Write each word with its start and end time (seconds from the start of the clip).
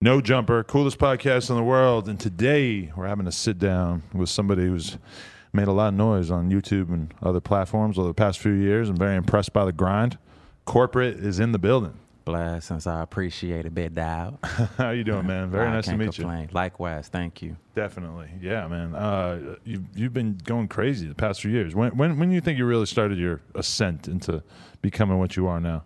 No 0.00 0.20
Jumper, 0.20 0.62
coolest 0.62 0.96
podcast 0.98 1.50
in 1.50 1.56
the 1.56 1.62
world. 1.64 2.08
And 2.08 2.20
today 2.20 2.92
we're 2.96 3.08
having 3.08 3.26
a 3.26 3.32
sit 3.32 3.58
down 3.58 4.04
with 4.14 4.28
somebody 4.28 4.62
who's 4.64 4.96
made 5.52 5.66
a 5.66 5.72
lot 5.72 5.88
of 5.88 5.94
noise 5.94 6.30
on 6.30 6.52
YouTube 6.52 6.90
and 6.90 7.12
other 7.20 7.40
platforms 7.40 7.98
over 7.98 8.06
the 8.06 8.14
past 8.14 8.38
few 8.38 8.52
years. 8.52 8.88
I'm 8.88 8.96
very 8.96 9.16
impressed 9.16 9.52
by 9.52 9.64
the 9.64 9.72
grind. 9.72 10.16
Corporate 10.66 11.16
is 11.16 11.40
in 11.40 11.50
the 11.50 11.58
building. 11.58 11.94
Blessings. 12.24 12.86
I 12.86 13.02
appreciate 13.02 13.66
it, 13.66 13.74
bit 13.74 13.96
Dow. 13.96 14.38
How 14.76 14.90
you 14.90 15.02
doing, 15.02 15.26
man? 15.26 15.50
Very 15.50 15.66
I 15.68 15.72
nice 15.72 15.86
to 15.86 15.96
meet 15.96 16.14
complain. 16.14 16.42
you. 16.42 16.48
Likewise, 16.54 17.08
thank 17.08 17.42
you. 17.42 17.56
Definitely, 17.74 18.28
yeah, 18.40 18.68
man. 18.68 18.94
Uh, 18.94 19.56
you've 19.64 19.82
you've 19.96 20.12
been 20.12 20.38
going 20.44 20.68
crazy 20.68 21.08
the 21.08 21.14
past 21.16 21.40
few 21.40 21.50
years. 21.50 21.74
When 21.74 21.96
when 21.96 22.18
when 22.20 22.28
do 22.28 22.36
you 22.36 22.40
think 22.40 22.56
you 22.58 22.66
really 22.66 22.86
started 22.86 23.18
your 23.18 23.40
ascent 23.56 24.06
into 24.06 24.44
becoming 24.80 25.18
what 25.18 25.36
you 25.36 25.48
are 25.48 25.58
now? 25.58 25.82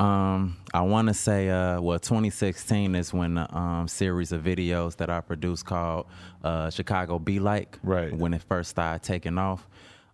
Um, 0.00 0.56
I 0.72 0.80
want 0.80 1.08
to 1.08 1.14
say, 1.14 1.50
uh, 1.50 1.78
well, 1.78 1.98
2016 1.98 2.94
is 2.94 3.12
when 3.12 3.34
the 3.34 3.54
um, 3.54 3.86
series 3.86 4.32
of 4.32 4.42
videos 4.42 4.96
that 4.96 5.10
I 5.10 5.20
produced 5.20 5.66
called 5.66 6.06
uh, 6.42 6.70
Chicago 6.70 7.18
Be 7.18 7.38
Like, 7.38 7.78
Right. 7.82 8.10
When 8.10 8.32
it 8.32 8.42
first 8.42 8.70
started 8.70 9.02
taking 9.02 9.36
off. 9.36 9.68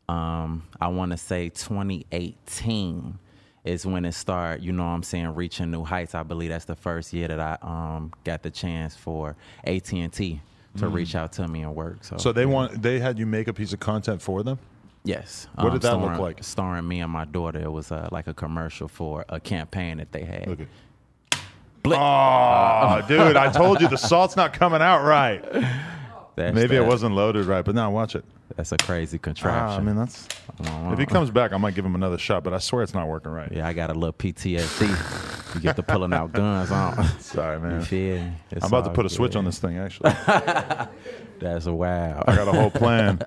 Um, 0.08 0.64
I 0.80 0.88
want 0.88 1.12
to 1.12 1.16
say 1.16 1.50
2018 1.50 3.18
is 3.64 3.86
when 3.86 4.04
it 4.04 4.12
started. 4.12 4.64
You 4.64 4.72
know, 4.72 4.84
what 4.84 4.90
I'm 4.90 5.02
saying 5.04 5.34
reaching 5.36 5.70
new 5.70 5.84
heights. 5.84 6.16
I 6.16 6.24
believe 6.24 6.50
that's 6.50 6.64
the 6.64 6.76
first 6.76 7.12
year 7.12 7.28
that 7.28 7.40
I 7.40 7.56
um, 7.62 8.12
got 8.24 8.42
the 8.42 8.50
chance 8.50 8.96
for 8.96 9.36
AT 9.64 9.92
and 9.92 10.12
T 10.12 10.40
to 10.78 10.88
reach 10.88 11.14
out 11.14 11.32
to 11.32 11.48
me 11.48 11.62
and 11.62 11.74
work. 11.74 12.04
So. 12.04 12.16
So 12.18 12.32
they 12.32 12.46
want 12.46 12.82
they 12.82 12.98
had 12.98 13.18
you 13.18 13.26
make 13.26 13.48
a 13.48 13.52
piece 13.52 13.72
of 13.72 13.80
content 13.80 14.20
for 14.20 14.42
them. 14.42 14.58
Yes. 15.06 15.48
What 15.54 15.72
did 15.72 15.82
that 15.82 15.92
look 15.94 16.02
starring- 16.02 16.20
like? 16.20 16.44
Starring 16.44 16.86
me 16.88 17.00
and 17.00 17.10
my 17.10 17.24
daughter. 17.24 17.60
It 17.60 17.72
was 17.72 17.90
uh, 17.92 18.08
like 18.12 18.26
a 18.26 18.34
commercial 18.34 18.88
for 18.88 19.24
a 19.28 19.40
campaign 19.40 19.98
that 19.98 20.12
they 20.12 20.24
had. 20.24 20.46
Look 20.48 20.60
at. 20.60 20.66
Oh, 21.88 23.00
dude! 23.08 23.36
I 23.36 23.50
told 23.52 23.80
you 23.80 23.88
the 23.88 23.96
salt's 23.96 24.36
not 24.36 24.52
coming 24.52 24.82
out 24.82 25.04
right. 25.04 25.40
That's 26.34 26.54
Maybe 26.54 26.76
it 26.76 26.84
wasn't 26.84 27.14
loaded 27.14 27.46
right, 27.46 27.64
but 27.64 27.74
now 27.74 27.90
watch 27.90 28.14
it. 28.14 28.24
That's 28.56 28.72
a 28.72 28.76
crazy 28.76 29.16
Ah, 29.16 29.20
I 29.20 29.22
contraption. 29.24 29.84
mean, 29.84 29.96
that's 29.96 30.28
if 30.60 30.98
he 30.98 31.06
comes 31.06 31.30
back, 31.30 31.52
I 31.52 31.56
might 31.58 31.74
give 31.74 31.84
him 31.84 31.94
another 31.94 32.18
shot, 32.18 32.42
but 32.44 32.52
I 32.54 32.58
swear 32.58 32.82
it's 32.82 32.94
not 32.94 33.06
working 33.08 33.30
right. 33.32 33.50
yeah, 33.52 33.66
I 33.66 33.72
got 33.72 33.90
a 33.90 33.94
little 33.94 34.12
PTSD. 34.12 35.54
you 35.54 35.60
get 35.60 35.76
to 35.76 35.82
pulling 35.82 36.12
out 36.12 36.32
guns 36.32 36.70
on. 36.70 37.04
Sorry, 37.20 37.56
You 37.56 37.62
man. 37.62 38.36
I'm 38.52 38.62
about 38.64 38.84
to 38.84 38.90
put 38.92 39.04
a 39.06 39.08
switch 39.08 39.36
on 39.36 39.44
this 39.44 39.58
thing. 39.58 39.78
Actually, 39.78 40.10
That's 41.38 41.66
a 41.66 41.72
wow. 41.72 42.24
I 42.26 42.34
got 42.36 42.48
a 42.48 42.52
whole 42.52 42.70
plan. 42.70 43.20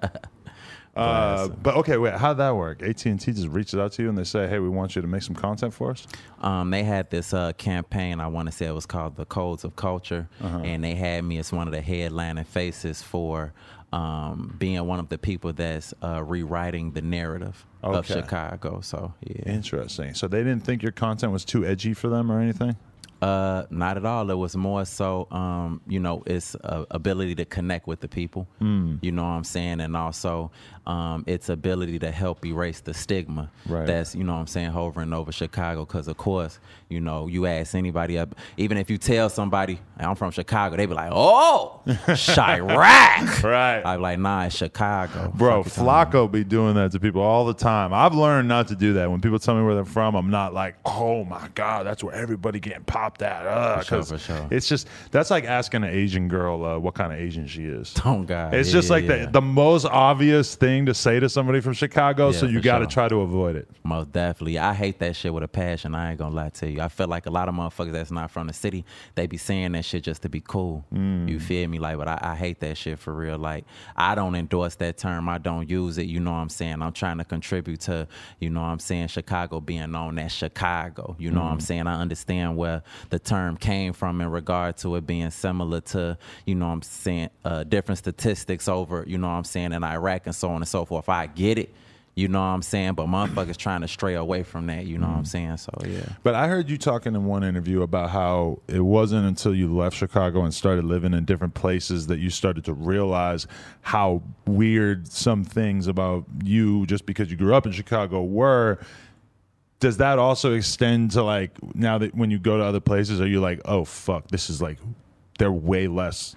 Uh, 0.99 1.47
but 1.47 1.75
okay, 1.77 1.97
wait. 1.97 2.13
How'd 2.15 2.37
that 2.37 2.55
work? 2.55 2.81
AT 2.81 3.05
and 3.05 3.19
T 3.19 3.31
just 3.31 3.47
reaches 3.47 3.79
out 3.79 3.91
to 3.93 4.03
you 4.03 4.09
and 4.09 4.17
they 4.17 4.23
say, 4.23 4.47
"Hey, 4.47 4.59
we 4.59 4.69
want 4.69 4.95
you 4.95 5.01
to 5.01 5.07
make 5.07 5.21
some 5.23 5.35
content 5.35 5.73
for 5.73 5.91
us." 5.91 6.07
Um, 6.41 6.69
they 6.71 6.83
had 6.83 7.09
this 7.09 7.33
uh, 7.33 7.53
campaign. 7.53 8.19
I 8.19 8.27
want 8.27 8.47
to 8.47 8.51
say 8.51 8.65
it 8.67 8.73
was 8.73 8.85
called 8.85 9.15
the 9.15 9.25
Codes 9.25 9.63
of 9.63 9.75
Culture, 9.75 10.27
Uh-huh. 10.41 10.59
and 10.63 10.83
they 10.83 10.95
had 10.95 11.23
me 11.23 11.37
as 11.37 11.51
one 11.51 11.67
of 11.67 11.73
the 11.73 11.81
headlining 11.81 12.45
faces 12.45 13.01
for 13.01 13.53
um, 13.91 14.55
being 14.59 14.85
one 14.85 14.99
of 14.99 15.09
the 15.09 15.17
people 15.17 15.51
that's 15.53 15.93
uh, 16.03 16.21
rewriting 16.23 16.91
the 16.91 17.01
narrative 17.01 17.65
of 17.81 18.05
Chicago. 18.05 18.81
So 18.81 19.13
yeah, 19.25 19.51
Interesting. 19.51 20.13
So 20.13 20.27
they 20.27 20.39
didn't 20.43 20.63
think 20.63 20.83
your 20.83 20.91
content 20.91 21.31
was 21.31 21.43
too 21.45 21.65
edgy 21.65 21.93
for 21.93 22.07
them 22.09 22.31
or 22.31 22.39
anything. 22.39 22.75
Uh, 23.21 23.65
not 23.69 23.97
at 23.97 24.05
all. 24.05 24.29
It 24.31 24.35
was 24.37 24.55
more 24.55 24.85
so, 24.85 25.27
um, 25.31 25.81
you 25.87 25.99
know, 25.99 26.23
it's 26.25 26.55
uh, 26.55 26.85
ability 26.91 27.35
to 27.35 27.45
connect 27.45 27.85
with 27.85 27.99
the 27.99 28.07
people. 28.07 28.47
Hmm. 28.59 28.95
You 29.01 29.11
know 29.11 29.23
what 29.23 29.29
I'm 29.29 29.43
saying, 29.43 29.81
and 29.81 29.97
also 29.97 30.51
um, 30.87 31.23
its 31.27 31.49
ability 31.49 31.99
to 31.99 32.11
help 32.11 32.45
erase 32.45 32.79
the 32.79 32.93
stigma 32.93 33.51
Right. 33.67 33.85
that's 33.85 34.15
you 34.15 34.23
know 34.23 34.33
what 34.33 34.39
I'm 34.39 34.47
saying 34.47 34.71
hovering 34.71 35.11
over 35.13 35.31
Chicago. 35.31 35.85
Because 35.85 36.07
of 36.07 36.17
course, 36.17 36.59
you 36.87 37.01
know, 37.01 37.27
you 37.27 37.45
ask 37.45 37.75
anybody 37.75 38.17
up, 38.17 38.35
even 38.57 38.77
if 38.77 38.89
you 38.89 38.97
tell 38.97 39.29
somebody 39.29 39.79
I'm 39.97 40.15
from 40.15 40.31
Chicago, 40.31 40.77
they 40.77 40.85
be 40.85 40.93
like, 40.93 41.11
"Oh, 41.13 41.81
Chiraq." 41.87 43.43
Right. 43.43 43.81
I'm 43.85 44.01
like, 44.01 44.19
"Nah, 44.19 44.45
it's 44.45 44.55
Chicago, 44.55 45.31
Bro, 45.35 45.63
Flacco 45.63 46.31
be 46.31 46.43
doing 46.43 46.75
that 46.75 46.91
to 46.93 46.99
people 46.99 47.21
all 47.21 47.45
the 47.45 47.53
time. 47.53 47.93
I've 47.93 48.13
learned 48.13 48.47
not 48.47 48.67
to 48.69 48.75
do 48.75 48.93
that. 48.93 49.09
When 49.11 49.21
people 49.21 49.39
tell 49.39 49.55
me 49.55 49.63
where 49.63 49.75
they're 49.75 49.85
from, 49.85 50.15
I'm 50.15 50.29
not 50.29 50.53
like, 50.53 50.75
oh 50.85 51.23
my 51.23 51.49
god, 51.55 51.85
that's 51.85 52.03
where 52.03 52.13
everybody 52.13 52.59
getting 52.59 52.83
popped 52.83 53.08
at. 53.21 53.45
Ugh, 53.45 53.79
For 53.79 53.85
sure, 53.85 53.97
'cause 53.99 54.11
for 54.11 54.17
sure. 54.17 54.47
It's 54.51 54.67
just 54.67 54.87
that's 55.11 55.29
like 55.31 55.45
asking 55.45 55.83
an 55.83 55.89
Asian 55.89 56.27
girl 56.27 56.63
uh, 56.65 56.77
what 56.79 56.93
kind 56.93 57.11
of 57.13 57.19
Asian 57.19 57.47
she 57.47 57.63
is. 57.65 57.91
about?" 57.97 58.05
Oh 58.19 58.23
God, 58.23 58.53
It's 58.53 58.69
yeah, 58.69 58.73
just 58.73 58.87
yeah, 58.89 58.93
like 58.95 59.03
yeah. 59.05 59.25
the 59.25 59.31
the 59.39 59.41
most 59.41 59.85
obvious 59.85 60.55
thing 60.55 60.85
to 60.87 60.93
say 60.93 61.19
to 61.19 61.29
somebody 61.29 61.61
from 61.61 61.73
Chicago, 61.73 62.31
so 62.31 62.45
you 62.45 62.61
got 62.61 62.79
to 62.79 62.83
sure. 62.85 62.91
try 62.91 63.07
to 63.07 63.21
avoid 63.21 63.55
it. 63.55 63.67
Most 63.83 64.11
definitely. 64.11 64.59
I 64.59 64.73
hate 64.73 64.99
that 64.99 65.15
shit 65.15 65.33
with 65.33 65.43
a 65.43 65.47
passion. 65.47 65.95
I 65.95 66.09
ain't 66.11 66.19
gonna 66.19 66.35
lie 66.35 66.49
to 66.49 66.69
you. 66.69 66.81
I 66.81 66.87
feel 66.89 67.07
like 67.07 67.25
a 67.25 67.31
lot 67.31 67.49
of 67.49 67.55
motherfuckers 67.55 67.91
that's 67.93 68.11
not 68.11 68.29
from 68.31 68.47
the 68.47 68.53
city, 68.53 68.85
they 69.15 69.25
be 69.27 69.37
saying 69.37 69.71
that 69.73 69.85
shit 69.85 70.03
just 70.03 70.21
to 70.23 70.29
be 70.29 70.41
cool. 70.41 70.85
Mm. 70.93 71.27
You 71.29 71.39
feel 71.39 71.67
me? 71.67 71.79
Like, 71.79 71.97
but 71.97 72.07
I, 72.07 72.19
I 72.21 72.35
hate 72.35 72.59
that 72.61 72.77
shit 72.77 72.99
for 72.99 73.13
real. 73.13 73.37
Like, 73.37 73.65
I 73.95 74.15
don't 74.15 74.35
endorse 74.35 74.75
that 74.75 74.97
term. 74.97 75.29
I 75.29 75.37
don't 75.37 75.69
use 75.69 75.97
it. 75.97 76.05
You 76.07 76.19
know 76.19 76.31
what 76.31 76.37
I'm 76.37 76.49
saying? 76.49 76.81
I'm 76.81 76.91
trying 76.93 77.17
to 77.19 77.23
contribute 77.25 77.79
to, 77.81 78.07
you 78.39 78.49
know 78.49 78.61
what 78.61 78.67
I'm 78.67 78.79
saying, 78.79 79.07
Chicago 79.07 79.59
being 79.59 79.91
known 79.91 80.19
as 80.19 80.31
Chicago. 80.31 81.15
You 81.19 81.31
know 81.31 81.41
what 81.41 81.49
Mm. 81.49 81.53
I'm 81.53 81.59
saying? 81.61 81.87
I 81.87 81.99
understand 82.01 82.57
where 82.57 82.83
the 83.09 83.19
term 83.19 83.57
came 83.57 83.93
from 83.93 84.21
in 84.21 84.29
regard 84.29 84.77
to 84.77 84.95
it 84.95 85.07
being 85.07 85.31
similar 85.31 85.81
to, 85.81 86.17
you 86.45 86.55
know 86.55 86.67
what 86.67 86.73
I'm 86.73 86.81
saying, 86.81 87.29
uh, 87.45 87.63
different 87.63 87.99
statistics 87.99 88.67
over, 88.67 89.03
you 89.07 89.17
know 89.17 89.27
what 89.27 89.33
I'm 89.33 89.43
saying, 89.43 89.73
in 89.73 89.83
Iraq 89.83 90.25
and 90.25 90.35
so 90.35 90.49
on 90.49 90.57
and 90.57 90.67
so 90.67 90.85
forth. 90.85 91.09
I 91.09 91.27
get 91.27 91.57
it. 91.57 91.73
You 92.15 92.27
know 92.27 92.39
what 92.39 92.47
I'm 92.47 92.61
saying? 92.61 92.95
But 92.95 93.07
motherfuckers 93.07 93.55
trying 93.55 93.79
to 93.79 93.87
stray 93.87 94.15
away 94.15 94.43
from 94.43 94.67
that. 94.67 94.85
You 94.85 94.97
know 94.97 95.07
what 95.07 95.15
I'm 95.15 95.25
saying? 95.25 95.55
So 95.55 95.71
yeah. 95.85 96.01
But 96.21 96.35
I 96.35 96.49
heard 96.49 96.69
you 96.69 96.77
talking 96.77 97.15
in 97.15 97.23
one 97.23 97.45
interview 97.45 97.81
about 97.81 98.09
how 98.09 98.59
it 98.67 98.81
wasn't 98.81 99.25
until 99.25 99.55
you 99.55 99.73
left 99.73 99.95
Chicago 99.95 100.43
and 100.43 100.53
started 100.53 100.83
living 100.83 101.13
in 101.13 101.23
different 101.23 101.53
places 101.53 102.07
that 102.07 102.19
you 102.19 102.29
started 102.29 102.65
to 102.65 102.73
realize 102.73 103.47
how 103.81 104.21
weird 104.45 105.07
some 105.07 105.45
things 105.45 105.87
about 105.87 106.25
you, 106.43 106.85
just 106.87 107.05
because 107.05 107.31
you 107.31 107.37
grew 107.37 107.55
up 107.55 107.65
in 107.65 107.71
Chicago, 107.71 108.21
were. 108.21 108.79
Does 109.79 109.97
that 109.97 110.19
also 110.19 110.53
extend 110.53 111.11
to 111.11 111.23
like 111.23 111.51
now 111.73 111.97
that 111.99 112.13
when 112.13 112.31
you 112.31 112.39
go 112.39 112.57
to 112.57 112.63
other 112.63 112.81
places, 112.81 113.21
are 113.21 113.27
you 113.27 113.39
like, 113.39 113.61
oh 113.65 113.85
fuck, 113.85 114.27
this 114.27 114.49
is 114.49 114.61
like 114.61 114.77
they're 115.37 115.51
way 115.51 115.87
less 115.87 116.35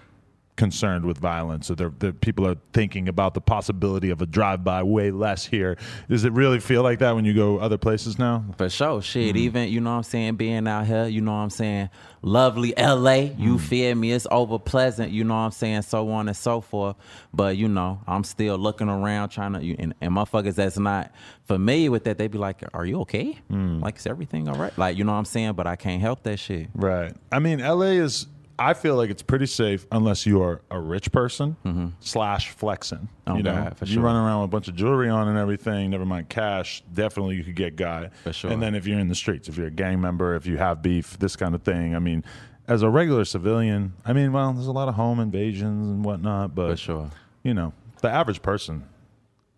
concerned 0.57 1.07
with 1.07 1.17
violence, 1.19 1.71
or 1.71 1.75
they're, 1.75 1.93
they're 1.99 2.13
people 2.13 2.47
are 2.47 2.57
thinking 2.75 3.09
about 3.09 3.33
the 3.35 3.41
possibility 3.41 4.11
of 4.11 4.21
a 4.21 4.27
drive-by 4.27 4.83
way 4.83 5.11
less 5.11 5.47
here. 5.47 5.77
Does 6.11 6.25
it 6.25 6.33
really 6.33 6.61
feel 6.61 6.83
like 6.83 6.99
that 6.99 7.15
when 7.15 7.25
you 7.25 7.33
go 7.33 7.59
other 7.59 7.79
places 7.79 8.19
now? 8.19 8.45
For 8.59 8.69
sure. 8.69 9.01
Mm. 9.01 9.03
Shit, 9.03 9.37
even, 9.37 9.69
you 9.71 9.81
know 9.81 9.91
what 9.93 9.97
I'm 9.97 10.03
saying, 10.03 10.37
being 10.37 10.69
out 10.69 10.87
here, 10.87 11.07
you 11.07 11.23
know 11.23 11.33
what 11.33 11.39
I'm 11.39 11.51
saying, 11.51 11.89
lovely 12.21 12.75
LA, 12.77 13.31
you 13.39 13.57
Mm. 13.57 13.61
feel 13.61 13.95
me? 13.95 14.13
It's 14.13 14.27
over 14.31 14.59
pleasant, 14.59 15.11
you 15.11 15.25
know 15.25 15.35
what 15.35 15.41
I'm 15.41 15.51
saying, 15.53 15.83
so 15.83 16.11
on 16.11 16.29
and 16.29 16.37
so 16.37 16.61
forth. 16.61 16.97
But, 17.33 17.57
you 17.57 17.69
know, 17.69 18.01
I'm 18.07 18.23
still 18.23 18.59
looking 18.59 18.91
around 18.91 19.31
trying 19.31 19.55
to, 19.55 19.77
and, 19.79 19.95
and 20.03 20.13
motherfuckers 20.15 20.55
that's 20.57 20.79
not 20.79 21.13
familiar 21.45 21.91
with 21.91 22.05
that, 22.05 22.19
they 22.19 22.29
be 22.29 22.37
like, 22.39 22.63
Are 22.75 22.85
you 22.85 23.01
okay? 23.01 23.39
Mm. 23.51 23.81
Like, 23.83 23.97
is 23.97 24.07
everything 24.07 24.49
all 24.49 24.57
right? 24.57 24.77
Like, 24.77 24.99
you 24.99 25.05
know 25.05 25.13
what 25.13 25.19
I'm 25.19 25.25
saying? 25.25 25.55
But 25.55 25.67
I 25.67 25.77
can't 25.77 26.01
help 26.03 26.23
that 26.25 26.39
shit. 26.39 26.69
Right. 26.75 27.15
I 27.33 27.39
mean, 27.39 27.61
LA 27.61 27.93
is. 28.03 28.27
I 28.59 28.75
feel 28.75 28.97
like 28.97 29.11
it's 29.11 29.23
pretty 29.23 29.47
safe 29.47 29.87
unless 29.91 30.27
you 30.27 30.43
are 30.43 30.61
a 30.71 30.79
rich 30.79 31.11
person 31.11 31.57
slash 32.01 32.51
flexing. 32.51 32.99
Mm-hmm. 32.99 33.33
Oh, 33.33 33.37
you 33.37 33.43
know, 33.43 33.55
God, 33.55 33.79
for 33.79 33.85
you 33.87 34.01
run 34.01 34.15
around 34.17 34.43
with 34.43 34.51
a 34.51 34.53
bunch 34.53 34.69
of 34.69 34.77
jewelry 34.77 35.09
on 35.09 35.29
and 35.29 35.39
everything. 35.39 35.91
Never 35.91 36.05
mind 36.05 36.29
cash. 36.29 36.83
Definitely, 36.93 37.37
you 37.37 37.45
could 37.45 37.57
get 37.57 37.77
guy. 37.77 38.11
For 38.25 38.33
sure. 38.33 38.51
And 38.53 38.63
then 38.63 38.75
if 38.75 38.87
you're 38.87 38.99
in 38.99 39.09
the 39.09 39.15
streets, 39.15 39.49
if 39.49 39.57
you're 39.57 39.67
a 39.69 39.71
gang 39.71 40.01
member, 40.01 40.35
if 40.37 40.47
you 40.47 40.59
have 40.59 40.83
beef, 40.83 41.19
this 41.19 41.35
kind 41.35 41.55
of 41.55 41.63
thing. 41.63 41.97
I 41.97 41.99
mean, 41.99 42.25
as 42.69 42.83
a 42.83 42.91
regular 42.91 43.25
civilian, 43.25 43.95
I 44.05 44.13
mean, 44.13 44.33
well, 44.33 44.53
there's 44.53 44.67
a 44.69 44.73
lot 44.73 44.89
of 44.89 44.95
home 44.95 45.19
invasions 45.19 45.89
and 45.89 46.05
whatnot, 46.05 46.55
but 46.55 46.71
For 46.73 46.77
sure. 46.77 47.11
you 47.43 47.55
know, 47.55 47.73
the 48.01 48.11
average 48.11 48.43
person. 48.43 48.85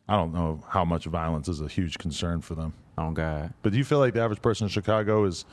I 0.08 0.17
don't 0.17 0.35
know 0.35 0.62
how 0.69 0.85
much 0.85 1.06
violence 1.06 1.49
is 1.49 1.62
a 1.62 1.67
huge 1.69 1.97
concern 1.99 2.43
for 2.43 2.55
them. 2.55 2.75
Oh, 2.99 3.11
God. 3.11 3.55
But 3.62 3.73
do 3.73 3.79
you 3.79 3.85
feel 3.85 3.99
like 3.99 4.12
the 4.14 4.20
average 4.20 4.43
person 4.43 4.67
in 4.67 4.69
Chicago 4.69 5.25
is 5.25 5.47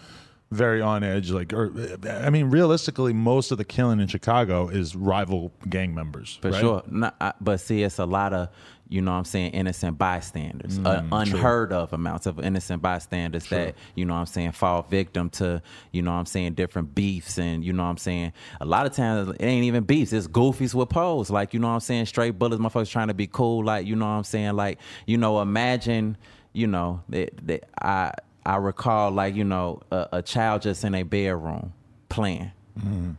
very 0.51 0.81
on 0.81 1.03
edge. 1.03 1.31
Like, 1.31 1.53
or 1.53 1.71
I 2.07 2.30
mean, 2.30 2.50
realistically, 2.50 3.13
most 3.13 3.51
of 3.51 3.57
the 3.57 3.65
killing 3.65 4.00
in 4.00 4.07
Chicago 4.07 4.68
is 4.68 4.95
rival 4.95 5.51
gang 5.69 5.95
members. 5.95 6.38
For 6.42 6.51
right? 6.51 6.59
sure. 6.59 6.83
No, 6.88 7.12
I, 7.19 7.33
but 7.42 7.59
see, 7.59 7.83
it's 7.83 8.00
a 8.00 8.06
lot 8.06 8.33
of, 8.33 8.50
you 8.89 9.01
know 9.01 9.12
what 9.12 9.18
I'm 9.19 9.25
saying, 9.25 9.51
innocent 9.51 9.98
bystanders, 9.98 10.77
Mm, 10.77 10.86
uh, 10.86 11.15
unheard 11.15 11.71
of 11.71 11.94
amounts 11.94 12.25
of 12.25 12.42
innocent 12.42 12.81
bystanders 12.81 13.48
that, 13.48 13.75
you 13.95 14.03
know 14.03 14.13
what 14.15 14.19
I'm 14.19 14.25
saying, 14.25 14.51
fall 14.51 14.81
victim 14.81 15.30
to, 15.30 15.62
you 15.94 16.01
know 16.01 16.12
what 16.12 16.18
I'm 16.18 16.25
saying, 16.25 16.56
different 16.56 16.94
beefs. 16.94 17.38
And, 17.38 17.63
you 17.63 17.71
know 17.71 17.83
what 17.83 17.89
I'm 17.89 17.97
saying, 17.97 18.33
a 18.59 18.65
lot 18.65 18.86
of 18.86 18.92
times 18.92 19.30
it 19.30 19.42
ain't 19.42 19.63
even 19.63 19.86
beefs, 19.86 20.12
it's 20.12 20.27
goofies 20.27 20.74
with 20.74 20.89
poles, 20.89 21.30
Like, 21.30 21.54
you 21.54 21.62
know 21.62 21.69
what 21.69 21.75
I'm 21.75 21.80
saying, 21.80 22.07
straight 22.07 22.38
bullets, 22.38 22.62
motherfuckers 22.62 22.89
trying 22.89 23.07
to 23.07 23.13
be 23.13 23.27
cool. 23.27 23.63
Like, 23.63 23.86
you 23.86 23.95
know 23.95 24.06
what 24.06 24.12
I'm 24.12 24.24
saying, 24.25 24.57
like, 24.57 24.80
you 25.06 25.18
know, 25.18 25.42
imagine, 25.42 26.18
you 26.51 26.68
know, 26.68 27.01
that 27.07 27.63
I, 27.81 28.12
I 28.45 28.57
recall, 28.57 29.11
like, 29.11 29.35
you 29.35 29.43
know, 29.43 29.81
a, 29.91 30.07
a 30.13 30.21
child 30.21 30.63
just 30.63 30.83
in 30.83 30.95
a 30.95 31.03
bedroom 31.03 31.73
playing 32.09 32.51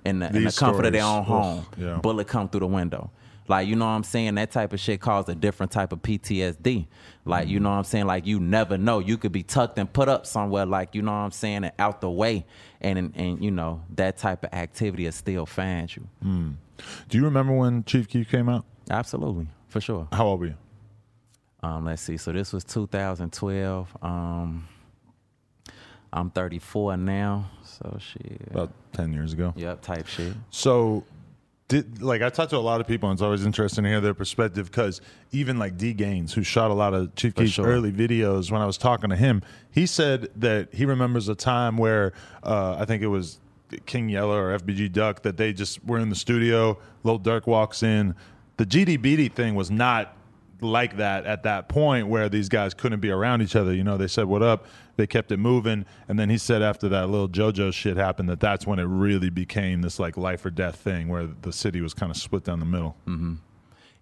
in 0.05 0.19
the, 0.19 0.35
in 0.35 0.45
the 0.45 0.53
comfort 0.53 0.87
of 0.87 0.93
their 0.93 1.05
own 1.05 1.25
home. 1.25 1.67
Yeah. 1.77 1.99
Bullet 1.99 2.27
come 2.27 2.49
through 2.49 2.61
the 2.61 2.67
window. 2.67 3.11
Like, 3.49 3.67
you 3.67 3.77
know 3.77 3.85
what 3.85 3.93
I'm 3.93 4.05
saying? 4.05 4.37
That 4.37 4.51
type 4.51 4.73
of 4.73 4.81
shit 4.81 5.01
caused 5.01 5.29
a 5.29 5.35
different 5.35 5.73
type 5.73 5.93
of 5.93 6.01
PTSD. 6.01 6.87
Like, 7.25 7.49
you 7.49 7.61
know 7.61 7.71
what 7.71 7.77
I'm 7.77 7.85
saying? 7.85 8.07
Like, 8.07 8.25
you 8.25 8.41
never 8.41 8.79
know. 8.79 9.01
You 9.01 9.19
could 9.19 9.33
be 9.33 9.43
tucked 9.43 9.79
and 9.79 9.93
put 9.93 10.09
up 10.09 10.27
somewhere, 10.27 10.65
like, 10.65 10.95
you 10.95 11.03
know 11.03 11.13
what 11.13 11.19
I'm 11.19 11.33
saying, 11.33 11.65
and 11.65 11.73
out 11.79 12.01
the 12.01 12.11
way. 12.11 12.47
And, 12.81 12.99
and, 12.99 13.13
and 13.17 13.45
you 13.45 13.51
know, 13.51 13.83
that 13.97 14.17
type 14.17 14.45
of 14.45 14.53
activity 14.53 15.05
will 15.05 15.13
still 15.13 15.47
find 15.47 15.95
you. 15.95 16.07
Do 17.09 17.19
you 17.19 17.25
remember 17.25 17.53
when 17.53 17.85
Chief 17.85 18.09
Keef 18.09 18.31
came 18.31 18.49
out? 18.49 18.65
Absolutely, 18.91 19.49
for 19.69 19.81
sure. 19.81 20.09
How 20.13 20.27
old 20.27 20.41
were 20.41 20.47
you? 20.47 20.55
Um, 21.63 21.85
let's 21.85 22.03
see. 22.03 22.17
So 22.17 22.33
this 22.33 22.53
was 22.53 22.65
2012. 22.65 23.97
Um, 24.03 24.69
I'm 26.13 26.31
34 26.31 26.97
now. 26.99 27.51
So 27.65 27.99
shit. 27.99 28.49
About 28.51 28.73
ten 28.93 29.13
years 29.13 29.33
ago. 29.33 29.53
Yep, 29.57 29.81
type 29.83 30.07
shit. 30.07 30.35
So, 30.51 31.05
did 31.69 32.03
like 32.03 32.23
I 32.23 32.29
talked 32.29 32.51
to 32.51 32.57
a 32.57 32.59
lot 32.59 32.81
of 32.81 32.87
people, 32.87 33.09
and 33.09 33.17
it's 33.17 33.23
always 33.23 33.47
interesting 33.47 33.85
to 33.85 33.91
hear 33.91 34.01
their 34.01 34.15
perspective 34.15 34.71
because 34.71 35.01
even 35.31 35.59
like 35.59 35.77
DGainz, 35.79 36.33
who 36.33 36.43
shot 36.43 36.71
a 36.71 36.75
lot 36.75 36.93
of 36.95 37.15
Chief 37.15 37.35
Keef's 37.35 37.53
sure. 37.53 37.67
early 37.67 37.91
videos, 37.91 38.51
when 38.51 38.61
I 38.61 38.67
was 38.67 38.77
talking 38.77 39.11
to 39.11 39.17
him, 39.17 39.43
he 39.71 39.87
said 39.87 40.29
that 40.37 40.75
he 40.75 40.85
remembers 40.85 41.29
a 41.29 41.35
time 41.35 41.77
where 41.79 42.13
uh, 42.43 42.77
I 42.79 42.85
think 42.85 43.03
it 43.03 43.09
was 43.09 43.41
King 43.87 44.09
Yella 44.09 44.37
or 44.37 44.59
FBG 44.59 44.93
Duck 44.93 45.23
that 45.23 45.37
they 45.37 45.53
just 45.53 45.85
were 45.85 45.99
in 45.99 46.11
the 46.11 46.17
studio. 46.17 46.79
Lil 47.05 47.19
Durk 47.19 47.47
walks 47.47 47.83
in. 47.83 48.15
The 48.59 48.67
GDBD 48.67 49.33
thing 49.33 49.55
was 49.55 49.71
not 49.71 50.15
like 50.63 50.97
that 50.97 51.27
at 51.27 51.43
that 51.45 51.69
point 51.69 52.09
where 52.09 52.29
these 52.29 52.49
guys 52.49 52.75
couldn't 52.75 53.01
be 53.01 53.11
around 53.11 53.43
each 53.43 53.57
other. 53.57 53.75
You 53.75 53.85
know, 53.85 53.97
they 53.97 54.07
said 54.07 54.27
what 54.27 54.43
up, 54.43 54.67
they 54.97 55.07
kept 55.07 55.33
it 55.33 55.39
moving, 55.39 55.85
and 56.09 56.19
then 56.19 56.31
he 56.31 56.39
said 56.39 56.63
after 56.63 56.89
that 56.91 57.09
little 57.09 57.29
JoJo 57.29 57.73
shit 57.73 57.97
happened 57.97 58.29
that 58.29 58.41
that's 58.41 58.67
when 58.67 58.79
it 58.79 58.85
really 58.85 59.31
became 59.31 59.83
this 59.83 59.99
like 59.99 60.17
life 60.17 60.45
or 60.45 60.51
death 60.51 60.77
thing 60.77 61.09
where 61.09 61.29
the 61.43 61.53
city 61.53 61.81
was 61.81 61.95
kind 61.95 62.11
of 62.11 62.17
split 62.17 62.45
down 62.45 62.61
the 62.61 62.67
middle. 62.67 62.97
Mm-hmm. 63.07 63.35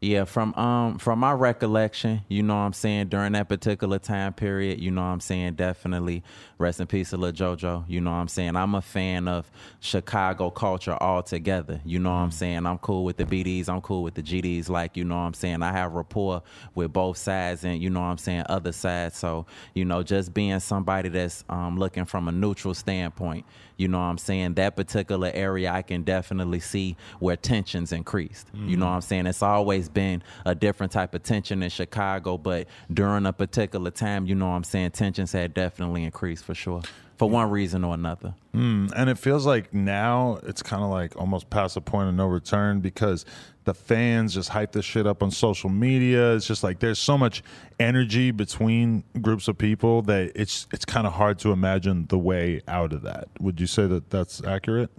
Yeah, 0.03 0.25
from 0.25 0.55
um 0.55 0.97
from 0.97 1.19
my 1.19 1.33
recollection, 1.33 2.23
you 2.27 2.43
know 2.43 2.55
what 2.55 2.63
I'm 2.63 2.73
saying, 2.73 3.09
during 3.09 3.33
that 3.33 3.51
particular 3.51 3.99
time 3.99 4.33
period, 4.33 4.81
you 4.81 4.91
know 4.91 5.03
what 5.03 5.09
I'm 5.09 5.21
saying, 5.21 5.57
definitely 5.57 6.23
rest 6.57 6.81
in 6.81 6.87
peace 6.87 7.11
to 7.11 7.19
Lil 7.19 7.33
Jojo. 7.33 7.85
You 7.87 8.01
know 8.01 8.11
what 8.11 8.17
I'm 8.17 8.29
saying? 8.29 8.57
I'm 8.57 8.75
a 8.75 8.81
fan 8.81 9.29
of 9.29 9.51
Chicago 9.81 10.49
culture 10.49 10.97
altogether. 10.99 11.83
You 11.85 11.99
know 11.99 12.09
what 12.09 12.17
I'm 12.17 12.31
saying? 12.31 12.65
I'm 12.65 12.79
cool 12.79 13.05
with 13.05 13.19
the 13.19 13.27
BDs, 13.27 13.69
I'm 13.69 13.83
cool 13.83 14.03
with 14.03 14.15
the 14.15 14.23
GDs, 14.23 14.71
like, 14.71 14.97
you 14.97 15.05
know 15.05 15.17
what 15.17 15.23
I'm 15.23 15.35
saying? 15.35 15.63
I 15.63 15.73
have 15.73 15.93
rapport 15.93 16.43
with 16.75 16.95
both 16.95 17.19
sides 17.19 17.65
and 17.65 17.83
you 17.83 17.91
know 17.91 18.01
what 18.01 18.07
I'm 18.07 18.19
saying, 18.19 18.45
other 18.49 18.73
sides. 18.73 19.19
So, 19.19 19.45
you 19.75 19.85
know, 19.85 20.03
just 20.03 20.33
being 20.33 20.61
somebody 20.61 21.11
that's 21.11 21.45
um 21.51 21.79
looking 21.79 22.07
from 22.07 22.27
a 22.27 22.33
neutral 22.33 22.73
standpoint, 22.73 23.45
you 23.77 23.87
know 23.87 23.99
what 23.99 24.05
I'm 24.05 24.19
saying, 24.19 24.55
that 24.55 24.77
particular 24.77 25.31
area 25.35 25.71
I 25.71 25.83
can 25.83 26.05
definitely 26.05 26.61
see 26.61 26.97
where 27.19 27.37
tensions 27.37 27.93
increased. 27.93 28.49
You 28.55 28.79
know 28.79 28.87
what 28.87 28.93
I'm 28.93 29.01
saying? 29.03 29.27
It's 29.27 29.43
always 29.43 29.90
been 29.93 30.23
a 30.45 30.55
different 30.55 30.93
type 30.93 31.15
of 31.15 31.23
tension 31.23 31.63
in 31.63 31.71
Chicago, 31.71 32.39
but 32.39 32.67
during 32.93 33.27
a 33.27 33.33
particular 33.33 33.91
time, 33.91 34.27
you 34.27 34.35
know 34.35 34.49
what 34.49 34.57
I'm 34.57 34.65
saying, 34.65 34.93
tensions 34.93 35.33
had 35.33 35.55
definitely 35.55 36.05
increased 36.05 36.45
for 36.45 36.55
sure. 36.55 36.83
For 37.17 37.29
one 37.29 37.51
reason 37.51 37.85
or 37.85 37.93
another. 37.93 38.35
Hmm, 38.53 38.87
and 38.97 39.11
it 39.11 39.19
feels 39.19 39.45
like 39.45 39.75
now 39.75 40.41
it's 40.43 40.63
kind 40.63 40.83
of 40.83 40.89
like 40.89 41.15
almost 41.17 41.51
past 41.51 41.75
the 41.75 41.83
point 41.83 42.09
of 42.09 42.15
no 42.15 42.27
return 42.27 42.81
because 42.81 43.27
the 43.65 43.75
fans 43.75 44.33
just 44.33 44.49
hype 44.49 44.73
this 44.73 44.87
shit 44.87 45.07
up 45.07 45.23
on 45.23 45.31
social 45.31 45.69
media. 45.69 46.35
It's 46.35 46.47
just 46.47 46.65
like 46.65 46.79
there's 46.81 46.99
so 46.99 47.19
much 47.19 47.43
energy 47.79 48.31
between 48.31 49.05
groups 49.21 49.49
of 49.49 49.59
people 49.59 50.01
that 50.03 50.33
it's 50.35 50.67
it's 50.73 50.87
kind 50.87 51.07
of 51.07 51.13
hard 51.13 51.39
to 51.41 51.53
imagine 51.53 52.07
the 52.09 52.19
way 52.19 52.63
out 52.67 52.95
of 52.95 53.03
that. 53.03 53.29
Would 53.39 53.61
you 53.61 53.67
say 53.67 53.87
that 53.87 54.09
that's 54.09 54.43
accurate? 54.43 54.91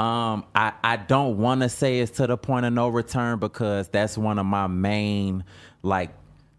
Um, 0.00 0.46
I, 0.54 0.72
I 0.82 0.96
don't 0.96 1.36
want 1.36 1.60
to 1.60 1.68
say 1.68 2.00
it's 2.00 2.12
to 2.12 2.26
the 2.26 2.38
point 2.38 2.64
of 2.64 2.72
no 2.72 2.88
return 2.88 3.38
because 3.38 3.88
that's 3.88 4.16
one 4.16 4.38
of 4.38 4.46
my 4.46 4.66
main 4.66 5.44
like 5.82 6.08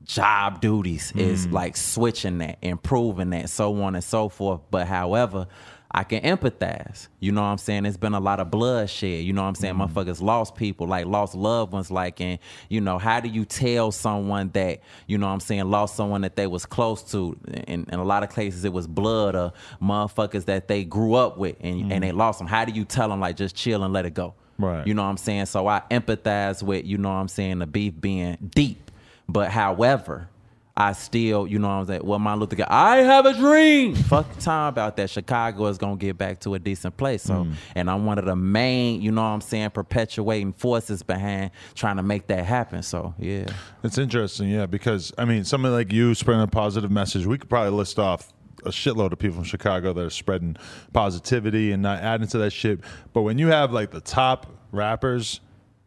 job 0.03 0.61
duties 0.61 1.11
is 1.15 1.47
like 1.47 1.75
switching 1.75 2.37
that, 2.37 2.59
improving 2.61 3.31
that, 3.31 3.49
so 3.49 3.81
on 3.81 3.95
and 3.95 4.03
so 4.03 4.29
forth. 4.29 4.61
But 4.69 4.85
however, 4.85 5.47
I 5.93 6.03
can 6.03 6.21
empathize. 6.23 7.07
You 7.19 7.31
know 7.31 7.41
what 7.41 7.47
I'm 7.47 7.57
saying? 7.57 7.85
It's 7.85 7.97
been 7.97 8.13
a 8.13 8.19
lot 8.19 8.39
of 8.39 8.49
bloodshed. 8.49 9.23
You 9.23 9.33
know 9.33 9.41
what 9.41 9.49
I'm 9.49 9.55
saying? 9.55 9.75
Mm-hmm. 9.75 9.97
Motherfuckers 9.97 10.21
lost 10.21 10.55
people, 10.55 10.87
like 10.87 11.05
lost 11.05 11.35
loved 11.35 11.73
ones. 11.73 11.91
Like, 11.91 12.21
and 12.21 12.39
you 12.69 12.79
know, 12.79 12.97
how 12.97 13.19
do 13.19 13.27
you 13.27 13.43
tell 13.43 13.91
someone 13.91 14.49
that 14.53 14.81
you 15.07 15.17
know 15.17 15.27
what 15.27 15.33
I'm 15.33 15.39
saying 15.41 15.69
lost 15.69 15.95
someone 15.95 16.21
that 16.21 16.35
they 16.35 16.47
was 16.47 16.65
close 16.65 17.03
to? 17.11 17.37
In, 17.67 17.85
in 17.91 17.99
a 17.99 18.03
lot 18.03 18.23
of 18.23 18.33
cases, 18.33 18.63
it 18.63 18.71
was 18.71 18.87
blood 18.87 19.35
or 19.35 19.51
motherfuckers 19.81 20.45
that 20.45 20.67
they 20.67 20.85
grew 20.85 21.15
up 21.15 21.37
with, 21.37 21.57
and 21.59 21.91
and 21.91 22.03
they 22.03 22.09
mm-hmm. 22.09 22.17
lost 22.17 22.39
them. 22.39 22.47
How 22.47 22.63
do 22.63 22.71
you 22.71 22.85
tell 22.85 23.09
them 23.09 23.19
like 23.19 23.35
just 23.35 23.55
chill 23.55 23.83
and 23.83 23.93
let 23.93 24.05
it 24.05 24.13
go? 24.13 24.33
Right. 24.57 24.85
You 24.87 24.93
know 24.93 25.03
what 25.03 25.09
I'm 25.09 25.17
saying? 25.17 25.47
So 25.47 25.67
I 25.67 25.81
empathize 25.91 26.63
with 26.63 26.85
you 26.85 26.97
know 26.97 27.09
what 27.09 27.15
I'm 27.15 27.27
saying 27.27 27.59
the 27.59 27.67
beef 27.67 27.99
being 27.99 28.37
deep, 28.55 28.91
but 29.27 29.49
however. 29.49 30.29
I 30.75 30.93
still, 30.93 31.47
you 31.47 31.59
know 31.59 31.67
what 31.67 31.73
I'm 31.73 31.85
saying? 31.85 32.01
Well, 32.03 32.19
Martin 32.19 32.39
Luther 32.39 32.55
King, 32.55 32.65
I 32.69 32.97
have 32.97 33.25
a 33.25 33.33
dream. 33.33 33.93
Fuck 33.93 34.39
time 34.39 34.69
about 34.69 34.95
that. 34.97 35.09
Chicago 35.09 35.67
is 35.67 35.77
gonna 35.77 35.97
get 35.97 36.17
back 36.17 36.39
to 36.41 36.53
a 36.53 36.59
decent 36.59 36.95
place. 36.95 37.23
So, 37.23 37.43
mm. 37.43 37.53
and 37.75 37.89
I'm 37.89 38.05
one 38.05 38.17
of 38.17 38.25
the 38.25 38.35
main, 38.35 39.01
you 39.01 39.11
know 39.11 39.21
what 39.21 39.27
I'm 39.29 39.41
saying, 39.41 39.71
perpetuating 39.71 40.53
forces 40.53 41.03
behind 41.03 41.51
trying 41.75 41.97
to 41.97 42.03
make 42.03 42.27
that 42.27 42.45
happen. 42.45 42.83
So, 42.83 43.13
yeah. 43.19 43.45
It's 43.83 43.97
interesting, 43.97 44.49
yeah, 44.49 44.65
because 44.65 45.13
I 45.17 45.25
mean, 45.25 45.43
somebody 45.43 45.73
like 45.73 45.91
you 45.91 46.15
spreading 46.15 46.43
a 46.43 46.47
positive 46.47 46.91
message, 46.91 47.25
we 47.25 47.37
could 47.37 47.49
probably 47.49 47.71
list 47.71 47.99
off 47.99 48.31
a 48.65 48.69
shitload 48.69 49.11
of 49.11 49.19
people 49.19 49.35
from 49.35 49.43
Chicago 49.43 49.91
that 49.93 50.05
are 50.05 50.09
spreading 50.09 50.55
positivity 50.93 51.71
and 51.71 51.81
not 51.81 51.99
adding 51.99 52.27
to 52.27 52.37
that 52.37 52.51
shit. 52.51 52.79
But 53.11 53.23
when 53.23 53.37
you 53.37 53.47
have 53.47 53.73
like 53.73 53.91
the 53.91 54.01
top 54.01 54.47
rappers 54.71 55.41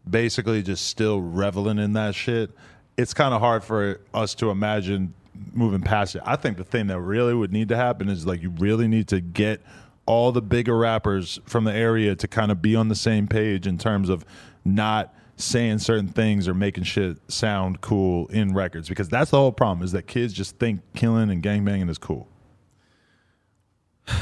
basically 0.09 0.63
just 0.63 0.87
still 0.87 1.21
reveling 1.21 1.79
in 1.79 1.95
that 1.95 2.15
shit, 2.15 2.51
it's 2.97 3.15
kind 3.15 3.35
of 3.35 3.41
hard 3.41 3.65
for 3.65 4.01
us 4.13 4.35
to 4.37 4.51
imagine 4.51 5.15
moving 5.53 5.83
past 5.83 6.17
it. 6.17 6.23
I 6.25 6.37
think 6.37 6.57
the 6.57 6.65
thing 6.65 6.87
that 6.89 7.01
really 7.01 7.35
would 7.35 7.53
need 7.53 7.69
to 7.69 7.77
happen 7.77 8.09
is 8.09 8.27
like 8.27 8.43
you 8.43 8.51
really 8.51 8.89
need 8.89 9.09
to 9.09 9.21
get 9.21 9.61
all 10.07 10.33
the 10.33 10.43
bigger 10.43 10.77
rappers 10.77 11.41
from 11.47 11.65
the 11.65 11.73
area 11.73 12.15
to 12.15 12.29
kind 12.29 12.53
of 12.53 12.61
be 12.61 12.77
on 12.77 12.89
the 12.89 12.95
same 12.95 13.27
page 13.27 13.67
in 13.67 13.79
terms 13.79 14.09
of 14.09 14.25
not 14.65 15.15
saying 15.37 15.79
certain 15.79 16.09
things 16.09 16.47
or 16.47 16.55
making 16.55 16.85
shit 16.85 17.17
sound 17.29 17.81
cool 17.81 18.27
in 18.29 18.55
records 18.55 18.89
because 18.89 19.09
that's 19.09 19.31
the 19.31 19.37
whole 19.37 19.53
problem 19.53 19.85
is 19.85 19.93
that 19.93 20.07
kids 20.07 20.33
just 20.33 20.59
think 20.59 20.81
killing 20.95 21.31
and 21.31 21.43
gangbanging 21.43 21.91
is 21.91 21.99
cool. 21.99 22.29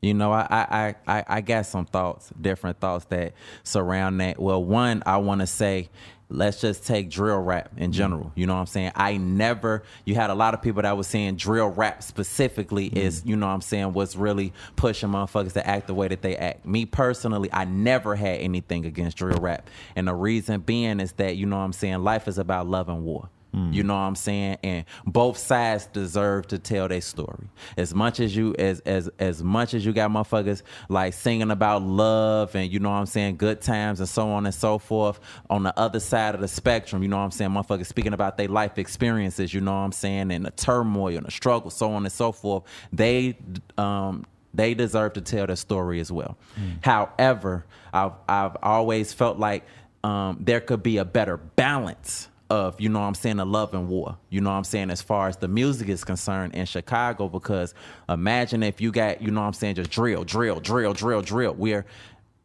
You 0.00 0.14
know, 0.14 0.30
I, 0.32 0.46
I, 0.48 0.94
I, 1.08 1.24
I 1.26 1.40
got 1.40 1.66
some 1.66 1.84
thoughts, 1.84 2.30
different 2.40 2.78
thoughts 2.78 3.06
that 3.06 3.32
surround 3.64 4.20
that. 4.20 4.40
Well, 4.40 4.62
one, 4.62 5.02
I 5.04 5.16
want 5.16 5.40
to 5.40 5.46
say, 5.48 5.88
let's 6.30 6.60
just 6.60 6.86
take 6.86 7.10
drill 7.10 7.38
rap 7.38 7.70
in 7.76 7.84
mm-hmm. 7.84 7.92
general. 7.92 8.32
You 8.34 8.46
know 8.46 8.54
what 8.54 8.60
I'm 8.60 8.66
saying? 8.66 8.92
I 8.94 9.16
never, 9.16 9.82
you 10.04 10.14
had 10.14 10.30
a 10.30 10.34
lot 10.34 10.54
of 10.54 10.62
people 10.62 10.82
that 10.82 10.96
was 10.96 11.06
saying 11.06 11.36
drill 11.36 11.68
rap 11.68 12.02
specifically 12.02 12.90
mm-hmm. 12.90 12.98
is, 12.98 13.22
you 13.24 13.36
know 13.36 13.46
what 13.46 13.52
I'm 13.52 13.60
saying, 13.60 13.92
what's 13.92 14.16
really 14.16 14.52
pushing 14.76 15.10
motherfuckers 15.10 15.54
to 15.54 15.66
act 15.66 15.86
the 15.86 15.94
way 15.94 16.08
that 16.08 16.22
they 16.22 16.36
act. 16.36 16.66
Me 16.66 16.84
personally, 16.86 17.48
I 17.52 17.64
never 17.64 18.14
had 18.14 18.40
anything 18.40 18.84
against 18.84 19.16
drill 19.16 19.38
rap. 19.38 19.68
And 19.96 20.06
the 20.06 20.14
reason 20.14 20.60
being 20.60 21.00
is 21.00 21.12
that, 21.12 21.36
you 21.36 21.46
know 21.46 21.56
what 21.56 21.64
I'm 21.64 21.72
saying, 21.72 21.98
life 21.98 22.28
is 22.28 22.38
about 22.38 22.66
love 22.66 22.88
and 22.88 23.04
war. 23.04 23.30
You 23.52 23.82
know 23.82 23.94
what 23.94 24.00
I'm 24.00 24.14
saying? 24.14 24.58
And 24.62 24.84
both 25.06 25.38
sides 25.38 25.86
deserve 25.86 26.48
to 26.48 26.58
tell 26.58 26.86
their 26.86 27.00
story. 27.00 27.48
As 27.76 27.94
much 27.94 28.20
as 28.20 28.36
you 28.36 28.54
as 28.58 28.80
as 28.80 29.08
as 29.18 29.42
much 29.42 29.72
as 29.74 29.86
you 29.86 29.92
got 29.92 30.10
motherfuckers 30.10 30.62
like 30.88 31.14
singing 31.14 31.50
about 31.50 31.82
love 31.82 32.54
and 32.54 32.70
you 32.70 32.78
know 32.78 32.90
what 32.90 32.96
I'm 32.96 33.06
saying, 33.06 33.36
good 33.36 33.60
times 33.60 34.00
and 34.00 34.08
so 34.08 34.28
on 34.30 34.44
and 34.44 34.54
so 34.54 34.78
forth. 34.78 35.18
On 35.48 35.62
the 35.62 35.76
other 35.78 35.98
side 35.98 36.34
of 36.34 36.40
the 36.40 36.48
spectrum, 36.48 37.02
you 37.02 37.08
know 37.08 37.16
what 37.16 37.24
I'm 37.24 37.30
saying, 37.30 37.50
motherfuckers 37.50 37.86
speaking 37.86 38.12
about 38.12 38.36
their 38.36 38.48
life 38.48 38.78
experiences, 38.78 39.54
you 39.54 39.60
know 39.60 39.72
what 39.72 39.78
I'm 39.78 39.92
saying, 39.92 40.30
and 40.30 40.44
the 40.44 40.50
turmoil 40.50 41.16
and 41.16 41.26
the 41.26 41.30
struggle, 41.30 41.70
so 41.70 41.92
on 41.92 42.04
and 42.04 42.12
so 42.12 42.32
forth. 42.32 42.64
They 42.92 43.38
um 43.78 44.26
they 44.52 44.74
deserve 44.74 45.14
to 45.14 45.20
tell 45.20 45.46
their 45.46 45.56
story 45.56 46.00
as 46.00 46.12
well. 46.12 46.36
However, 46.82 47.64
I've 47.92 48.12
I've 48.28 48.56
always 48.62 49.12
felt 49.12 49.38
like 49.38 49.64
um, 50.04 50.38
there 50.40 50.60
could 50.60 50.82
be 50.82 50.98
a 50.98 51.04
better 51.04 51.36
balance 51.36 52.28
of, 52.50 52.80
you 52.80 52.88
know 52.88 53.00
what 53.00 53.06
I'm 53.06 53.14
saying, 53.14 53.36
the 53.36 53.46
love 53.46 53.74
and 53.74 53.88
war. 53.88 54.16
You 54.30 54.40
know 54.40 54.50
what 54.50 54.56
I'm 54.56 54.64
saying, 54.64 54.90
as 54.90 55.02
far 55.02 55.28
as 55.28 55.36
the 55.36 55.48
music 55.48 55.88
is 55.88 56.04
concerned 56.04 56.54
in 56.54 56.66
Chicago, 56.66 57.28
because 57.28 57.74
imagine 58.08 58.62
if 58.62 58.80
you 58.80 58.90
got, 58.90 59.20
you 59.20 59.30
know 59.30 59.40
what 59.40 59.48
I'm 59.48 59.52
saying, 59.52 59.74
just 59.74 59.90
drill, 59.90 60.24
drill, 60.24 60.60
drill, 60.60 60.94
drill, 60.94 61.22
drill. 61.22 61.54
We're 61.54 61.84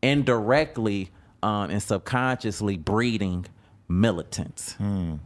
indirectly 0.01 1.09
um, 1.41 1.69
and 1.69 1.81
subconsciously 1.81 2.77
breeding 2.77 3.45
militants. 3.89 4.75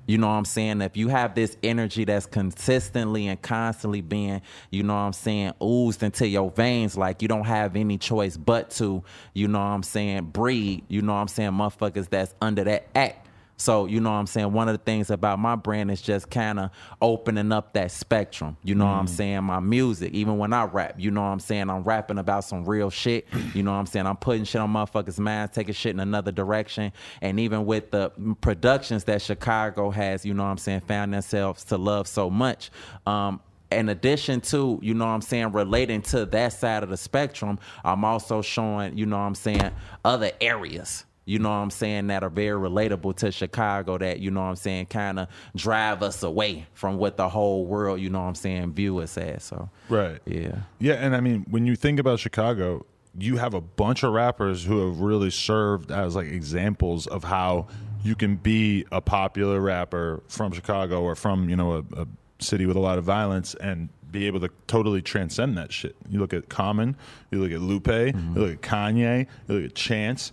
You 0.08 0.18
know 0.18 0.28
what 0.28 0.34
I'm 0.34 0.46
saying? 0.46 0.82
If 0.82 0.98
you 0.98 1.08
have 1.08 1.36
this 1.36 1.56
energy 1.64 2.06
that's 2.06 2.26
consistently 2.26 3.28
and 3.28 3.42
constantly 3.42 4.02
being, 4.02 4.42
you 4.72 4.84
know 4.84 4.94
what 4.94 5.02
I'm 5.02 5.14
saying, 5.14 5.54
oozed 5.62 6.04
into 6.04 6.28
your 6.28 6.52
veins, 6.52 6.98
like 6.98 7.22
you 7.22 7.28
don't 7.28 7.46
have 7.46 7.76
any 7.76 7.98
choice 7.98 8.36
but 8.36 8.72
to, 8.72 9.04
you 9.34 9.48
know 9.48 9.60
what 9.60 9.66
I'm 9.66 9.84
saying, 9.84 10.26
breed, 10.26 10.84
you 10.88 11.02
know 11.02 11.14
what 11.14 11.20
I'm 11.20 11.28
saying, 11.28 11.52
motherfuckers 11.52 12.10
that's 12.10 12.36
under 12.42 12.64
that 12.66 12.88
act. 12.96 13.27
So, 13.58 13.88
you 13.88 14.00
know 14.00 14.12
what 14.12 14.18
I'm 14.18 14.28
saying? 14.28 14.54
One 14.54 14.70
of 14.70 14.78
the 14.78 14.84
things 14.84 15.10
about 15.10 15.40
my 15.40 15.56
brand 15.56 15.90
is 15.90 16.00
just 16.00 16.30
kind 16.30 16.60
of 16.60 16.70
opening 17.02 17.52
up 17.52 17.74
that 17.74 17.92
spectrum. 17.92 18.56
You 18.64 18.76
know 18.76 18.86
what 18.86 18.92
I'm 18.92 19.08
saying? 19.08 19.44
My 19.44 19.60
music, 19.60 20.14
even 20.14 20.38
when 20.38 20.54
I 20.54 20.66
rap, 20.66 20.96
you 21.00 21.10
know 21.10 21.22
what 21.22 21.30
I'm 21.30 21.40
saying? 21.40 21.70
I'm 21.70 21.82
rapping 21.82 22.20
about 22.20 22.44
some 22.44 22.66
real 22.66 22.92
shit. 22.92 23.28
You 23.56 23.64
know 23.64 23.72
what 23.72 23.80
I'm 23.80 23.88
saying? 23.88 24.06
I'm 24.06 24.16
putting 24.18 24.44
shit 24.44 24.62
on 24.62 24.72
motherfuckers' 24.72 25.18
minds, 25.18 25.56
taking 25.56 25.74
shit 25.74 25.92
in 25.92 26.00
another 26.00 26.32
direction. 26.32 26.94
And 27.20 27.40
even 27.40 27.66
with 27.66 27.90
the 27.90 28.12
productions 28.42 29.06
that 29.06 29.24
Chicago 29.24 29.90
has, 29.90 30.24
you 30.24 30.36
know 30.36 30.44
what 30.44 30.50
I'm 30.50 30.60
saying, 30.60 30.82
found 30.82 31.14
themselves 31.14 31.64
to 31.66 31.78
love 31.78 32.08
so 32.08 32.30
much. 32.30 32.70
Um, 33.08 33.42
in 33.72 33.90
addition 33.90 34.40
to, 34.42 34.80
you 34.84 34.94
know 34.94 35.06
what 35.06 35.12
I'm 35.12 35.22
saying, 35.22 35.52
relating 35.52 36.02
to 36.04 36.26
that 36.28 36.54
side 36.54 36.84
of 36.84 36.90
the 36.90 36.98
spectrum, 36.98 37.60
I'm 37.84 38.06
also 38.06 38.42
showing, 38.42 38.98
you 38.98 39.08
know 39.08 39.18
what 39.18 39.24
I'm 39.24 39.36
saying, 39.36 39.72
other 40.06 40.32
areas 40.40 41.06
you 41.28 41.40
know 41.40 41.50
what 41.50 41.56
I'm 41.56 41.70
saying, 41.70 42.08
that 42.08 42.24
are 42.24 42.30
very 42.30 42.58
relatable 42.58 43.18
to 43.18 43.34
Chicago 43.34 43.98
that, 43.98 44.20
you 44.20 44.32
know 44.32 44.42
what 44.42 44.48
I'm 44.48 44.56
saying, 44.56 44.86
kind 44.86 45.20
of 45.20 45.28
drive 45.58 46.02
us 46.02 46.24
away 46.24 46.66
from 46.74 46.98
what 46.98 47.18
the 47.18 47.28
whole 47.28 47.66
world, 47.66 48.00
you 48.00 48.10
know 48.10 48.22
what 48.22 48.30
I'm 48.30 48.36
saying, 48.36 48.72
view 48.72 49.00
us 49.00 49.18
as. 49.18 49.44
So, 49.44 49.70
Right. 49.90 50.22
yeah. 50.26 50.60
Yeah, 50.80 50.94
and 50.94 51.14
I 51.14 51.20
mean, 51.20 51.46
when 51.50 51.66
you 51.66 51.76
think 51.76 52.00
about 52.00 52.20
Chicago, 52.20 52.86
you 53.20 53.36
have 53.38 53.54
a 53.54 53.60
bunch 53.60 54.04
of 54.04 54.14
rappers 54.14 54.64
who 54.64 54.88
have 54.88 55.02
really 55.02 55.30
served 55.30 55.92
as 55.92 56.16
like 56.16 56.28
examples 56.28 57.08
of 57.08 57.26
how 57.26 57.68
you 58.04 58.16
can 58.16 58.38
be 58.38 58.86
a 58.94 59.02
popular 59.02 59.60
rapper 59.60 60.24
from 60.30 60.54
Chicago 60.54 61.02
or 61.02 61.16
from 61.16 61.50
you 61.50 61.58
know 61.58 61.74
a, 61.74 62.02
a 62.04 62.08
city 62.40 62.66
with 62.66 62.78
a 62.78 62.80
lot 62.80 62.98
of 62.98 63.04
violence 63.04 63.54
and 63.56 63.90
be 64.12 64.28
able 64.28 64.40
to 64.40 64.50
totally 64.68 65.02
transcend 65.02 65.58
that 65.58 65.74
shit. 65.74 65.96
You 66.10 66.20
look 66.20 66.34
at 66.34 66.48
Common, 66.48 66.96
you 67.32 67.40
look 67.42 67.52
at 67.52 67.60
Lupe, 67.60 67.88
you 67.88 68.14
mm-hmm. 68.14 68.40
look 68.40 68.52
at 68.54 68.62
Kanye, 68.62 69.28
you 69.48 69.56
look 69.56 69.66
at 69.66 69.76
Chance. 69.76 70.32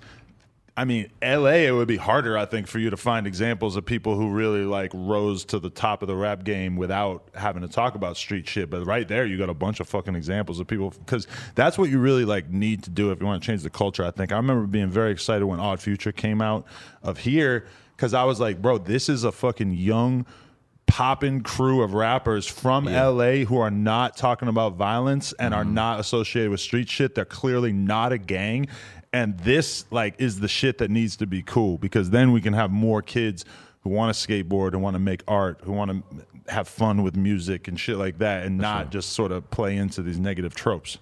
I 0.76 0.85
mean, 0.85 1.09
LA, 1.23 1.66
it 1.66 1.71
would 1.71 1.87
be 1.87 1.97
harder, 1.97 2.37
I 2.37 2.47
think, 2.47 2.66
for 2.66 2.81
you 2.81 2.90
to 2.90 2.97
find 2.97 3.28
examples 3.28 3.76
of 3.76 3.87
people 3.87 4.16
who 4.16 4.31
really 4.31 4.64
like 4.64 4.90
rose 4.93 5.45
to 5.47 5.61
the 5.61 5.71
top 5.71 6.02
of 6.02 6.09
the 6.09 6.16
rap 6.16 6.43
game 6.43 6.75
without 6.75 7.28
having 7.35 7.62
to 7.62 7.69
talk 7.69 7.95
about 7.95 8.16
street 8.16 8.49
shit. 8.49 8.71
But 8.71 8.85
right 8.85 9.07
there, 9.07 9.25
you 9.25 9.38
got 9.38 9.49
a 9.49 9.54
bunch 9.54 9.78
of 9.78 9.88
fucking 9.88 10.16
examples 10.16 10.59
of 10.59 10.66
people 10.66 10.90
because 10.90 11.28
that's 11.54 11.78
what 11.78 11.90
you 11.90 12.00
really 12.00 12.25
like 12.25 12.50
need 12.50 12.83
to 12.85 12.90
do 12.90 13.12
if 13.12 13.21
you 13.21 13.26
want 13.26 13.40
to 13.40 13.47
change 13.47 13.62
the 13.62 13.71
culture. 13.71 14.04
I 14.04 14.11
think 14.11 14.33
I 14.33 14.37
remember 14.37 14.66
being 14.66 14.90
very 14.90 15.12
excited 15.12 15.47
when 15.47 15.61
Odd 15.61 15.78
Future 15.78 16.11
came 16.11 16.43
out 16.43 16.66
of 17.04 17.19
here 17.19 17.66
because 17.97 18.12
I 18.12 18.25
was 18.25 18.40
like, 18.40 18.61
bro, 18.61 18.78
this 18.78 19.09
is 19.09 19.23
a 19.23 19.31
fucking 19.31 19.75
young 19.75 20.26
popping 20.87 21.40
crew 21.43 21.83
of 21.83 21.95
rappers 21.95 22.47
from 22.47 22.85
LA 22.85 23.45
who 23.45 23.59
are 23.59 23.71
not 23.71 24.16
talking 24.16 24.49
about 24.49 24.75
violence 24.75 25.33
and 25.38 25.54
are 25.54 25.64
mm-hmm. 25.64 25.75
not 25.75 26.00
associated 26.00 26.50
with 26.50 26.61
street 26.61 26.88
shit. 26.88 27.14
They're 27.14 27.25
clearly 27.25 27.73
not 27.73 28.12
a 28.12 28.19
gang. 28.19 28.69
And 29.14 29.38
this 29.38 29.85
like 29.92 30.16
is 30.18 30.40
the 30.40 30.49
shit 30.49 30.78
that 30.78 30.90
needs 30.90 31.14
to 31.18 31.26
be 31.26 31.40
cool 31.40 31.78
because 31.78 32.11
then 32.11 32.33
we 32.33 32.40
can 32.40 32.52
have 32.52 32.73
more 32.73 33.00
kids 33.00 33.44
who 33.83 33.90
want 33.90 34.12
to 34.12 34.28
skateboard 34.28 34.73
and 34.73 34.83
want 34.83 34.94
to 34.94 34.99
make 34.99 35.23
art, 35.28 35.61
who 35.62 35.71
want 35.71 35.92
to 35.92 36.52
have 36.52 36.66
fun 36.66 37.04
with 37.04 37.14
music 37.14 37.68
and 37.68 37.78
shit 37.78 37.97
like 37.97 38.18
that 38.18 38.44
and 38.44 38.59
not 38.59 38.90
just 38.90 39.11
sort 39.11 39.30
of 39.30 39.49
play 39.52 39.76
into 39.76 40.02
these 40.02 40.18
negative 40.18 40.52
tropes. 40.56 40.99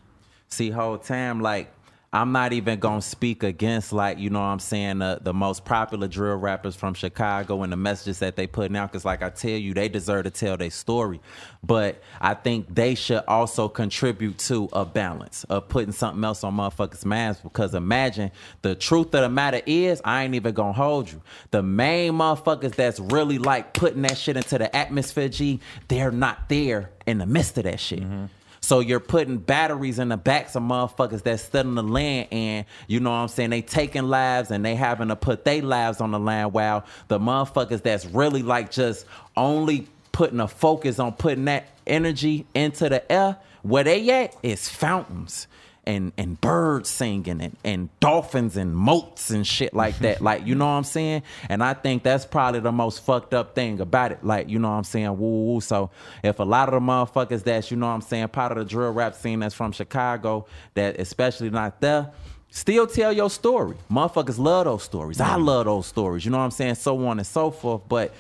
see 0.49 0.69
whole 0.69 0.99
time 0.99 1.41
like 1.41 1.73
I'm 2.15 2.31
not 2.31 2.53
even 2.53 2.79
gonna 2.79 3.01
speak 3.01 3.43
against 3.43 3.91
like 3.91 4.19
you 4.19 4.29
know 4.29 4.41
what 4.41 4.47
I'm 4.47 4.59
saying 4.59 4.99
the, 4.99 5.19
the 5.23 5.33
most 5.33 5.65
popular 5.65 6.09
drill 6.09 6.37
rappers 6.37 6.77
from 6.77 6.93
Chicago 6.93 7.63
and 7.63 7.73
the 7.73 7.77
messages 7.79 8.19
that 8.19 8.37
they 8.37 8.47
putting 8.47 8.77
out 8.77 8.93
because 8.93 9.07
like 9.07 9.23
I 9.23 9.31
tell 9.31 9.51
you 9.53 9.73
they 9.73 9.89
deserve 9.89 10.25
to 10.25 10.31
tell 10.31 10.59
their 10.59 10.69
story, 10.69 11.23
but 11.63 12.03
I 12.21 12.35
think 12.35 12.75
they 12.75 12.95
should 12.97 13.23
also 13.27 13.67
contribute 13.67 14.37
to 14.41 14.69
a 14.75 14.85
balance 14.85 15.45
of 15.45 15.71
putting 15.71 15.93
something 15.93 16.23
else 16.23 16.45
on 16.45 16.55
motherfuckers' 16.55 17.07
minds 17.07 17.41
because 17.41 17.75
imagine 17.75 18.31
the 18.61 18.75
truth 18.75 19.15
of 19.15 19.23
the 19.23 19.31
matter 19.31 19.63
is 19.65 20.03
I 20.05 20.25
ain't 20.25 20.35
even 20.35 20.53
gonna 20.53 20.75
hold 20.75 21.11
you. 21.11 21.23
The 21.51 21.63
main 21.63 22.13
motherfuckers 22.13 22.75
that's 22.75 23.01
really 23.01 23.39
like 23.39 23.73
putting 23.73 24.03
that 24.03 24.19
shit 24.19 24.37
into 24.37 24.59
the 24.59 24.75
atmosphere 24.77 25.31
G 25.31 25.61
they're 25.89 26.11
not 26.11 26.51
there 26.51 26.91
in 27.07 27.17
the 27.17 27.27
midst 27.27 27.57
of 27.57 27.65
that 27.65 27.81
shit. 27.81 28.01
Mm-hmm. 28.01 28.27
So 28.65 28.79
you're 28.79 29.01
putting 29.01 29.39
batteries 29.39 29.99
in 29.99 30.09
the 30.09 30.17
backs 30.17 30.55
of 30.55 30.63
motherfuckers 30.63 31.25
that's 31.25 31.53
in 31.53 31.75
the 31.75 31.83
land 31.83 32.29
and 32.31 32.65
you 32.87 33.01
know 33.01 33.11
what 33.11 33.17
I'm 33.17 33.29
saying, 33.29 33.51
they 33.51 33.61
taking 33.61 34.05
lives 34.05 34.53
and 34.53 34.65
they 34.65 34.77
having 34.77 35.09
to 35.09 35.17
put 35.17 35.45
their 35.45 35.61
lives 35.61 36.01
on 36.01 36.13
the 36.13 36.19
line 36.21 36.53
while 36.53 36.85
the 37.09 37.19
motherfuckers 37.19 37.83
that's 37.83 38.07
really 38.07 38.43
like 38.43 38.71
just 38.71 39.05
only 39.37 39.89
putting 40.13 40.39
a 40.39 40.47
focus 40.47 41.01
on 41.01 41.13
putting 41.13 41.47
that 41.47 41.67
energy 41.89 42.47
into 42.55 42.89
the 42.89 43.11
air, 43.11 43.37
where 43.63 43.83
they 43.83 44.09
at 44.11 44.37
is 44.45 44.69
fountains 44.69 45.49
and 45.85 46.13
and 46.17 46.41
birds 46.41 46.89
singing 46.89 47.41
and, 47.41 47.57
and 47.65 47.89
dolphins 48.01 48.57
and 48.57 48.77
moats 48.77 49.31
and 49.31 49.47
shit 49.47 49.75
like 49.75 49.99
that. 49.99 50.21
like, 50.23 50.47
you 50.47 50.55
know 50.55 50.67
what 50.67 50.73
I'm 50.73 50.85
saying? 50.85 51.23
And 51.49 51.63
I 51.63 51.75
think 51.75 52.03
that's 52.03 52.25
probably 52.25 52.61
the 52.61 52.73
most 52.73 53.05
fucked 53.05 53.35
up 53.35 53.55
thing 53.55 53.81
about 53.81 54.13
it. 54.13 54.25
Like, 54.25 54.49
you 54.49 54.59
know 54.59 54.71
what 54.71 54.77
I'm 54.77 54.85
saying? 54.85 55.19
Woo 55.19 55.53
woo. 55.53 55.61
So 55.61 55.91
if 56.23 56.39
a 56.39 56.45
lot 56.45 56.69
of 56.69 56.75
the 56.75 56.81
motherfuckers 56.81 57.43
that's, 57.43 57.71
you 57.71 57.77
know 57.77 57.87
what 57.87 57.95
I'm 57.95 58.01
saying, 58.01 58.29
part 58.29 58.53
of 58.53 58.59
the 58.59 58.65
drill 58.65 58.93
rap 58.93 59.15
scene 59.15 59.41
that's 59.41 59.55
from 59.55 59.73
Chicago, 59.73 60.47
that 60.75 61.01
especially 61.01 61.51
not 61.51 61.81
there, 61.81 62.11
still 62.51 62.87
tell 62.87 63.13
your 63.13 63.31
story. 63.31 63.77
Motherfuckers 63.91 64.39
love 64.39 64.67
those 64.67 64.85
stories. 64.85 65.21
I 65.21 65.37
love 65.37 65.65
those 65.67 65.87
stories. 65.87 66.25
You 66.25 66.31
know 66.31 66.39
what 66.39 66.45
I'm 66.45 66.51
saying? 66.51 66.77
So 66.77 67.07
on 67.07 67.19
and 67.19 67.27
so 67.27 67.51
forth. 67.51 67.83
But 67.89 68.15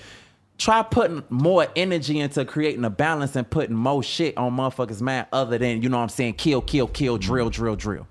try 0.63 0.83
putting 0.83 1.25
more 1.29 1.67
energy 1.75 2.21
into 2.21 2.45
creating 2.45 2.85
a 2.85 2.91
balance 2.91 3.35
and 3.35 3.49
putting 3.51 3.75
more 3.75 4.03
shit 4.03 4.37
on 4.37 4.53
motherfuckers' 4.57 5.01
mind 5.01 5.27
other 5.33 5.59
than, 5.59 5.83
you 5.83 5.89
know 5.89 5.97
what 5.97 6.05
I'm 6.05 6.09
saying, 6.09 6.35
kill, 6.35 6.63
kill, 6.63 6.87
kill, 6.87 7.19
drill, 7.19 7.51
drill, 7.51 7.75
drill. 7.75 8.07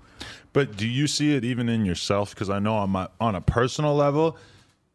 But 0.52 0.76
do 0.76 0.86
you 0.86 1.06
see 1.06 1.34
it 1.34 1.44
even 1.44 1.70
in 1.70 1.86
yourself? 1.86 2.34
Because 2.34 2.50
I 2.50 2.58
know 2.58 2.74
on 2.74 2.90
my 2.90 3.08
on 3.18 3.34
a 3.34 3.40
personal 3.40 3.94
level, 3.94 4.36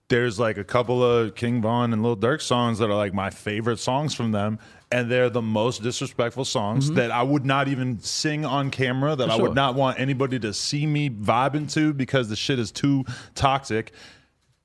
there's 0.10 0.40
like 0.40 0.58
a 0.60 0.64
couple 0.64 1.04
of 1.04 1.34
King 1.34 1.62
Von 1.64 1.94
and 1.94 2.04
Lil 2.04 2.16
Durk 2.16 2.42
songs 2.42 2.78
that 2.78 2.90
are 2.92 2.96
like 2.96 3.14
my 3.14 3.32
favorite 3.32 3.80
songs 3.80 4.14
from 4.14 4.32
them, 4.32 4.60
and 4.92 5.10
they're 5.10 5.32
the 5.32 5.42
most 5.42 5.82
disrespectful 5.82 6.46
songs 6.46 6.92
that 6.92 7.10
I 7.10 7.24
would 7.24 7.44
not 7.44 7.68
even 7.70 8.00
sing 8.00 8.46
on 8.46 8.70
camera. 8.70 9.16
That 9.16 9.30
I 9.32 9.34
Mm-hmm. 9.34 9.42
would 9.42 9.56
not 9.56 9.74
want 9.74 10.00
anybody 10.00 10.38
to 10.40 10.54
see 10.54 10.86
me 10.86 11.10
vibing 11.10 11.72
to 11.74 11.92
because 11.92 12.30
the 12.30 12.36
shit 12.36 12.60
is 12.60 12.72
too 12.72 13.04
toxic. 13.34 13.94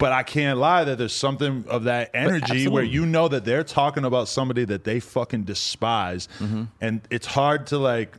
But 0.03 0.11
I 0.11 0.25
can't 0.25 0.59
lie 0.59 0.83
that 0.83 0.99
there's 0.99 1.13
something 1.15 1.65
of 1.69 1.85
that 1.85 2.11
energy 2.13 2.67
where 2.67 2.83
you 2.83 3.07
know 3.07 3.29
that 3.29 3.45
they're 3.45 3.63
talking 3.63 4.05
about 4.05 4.27
somebody 4.27 4.65
that 4.65 4.83
they 4.83 4.99
fucking 4.99 5.45
despise, 5.45 6.29
Mm-hmm. 6.41 6.65
and 6.81 7.01
it's 7.09 7.27
hard 7.27 7.69
to 7.69 7.79
like 7.79 8.17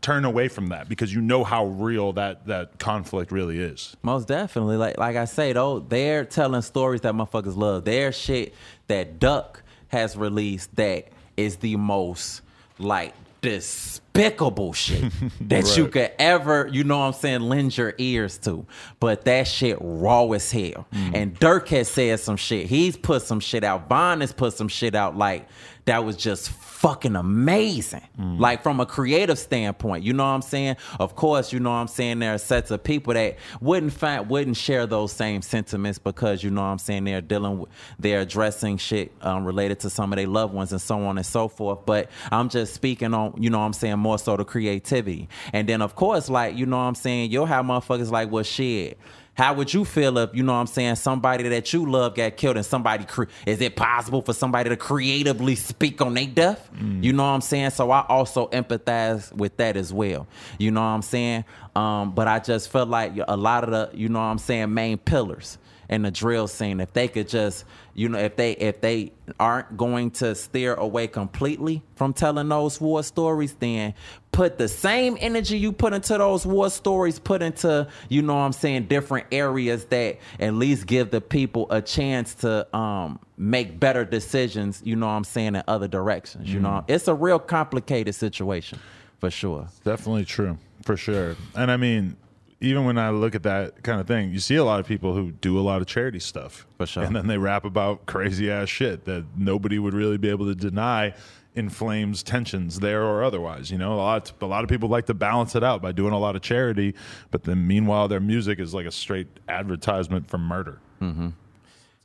turn 0.00 0.24
away 0.24 0.46
from 0.46 0.68
that 0.68 0.88
because 0.88 1.12
you 1.12 1.20
know 1.20 1.42
how 1.42 1.66
real 1.66 2.12
that 2.12 2.46
that 2.46 2.78
conflict 2.78 3.32
really 3.32 3.58
is. 3.58 3.96
Most 4.02 4.28
definitely. 4.28 4.76
Like 4.76 4.96
like 4.96 5.16
I 5.16 5.24
say 5.24 5.52
though, 5.52 5.80
they're 5.80 6.24
telling 6.24 6.62
stories 6.62 7.00
that 7.00 7.14
motherfuckers 7.14 7.56
love. 7.56 7.84
Their 7.84 8.12
shit 8.12 8.54
that 8.86 9.18
Duck 9.18 9.62
has 9.88 10.16
released 10.16 10.76
that 10.76 11.08
is 11.36 11.56
the 11.56 11.74
most 11.76 12.42
like 12.78 13.12
despicable 13.40 14.72
shit 14.72 15.12
that 15.40 15.76
you 15.76 15.88
could 15.88 16.10
ever, 16.18 16.68
you 16.70 16.84
know 16.84 16.98
what 16.98 17.04
I'm 17.06 17.12
saying, 17.12 17.40
lend 17.42 17.76
your 17.76 17.94
ears 17.98 18.38
to. 18.38 18.66
But 19.00 19.24
that 19.24 19.46
shit 19.46 19.78
raw 19.80 20.28
as 20.30 20.50
hell. 20.50 20.86
Mm. 20.92 21.14
And 21.14 21.40
Durk 21.40 21.68
has 21.68 21.88
said 21.88 22.20
some 22.20 22.36
shit. 22.36 22.66
He's 22.66 22.96
put 22.96 23.22
some 23.22 23.40
shit 23.40 23.64
out. 23.64 23.88
Von 23.88 24.20
has 24.20 24.32
put 24.32 24.54
some 24.54 24.68
shit 24.68 24.94
out 24.94 25.16
like 25.16 25.48
that 25.84 26.04
was 26.04 26.16
just 26.16 26.50
fucking 26.78 27.16
amazing. 27.16 28.02
Like 28.38 28.62
from 28.62 28.78
a 28.78 28.86
creative 28.86 29.36
standpoint, 29.36 30.04
you 30.04 30.12
know 30.12 30.22
what 30.22 30.30
I'm 30.30 30.42
saying? 30.42 30.76
Of 31.00 31.16
course, 31.16 31.52
you 31.52 31.58
know 31.58 31.70
what 31.70 31.76
I'm 31.76 31.88
saying 31.88 32.20
there 32.20 32.34
are 32.34 32.38
sets 32.38 32.70
of 32.70 32.84
people 32.84 33.14
that 33.14 33.36
wouldn't 33.60 33.92
find 33.92 34.30
wouldn't 34.30 34.56
share 34.56 34.86
those 34.86 35.10
same 35.10 35.42
sentiments 35.42 35.98
because 35.98 36.44
you 36.44 36.50
know 36.50 36.60
what 36.60 36.68
I'm 36.68 36.78
saying 36.78 37.02
they're 37.02 37.20
dealing 37.20 37.58
with 37.58 37.70
they're 37.98 38.20
addressing 38.20 38.76
shit 38.76 39.10
um, 39.22 39.44
related 39.44 39.80
to 39.80 39.90
some 39.90 40.12
of 40.12 40.18
their 40.18 40.28
loved 40.28 40.54
ones 40.54 40.70
and 40.70 40.80
so 40.80 41.00
on 41.04 41.16
and 41.16 41.26
so 41.26 41.48
forth. 41.48 41.80
But 41.84 42.10
I'm 42.30 42.48
just 42.48 42.74
speaking 42.74 43.12
on, 43.12 43.34
you 43.42 43.50
know 43.50 43.58
what 43.58 43.64
I'm 43.64 43.72
saying, 43.72 43.98
more 43.98 44.18
so 44.18 44.36
the 44.36 44.44
creativity. 44.44 45.28
And 45.52 45.68
then 45.68 45.82
of 45.82 45.96
course, 45.96 46.28
like, 46.28 46.56
you 46.56 46.64
know 46.64 46.76
what 46.76 46.84
I'm 46.84 46.94
saying, 46.94 47.32
you'll 47.32 47.46
have 47.46 47.64
motherfuckers 47.64 48.12
like, 48.12 48.30
well 48.30 48.44
shit. 48.44 48.98
How 49.38 49.54
would 49.54 49.72
you 49.72 49.84
feel 49.84 50.18
if 50.18 50.34
you 50.34 50.42
know 50.42 50.52
what 50.52 50.58
I'm 50.58 50.66
saying 50.66 50.96
somebody 50.96 51.48
that 51.48 51.72
you 51.72 51.88
love 51.88 52.16
got 52.16 52.36
killed 52.36 52.56
and 52.56 52.66
somebody 52.66 53.04
cre- 53.04 53.26
is 53.46 53.60
it 53.60 53.76
possible 53.76 54.20
for 54.20 54.32
somebody 54.32 54.68
to 54.68 54.76
creatively 54.76 55.54
speak 55.54 56.02
on 56.02 56.14
their 56.14 56.26
death? 56.26 56.68
You 57.04 57.12
know 57.12 57.22
what 57.22 57.28
I'm 57.30 57.40
saying? 57.40 57.70
So 57.70 57.92
I 57.92 58.04
also 58.08 58.48
empathize 58.48 59.32
with 59.32 59.56
that 59.58 59.76
as 59.76 59.92
well. 59.92 60.26
You 60.58 60.72
know 60.72 60.80
what 60.80 60.88
I'm 60.88 61.02
saying? 61.02 61.44
Um, 61.76 62.10
but 62.16 62.26
I 62.26 62.40
just 62.40 62.68
felt 62.68 62.88
like 62.88 63.12
a 63.28 63.36
lot 63.36 63.62
of 63.62 63.70
the 63.70 63.96
you 63.96 64.08
know 64.08 64.18
what 64.18 64.24
I'm 64.24 64.38
saying 64.38 64.74
main 64.74 64.98
pillars 64.98 65.58
in 65.88 66.02
the 66.02 66.10
drill 66.10 66.48
scene. 66.48 66.80
If 66.80 66.92
they 66.92 67.08
could 67.08 67.28
just, 67.28 67.64
you 67.94 68.08
know, 68.08 68.18
if 68.18 68.36
they 68.36 68.52
if 68.52 68.80
they 68.80 69.12
aren't 69.40 69.76
going 69.76 70.10
to 70.12 70.34
steer 70.34 70.74
away 70.74 71.06
completely 71.06 71.82
from 71.96 72.12
telling 72.12 72.48
those 72.48 72.80
war 72.80 73.02
stories, 73.02 73.54
then 73.54 73.94
put 74.32 74.58
the 74.58 74.68
same 74.68 75.16
energy 75.20 75.58
you 75.58 75.72
put 75.72 75.92
into 75.92 76.16
those 76.18 76.46
war 76.46 76.70
stories, 76.70 77.18
put 77.18 77.42
into, 77.42 77.88
you 78.08 78.22
know 78.22 78.34
what 78.34 78.40
I'm 78.42 78.52
saying, 78.52 78.84
different 78.84 79.26
areas 79.32 79.86
that 79.86 80.18
at 80.38 80.54
least 80.54 80.86
give 80.86 81.10
the 81.10 81.20
people 81.20 81.66
a 81.70 81.80
chance 81.80 82.34
to 82.36 82.76
um 82.76 83.18
make 83.36 83.80
better 83.80 84.04
decisions, 84.04 84.82
you 84.84 84.96
know 84.96 85.06
what 85.06 85.12
I'm 85.12 85.24
saying, 85.24 85.54
in 85.54 85.62
other 85.68 85.88
directions. 85.88 86.52
You 86.52 86.60
know, 86.60 86.84
it's 86.88 87.08
a 87.08 87.14
real 87.14 87.38
complicated 87.38 88.14
situation 88.14 88.78
for 89.18 89.30
sure. 89.30 89.68
Definitely 89.84 90.24
true, 90.24 90.58
for 90.84 90.96
sure. 90.96 91.36
And 91.54 91.70
I 91.70 91.76
mean, 91.76 92.16
even 92.60 92.84
when 92.84 92.98
I 92.98 93.10
look 93.10 93.34
at 93.34 93.44
that 93.44 93.82
kind 93.82 94.00
of 94.00 94.06
thing, 94.06 94.32
you 94.32 94.40
see 94.40 94.56
a 94.56 94.64
lot 94.64 94.80
of 94.80 94.86
people 94.86 95.14
who 95.14 95.30
do 95.30 95.58
a 95.58 95.62
lot 95.62 95.80
of 95.80 95.86
charity 95.86 96.18
stuff. 96.18 96.66
For 96.76 96.86
sure. 96.86 97.04
And 97.04 97.14
then 97.14 97.26
they 97.28 97.38
rap 97.38 97.64
about 97.64 98.06
crazy 98.06 98.50
ass 98.50 98.68
shit 98.68 99.04
that 99.04 99.24
nobody 99.36 99.78
would 99.78 99.94
really 99.94 100.18
be 100.18 100.28
able 100.28 100.46
to 100.46 100.54
deny 100.54 101.14
inflames 101.54 102.22
tensions 102.22 102.80
there 102.80 103.02
or 103.02 103.22
otherwise. 103.22 103.70
You 103.70 103.78
know, 103.78 103.94
a 103.94 103.96
lot 103.96 104.32
a 104.40 104.46
lot 104.46 104.64
of 104.64 104.70
people 104.70 104.88
like 104.88 105.06
to 105.06 105.14
balance 105.14 105.54
it 105.54 105.64
out 105.64 105.82
by 105.82 105.92
doing 105.92 106.12
a 106.12 106.18
lot 106.18 106.36
of 106.36 106.42
charity, 106.42 106.94
but 107.30 107.44
then 107.44 107.66
meanwhile 107.66 108.08
their 108.08 108.20
music 108.20 108.58
is 108.58 108.74
like 108.74 108.86
a 108.86 108.92
straight 108.92 109.28
advertisement 109.48 110.28
for 110.28 110.38
murder. 110.38 110.80
Mm-hmm. 111.00 111.28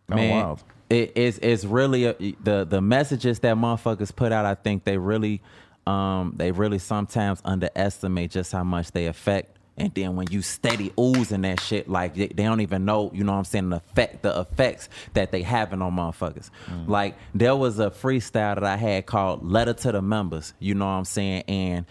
Kind 0.10 0.24
of 0.24 0.30
wild. 0.30 0.64
It 0.90 1.14
is 1.16 1.40
it's 1.40 1.66
really 1.66 2.06
a, 2.06 2.14
the 2.44 2.66
the 2.66 2.82
messages 2.82 3.40
that 3.40 3.56
motherfuckers 3.56 4.16
put 4.16 4.32
out. 4.32 4.46
I 4.46 4.56
think 4.56 4.84
they 4.84 4.98
really 4.98 5.42
um 5.88 6.34
they 6.36 6.52
really 6.52 6.80
sometimes 6.80 7.42
underestimate 7.44 8.32
just 8.32 8.52
how 8.52 8.64
much 8.64 8.92
they 8.92 9.08
affect. 9.08 9.53
And 9.76 9.94
then 9.96 10.16
when 10.16 10.28
you 10.30 10.42
steady 10.42 10.92
oozing 11.00 11.42
that 11.42 11.60
shit, 11.60 11.90
like 11.90 12.14
they, 12.14 12.28
they 12.28 12.44
don't 12.44 12.62
even 12.62 12.86
know, 12.86 13.12
you 13.14 13.24
know 13.24 13.32
what 13.32 13.40
I'm 13.40 13.44
saying, 13.46 13.70
the 13.70 13.78
effect, 13.78 14.22
the 14.22 14.40
effects 14.40 14.88
that 15.14 15.32
they 15.32 15.42
having 15.42 15.82
on 15.82 15.94
motherfuckers. 15.94 16.52
Mm. 16.68 16.88
Like 16.88 17.16
there 17.34 17.56
was 17.56 17.80
a 17.80 17.90
freestyle 17.90 18.56
that 18.56 18.64
I 18.64 18.78
had 18.78 19.06
called 19.08 19.44
"Letter 19.44 19.74
to 19.74 19.92
the 19.92 20.02
Members," 20.02 20.54
you 20.60 20.76
know 20.76 20.86
what 20.86 20.92
I'm 20.92 21.06
saying, 21.06 21.44
and 21.48 21.86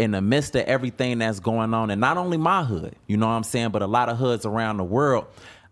in 0.00 0.12
the 0.12 0.22
midst 0.22 0.56
of 0.56 0.62
everything 0.62 1.18
that's 1.18 1.40
going 1.40 1.74
on, 1.74 1.90
and 1.90 2.00
not 2.00 2.16
only 2.16 2.38
my 2.38 2.64
hood, 2.64 2.96
you 3.06 3.16
know 3.16 3.26
what 3.26 3.34
I'm 3.34 3.44
saying, 3.44 3.68
but 3.68 3.82
a 3.82 3.86
lot 3.86 4.08
of 4.08 4.16
hoods 4.16 4.46
around 4.46 4.78
the 4.78 4.84
world, 4.84 5.26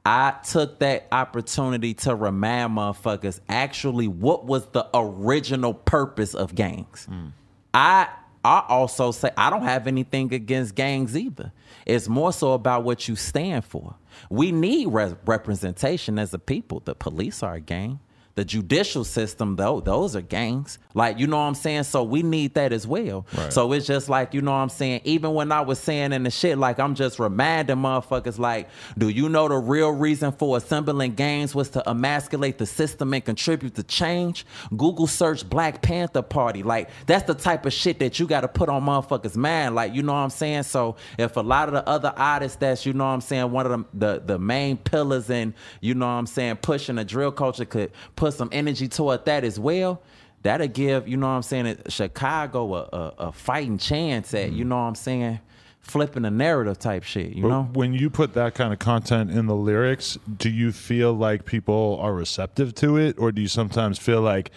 I 0.04 0.34
took 0.44 0.78
that 0.80 1.08
opportunity 1.10 1.94
to 1.94 2.14
remind 2.14 2.76
motherfuckers 2.76 3.40
actually 3.48 4.06
what 4.06 4.44
was 4.44 4.66
the 4.66 4.86
original 4.94 5.74
purpose 5.74 6.34
of 6.34 6.54
gangs. 6.54 7.08
Mm. 7.10 7.32
I 7.74 8.08
I 8.44 8.64
also 8.68 9.10
say 9.10 9.30
I 9.36 9.50
don't 9.50 9.62
have 9.62 9.86
anything 9.86 10.32
against 10.32 10.74
gangs 10.74 11.16
either. 11.16 11.52
It's 11.86 12.08
more 12.08 12.32
so 12.32 12.52
about 12.52 12.84
what 12.84 13.08
you 13.08 13.16
stand 13.16 13.64
for. 13.64 13.96
We 14.30 14.52
need 14.52 14.88
re- 14.88 15.14
representation 15.26 16.18
as 16.18 16.32
a 16.34 16.38
people. 16.38 16.80
The 16.84 16.94
police 16.94 17.42
are 17.42 17.54
a 17.54 17.60
gang. 17.60 18.00
The 18.38 18.44
judicial 18.44 19.02
system, 19.02 19.56
though, 19.56 19.80
those 19.80 20.14
are 20.14 20.20
gangs. 20.20 20.78
Like, 20.94 21.18
you 21.18 21.26
know 21.26 21.38
what 21.38 21.42
I'm 21.42 21.56
saying? 21.56 21.82
So 21.82 22.04
we 22.04 22.22
need 22.22 22.54
that 22.54 22.72
as 22.72 22.86
well. 22.86 23.26
Right. 23.36 23.52
So 23.52 23.72
it's 23.72 23.84
just 23.84 24.08
like, 24.08 24.32
you 24.32 24.40
know 24.42 24.52
what 24.52 24.58
I'm 24.58 24.68
saying? 24.68 25.00
Even 25.02 25.34
when 25.34 25.50
I 25.50 25.60
was 25.62 25.80
saying 25.80 26.12
in 26.12 26.22
the 26.22 26.30
shit, 26.30 26.56
like, 26.56 26.78
I'm 26.78 26.94
just 26.94 27.18
reminding 27.18 27.78
motherfuckers, 27.78 28.38
like, 28.38 28.68
do 28.96 29.08
you 29.08 29.28
know 29.28 29.48
the 29.48 29.56
real 29.56 29.90
reason 29.90 30.30
for 30.30 30.56
assembling 30.56 31.16
gangs 31.16 31.52
was 31.52 31.70
to 31.70 31.90
emasculate 31.90 32.58
the 32.58 32.66
system 32.66 33.12
and 33.12 33.24
contribute 33.24 33.74
to 33.74 33.82
change? 33.82 34.46
Google 34.70 35.08
search 35.08 35.48
Black 35.48 35.82
Panther 35.82 36.22
Party. 36.22 36.62
Like, 36.62 36.90
that's 37.06 37.24
the 37.24 37.34
type 37.34 37.66
of 37.66 37.72
shit 37.72 37.98
that 37.98 38.20
you 38.20 38.28
got 38.28 38.42
to 38.42 38.48
put 38.48 38.68
on 38.68 38.84
motherfuckers' 38.84 39.34
mind. 39.34 39.74
Like, 39.74 39.94
you 39.94 40.04
know 40.04 40.12
what 40.12 40.20
I'm 40.20 40.30
saying? 40.30 40.62
So 40.62 40.94
if 41.18 41.36
a 41.36 41.40
lot 41.40 41.66
of 41.66 41.74
the 41.74 41.88
other 41.88 42.14
artists 42.16 42.56
that's, 42.58 42.86
you 42.86 42.92
know 42.92 43.04
what 43.04 43.14
I'm 43.14 43.20
saying, 43.20 43.50
one 43.50 43.66
of 43.66 43.72
the, 43.72 43.98
the, 43.98 44.22
the 44.24 44.38
main 44.38 44.76
pillars 44.76 45.28
in, 45.28 45.54
you 45.80 45.96
know 45.96 46.06
what 46.06 46.12
I'm 46.12 46.26
saying, 46.28 46.58
pushing 46.58 46.94
the 46.94 47.04
drill 47.04 47.32
culture 47.32 47.64
could 47.64 47.90
put 48.14 48.27
some 48.30 48.48
energy 48.52 48.88
toward 48.88 49.24
that 49.26 49.44
as 49.44 49.58
well, 49.58 50.02
that'll 50.42 50.68
give, 50.68 51.08
you 51.08 51.16
know 51.16 51.26
what 51.26 51.34
I'm 51.34 51.42
saying, 51.42 51.78
Chicago 51.88 52.74
a, 52.74 52.82
a, 52.92 53.14
a 53.18 53.32
fighting 53.32 53.78
chance 53.78 54.34
at, 54.34 54.52
you 54.52 54.64
mm. 54.64 54.68
know 54.68 54.76
what 54.76 54.82
I'm 54.82 54.94
saying, 54.94 55.40
flipping 55.80 56.22
the 56.22 56.30
narrative 56.30 56.78
type 56.78 57.02
shit, 57.02 57.32
you 57.32 57.42
But 57.42 57.48
know? 57.48 57.68
when 57.72 57.92
you 57.92 58.10
put 58.10 58.34
that 58.34 58.54
kind 58.54 58.72
of 58.72 58.78
content 58.78 59.30
in 59.30 59.46
the 59.46 59.56
lyrics, 59.56 60.18
do 60.36 60.50
you 60.50 60.72
feel 60.72 61.12
like 61.12 61.44
people 61.44 61.98
are 62.00 62.14
receptive 62.14 62.74
to 62.76 62.96
it, 62.96 63.18
or 63.18 63.32
do 63.32 63.42
you 63.42 63.48
sometimes 63.48 63.98
feel 63.98 64.20
like 64.20 64.50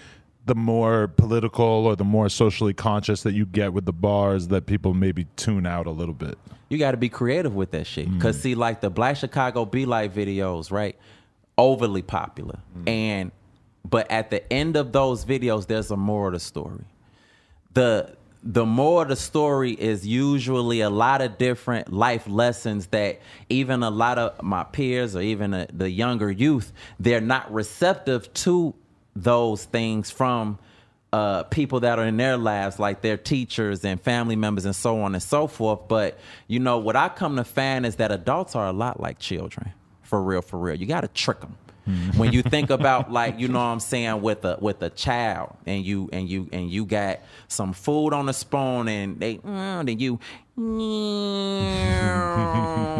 the 0.45 0.55
more 0.55 1.07
political 1.07 1.65
or 1.65 1.95
the 1.95 2.03
more 2.03 2.27
socially 2.27 2.73
conscious 2.73 3.23
that 3.23 3.33
you 3.33 3.45
get 3.45 3.73
with 3.73 3.85
the 3.85 3.93
bars, 3.93 4.47
that 4.49 4.65
people 4.65 4.93
maybe 4.93 5.25
tune 5.35 5.65
out 5.65 5.87
a 5.87 5.91
little 5.91 6.15
bit? 6.15 6.37
you 6.71 6.77
got 6.77 6.91
to 6.91 6.97
be 6.97 7.09
creative 7.09 7.53
with 7.53 7.71
that 7.71 7.85
shit. 7.85 8.09
Mm. 8.09 8.21
Cause 8.21 8.39
see, 8.39 8.55
like 8.55 8.79
the 8.79 8.89
Black 8.89 9.17
Chicago 9.17 9.65
Be 9.65 9.85
Like 9.85 10.13
videos, 10.13 10.71
right? 10.71 10.97
Overly 11.57 12.01
popular, 12.01 12.59
mm. 12.75 12.89
and 12.89 13.31
but 13.89 14.09
at 14.11 14.29
the 14.31 14.51
end 14.51 14.75
of 14.75 14.91
those 14.91 15.25
videos, 15.25 15.67
there's 15.67 15.91
a 15.91 15.97
more 15.97 16.27
of 16.27 16.33
the 16.33 16.39
story. 16.39 16.85
the 17.73 18.15
the 18.43 18.65
more 18.65 19.03
of 19.03 19.09
the 19.09 19.15
story 19.15 19.71
is 19.73 20.07
usually 20.07 20.81
a 20.81 20.89
lot 20.89 21.21
of 21.21 21.37
different 21.37 21.93
life 21.93 22.27
lessons 22.27 22.87
that 22.87 23.19
even 23.49 23.83
a 23.83 23.89
lot 23.91 24.17
of 24.17 24.41
my 24.43 24.63
peers 24.63 25.15
or 25.15 25.21
even 25.21 25.51
the, 25.51 25.67
the 25.73 25.89
younger 25.89 26.31
youth 26.31 26.73
they're 26.99 27.21
not 27.21 27.51
receptive 27.53 28.33
to 28.33 28.73
those 29.15 29.65
things 29.65 30.11
from 30.11 30.59
uh, 31.13 31.43
people 31.43 31.81
that 31.81 31.99
are 31.99 32.05
in 32.05 32.17
their 32.17 32.37
lives 32.37 32.79
like 32.79 33.01
their 33.01 33.17
teachers 33.17 33.85
and 33.85 34.01
family 34.01 34.35
members 34.35 34.65
and 34.65 34.75
so 34.75 35.01
on 35.01 35.13
and 35.15 35.23
so 35.23 35.47
forth. 35.47 35.87
But 35.87 36.19
you 36.47 36.59
know 36.59 36.79
what 36.79 36.95
i 36.95 37.09
come 37.09 37.37
to 37.37 37.43
find 37.43 37.85
is 37.85 37.97
that 37.97 38.11
adults 38.11 38.55
are 38.55 38.67
a 38.67 38.73
lot 38.73 38.99
like 38.99 39.19
children. 39.19 39.73
For 40.03 40.21
real 40.23 40.41
for 40.41 40.59
real. 40.59 40.75
You 40.75 40.87
got 40.87 41.01
to 41.01 41.09
trick 41.09 41.41
them 41.41 41.57
when 42.15 42.31
you 42.31 42.41
think 42.43 42.69
about 42.69 43.11
like 43.11 43.39
you 43.39 43.47
know 43.47 43.59
what 43.59 43.65
I'm 43.65 43.79
saying 43.79 44.21
with 44.21 44.45
a 44.45 44.57
with 44.61 44.81
a 44.83 44.89
child 44.89 45.55
and 45.65 45.83
you 45.83 46.09
and 46.13 46.29
you 46.29 46.47
and 46.51 46.69
you 46.69 46.85
got 46.85 47.19
some 47.47 47.73
food 47.73 48.13
on 48.13 48.27
the 48.27 48.33
spoon 48.33 48.87
and 48.87 49.19
they 49.19 49.37
mm, 49.37 49.85
then 49.85 49.99
you 49.99 50.19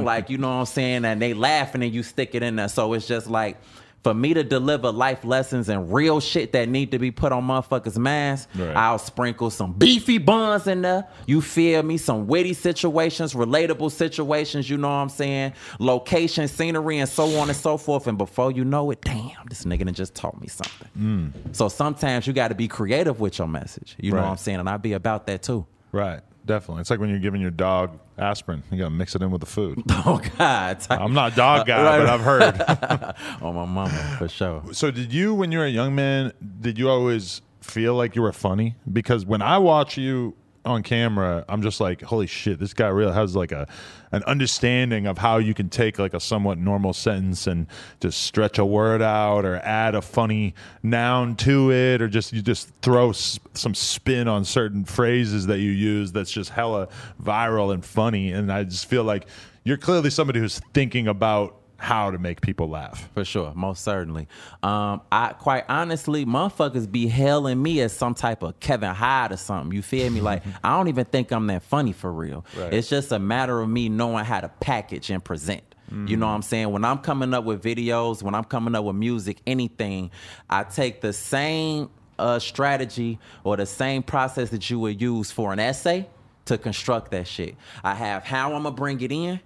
like 0.04 0.30
you 0.30 0.38
know 0.38 0.48
what 0.48 0.56
I'm 0.56 0.66
saying 0.66 1.06
and 1.06 1.22
they 1.22 1.34
laughing 1.34 1.84
and 1.84 1.94
you 1.94 2.02
stick 2.02 2.34
it 2.34 2.42
in 2.42 2.56
there. 2.56 2.70
So 2.70 2.94
it's 2.94 3.08
just 3.08 3.28
like 3.28 3.58
for 4.04 4.14
me 4.14 4.34
to 4.34 4.44
deliver 4.44 4.92
life 4.92 5.24
lessons 5.24 5.70
and 5.70 5.94
real 5.94 6.20
shit 6.20 6.54
that 6.54 6.68
need 6.68 6.92
to 6.92 7.00
be 7.00 7.12
put 7.12 7.32
on 7.32 7.44
motherfuckers' 7.44 7.98
minds, 7.98 8.48
Right. 8.56 8.76
I'll 8.76 8.98
sprinkle 8.98 9.50
some 9.50 9.74
beefy 9.74 10.18
buns 10.18 10.68
in 10.68 10.82
there. 10.82 11.08
You 11.28 11.42
feel 11.42 11.84
me? 11.84 11.98
Some 11.98 12.28
witty 12.28 12.54
situations, 12.54 13.34
relatable 13.34 13.92
situations, 13.92 14.70
you 14.70 14.78
know 14.78 14.88
what 14.88 14.96
I'm 14.96 15.10
saying? 15.10 15.54
Location, 15.80 16.48
scenery, 16.48 16.98
and 16.98 17.10
so 17.10 17.38
on 17.40 17.50
and 17.50 17.58
so 17.58 17.78
forth. 17.78 18.08
And 18.08 18.18
before 18.18 18.52
you 18.52 18.66
know 18.66 18.90
it, 18.92 19.02
damn, 19.02 19.46
this 19.50 19.66
nigga 19.66 19.86
done 19.86 19.94
just 19.94 20.16
taught 20.16 20.40
me 20.42 20.48
something. 20.48 20.88
Mm. 20.98 21.56
So 21.56 21.68
sometimes 21.70 22.26
you 22.26 22.34
got 22.34 22.48
to 22.48 22.56
be 22.56 22.68
creative 22.68 23.20
with 23.20 23.38
your 23.38 23.48
message. 23.48 23.96
You 24.00 24.12
know 24.12 24.18
what 24.18 24.26
I'm 24.26 24.38
saying? 24.38 24.60
And 24.60 24.70
I'd 24.70 24.82
be 24.82 24.94
about 24.94 25.28
that 25.28 25.44
too. 25.44 25.66
Right, 25.92 26.22
definitely. 26.46 26.82
It's 26.82 26.90
like 26.90 27.00
when 27.00 27.10
you're 27.10 27.20
giving 27.20 27.42
your 27.42 27.52
dog 27.52 28.00
aspirin, 28.18 28.64
you 28.72 28.78
got 28.78 28.86
to 28.86 28.90
mix 28.90 29.16
it 29.16 29.22
in 29.22 29.32
with 29.32 29.42
the 29.42 29.48
food. 29.48 29.82
Oh 30.06 30.20
God, 30.38 30.78
I'm 30.90 31.14
not 31.14 31.34
a 31.34 31.36
dog 31.36 31.62
uh, 31.62 31.64
guy, 31.66 31.84
Right. 31.84 32.00
but 32.00 32.10
I've 32.10 32.22
heard. 32.22 32.62
on 33.42 33.42
oh, 33.42 33.54
my 33.54 33.66
mama 33.66 34.16
for 34.18 34.28
sure. 34.28 34.64
So 34.74 34.92
did 34.92 35.14
you 35.14 35.34
when 35.34 35.52
you 35.52 35.60
were 35.60 35.66
a 35.66 35.70
young 35.70 35.94
man, 35.96 36.34
did 36.60 36.78
you 36.80 36.90
always 36.90 37.42
feel 37.62 37.96
like 37.96 38.16
you 38.16 38.22
were 38.24 38.32
funny? 38.34 38.76
Because 38.92 39.26
when 39.26 39.42
I 39.42 39.58
watch 39.60 39.98
you 39.98 40.36
on 40.64 40.84
camera, 40.84 41.44
I'm 41.50 41.62
just 41.62 41.80
like, 41.80 42.02
holy 42.02 42.28
shit, 42.28 42.60
this 42.60 42.74
guy 42.74 42.88
really 42.88 43.14
has 43.14 43.36
like 43.36 43.52
a 43.52 43.68
an 44.12 44.24
understanding 44.24 45.08
of 45.08 45.18
how 45.18 45.38
you 45.38 45.54
can 45.54 45.70
take 45.70 45.98
like 45.98 46.14
a 46.14 46.20
somewhat 46.20 46.58
normal 46.58 46.92
sentence 46.94 47.48
and 47.48 47.66
just 48.02 48.22
stretch 48.24 48.60
a 48.60 48.66
word 48.66 49.02
out 49.02 49.46
or 49.46 49.56
add 49.58 49.96
a 49.96 50.02
funny 50.02 50.54
noun 50.84 51.36
to 51.38 51.72
it 51.72 52.02
or 52.02 52.10
just 52.10 52.34
you 52.34 52.42
just 52.42 52.70
throw 52.82 53.12
s- 53.12 53.40
some 53.54 53.74
spin 53.74 54.28
on 54.28 54.44
certain 54.44 54.84
phrases 54.84 55.48
that 55.48 55.60
you 55.60 55.72
use 55.72 56.12
that's 56.12 56.32
just 56.32 56.50
hella 56.50 56.90
viral 57.24 57.74
and 57.74 57.86
funny. 57.86 58.32
And 58.32 58.52
I 58.52 58.66
just 58.66 58.86
feel 58.86 59.04
like 59.04 59.28
you're 59.64 59.78
clearly 59.78 60.10
somebody 60.10 60.40
who's 60.40 60.60
thinking 60.74 61.08
about 61.08 61.61
how 61.82 62.12
to 62.12 62.18
make 62.20 62.42
people 62.42 62.70
laugh. 62.70 63.10
For 63.14 63.26
sure, 63.26 63.54
most 63.56 63.84
certainly. 63.84 64.28
Um, 64.62 65.02
I 65.12 65.34
quite 65.34 65.66
honestly, 65.68 66.26
motherfuckers 66.26 66.90
be 66.90 67.08
hailing 67.08 67.62
me 67.62 67.82
as 67.82 67.92
some 67.92 68.14
type 68.14 68.44
of 68.44 68.60
Kevin 68.60 68.94
Hyde 68.94 69.32
or 69.32 69.38
something. 69.38 69.76
You 69.76 69.82
feel 69.82 70.10
me? 70.10 70.22
Like 70.32 70.44
I 70.64 70.78
don't 70.78 70.88
even 70.88 71.06
think 71.06 71.32
I'm 71.32 71.48
that 71.48 71.64
funny 71.64 71.94
for 71.94 72.14
real. 72.14 72.46
Right. 72.56 72.72
It's 72.72 72.88
just 72.88 73.12
a 73.12 73.18
matter 73.18 73.60
of 73.60 73.68
me 73.68 73.90
knowing 73.90 74.24
how 74.24 74.40
to 74.40 74.50
package 74.50 75.10
and 75.10 75.24
present. 75.24 75.64
You 76.06 76.16
know 76.16 76.28
what 76.28 76.34
I'm 76.34 76.42
saying? 76.42 76.72
When 76.72 76.86
I'm 76.86 77.00
coming 77.00 77.34
up 77.34 77.44
with 77.44 77.62
videos, 77.62 78.24
when 78.24 78.34
I'm 78.34 78.46
coming 78.46 78.76
up 78.76 78.86
with 78.86 78.96
music, 78.96 79.42
anything, 79.46 80.10
I 80.50 80.64
take 80.64 81.02
the 81.02 81.12
same 81.12 81.90
uh, 82.18 82.40
strategy 82.40 83.20
or 83.44 83.58
the 83.58 83.66
same 83.66 84.02
process 84.02 84.52
that 84.52 84.70
you 84.70 84.80
would 84.80 85.02
use 85.02 85.32
for 85.32 85.52
an 85.52 85.60
essay 85.60 86.08
to 86.46 86.58
construct 86.58 87.12
that 87.12 87.28
shit. 87.28 87.56
I 87.84 87.94
have 87.96 88.24
how 88.24 88.54
I'm 88.54 88.64
gonna 88.64 88.76
bring 88.76 89.02
it 89.02 89.12
in, 89.12 89.42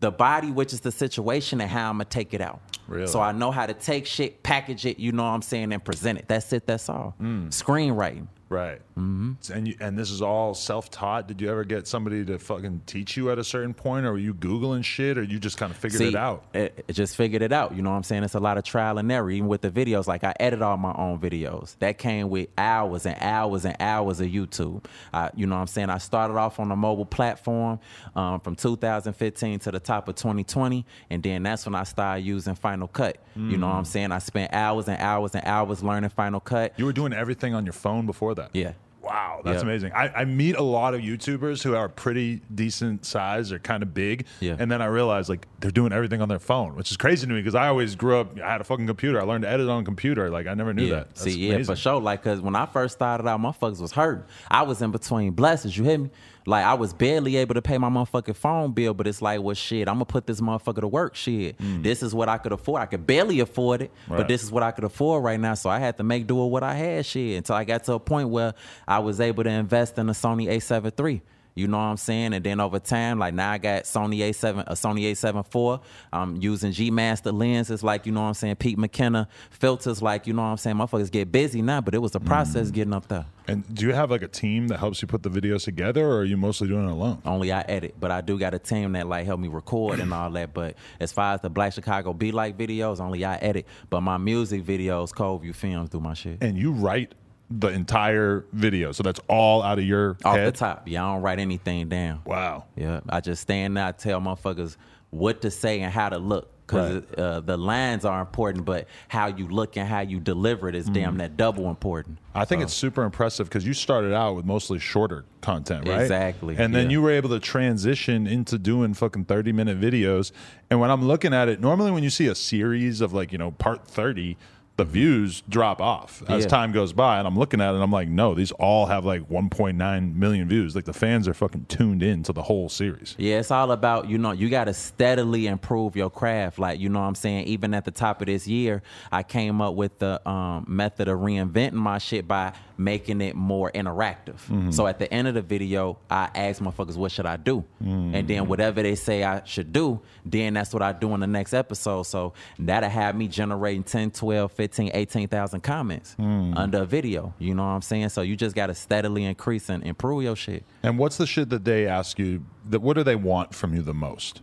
the 0.00 0.10
body, 0.10 0.50
which 0.50 0.72
is 0.72 0.80
the 0.80 0.92
situation, 0.92 1.60
and 1.60 1.70
how 1.70 1.90
I'm 1.90 1.96
gonna 1.96 2.04
take 2.04 2.34
it 2.34 2.40
out. 2.40 2.60
Really? 2.86 3.06
So 3.06 3.20
I 3.20 3.32
know 3.32 3.50
how 3.50 3.66
to 3.66 3.74
take 3.74 4.06
shit, 4.06 4.42
package 4.42 4.84
it, 4.86 4.98
you 4.98 5.12
know 5.12 5.22
what 5.22 5.30
I'm 5.30 5.42
saying, 5.42 5.72
and 5.72 5.82
present 5.82 6.18
it. 6.18 6.28
That's 6.28 6.52
it, 6.52 6.66
that's 6.66 6.88
all. 6.88 7.14
Hmm. 7.18 7.48
Screenwriting. 7.48 8.26
Mm. 8.54 8.64
Right. 8.64 8.80
Mm-hmm. 8.98 9.52
And 9.52 9.68
you, 9.68 9.74
and 9.80 9.98
this 9.98 10.10
is 10.10 10.22
all 10.22 10.54
self 10.54 10.90
taught. 10.90 11.26
Did 11.26 11.40
you 11.40 11.50
ever 11.50 11.64
get 11.64 11.86
somebody 11.88 12.24
to 12.26 12.38
fucking 12.38 12.82
teach 12.86 13.16
you 13.16 13.30
at 13.30 13.38
a 13.38 13.44
certain 13.44 13.74
point, 13.74 14.06
or 14.06 14.12
were 14.12 14.18
you 14.18 14.32
googling 14.34 14.84
shit, 14.84 15.18
or 15.18 15.22
you 15.24 15.38
just 15.40 15.56
kind 15.58 15.70
of 15.72 15.76
figured 15.76 15.98
See, 15.98 16.08
it 16.08 16.14
out? 16.14 16.44
It, 16.54 16.84
it 16.86 16.92
just 16.92 17.16
figured 17.16 17.42
it 17.42 17.52
out. 17.52 17.74
You 17.74 17.82
know 17.82 17.90
what 17.90 17.96
I'm 17.96 18.02
saying? 18.04 18.22
It's 18.22 18.34
a 18.34 18.40
lot 18.40 18.56
of 18.56 18.64
trial 18.64 18.98
and 18.98 19.10
error. 19.10 19.30
Even 19.30 19.48
with 19.48 19.62
the 19.62 19.70
videos, 19.70 20.06
like 20.06 20.22
I 20.22 20.34
edit 20.38 20.62
all 20.62 20.76
my 20.76 20.92
own 20.94 21.18
videos. 21.18 21.76
That 21.80 21.98
came 21.98 22.30
with 22.30 22.48
hours 22.56 23.04
and 23.06 23.16
hours 23.20 23.64
and 23.64 23.76
hours 23.80 24.20
of 24.20 24.28
YouTube. 24.28 24.84
I, 25.12 25.30
you 25.34 25.46
know 25.46 25.56
what 25.56 25.62
I'm 25.62 25.66
saying? 25.66 25.90
I 25.90 25.98
started 25.98 26.34
off 26.36 26.60
on 26.60 26.70
a 26.70 26.76
mobile 26.76 27.06
platform 27.06 27.80
um, 28.14 28.38
from 28.40 28.54
2015 28.54 29.58
to 29.60 29.70
the 29.72 29.80
top 29.80 30.08
of 30.08 30.14
2020, 30.14 30.86
and 31.10 31.22
then 31.22 31.42
that's 31.42 31.66
when 31.66 31.74
I 31.74 31.82
started 31.84 32.22
using 32.24 32.54
Final 32.54 32.86
Cut. 32.88 33.18
You 33.34 33.56
know 33.56 33.66
what 33.66 33.74
Mm. 33.74 33.78
I'm 33.78 33.84
saying? 33.84 34.12
I 34.12 34.18
spent 34.20 34.52
hours 34.52 34.86
and 34.86 35.00
hours 35.00 35.34
and 35.34 35.44
hours 35.44 35.82
learning 35.82 36.10
Final 36.10 36.38
Cut. 36.38 36.72
You 36.76 36.84
were 36.84 36.92
doing 36.92 37.12
everything 37.12 37.52
on 37.54 37.66
your 37.66 37.72
phone 37.72 38.06
before 38.06 38.34
that. 38.36 38.43
Yeah. 38.52 38.72
Wow, 39.02 39.42
that's 39.44 39.56
Yeah. 39.56 39.62
amazing. 39.68 39.92
I, 39.92 40.08
I 40.08 40.24
meet 40.24 40.56
a 40.56 40.62
lot 40.62 40.94
of 40.94 41.02
YouTubers 41.02 41.62
who 41.62 41.76
are 41.76 41.90
pretty 41.90 42.40
decent 42.54 43.04
size 43.04 43.52
or 43.52 43.58
kind 43.58 43.82
of 43.82 43.92
big, 43.92 44.24
Yeah. 44.40 44.56
and 44.58 44.70
then 44.72 44.80
I 44.80 44.86
realize 44.86 45.28
like 45.28 45.46
they're 45.60 45.70
doing 45.70 45.92
everything 45.92 46.22
on 46.22 46.30
their 46.30 46.38
phone, 46.38 46.74
which 46.74 46.90
is 46.90 46.96
crazy 46.96 47.26
to 47.26 47.32
me 47.34 47.38
because 47.40 47.54
I 47.54 47.68
always 47.68 47.96
grew 47.96 48.16
up. 48.18 48.40
I 48.40 48.52
had 48.52 48.62
a 48.62 48.64
fucking 48.64 48.86
computer. 48.86 49.20
I 49.20 49.24
learned 49.24 49.42
to 49.42 49.50
edit 49.50 49.68
on 49.68 49.82
a 49.82 49.84
computer. 49.84 50.30
Like 50.30 50.46
I 50.46 50.54
never 50.54 50.72
knew 50.72 50.84
yeah. 50.84 50.94
that. 50.94 51.08
That's 51.10 51.22
See, 51.22 51.48
yeah, 51.50 51.62
for 51.64 51.76
sure. 51.76 52.00
Like, 52.00 52.24
cause 52.24 52.40
when 52.40 52.56
I 52.56 52.64
first 52.64 52.94
started 52.94 53.28
out, 53.28 53.40
motherfuckers 53.40 53.78
was 53.80 53.92
hurt. 53.92 54.26
I 54.50 54.62
was 54.62 54.80
in 54.80 54.90
between 54.90 55.32
blessings. 55.32 55.76
You 55.76 55.84
hear 55.84 55.98
me? 55.98 56.10
Like, 56.46 56.64
I 56.64 56.74
was 56.74 56.92
barely 56.92 57.36
able 57.36 57.54
to 57.54 57.62
pay 57.62 57.78
my 57.78 57.88
motherfucking 57.88 58.36
phone 58.36 58.72
bill, 58.72 58.92
but 58.92 59.06
it's 59.06 59.22
like, 59.22 59.40
well, 59.40 59.54
shit, 59.54 59.88
I'm 59.88 59.94
gonna 59.94 60.04
put 60.04 60.26
this 60.26 60.40
motherfucker 60.40 60.80
to 60.80 60.88
work. 60.88 61.14
Shit, 61.14 61.58
mm. 61.58 61.82
this 61.82 62.02
is 62.02 62.14
what 62.14 62.28
I 62.28 62.38
could 62.38 62.52
afford. 62.52 62.82
I 62.82 62.86
could 62.86 63.06
barely 63.06 63.40
afford 63.40 63.82
it, 63.82 63.90
Right. 64.08 64.18
but 64.18 64.28
this 64.28 64.42
is 64.42 64.52
what 64.52 64.62
I 64.62 64.70
could 64.70 64.84
afford 64.84 65.24
right 65.24 65.40
now. 65.40 65.54
So 65.54 65.70
I 65.70 65.78
had 65.78 65.96
to 65.96 66.02
make 66.02 66.26
do 66.26 66.36
with 66.36 66.50
what 66.52 66.62
I 66.62 66.74
had. 66.74 67.06
Shit, 67.06 67.38
until 67.38 67.56
I 67.56 67.64
got 67.64 67.84
to 67.84 67.94
a 67.94 68.00
point 68.00 68.28
where 68.28 68.54
I 68.86 68.98
was 68.98 69.20
able 69.20 69.44
to 69.44 69.50
invest 69.50 69.98
in 69.98 70.08
a 70.08 70.12
Sony 70.12 70.48
A7 70.48 70.92
III. 70.98 71.22
You 71.54 71.68
know 71.68 71.76
what 71.78 71.84
I'm 71.84 71.96
saying? 71.96 72.34
And 72.34 72.44
then 72.44 72.58
over 72.58 72.80
time, 72.80 73.20
like 73.20 73.32
now 73.32 73.52
I 73.52 73.58
got 73.58 73.84
Sony 73.84 74.18
A7, 74.18 74.58
a 74.58 74.70
uh, 74.70 74.74
Sony 74.74 75.02
A7 75.12 75.74
IV. 75.76 75.80
I'm 76.12 76.36
using 76.36 76.72
G 76.72 76.90
Master 76.90 77.30
lenses, 77.30 77.84
like 77.84 78.06
you 78.06 78.12
know 78.12 78.22
what 78.22 78.28
I'm 78.28 78.34
saying, 78.34 78.56
Pete 78.56 78.76
McKenna 78.76 79.28
filters, 79.50 80.02
like 80.02 80.26
you 80.26 80.32
know 80.32 80.42
what 80.42 80.48
I'm 80.48 80.56
saying. 80.56 80.76
Motherfuckers 80.76 81.12
get 81.12 81.30
busy 81.30 81.62
now, 81.62 81.80
but 81.80 81.94
it 81.94 81.98
was 81.98 82.16
a 82.16 82.20
mm. 82.20 82.26
process 82.26 82.72
getting 82.72 82.92
up 82.92 83.06
there. 83.06 83.26
and 83.46 83.62
do 83.72 83.86
you 83.86 83.92
have 83.92 84.10
like 84.10 84.22
a 84.22 84.28
team 84.28 84.66
that 84.68 84.78
helps 84.80 85.00
you 85.00 85.06
put 85.06 85.22
the 85.22 85.30
videos 85.30 85.62
together, 85.62 86.04
or 86.04 86.18
are 86.18 86.24
you 86.24 86.36
mostly 86.36 86.66
doing 86.66 86.88
it 86.88 86.90
alone? 86.90 87.22
Only 87.24 87.52
I 87.52 87.60
edit, 87.60 87.94
but 88.00 88.10
I 88.10 88.20
do 88.20 88.36
got 88.36 88.52
a 88.52 88.58
team 88.58 88.92
that 88.92 89.06
like 89.06 89.24
help 89.24 89.38
me 89.38 89.46
record 89.46 90.00
and 90.00 90.12
all 90.12 90.30
that. 90.30 90.52
But 90.54 90.74
as 90.98 91.12
far 91.12 91.34
as 91.34 91.40
the 91.40 91.50
Black 91.50 91.72
Chicago 91.72 92.12
Be 92.12 92.32
Like 92.32 92.58
videos, 92.58 92.98
only 93.00 93.24
I 93.24 93.36
edit. 93.36 93.66
But 93.90 94.00
my 94.00 94.16
music 94.16 94.64
videos, 94.64 95.14
Cove 95.14 95.42
View 95.42 95.52
Films, 95.52 95.90
do 95.90 96.00
my 96.00 96.14
shit. 96.14 96.38
And 96.42 96.58
you 96.58 96.72
write 96.72 97.14
the 97.56 97.68
entire 97.68 98.44
video, 98.52 98.92
so 98.92 99.02
that's 99.02 99.20
all 99.28 99.62
out 99.62 99.78
of 99.78 99.84
your 99.84 100.16
Off 100.24 100.36
head. 100.36 100.48
the 100.54 100.58
top, 100.58 100.88
yeah, 100.88 101.04
I 101.06 101.12
don't 101.14 101.22
write 101.22 101.38
anything 101.38 101.88
down. 101.88 102.20
Wow. 102.26 102.64
Yeah, 102.76 103.00
I 103.08 103.20
just 103.20 103.42
stand 103.42 103.76
there, 103.76 103.86
I 103.86 103.92
tell 103.92 104.20
motherfuckers 104.20 104.76
what 105.10 105.42
to 105.42 105.50
say 105.50 105.80
and 105.80 105.92
how 105.92 106.08
to 106.08 106.18
look. 106.18 106.50
Because 106.66 107.02
Right. 107.10 107.18
uh, 107.18 107.40
the 107.40 107.58
lines 107.58 108.06
are 108.06 108.22
important, 108.22 108.64
but 108.64 108.88
how 109.08 109.26
you 109.26 109.46
look 109.48 109.76
and 109.76 109.86
how 109.86 110.00
you 110.00 110.18
deliver 110.18 110.66
it 110.66 110.74
is 110.74 110.88
Mm. 110.88 110.94
damn 110.94 111.16
that 111.18 111.36
double 111.36 111.68
important. 111.68 112.16
I 112.34 112.46
think 112.46 112.62
it's 112.62 112.72
super 112.72 113.02
impressive 113.04 113.50
because 113.50 113.66
you 113.66 113.74
started 113.74 114.14
out 114.14 114.34
with 114.34 114.46
mostly 114.46 114.78
shorter 114.78 115.26
content, 115.42 115.86
right? 115.86 116.00
Exactly, 116.00 116.56
And 116.56 116.74
then 116.74 116.86
yeah. 116.86 116.92
you 116.92 117.02
were 117.02 117.10
able 117.10 117.28
to 117.28 117.38
transition 117.38 118.26
into 118.26 118.56
doing 118.58 118.94
fucking 118.94 119.26
30 119.26 119.52
minute 119.52 119.78
videos. 119.78 120.32
And 120.70 120.80
when 120.80 120.90
I'm 120.90 121.04
looking 121.06 121.34
at 121.34 121.50
it, 121.50 121.60
normally 121.60 121.90
when 121.90 122.02
you 122.02 122.08
see 122.08 122.28
a 122.28 122.34
series 122.34 123.02
of 123.02 123.12
like, 123.12 123.30
you 123.30 123.36
know, 123.36 123.50
part 123.50 123.86
30, 123.86 124.38
the 124.76 124.84
views 124.84 125.40
drop 125.48 125.80
off 125.80 126.22
as 126.28 126.42
Yeah. 126.42 126.48
time 126.48 126.72
goes 126.72 126.92
by. 126.92 127.18
And 127.18 127.28
I'm 127.28 127.38
looking 127.38 127.60
at 127.60 127.70
it 127.70 127.74
and 127.74 127.82
I'm 127.82 127.92
like, 127.92 128.08
no, 128.08 128.34
these 128.34 128.50
all 128.52 128.86
have 128.86 129.04
like 129.04 129.28
1.9 129.28 130.16
million 130.16 130.48
views. 130.48 130.74
Like 130.74 130.84
the 130.84 130.92
fans 130.92 131.28
are 131.28 131.34
fucking 131.34 131.66
tuned 131.68 132.02
in 132.02 132.24
to 132.24 132.32
the 132.32 132.42
whole 132.42 132.68
series. 132.68 133.14
Yeah, 133.16 133.38
it's 133.38 133.52
all 133.52 133.70
about, 133.70 134.08
you 134.08 134.18
know, 134.18 134.32
you 134.32 134.50
got 134.50 134.64
to 134.64 134.74
steadily 134.74 135.46
improve 135.46 135.94
your 135.94 136.10
craft. 136.10 136.58
Like, 136.58 136.80
you 136.80 136.88
know 136.88 136.98
what 137.00 137.06
I'm 137.06 137.14
saying? 137.14 137.46
Even 137.46 137.72
at 137.72 137.84
the 137.84 137.92
top 137.92 138.20
of 138.20 138.26
this 138.26 138.48
year, 138.48 138.82
I 139.12 139.22
came 139.22 139.60
up 139.60 139.74
with 139.76 139.98
the 140.00 140.28
um, 140.28 140.64
method 140.66 141.06
of 141.06 141.20
reinventing 141.20 141.74
my 141.74 141.98
shit 141.98 142.26
by 142.26 142.52
making 142.76 143.20
it 143.20 143.36
more 143.36 143.70
interactive. 143.72 144.36
Mm-hmm. 144.48 144.70
So 144.70 144.86
at 144.86 144.98
the 144.98 145.12
end 145.12 145.28
of 145.28 145.34
the 145.34 145.42
video, 145.42 145.98
I 146.10 146.28
ask 146.34 146.60
motherfuckers, 146.60 146.96
what 146.96 147.12
should 147.12 147.26
I 147.26 147.36
do? 147.36 147.64
And 147.80 148.14
Mm-hmm. 148.14 148.26
then 148.26 148.48
whatever 148.48 148.82
they 148.82 148.94
say 148.94 149.22
I 149.24 149.42
should 149.44 149.72
do, 149.72 150.00
then 150.24 150.54
that's 150.54 150.72
what 150.72 150.82
I 150.82 150.92
do 150.92 151.14
in 151.14 151.20
the 151.20 151.26
next 151.26 151.54
episode. 151.54 152.02
So 152.04 152.32
that'll 152.58 152.90
have 152.90 153.14
me 153.16 153.28
generating 153.28 153.82
10, 153.84 154.10
12, 154.10 154.50
15, 154.52 154.90
18,000 154.94 155.60
comments 155.60 156.16
Mm. 156.18 156.56
under 156.56 156.78
a 156.82 156.86
video. 156.86 157.32
You 157.38 157.54
know 157.54 157.62
what 157.62 157.68
I'm 157.70 157.82
saying? 157.82 158.08
So 158.10 158.22
you 158.22 158.36
just 158.36 158.56
got 158.56 158.66
to 158.66 158.74
steadily 158.74 159.24
increase 159.24 159.68
and 159.68 159.82
improve 159.84 160.22
your 160.24 160.36
shit. 160.36 160.64
And 160.82 160.98
what's 160.98 161.16
the 161.16 161.26
shit 161.26 161.50
that 161.50 161.64
they 161.64 161.86
ask 161.86 162.18
you? 162.18 162.44
That 162.70 162.80
what 162.82 162.94
do 162.96 163.02
they 163.04 163.16
want 163.16 163.54
from 163.54 163.74
you 163.74 163.82
the 163.82 163.94
most? 163.94 164.40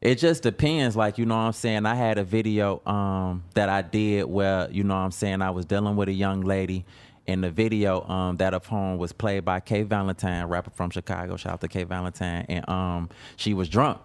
It 0.00 0.16
just 0.18 0.42
depends. 0.42 0.96
Like, 0.96 1.16
you 1.16 1.24
know 1.24 1.34
what 1.36 1.44
I'm 1.44 1.52
saying? 1.54 1.86
I 1.86 1.94
had 1.94 2.18
a 2.18 2.24
video 2.24 2.82
um, 2.84 3.42
that 3.54 3.70
I 3.70 3.80
did 3.80 4.24
where, 4.24 4.68
you 4.70 4.84
know 4.84 4.92
what 4.94 5.00
I'm 5.00 5.10
saying, 5.12 5.40
I 5.40 5.48
was 5.50 5.64
dealing 5.64 5.96
with 5.96 6.08
a 6.10 6.12
young 6.12 6.42
lady. 6.42 6.84
In 7.26 7.40
the 7.40 7.50
video, 7.50 8.06
um, 8.06 8.36
that 8.36 8.52
of 8.52 8.66
whom 8.66 8.98
was 8.98 9.12
played 9.12 9.46
by 9.46 9.60
Kay 9.60 9.82
Valentine, 9.82 10.44
rapper 10.46 10.70
from 10.70 10.90
Chicago. 10.90 11.36
Shout 11.38 11.54
out 11.54 11.60
to 11.62 11.68
Kay 11.68 11.84
Valentine. 11.84 12.44
And 12.50 12.68
um, 12.68 13.08
she 13.36 13.54
was 13.54 13.68
drunk. 13.68 13.98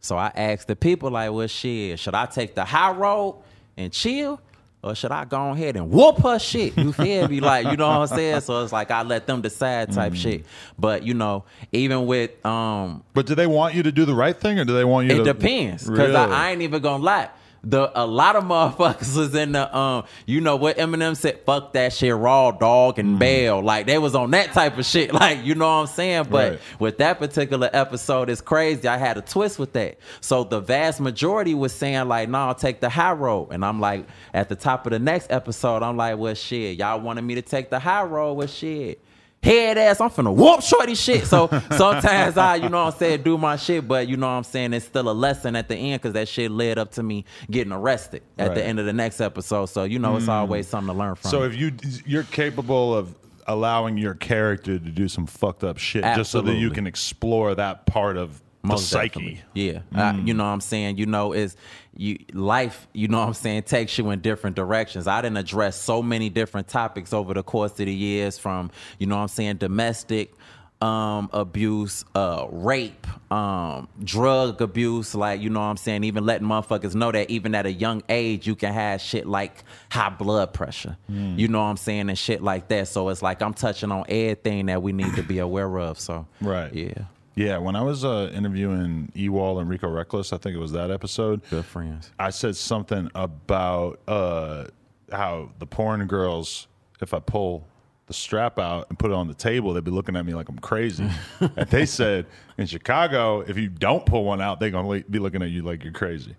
So 0.00 0.16
I 0.16 0.32
asked 0.34 0.66
the 0.66 0.74
people, 0.74 1.10
like, 1.10 1.30
well, 1.30 1.46
shit, 1.46 1.98
should 2.00 2.14
I 2.16 2.26
take 2.26 2.54
the 2.56 2.64
high 2.64 2.90
road 2.90 3.36
and 3.76 3.92
chill? 3.92 4.40
Or 4.82 4.94
should 4.94 5.12
I 5.12 5.24
go 5.24 5.50
ahead 5.52 5.76
and 5.76 5.88
whoop 5.90 6.18
her 6.24 6.38
shit? 6.38 6.76
You 6.76 6.92
feel 6.92 7.26
me? 7.26 7.40
Like, 7.40 7.68
you 7.68 7.76
know 7.78 7.88
what 7.88 8.10
I'm 8.10 8.16
saying? 8.18 8.40
So 8.42 8.62
it's 8.62 8.72
like 8.72 8.90
I 8.90 9.02
let 9.02 9.26
them 9.26 9.40
decide 9.40 9.92
type 9.92 10.14
shit. 10.14 10.44
But, 10.78 11.04
you 11.04 11.14
know, 11.14 11.44
even 11.72 12.04
with 12.04 12.44
um, 12.44 13.02
But 13.14 13.24
do 13.24 13.34
they 13.34 13.46
want 13.46 13.74
you 13.74 13.82
to 13.84 13.92
do 13.92 14.04
the 14.04 14.14
right 14.14 14.36
thing 14.36 14.58
or 14.58 14.64
do 14.66 14.74
they 14.74 14.84
want 14.84 15.06
you 15.06 15.14
it 15.14 15.24
to 15.24 15.30
It 15.30 15.38
depends, 15.38 15.88
because 15.88 16.08
Really? 16.08 16.16
I, 16.16 16.48
I 16.48 16.50
ain't 16.50 16.60
even 16.60 16.82
gonna 16.82 17.02
lie. 17.02 17.30
The 17.66 17.90
a 17.94 18.04
lot 18.06 18.36
of 18.36 18.44
motherfuckers 18.44 19.16
was 19.16 19.34
in 19.34 19.52
the 19.52 19.74
um, 19.76 20.04
you 20.26 20.40
know 20.40 20.56
what 20.56 20.76
Eminem 20.76 21.16
said, 21.16 21.40
"Fuck 21.46 21.72
that 21.72 21.92
shit, 21.92 22.14
raw 22.14 22.50
dog 22.50 22.96
Mm. 22.96 22.98
and 22.98 23.18
bail." 23.18 23.62
Like 23.62 23.86
they 23.86 23.98
was 23.98 24.14
on 24.14 24.30
that 24.32 24.52
type 24.52 24.76
of 24.78 24.84
shit. 24.84 25.12
Like 25.24 25.44
you 25.44 25.54
know 25.54 25.66
what 25.66 25.72
I'm 25.82 25.86
saying. 25.86 26.26
But 26.30 26.50
Right. 26.52 26.60
with 26.78 26.98
that 26.98 27.18
particular 27.18 27.70
episode, 27.72 28.28
it's 28.28 28.40
crazy. 28.40 28.86
I 28.86 28.98
had 28.98 29.16
a 29.16 29.22
twist 29.22 29.58
with 29.58 29.72
that. 29.74 29.98
So 30.20 30.44
the 30.44 30.60
vast 30.60 31.00
majority 31.00 31.54
was 31.54 31.72
saying 31.72 32.06
like, 32.08 32.28
"No, 32.28 32.38
I'll 32.48 32.54
take 32.54 32.80
the 32.80 32.88
high 32.90 33.12
road," 33.12 33.48
and 33.50 33.64
I'm 33.64 33.80
like, 33.80 34.06
at 34.34 34.48
the 34.48 34.56
top 34.56 34.86
of 34.86 34.92
the 34.92 34.98
next 34.98 35.30
episode, 35.32 35.82
I'm 35.82 35.96
like, 35.96 36.18
"Well, 36.18 36.34
shit, 36.34 36.78
y'all 36.78 37.00
wanted 37.00 37.22
me 37.22 37.34
to 37.36 37.42
take 37.42 37.70
the 37.70 37.78
high 37.78 38.02
road. 38.02 38.34
Well, 38.34 38.46
shit." 38.46 39.00
Head 39.44 39.78
ass, 39.78 40.00
I'm 40.00 40.10
finna 40.10 40.34
whoop 40.34 40.62
shorty 40.62 40.94
shit. 40.94 41.26
So 41.26 41.48
sometimes 41.76 42.36
I, 42.36 42.56
you 42.56 42.68
know 42.68 42.84
what 42.84 42.94
I'm 42.94 42.98
saying, 42.98 43.22
do 43.22 43.38
my 43.38 43.56
shit, 43.56 43.86
but 43.86 44.08
you 44.08 44.16
know 44.16 44.26
what 44.26 44.32
I'm 44.32 44.44
saying, 44.44 44.72
it's 44.72 44.86
still 44.86 45.08
a 45.08 45.12
lesson 45.12 45.54
at 45.56 45.68
the 45.68 45.76
end 45.76 46.00
because 46.00 46.14
that 46.14 46.28
shit 46.28 46.50
led 46.50 46.78
up 46.78 46.92
to 46.92 47.02
me 47.02 47.24
getting 47.50 47.72
arrested 47.72 48.22
at 48.38 48.48
Right. 48.48 48.54
the 48.54 48.64
end 48.64 48.78
of 48.78 48.86
the 48.86 48.92
next 48.92 49.20
episode. 49.20 49.66
So 49.66 49.84
you 49.84 49.98
know 49.98 50.16
it's 50.16 50.26
mm. 50.26 50.30
always 50.30 50.68
something 50.68 50.92
to 50.92 50.98
learn 50.98 51.14
from. 51.14 51.30
So 51.30 51.42
if 51.44 51.54
you 51.56 51.72
you're 52.06 52.24
capable 52.24 52.94
of 52.94 53.14
allowing 53.46 53.98
your 53.98 54.14
character 54.14 54.78
to 54.78 54.90
do 54.90 55.08
some 55.08 55.26
fucked 55.26 55.64
up 55.64 55.78
shit 55.78 56.02
just 56.02 56.30
so 56.30 56.40
that 56.40 56.54
you 56.54 56.70
can 56.70 56.86
explore 56.86 57.54
that 57.54 57.86
part 57.86 58.16
of 58.16 58.40
the 58.64 58.68
Most 58.68 58.88
psyche. 58.88 59.08
definitely. 59.08 59.42
Yeah. 59.54 59.80
I- 59.94 60.18
you 60.18 60.34
know 60.34 60.44
what 60.44 60.50
I'm 60.50 60.60
saying? 60.60 60.96
You 60.98 61.06
know, 61.06 61.32
is 61.32 61.56
you 61.96 62.18
life, 62.32 62.88
you 62.92 63.08
know 63.08 63.20
what 63.20 63.28
I'm 63.28 63.34
saying, 63.34 63.62
takes 63.64 63.96
you 63.98 64.10
in 64.10 64.20
different 64.20 64.56
directions. 64.56 65.06
I 65.06 65.20
didn't 65.22 65.36
address 65.36 65.80
so 65.80 66.02
many 66.02 66.28
different 66.30 66.66
topics 66.68 67.12
over 67.12 67.34
the 67.34 67.42
course 67.42 67.72
of 67.72 67.86
the 67.86 67.94
years 67.94 68.38
from, 68.38 68.70
you 68.98 69.06
know 69.06 69.16
what 69.16 69.22
I'm 69.22 69.28
saying, 69.28 69.56
domestic 69.58 70.32
um 70.80 71.30
abuse, 71.32 72.04
uh 72.16 72.46
rape, 72.50 73.06
um 73.32 73.86
drug 74.02 74.60
abuse, 74.60 75.14
like 75.14 75.40
you 75.40 75.48
know 75.48 75.60
what 75.60 75.66
I'm 75.66 75.76
saying, 75.76 76.02
even 76.04 76.26
letting 76.26 76.46
motherfuckers 76.48 76.94
know 76.94 77.12
that 77.12 77.30
even 77.30 77.54
at 77.54 77.64
a 77.64 77.72
young 77.72 78.02
age 78.08 78.46
you 78.46 78.54
can 78.56 78.72
have 78.72 79.00
shit 79.00 79.24
like 79.26 79.62
high 79.90 80.10
blood 80.10 80.52
pressure. 80.52 80.96
You 81.08 81.46
know 81.48 81.58
what 81.60 81.66
I'm 81.66 81.76
saying, 81.76 82.08
and 82.08 82.18
shit 82.18 82.42
like 82.42 82.68
that. 82.68 82.88
So 82.88 83.08
it's 83.10 83.22
like 83.22 83.40
I'm 83.40 83.54
touching 83.54 83.92
on 83.92 84.04
everything 84.08 84.66
that 84.66 84.82
we 84.82 84.92
need 84.92 85.14
to 85.14 85.22
be 85.22 85.38
aware 85.38 85.78
of. 85.78 85.98
So 86.00 86.26
Right. 86.40 86.74
Yeah. 86.74 87.04
Yeah, 87.36 87.58
when 87.58 87.74
I 87.74 87.82
was 87.82 88.04
uh, 88.04 88.30
interviewing 88.34 89.10
Ewall 89.14 89.58
and 89.58 89.68
Rico 89.68 89.88
Recklezz, 89.88 90.32
I 90.32 90.38
think 90.38 90.54
it 90.54 90.60
was 90.60 90.72
that 90.72 90.90
episode. 90.90 91.40
Good 91.50 91.64
friends. 91.64 92.12
I 92.18 92.30
said 92.30 92.54
something 92.56 93.10
about 93.14 93.98
uh, 94.06 94.66
how 95.10 95.50
the 95.58 95.66
porn 95.66 96.06
girls, 96.06 96.68
if 97.00 97.12
I 97.12 97.18
pull 97.18 97.66
the 98.06 98.12
strap 98.14 98.58
out 98.58 98.86
and 98.88 98.98
put 98.98 99.10
it 99.10 99.14
on 99.14 99.26
the 99.28 99.34
table, 99.34 99.72
they'd 99.72 99.82
be 99.82 99.90
looking 99.90 100.14
at 100.14 100.24
me 100.24 100.34
like 100.34 100.48
I'm 100.48 100.58
crazy. 100.58 101.08
and 101.40 101.68
they 101.70 101.86
said 101.86 102.26
in 102.58 102.66
Chicago, 102.66 103.40
if 103.40 103.56
you 103.56 103.68
don't 103.68 104.04
pull 104.06 104.24
one 104.24 104.40
out, 104.40 104.60
they're 104.60 104.70
gonna 104.70 105.02
be 105.10 105.18
looking 105.18 105.42
at 105.42 105.50
you 105.50 105.62
like 105.62 105.82
you're 105.82 105.92
crazy. 105.92 106.36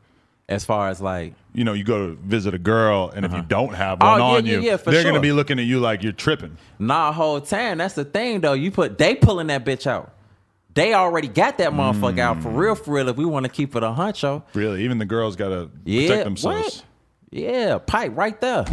As 0.48 0.64
far 0.64 0.90
as 0.90 1.02
like 1.02 1.34
You 1.56 1.64
know, 1.64 1.74
you 1.74 1.84
go 1.84 2.10
to 2.10 2.16
visit 2.22 2.54
a 2.54 2.60
girl, 2.60 3.12
and 3.16 3.26
if 3.26 3.34
you 3.34 3.42
don't 3.42 3.74
have 3.74 3.98
Oh, 4.00 4.06
one 4.12 4.20
yeah, 4.20 4.26
on 4.26 4.46
yeah, 4.46 4.54
you, 4.54 4.62
yeah, 4.62 4.78
they're 4.78 5.04
gonna 5.04 5.20
be 5.20 5.32
looking 5.32 5.58
at 5.60 5.66
you 5.66 5.80
like 5.80 6.04
you're 6.04 6.12
tripping. 6.14 6.56
Nah, 6.78 7.12
whole 7.12 7.42
time. 7.42 7.80
That's 7.80 7.96
the 7.96 8.06
thing 8.06 8.42
though. 8.42 8.54
You 8.54 8.70
put 8.72 8.98
they 9.00 9.16
pulling 9.16 9.48
that 9.48 9.66
bitch 9.66 9.88
out. 9.88 10.12
They 10.76 10.94
already 10.94 11.30
got 11.30 11.58
that 11.60 11.72
motherfucker 11.72 12.20
out 12.20 12.44
for 12.44 12.50
mm. 12.50 12.58
real, 12.58 12.76
for 12.76 12.94
real. 12.94 13.08
If 13.08 13.16
we 13.16 13.26
want 13.26 13.46
to 13.46 13.52
keep 13.52 13.76
it 13.76 13.84
a 13.84 13.88
huncho, 13.88 14.44
Really, 14.54 14.84
even 14.84 14.98
the 14.98 15.06
girls 15.06 15.36
gotta 15.36 15.70
yeah. 15.86 16.08
protect 16.08 16.24
themselves. 16.26 16.78
What? 16.78 16.86
Yeah, 17.32 17.80
pipe 17.80 18.16
right 18.16 18.40
there. 18.40 18.66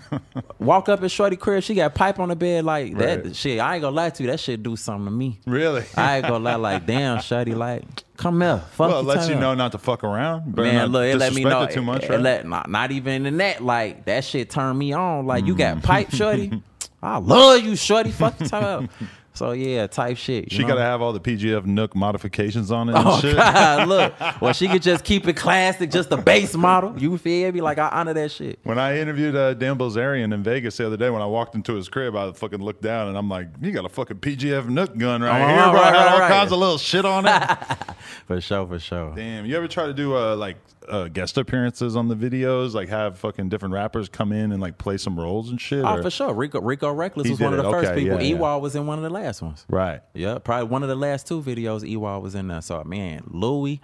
Walk 0.58 0.88
up 0.88 1.02
in 1.02 1.08
Shorty 1.08 1.36
crib, 1.36 1.62
she 1.62 1.74
got 1.74 1.94
pipe 1.94 2.18
on 2.18 2.28
the 2.28 2.36
bed 2.36 2.64
like 2.64 2.96
that. 2.96 3.24
Right. 3.24 3.36
Shit, 3.36 3.60
I 3.60 3.74
ain't 3.74 3.82
gonna 3.82 3.96
lie 3.96 4.10
to 4.10 4.22
you, 4.22 4.30
that 4.30 4.40
shit 4.40 4.62
do 4.62 4.76
something 4.76 5.06
to 5.06 5.10
me. 5.10 5.40
Really? 5.46 5.84
I 5.96 6.16
ain't 6.16 6.26
gonna 6.26 6.38
lie, 6.42 6.54
like 6.54 6.86
damn, 6.86 7.20
Shorty, 7.20 7.54
like 7.54 7.82
come 8.16 8.40
here, 8.40 8.62
fuck 8.72 8.90
well, 8.90 8.98
it 9.00 9.02
you 9.02 9.08
lets 9.08 9.28
you 9.28 9.34
know 9.34 9.54
not 9.54 9.72
to 9.72 9.78
fuck 9.78 10.04
around. 10.04 10.54
Better 10.54 10.70
Man, 10.70 10.92
look, 10.92 11.04
it 11.04 11.16
let 11.16 11.34
me 11.34 11.44
know. 11.44 11.62
it 11.62 11.70
too 11.70 11.82
much, 11.82 12.04
it 12.04 12.10
right? 12.10 12.20
let- 12.20 12.46
not, 12.46 12.68
not 12.68 12.92
even 12.92 13.26
in 13.26 13.38
that. 13.38 13.62
Like 13.62 14.04
that 14.04 14.24
shit 14.24 14.50
turned 14.50 14.78
me 14.78 14.92
on. 14.92 15.26
Like 15.26 15.46
you 15.46 15.54
got 15.54 15.78
mm. 15.78 15.82
pipe, 15.82 16.10
shorty. 16.10 16.62
I 17.02 17.18
love 17.18 17.62
you, 17.62 17.76
shorty. 17.76 18.10
Fuck 18.10 18.40
you 18.40 18.48
talking 18.48 18.86
about. 18.86 18.90
So 19.38 19.52
yeah, 19.52 19.86
type 19.86 20.16
shit. 20.16 20.50
you 20.52 20.58
she 20.58 20.64
got 20.64 20.74
to 20.74 20.80
have 20.80 21.00
all 21.00 21.12
the 21.12 21.20
PGF 21.20 21.64
Nook 21.64 21.94
modifications 21.94 22.72
on 22.72 22.88
it 22.88 22.96
and 22.96 23.06
Oh 23.06 23.20
shit. 23.20 23.36
God, 23.36 23.86
look. 23.86 24.14
Well, 24.40 24.52
she 24.52 24.66
could 24.66 24.82
just 24.82 25.04
keep 25.04 25.28
it 25.28 25.34
classic, 25.36 25.92
just 25.92 26.10
the 26.10 26.16
base 26.16 26.54
model. 26.56 26.98
You 27.00 27.16
feel 27.18 27.52
me? 27.52 27.60
Like 27.60 27.78
I 27.78 27.88
honor 27.88 28.14
that 28.14 28.32
shit. 28.32 28.58
When 28.64 28.80
I 28.80 28.98
interviewed 28.98 29.36
uh, 29.36 29.54
Dan 29.54 29.78
Bilzerian 29.78 30.34
in 30.34 30.42
Vegas 30.42 30.76
the 30.76 30.86
other 30.86 30.96
day, 30.96 31.08
when 31.08 31.22
I 31.22 31.26
walked 31.26 31.54
into 31.54 31.74
his 31.74 31.88
crib, 31.88 32.16
I 32.16 32.32
fucking 32.32 32.58
looked 32.58 32.82
down 32.82 33.06
and 33.08 33.16
I'm 33.16 33.28
like, 33.28 33.46
"You 33.60 33.70
got 33.70 33.84
a 33.84 33.88
fucking 33.88 34.16
PGF 34.18 34.68
Nook 34.68 34.96
gun 34.96 35.22
right 35.22 35.40
Oh, 35.40 35.46
here, 35.46 35.56
right, 35.56 35.70
bro! 35.70 35.80
I 35.80 35.84
right, 35.92 35.94
had 35.98 36.08
all 36.08 36.18
right. 36.18 36.30
kinds 36.30 36.50
of 36.52 36.58
little 36.58 36.78
shit 36.78 37.04
on 37.04 37.24
it." 37.26 37.68
For 38.26 38.40
sure, 38.40 38.66
for 38.66 38.78
sure. 38.78 39.14
Damn, 39.14 39.46
you 39.46 39.56
ever 39.56 39.68
try 39.68 39.86
to 39.86 39.94
do 39.94 40.16
uh, 40.16 40.34
like 40.36 40.56
uh, 40.90 41.08
guest 41.08 41.36
appearances 41.38 41.96
on 41.96 42.08
the 42.08 42.14
videos, 42.16 42.74
like 42.74 42.88
have 42.88 43.18
fucking 43.18 43.48
different 43.48 43.74
rappers 43.74 44.08
come 44.08 44.32
in 44.32 44.52
and 44.52 44.60
like 44.60 44.78
play 44.78 44.96
some 44.96 45.18
roles 45.18 45.50
and 45.50 45.60
shit? 45.60 45.84
Oh, 45.84 45.96
or- 45.96 46.02
for 46.02 46.10
sure. 46.10 46.32
Rico 46.34 46.60
Rico 46.60 46.92
Recklezz 46.94 47.30
was 47.30 47.40
one 47.40 47.52
of 47.52 47.58
it. 47.60 47.62
the 47.62 47.70
first 47.70 47.90
Okay, 47.90 48.00
people. 48.04 48.20
yeah, 48.22 48.34
yeah. 48.36 48.56
Was 48.56 48.74
in 48.74 48.86
one 48.86 48.98
of 48.98 49.04
the 49.04 49.10
last 49.10 49.42
ones. 49.42 49.64
Right. 49.68 50.00
Yeah, 50.14 50.38
probably 50.38 50.68
one 50.68 50.82
of 50.82 50.88
the 50.88 50.96
last 50.96 51.26
two 51.26 51.42
videos 51.42 51.88
Ewald 51.88 52.22
was 52.22 52.34
in 52.34 52.48
there. 52.48 52.60
So 52.62 52.82
man, 52.84 53.22
Louis, 53.28 53.80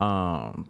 um, 0.00 0.68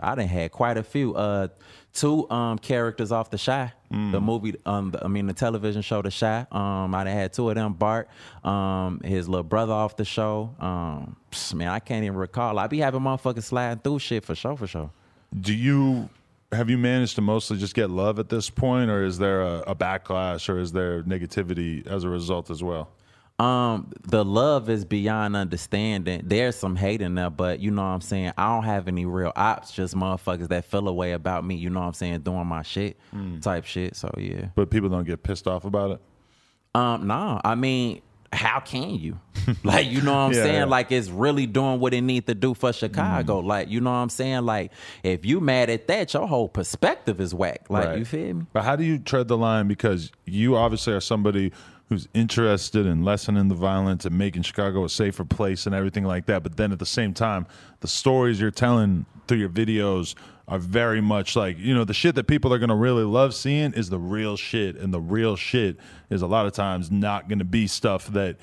I 0.00 0.14
done 0.14 0.26
had 0.28 0.52
quite 0.52 0.76
a 0.78 0.82
few. 0.82 1.14
Uh, 1.14 1.48
two 1.92 2.30
um 2.30 2.56
characters 2.56 3.10
off 3.10 3.30
the 3.30 3.36
Chi, 3.38 3.72
Mm. 3.92 4.12
the 4.12 4.20
movie. 4.20 4.54
Um, 4.64 4.92
the- 4.92 5.04
I 5.04 5.08
mean 5.08 5.26
the 5.26 5.32
television 5.34 5.82
show 5.82 6.00
The 6.02 6.10
Chi. 6.10 6.46
Um, 6.52 6.94
I 6.94 7.02
done 7.04 7.12
had 7.12 7.32
two 7.32 7.48
of 7.50 7.56
them. 7.56 7.72
Bart, 7.74 8.08
um, 8.44 9.00
his 9.04 9.28
little 9.28 9.42
brother 9.42 9.72
off 9.72 9.96
the 9.96 10.04
show. 10.04 10.54
Um, 10.60 11.16
man, 11.54 11.68
I 11.68 11.80
can't 11.80 12.04
even 12.04 12.16
recall. 12.16 12.58
I 12.60 12.68
be 12.68 12.78
having 12.78 13.00
motherfuckers 13.00 13.42
sliding 13.42 13.80
through 13.82 13.98
shit 13.98 14.24
for 14.24 14.34
sure, 14.36 14.56
for 14.56 14.66
sure. 14.68 14.90
Do 15.38 15.54
you 15.54 16.08
have 16.52 16.68
you 16.68 16.78
managed 16.78 17.14
to 17.16 17.20
mostly 17.20 17.58
just 17.58 17.74
get 17.74 17.90
love 17.90 18.18
at 18.18 18.28
this 18.28 18.50
point, 18.50 18.90
or 18.90 19.04
is 19.04 19.18
there 19.18 19.42
a, 19.42 19.58
a 19.68 19.74
backlash, 19.74 20.48
or 20.48 20.58
is 20.58 20.72
there 20.72 21.02
negativity 21.04 21.86
as 21.86 22.04
a 22.04 22.08
result 22.08 22.50
as 22.50 22.62
well? 22.62 22.90
Um, 23.38 23.90
the 24.02 24.22
love 24.22 24.68
is 24.68 24.84
beyond 24.84 25.34
understanding. 25.34 26.22
There's 26.24 26.56
some 26.56 26.76
hate 26.76 27.00
in 27.00 27.14
there, 27.14 27.30
but 27.30 27.60
you 27.60 27.70
know 27.70 27.80
what 27.80 27.88
I'm 27.88 28.00
saying? 28.02 28.32
I 28.36 28.48
don't 28.48 28.64
have 28.64 28.86
any 28.86 29.06
real 29.06 29.32
ops, 29.34 29.72
just 29.72 29.94
motherfuckers 29.94 30.48
that 30.48 30.66
feel 30.66 30.86
a 30.88 30.92
way 30.92 31.12
about 31.12 31.44
me, 31.46 31.54
you 31.54 31.70
know 31.70 31.80
what 31.80 31.86
I'm 31.86 31.94
saying, 31.94 32.20
doing 32.20 32.46
my 32.46 32.60
shit 32.62 32.98
type 33.40 33.64
shit. 33.64 33.96
So 33.96 34.12
yeah. 34.18 34.48
But 34.54 34.68
people 34.68 34.90
don't 34.90 35.06
get 35.06 35.22
pissed 35.22 35.46
off 35.46 35.64
about 35.64 35.92
it. 35.92 36.00
Um, 36.74 37.06
no, 37.06 37.40
I 37.42 37.54
mean, 37.54 38.02
how 38.32 38.60
can 38.60 38.90
you? 38.94 39.18
like, 39.64 39.88
you 39.90 40.02
know 40.02 40.12
what 40.12 40.18
I'm 40.18 40.32
Yeah, 40.34 40.42
saying? 40.42 40.54
yeah. 40.54 40.64
Like 40.64 40.92
it's 40.92 41.08
really 41.08 41.46
doing 41.46 41.80
what 41.80 41.92
it 41.94 42.00
needs 42.02 42.26
to 42.26 42.34
do 42.34 42.54
for 42.54 42.72
Chicago. 42.72 43.38
Mm-hmm. 43.40 43.48
Like, 43.48 43.68
you 43.68 43.80
know 43.80 43.90
what 43.90 43.96
I'm 43.96 44.08
saying? 44.08 44.42
Like, 44.46 44.72
if 45.02 45.24
you 45.24 45.40
mad 45.40 45.68
at 45.70 45.88
that, 45.88 46.14
your 46.14 46.26
whole 46.28 46.48
perspective 46.48 47.20
is 47.20 47.34
whack. 47.34 47.66
Like, 47.68 47.86
Right. 47.86 47.98
you 47.98 48.04
feel 48.04 48.34
me? 48.34 48.46
But 48.52 48.62
how 48.64 48.76
do 48.76 48.84
you 48.84 48.98
tread 48.98 49.28
the 49.28 49.36
line? 49.36 49.66
Because 49.66 50.12
you 50.26 50.56
obviously 50.56 50.92
are 50.92 51.00
somebody 51.00 51.52
who's 51.88 52.06
interested 52.14 52.86
in 52.86 53.04
lessening 53.04 53.48
the 53.48 53.54
violence 53.56 54.04
and 54.04 54.16
making 54.16 54.42
Chicago 54.42 54.84
a 54.84 54.88
safer 54.88 55.24
place 55.24 55.66
and 55.66 55.74
everything 55.74 56.04
like 56.04 56.26
that. 56.26 56.44
But 56.44 56.56
then 56.56 56.70
at 56.70 56.78
the 56.78 56.86
same 56.86 57.12
time, 57.12 57.48
the 57.80 57.88
stories 57.88 58.40
you're 58.40 58.52
telling 58.52 59.06
through 59.26 59.38
your 59.38 59.48
videos 59.48 60.14
are 60.50 60.58
very 60.58 61.00
much 61.00 61.36
like, 61.36 61.58
you 61.58 61.72
know, 61.72 61.84
the 61.84 61.94
shit 61.94 62.14
that 62.16 62.24
people 62.24 62.52
are 62.52 62.58
to 62.68 62.74
really 62.74 63.04
love 63.04 63.34
seeing 63.34 63.72
is 63.72 63.88
the 63.88 63.98
real 63.98 64.36
shit. 64.36 64.76
And 64.76 64.92
the 64.92 65.00
real 65.00 65.36
shit 65.36 65.78
is 66.10 66.20
a 66.20 66.26
lot 66.26 66.44
of 66.44 66.52
times 66.52 66.90
not 66.90 67.28
to 67.38 67.44
be 67.46 67.66
stuff 67.68 68.08
that 68.08 68.36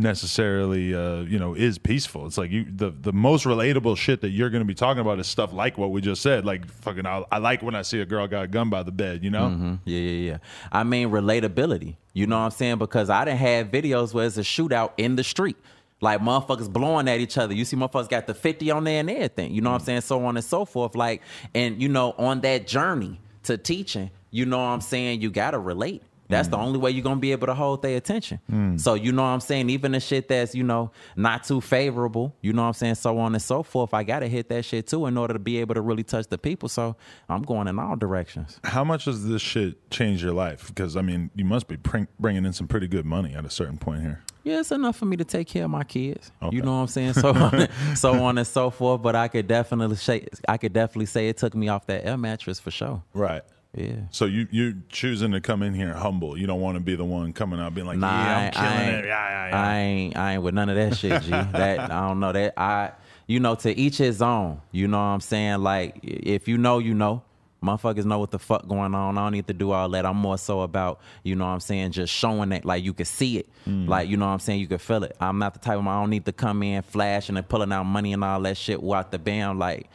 necessarily 0.00 0.94
uh, 0.94 1.20
you 1.22 1.38
know 1.38 1.54
is 1.54 1.78
peaceful 1.78 2.26
it's 2.26 2.36
like 2.36 2.50
you 2.50 2.66
the 2.70 2.90
the 2.90 3.14
most 3.14 3.46
relatable 3.46 3.96
shit 3.96 4.20
that 4.20 4.28
you're 4.28 4.50
going 4.50 4.60
to 4.60 4.66
be 4.66 4.74
talking 4.74 5.00
about 5.00 5.18
is 5.18 5.26
stuff 5.26 5.54
like 5.54 5.78
what 5.78 5.90
we 5.90 6.02
just 6.02 6.20
said 6.20 6.44
like 6.44 6.66
fucking 6.70 7.06
I, 7.06 7.24
I 7.32 7.38
like 7.38 7.62
when 7.62 7.74
i 7.74 7.80
see 7.80 8.00
a 8.00 8.04
girl 8.04 8.26
got 8.28 8.44
a 8.44 8.46
gun 8.46 8.68
by 8.68 8.82
the 8.82 8.92
bed 8.92 9.24
you 9.24 9.30
know 9.30 9.48
Mhm. 9.48 9.78
Yeah, 9.86 9.98
yeah, 9.98 10.30
yeah. 10.32 10.38
I 10.70 10.84
mean 10.84 11.08
relatability. 11.10 11.96
You 12.12 12.26
know 12.26 12.36
what 12.38 12.44
I'm 12.46 12.50
saying? 12.50 12.78
Because 12.78 13.08
I 13.10 13.24
didn't 13.24 13.38
have 13.40 13.68
videos 13.68 14.12
where 14.14 14.26
it's 14.26 14.36
a 14.38 14.40
shootout 14.42 14.92
in 14.96 15.16
the 15.16 15.24
street. 15.24 15.56
Like 16.00 16.20
motherfuckers 16.20 16.70
blowing 16.70 17.08
at 17.08 17.20
each 17.20 17.38
other. 17.38 17.54
You 17.54 17.64
see 17.64 17.76
motherfuckers 17.76 18.08
got 18.08 18.26
the 18.26 18.34
50 18.34 18.70
on 18.70 18.84
there 18.84 19.00
and 19.00 19.08
everything. 19.08 19.54
You 19.54 19.62
know 19.62 19.70
what 19.70 19.76
I'm 19.76 19.82
mm. 19.82 19.86
saying? 19.86 20.00
So 20.02 20.24
on 20.24 20.36
and 20.36 20.44
so 20.44 20.64
forth. 20.64 20.94
Like, 20.94 21.22
and 21.54 21.80
you 21.80 21.88
know, 21.88 22.14
on 22.18 22.40
that 22.42 22.66
journey 22.66 23.18
to 23.44 23.56
teaching, 23.56 24.10
you 24.30 24.44
know 24.44 24.58
what 24.58 24.64
I'm 24.64 24.80
saying? 24.82 25.22
You 25.22 25.30
gotta 25.30 25.58
relate. 25.58 26.02
That's 26.28 26.48
the 26.48 26.56
mm. 26.56 26.62
only 26.62 26.78
way 26.78 26.90
you're 26.90 27.04
gonna 27.04 27.20
be 27.20 27.32
able 27.32 27.46
to 27.46 27.54
hold 27.54 27.82
their 27.82 27.96
attention. 27.96 28.40
Mm. 28.50 28.80
So 28.80 28.94
you 28.94 29.12
know 29.12 29.22
what 29.22 29.28
I'm 29.28 29.40
saying? 29.40 29.70
Even 29.70 29.92
the 29.92 30.00
shit 30.00 30.28
that's, 30.28 30.54
you 30.54 30.64
know, 30.64 30.90
not 31.16 31.44
too 31.44 31.60
favorable, 31.60 32.34
you 32.40 32.52
know 32.52 32.62
what 32.62 32.68
I'm 32.68 32.74
saying, 32.74 32.96
so 32.96 33.18
on 33.18 33.34
and 33.34 33.42
so 33.42 33.62
forth. 33.62 33.94
I 33.94 34.02
gotta 34.02 34.28
hit 34.28 34.48
that 34.48 34.64
shit 34.64 34.86
too 34.86 35.06
in 35.06 35.16
order 35.16 35.32
to 35.32 35.38
be 35.38 35.58
able 35.58 35.74
to 35.74 35.80
really 35.80 36.04
touch 36.04 36.26
the 36.28 36.38
people. 36.38 36.68
So 36.68 36.96
I'm 37.28 37.42
going 37.42 37.68
in 37.68 37.78
all 37.78 37.96
directions. 37.96 38.60
how 38.64 38.84
much 38.84 39.04
does 39.04 39.26
this 39.26 39.42
shit 39.42 39.90
change 39.90 40.22
your 40.22 40.32
life 40.32 40.68
because 40.68 40.96
i 40.96 41.02
mean 41.02 41.30
you 41.34 41.44
must 41.44 41.68
be 41.68 41.76
bringing 42.18 42.44
in 42.44 42.52
some 42.52 42.66
pretty 42.66 42.86
good 42.88 43.04
money 43.04 43.34
at 43.34 43.44
a 43.44 43.50
certain 43.50 43.78
point 43.78 44.02
here 44.02 44.22
Yeah, 44.44 44.60
it's 44.60 44.70
enough 44.70 44.96
for 44.96 45.06
me 45.06 45.16
to 45.16 45.24
take 45.24 45.48
care 45.48 45.64
of 45.64 45.70
my 45.70 45.82
kids. 45.82 46.30
Okay. 46.40 46.54
You 46.54 46.62
know 46.62 46.76
what 46.76 46.82
I'm 46.82 46.86
saying? 46.86 47.14
So 47.14 47.34
on, 47.34 47.68
so 47.96 48.12
on 48.22 48.38
and 48.38 48.46
so 48.46 48.70
forth. 48.70 49.02
But 49.02 49.16
I 49.16 49.26
could 49.26 49.48
definitely 49.48 49.96
say 49.96 50.28
I 50.48 50.56
could 50.56 50.72
definitely 50.72 51.06
say 51.06 51.28
it 51.28 51.36
took 51.36 51.54
me 51.56 51.68
off 51.68 51.86
that 51.86 52.06
air 52.06 52.16
mattress 52.16 52.60
for 52.60 52.70
sure. 52.70 53.02
right 53.12 53.42
Yeah. 53.76 53.92
so 54.10 54.24
you 54.24 54.48
you 54.50 54.82
choosing 54.88 55.32
to 55.32 55.40
come 55.40 55.62
in 55.62 55.74
here 55.74 55.92
humble 55.94 56.38
you 56.38 56.46
don't 56.46 56.60
want 56.60 56.76
to 56.76 56.80
be 56.80 56.96
the 56.96 57.04
one 57.04 57.32
coming 57.34 57.60
out 57.60 57.74
being 57.74 57.86
like 57.86 57.98
Nah, 57.98 58.08
yeah 58.08 58.46
i'm 58.46 58.52
killing 58.52 58.68
I 58.68 58.82
it 58.82 58.96
ain't, 58.96 59.06
yeah 59.06 59.28
yeah 59.30 59.48
yeah 59.48 59.60
I 59.68 59.78
ain't 59.78 60.16
I 60.16 60.32
ain't 60.34 60.42
with 60.42 60.54
none 60.54 60.68
of 60.70 60.76
that 60.76 60.96
shit, 60.96 61.22
G. 61.22 61.30
that 61.30 61.90
I 61.90 62.08
don't 62.08 62.20
know 62.20 62.32
that 62.32 62.54
I 62.58 62.92
you 63.26 63.38
know 63.40 63.54
to 63.56 63.76
each 63.78 63.98
his 63.98 64.22
own. 64.22 64.60
You 64.72 64.88
know 64.88 64.98
what 64.98 65.04
I'm 65.04 65.20
saying? 65.20 65.58
Like 65.62 65.98
if 66.02 66.48
you 66.48 66.58
know, 66.58 66.78
you 66.78 66.94
know. 66.94 67.22
Motherfuckers 67.64 68.04
know 68.04 68.18
what 68.18 68.30
the 68.30 68.38
fuck 68.38 68.68
going 68.68 68.94
on. 68.94 69.16
I 69.16 69.24
don't 69.24 69.32
need 69.32 69.46
to 69.48 69.54
do 69.54 69.72
all 69.72 69.88
that. 69.88 70.04
I'm 70.06 70.18
more 70.18 70.36
so 70.38 70.60
about, 70.60 71.00
you 71.24 71.34
know 71.34 71.46
what 71.46 71.52
I'm 71.52 71.60
saying, 71.60 71.92
just 71.92 72.12
showing 72.12 72.50
that 72.50 72.64
like 72.66 72.84
you 72.84 72.92
can 72.92 73.06
see 73.06 73.38
it. 73.38 73.48
Mm. 73.66 73.88
Like, 73.88 74.08
you 74.08 74.16
know 74.18 74.26
what 74.26 74.32
I'm 74.32 74.38
saying, 74.40 74.60
you 74.60 74.68
can 74.68 74.78
feel 74.78 75.02
it. 75.02 75.16
I'm 75.18 75.38
not 75.38 75.54
the 75.54 75.60
type 75.60 75.78
of 75.78 75.86
I 75.86 75.98
don't 75.98 76.10
need 76.10 76.26
to 76.26 76.32
come 76.32 76.62
in 76.62 76.82
flashing 76.82 77.36
and 77.36 77.48
pulling 77.48 77.72
out 77.72 77.84
money 77.84 78.12
and 78.12 78.22
all 78.22 78.40
that 78.42 78.56
shit 78.58 78.78
out 78.84 79.10
the 79.10 79.18
band. 79.18 79.58
Like, 79.58 79.88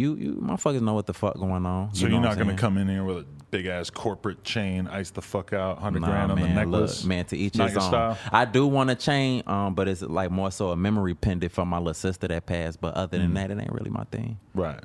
you 0.00 0.14
you 0.16 0.32
motherfuckers 0.34 0.80
know 0.80 0.94
what 0.94 1.06
the 1.06 1.14
fuck 1.14 1.34
going 1.38 1.66
on. 1.66 1.94
so 1.94 2.06
you 2.06 2.12
you're 2.12 2.20
not 2.20 2.36
going 2.36 2.48
to 2.48 2.54
come 2.54 2.78
in 2.78 2.88
here 2.88 3.04
with 3.04 3.18
a 3.18 3.26
big 3.50 3.66
ass 3.66 3.90
corporate 3.90 4.42
chain 4.44 4.86
ice 4.88 5.10
the 5.10 5.20
fuck 5.22 5.52
out 5.52 5.76
100 5.76 6.00
Nah, 6.00 6.06
grand 6.08 6.32
on 6.32 6.38
man, 6.40 6.48
the 6.50 6.54
necklace 6.54 7.02
Look, 7.02 7.08
man, 7.08 7.24
to 7.26 7.36
each 7.36 7.56
his 7.56 7.76
own. 7.76 7.82
style? 7.82 8.18
I 8.32 8.44
do 8.44 8.66
want 8.66 8.90
a 8.90 8.94
chain, 8.94 9.42
um, 9.46 9.74
but 9.74 9.88
it's 9.88 10.02
like 10.02 10.30
more 10.30 10.50
so 10.50 10.70
a 10.70 10.76
memory 10.76 11.14
pendant 11.14 11.52
for 11.52 11.64
my 11.66 11.78
little 11.78 11.94
sister 11.94 12.28
that 12.28 12.46
passed. 12.46 12.80
But 12.80 12.94
other 12.94 13.18
Mm. 13.18 13.22
than 13.22 13.34
that, 13.34 13.50
it 13.50 13.58
ain't 13.60 13.72
really 13.72 13.90
my 13.90 14.04
thing. 14.04 14.38
Right. 14.54 14.80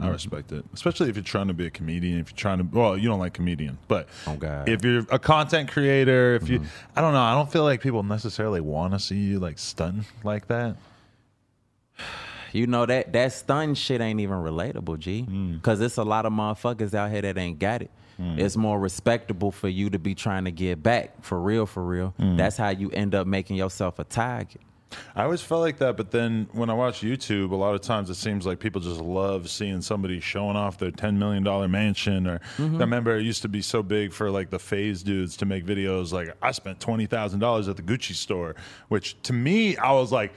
I 0.00 0.08
respect 0.10 0.52
it, 0.52 0.64
especially 0.74 1.08
if 1.10 1.16
you're 1.16 1.24
trying 1.24 1.48
to 1.48 1.54
be 1.54 1.66
a 1.66 1.70
comedian. 1.70 2.20
If 2.20 2.30
you're 2.30 2.36
trying 2.36 2.58
to, 2.58 2.64
well, 2.78 2.96
you 2.96 3.08
don't 3.08 3.18
like 3.18 3.32
comedian, 3.34 3.78
but 3.88 4.08
Oh, 4.28 4.36
God. 4.36 4.68
if 4.68 4.84
you're 4.84 5.04
a 5.10 5.18
content 5.18 5.72
creator, 5.72 6.36
if 6.36 6.48
you, 6.48 6.62
I 6.94 7.00
don't 7.00 7.12
know, 7.14 7.20
I 7.20 7.34
don't 7.34 7.50
feel 7.50 7.64
like 7.64 7.80
people 7.80 8.04
necessarily 8.04 8.60
want 8.60 8.92
to 8.92 9.00
see 9.00 9.16
you 9.16 9.40
like 9.40 9.58
stunting 9.58 10.04
like 10.22 10.46
that. 10.48 10.76
You 12.52 12.66
know 12.66 12.86
that 12.86 13.12
that 13.12 13.32
stun 13.32 13.74
shit 13.74 14.00
ain't 14.00 14.20
even 14.20 14.36
relatable, 14.38 14.98
G. 14.98 15.26
Mm. 15.28 15.62
Cause 15.62 15.80
it's 15.80 15.96
a 15.96 16.04
lot 16.04 16.26
of 16.26 16.32
motherfuckers 16.32 16.94
out 16.94 17.10
here 17.10 17.22
that 17.22 17.36
ain't 17.38 17.58
got 17.58 17.82
it. 17.82 17.90
It's 18.20 18.56
more 18.56 18.80
respectable 18.80 19.52
for 19.52 19.68
you 19.68 19.90
to 19.90 19.98
be 20.00 20.12
trying 20.12 20.44
to 20.46 20.50
get 20.50 20.82
back 20.82 21.22
for 21.22 21.40
real, 21.40 21.66
for 21.66 21.84
real. 21.84 22.14
Mm. 22.18 22.36
That's 22.36 22.56
how 22.56 22.70
you 22.70 22.90
end 22.90 23.14
up 23.14 23.28
making 23.28 23.54
yourself 23.54 24.00
a 24.00 24.04
target. 24.04 24.60
I 25.14 25.24
always 25.24 25.42
felt 25.42 25.60
like 25.60 25.78
that, 25.78 25.96
but 25.96 26.10
then 26.10 26.48
when 26.52 26.70
I 26.70 26.72
watch 26.72 27.02
YouTube, 27.02 27.50
a 27.52 27.56
lot 27.56 27.74
of 27.74 27.80
times 27.82 28.10
it 28.10 28.14
seems 28.14 28.46
like 28.46 28.58
people 28.58 28.80
just 28.80 29.00
love 29.00 29.50
seeing 29.50 29.82
somebody 29.82 30.18
showing 30.18 30.56
off 30.56 30.78
their 30.78 30.90
ten 30.90 31.18
million 31.18 31.42
dollar 31.42 31.68
mansion. 31.68 32.26
Or 32.26 32.40
I 32.58 32.62
remember 32.62 33.16
it 33.16 33.22
used 33.22 33.42
to 33.42 33.48
be 33.48 33.62
so 33.62 33.82
big 33.82 34.12
for 34.12 34.30
like 34.30 34.50
the 34.50 34.58
phase 34.58 35.02
dudes 35.02 35.36
to 35.36 35.46
make 35.46 35.64
videos 35.64 36.12
like 36.12 36.34
I 36.42 36.52
spent 36.52 36.80
twenty 36.80 37.06
thousand 37.06 37.40
dollars 37.40 37.68
at 37.68 37.76
the 37.76 37.82
Gucci 37.82 38.14
store, 38.14 38.56
which 38.88 39.20
to 39.22 39.32
me 39.32 39.76
I 39.76 39.92
was 39.92 40.10
like. 40.10 40.32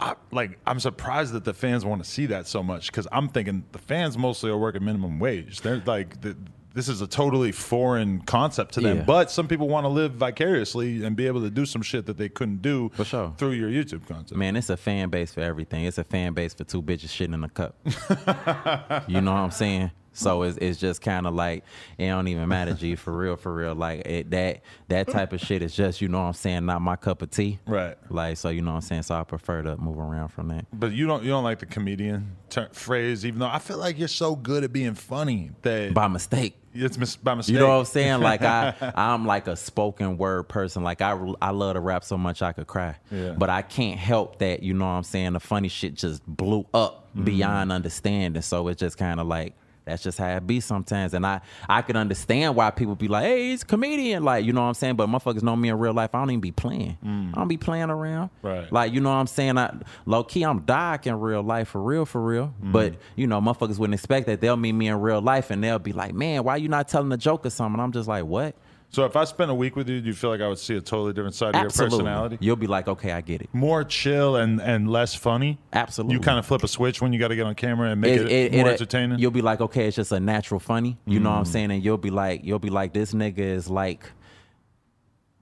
I, 0.00 0.14
like 0.32 0.58
I'm 0.66 0.80
surprised 0.80 1.34
that 1.34 1.44
the 1.44 1.52
fans 1.52 1.84
want 1.84 2.02
to 2.02 2.08
see 2.08 2.26
that 2.26 2.46
so 2.46 2.62
much 2.62 2.86
because 2.86 3.06
I'm 3.12 3.28
thinking 3.28 3.64
the 3.72 3.78
fans 3.78 4.16
mostly 4.16 4.50
are 4.50 4.56
working 4.58 4.84
minimum 4.84 5.18
wage. 5.18 5.60
They're 5.60 5.82
like, 5.84 6.20
the, 6.22 6.36
this 6.72 6.88
is 6.88 7.00
a 7.00 7.06
totally 7.06 7.52
foreign 7.52 8.22
concept 8.22 8.74
to 8.74 8.80
them. 8.80 8.98
Yeah. 8.98 9.02
But 9.02 9.30
some 9.30 9.46
people 9.48 9.68
want 9.68 9.84
to 9.84 9.88
live 9.88 10.12
vicariously 10.12 11.04
and 11.04 11.16
be 11.16 11.26
able 11.26 11.42
to 11.42 11.50
do 11.50 11.66
some 11.66 11.82
shit 11.82 12.06
that 12.06 12.16
they 12.16 12.28
couldn't 12.28 12.62
do 12.62 12.90
For 12.94 13.04
sure. 13.04 13.34
through 13.36 13.52
your 13.52 13.68
YouTube 13.68 14.06
content. 14.06 14.36
Man, 14.36 14.56
it's 14.56 14.70
a 14.70 14.76
fan 14.76 15.10
base 15.10 15.34
for 15.34 15.40
everything. 15.40 15.84
It's 15.84 15.98
a 15.98 16.04
fan 16.04 16.32
base 16.32 16.54
for 16.54 16.64
two 16.64 16.82
bitches 16.82 17.08
shitting 17.08 17.34
in 17.34 17.44
a 17.44 17.48
cup. 17.48 17.76
you 19.08 19.20
know 19.20 19.32
what 19.32 19.40
I'm 19.40 19.50
saying? 19.50 19.90
So 20.12 20.42
it's 20.42 20.56
it's 20.58 20.80
just 20.80 21.00
kind 21.02 21.26
of 21.26 21.34
like 21.34 21.64
it 21.96 22.08
don't 22.08 22.26
even 22.28 22.48
matter, 22.48 22.74
G. 22.74 22.96
For 22.96 23.12
real, 23.16 23.36
for 23.36 23.54
real. 23.54 23.74
Like 23.74 24.06
it, 24.06 24.30
that 24.30 24.62
that 24.88 25.08
type 25.08 25.32
of 25.32 25.40
shit 25.40 25.62
is 25.62 25.74
just 25.74 26.00
you 26.00 26.08
know 26.08 26.18
what 26.20 26.26
I'm 26.28 26.32
saying, 26.32 26.66
not 26.66 26.82
my 26.82 26.96
cup 26.96 27.22
of 27.22 27.30
tea. 27.30 27.58
Right. 27.66 27.96
Like 28.10 28.36
so, 28.36 28.48
you 28.48 28.60
know 28.60 28.72
what 28.72 28.76
I'm 28.76 28.80
saying. 28.82 29.02
So 29.04 29.14
I 29.14 29.22
prefer 29.24 29.62
to 29.62 29.76
move 29.76 29.98
around 29.98 30.28
from 30.28 30.48
that. 30.48 30.66
But 30.72 30.92
you 30.92 31.06
don't 31.06 31.22
you 31.22 31.30
don't 31.30 31.44
like 31.44 31.60
the 31.60 31.66
comedian 31.66 32.36
ter- 32.48 32.68
phrase, 32.72 33.24
even 33.24 33.38
though 33.38 33.46
I 33.48 33.58
feel 33.60 33.78
like 33.78 33.98
you're 33.98 34.08
so 34.08 34.34
good 34.36 34.64
at 34.64 34.72
being 34.72 34.94
funny 34.94 35.52
that 35.62 35.94
By 35.94 36.08
mistake. 36.08 36.56
It's 36.72 36.96
mis- 36.96 37.16
by 37.16 37.34
mistake. 37.34 37.54
You 37.54 37.58
know 37.60 37.68
what 37.68 37.74
I'm 37.80 37.84
saying? 37.84 38.20
Like 38.20 38.42
I, 38.42 38.74
I'm 38.94 39.26
like 39.26 39.48
a 39.48 39.56
spoken 39.56 40.18
word 40.18 40.44
person. 40.44 40.84
Like 40.84 41.00
I, 41.02 41.18
I 41.42 41.50
love 41.50 41.74
to 41.74 41.80
rap 41.80 42.04
so 42.04 42.16
much 42.16 42.42
I 42.42 42.52
could 42.52 42.68
cry. 42.68 42.96
Yeah. 43.10 43.30
But 43.32 43.50
I 43.50 43.62
can't 43.62 43.98
help 43.98 44.38
that. 44.38 44.62
You 44.62 44.74
know 44.74 44.84
what 44.84 44.92
I'm 44.92 45.02
saying? 45.02 45.32
The 45.32 45.40
funny 45.40 45.68
shit 45.68 45.94
just 45.94 46.24
blew 46.26 46.66
up 46.74 46.98
Mm-hmm. 47.10 47.24
beyond 47.24 47.72
understanding. 47.72 48.40
So 48.40 48.68
it's 48.68 48.78
just 48.78 48.96
kind 48.96 49.18
of 49.18 49.26
like 49.26 49.54
that's 49.90 50.02
just 50.02 50.18
how 50.18 50.28
it 50.36 50.46
be 50.46 50.60
sometimes. 50.60 51.14
And 51.14 51.26
I, 51.26 51.40
I 51.68 51.82
can 51.82 51.96
understand 51.96 52.56
why 52.56 52.70
people 52.70 52.94
be 52.94 53.08
like, 53.08 53.24
"Hey, 53.24 53.50
he's 53.50 53.62
a 53.62 53.66
comedian," 53.66 54.24
like 54.24 54.44
you 54.44 54.52
know 54.52 54.62
what 54.62 54.68
I'm 54.68 54.74
saying. 54.74 54.96
But 54.96 55.08
motherfuckers 55.08 55.42
know 55.42 55.56
me 55.56 55.68
in 55.68 55.78
real 55.78 55.92
life. 55.92 56.14
I 56.14 56.18
don't 56.18 56.30
even 56.30 56.40
be 56.40 56.52
playing. 56.52 56.96
I 57.34 57.38
don't 57.38 57.48
be 57.48 57.56
playing 57.56 57.90
around. 57.90 58.28
Mm. 58.28 58.30
Right. 58.42 58.72
Like 58.72 58.92
you 58.92 59.00
know 59.00 59.10
what 59.10 59.16
I'm 59.16 59.26
saying. 59.26 59.58
I 59.58 59.74
low 60.06 60.24
key, 60.24 60.42
I'm 60.42 60.60
dark 60.60 61.06
in 61.06 61.18
real 61.18 61.42
life 61.42 61.68
for 61.68 61.82
real, 61.82 62.04
for 62.04 62.20
real. 62.20 62.54
Mm. 62.62 62.72
But 62.72 62.94
you 63.16 63.26
know, 63.26 63.40
motherfuckers 63.40 63.78
wouldn't 63.78 63.94
expect 63.94 64.26
that. 64.26 64.40
They'll 64.40 64.56
meet 64.56 64.72
me 64.72 64.88
in 64.88 65.00
real 65.00 65.20
life 65.20 65.50
and 65.50 65.62
they'll 65.62 65.78
be 65.78 65.92
like, 65.92 66.14
"Man, 66.14 66.44
why 66.44 66.56
you 66.56 66.68
not 66.68 66.88
telling 66.88 67.12
a 67.12 67.16
joke 67.16 67.44
or 67.46 67.50
something?" 67.50 67.80
I'm 67.80 67.92
just 67.92 68.08
like, 68.08 68.24
"What?" 68.24 68.54
So 68.92 69.04
if 69.04 69.14
I 69.14 69.22
spent 69.22 69.52
a 69.52 69.54
week 69.54 69.76
with 69.76 69.88
you, 69.88 70.00
do 70.00 70.06
you 70.08 70.14
feel 70.14 70.30
like 70.30 70.40
I 70.40 70.48
would 70.48 70.58
see 70.58 70.76
a 70.76 70.80
totally 70.80 71.12
different 71.12 71.36
side 71.36 71.54
of 71.54 71.60
your 71.62 71.70
personality? 71.70 72.38
You'll 72.40 72.56
be 72.56 72.66
like, 72.66 72.88
"Okay, 72.88 73.12
I 73.12 73.20
get 73.20 73.40
it." 73.40 73.48
More 73.54 73.84
chill 73.84 74.34
and, 74.34 74.60
and 74.60 74.90
less 74.90 75.14
funny. 75.14 75.58
Absolutely. 75.72 76.14
You 76.14 76.20
kind 76.20 76.40
of 76.40 76.46
flip 76.46 76.64
a 76.64 76.68
switch 76.68 77.00
when 77.00 77.12
you 77.12 77.20
got 77.20 77.28
to 77.28 77.36
get 77.36 77.46
on 77.46 77.54
camera 77.54 77.90
and 77.90 78.00
make 78.00 78.16
it, 78.20 78.52
more 78.52 78.68
entertaining. 78.68 79.20
You'll 79.20 79.30
be 79.30 79.42
like, 79.42 79.60
okay, 79.60 79.86
it's 79.86 79.94
just 79.96 80.10
a 80.10 80.18
natural 80.18 80.58
funny. 80.58 80.98
You 81.06 81.20
know 81.20 81.30
what 81.30 81.36
I'm 81.36 81.44
Mm. 81.44 81.48
saying? 81.52 81.70
And 81.70 81.84
you'll 81.84 81.98
be 81.98 82.10
like, 82.10 82.44
you'll 82.44 82.58
be 82.58 82.70
like, 82.70 82.92
this 82.92 83.12
nigga 83.14 83.38
is 83.38 83.70
like 83.70 84.10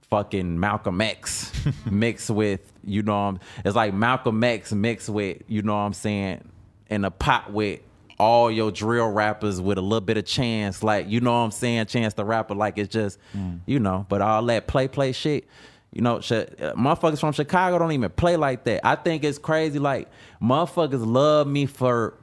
fucking 0.09 0.59
Malcolm 0.59 1.01
X 1.01 1.51
mixed 1.89 2.29
with, 2.29 2.71
you 2.83 3.01
know, 3.03 3.37
it's 3.65 3.75
like 3.75 3.93
Malcolm 3.93 4.43
X 4.43 4.71
mixed 4.73 5.09
with, 5.09 5.41
you 5.47 5.61
know 5.61 5.73
what 5.73 5.81
I'm 5.81 5.93
saying, 5.93 6.47
in 6.89 7.05
a 7.05 7.11
pot 7.11 7.51
with 7.51 7.79
all 8.19 8.51
your 8.51 8.71
drill 8.71 9.09
rappers 9.09 9.61
with 9.61 9.77
a 9.77 9.81
little 9.81 10.01
bit 10.01 10.17
of 10.17 10.25
chance, 10.25 10.83
like 10.83 11.07
you 11.09 11.21
know 11.21 11.31
what 11.31 11.37
I'm 11.45 11.51
saying, 11.51 11.85
chance 11.85 12.13
the 12.13 12.25
rapper, 12.25 12.53
like 12.55 12.77
it's 12.77 12.91
just, 12.93 13.17
Mm. 13.35 13.59
you 13.65 13.79
know, 13.79 14.05
but 14.09 14.21
all 14.21 14.43
that 14.47 14.67
play 14.67 14.87
play 14.87 15.11
shit. 15.13 15.47
You 15.93 16.01
know, 16.01 16.19
sh- 16.19 16.33
uh, 16.33 16.73
motherfuckers 16.77 17.19
from 17.19 17.31
Chicago 17.33 17.79
don't 17.79 17.93
even 17.93 18.11
play 18.11 18.35
like 18.35 18.63
that. 18.65 18.85
I 18.85 18.95
think 18.95 19.23
it's 19.23 19.37
crazy. 19.39 19.79
Like 19.79 20.07
motherfuckers 20.41 21.03
love 21.05 21.47
me 21.47 21.65
for 21.65 22.13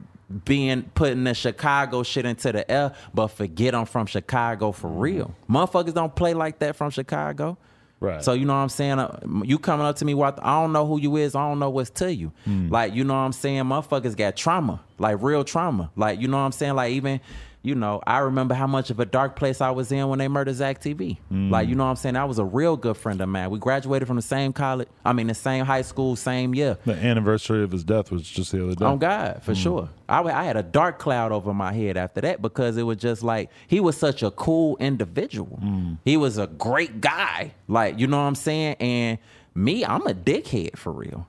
being 0.45 0.83
putting 0.93 1.23
the 1.23 1.33
Chicago 1.33 2.03
shit 2.03 2.25
into 2.25 2.51
the 2.51 2.69
air, 2.69 2.93
but 3.13 3.27
forget 3.27 3.73
I'm 3.73 3.85
from 3.85 4.05
Chicago 4.05 4.71
for 4.71 4.89
real. 4.89 5.33
Motherfuckers 5.49 5.93
don't 5.93 6.15
play 6.15 6.33
like 6.33 6.59
that 6.59 6.75
from 6.75 6.91
Chicago. 6.91 7.57
Right. 7.99 8.23
So 8.23 8.33
you 8.33 8.45
know 8.45 8.53
what 8.53 8.59
I'm 8.59 8.69
saying? 8.69 8.99
Uh, 8.99 9.19
You 9.43 9.57
coming 9.57 9.85
up 9.85 9.95
to 9.97 10.05
me, 10.05 10.13
I 10.21 10.31
don't 10.61 10.71
know 10.71 10.85
who 10.85 10.99
you 10.99 11.15
is. 11.17 11.35
I 11.35 11.47
don't 11.47 11.59
know 11.59 11.69
what's 11.69 11.89
to 11.91 12.13
you. 12.13 12.31
Like 12.45 12.93
you 12.93 13.03
know 13.03 13.13
what 13.15 13.21
I'm 13.21 13.33
saying? 13.33 13.63
Motherfuckers 13.63 14.15
got 14.15 14.35
trauma, 14.35 14.81
like 14.99 15.21
real 15.21 15.43
trauma. 15.43 15.89
Like 15.95 16.19
you 16.21 16.27
know 16.27 16.37
what 16.37 16.43
I'm 16.43 16.51
saying? 16.51 16.75
Like 16.75 16.91
even. 16.93 17.19
You 17.67 17.75
know, 17.75 18.01
I 18.07 18.19
remember 18.19 18.55
how 18.55 18.65
much 18.65 18.91
of 18.91 19.01
a 19.01 19.05
dark 19.05 19.35
place 19.35 19.59
I 19.59 19.71
was 19.71 19.91
in 19.91 20.07
when 20.07 20.19
they 20.19 20.29
murdered 20.29 20.55
Zack 20.55 20.79
TV. 20.79 21.17
Mm. 21.29 21.51
Like, 21.51 21.67
you 21.67 21.75
know 21.75 21.83
what 21.83 21.89
I'm 21.89 21.95
saying? 21.97 22.15
I 22.15 22.23
was 22.23 22.39
a 22.39 22.45
real 22.45 22.77
good 22.77 22.95
friend 22.95 23.19
of 23.19 23.27
mine. 23.27 23.49
We 23.49 23.59
graduated 23.59 24.07
from 24.07 24.15
the 24.15 24.21
same 24.21 24.53
college. 24.53 24.87
I 25.03 25.11
mean, 25.11 25.27
the 25.27 25.33
same 25.33 25.65
high 25.65 25.81
school, 25.81 26.15
same 26.15 26.55
year. 26.55 26.77
the 26.85 26.93
anniversary 26.93 27.65
of 27.65 27.73
his 27.73 27.83
death 27.83 28.09
was 28.09 28.23
just 28.23 28.53
the 28.53 28.63
other 28.63 28.73
day. 28.73 28.85
On 28.85 28.97
God, 28.97 29.43
for 29.43 29.51
mm. 29.51 29.61
sure. 29.61 29.89
I, 30.07 30.21
I 30.23 30.43
had 30.45 30.55
a 30.55 30.63
dark 30.63 30.97
cloud 30.97 31.33
over 31.33 31.53
my 31.53 31.73
head 31.73 31.97
after 31.97 32.21
that 32.21 32.41
because 32.41 32.77
it 32.77 32.83
was 32.83 32.99
just 32.99 33.21
like 33.21 33.49
he 33.67 33.81
was 33.81 33.97
such 33.97 34.23
a 34.23 34.31
cool 34.31 34.77
individual. 34.77 35.59
Mm. 35.61 35.97
He 36.05 36.15
was 36.15 36.37
a 36.37 36.47
great 36.47 37.01
guy, 37.01 37.53
like 37.67 37.99
you 37.99 38.07
know 38.07 38.15
what 38.15 38.27
I'm 38.27 38.35
saying. 38.35 38.75
And 38.79 39.17
me, 39.57 39.83
I'm 39.83 40.05
a 40.05 40.13
dickhead 40.13 40.77
for 40.77 40.91
real. 40.91 41.27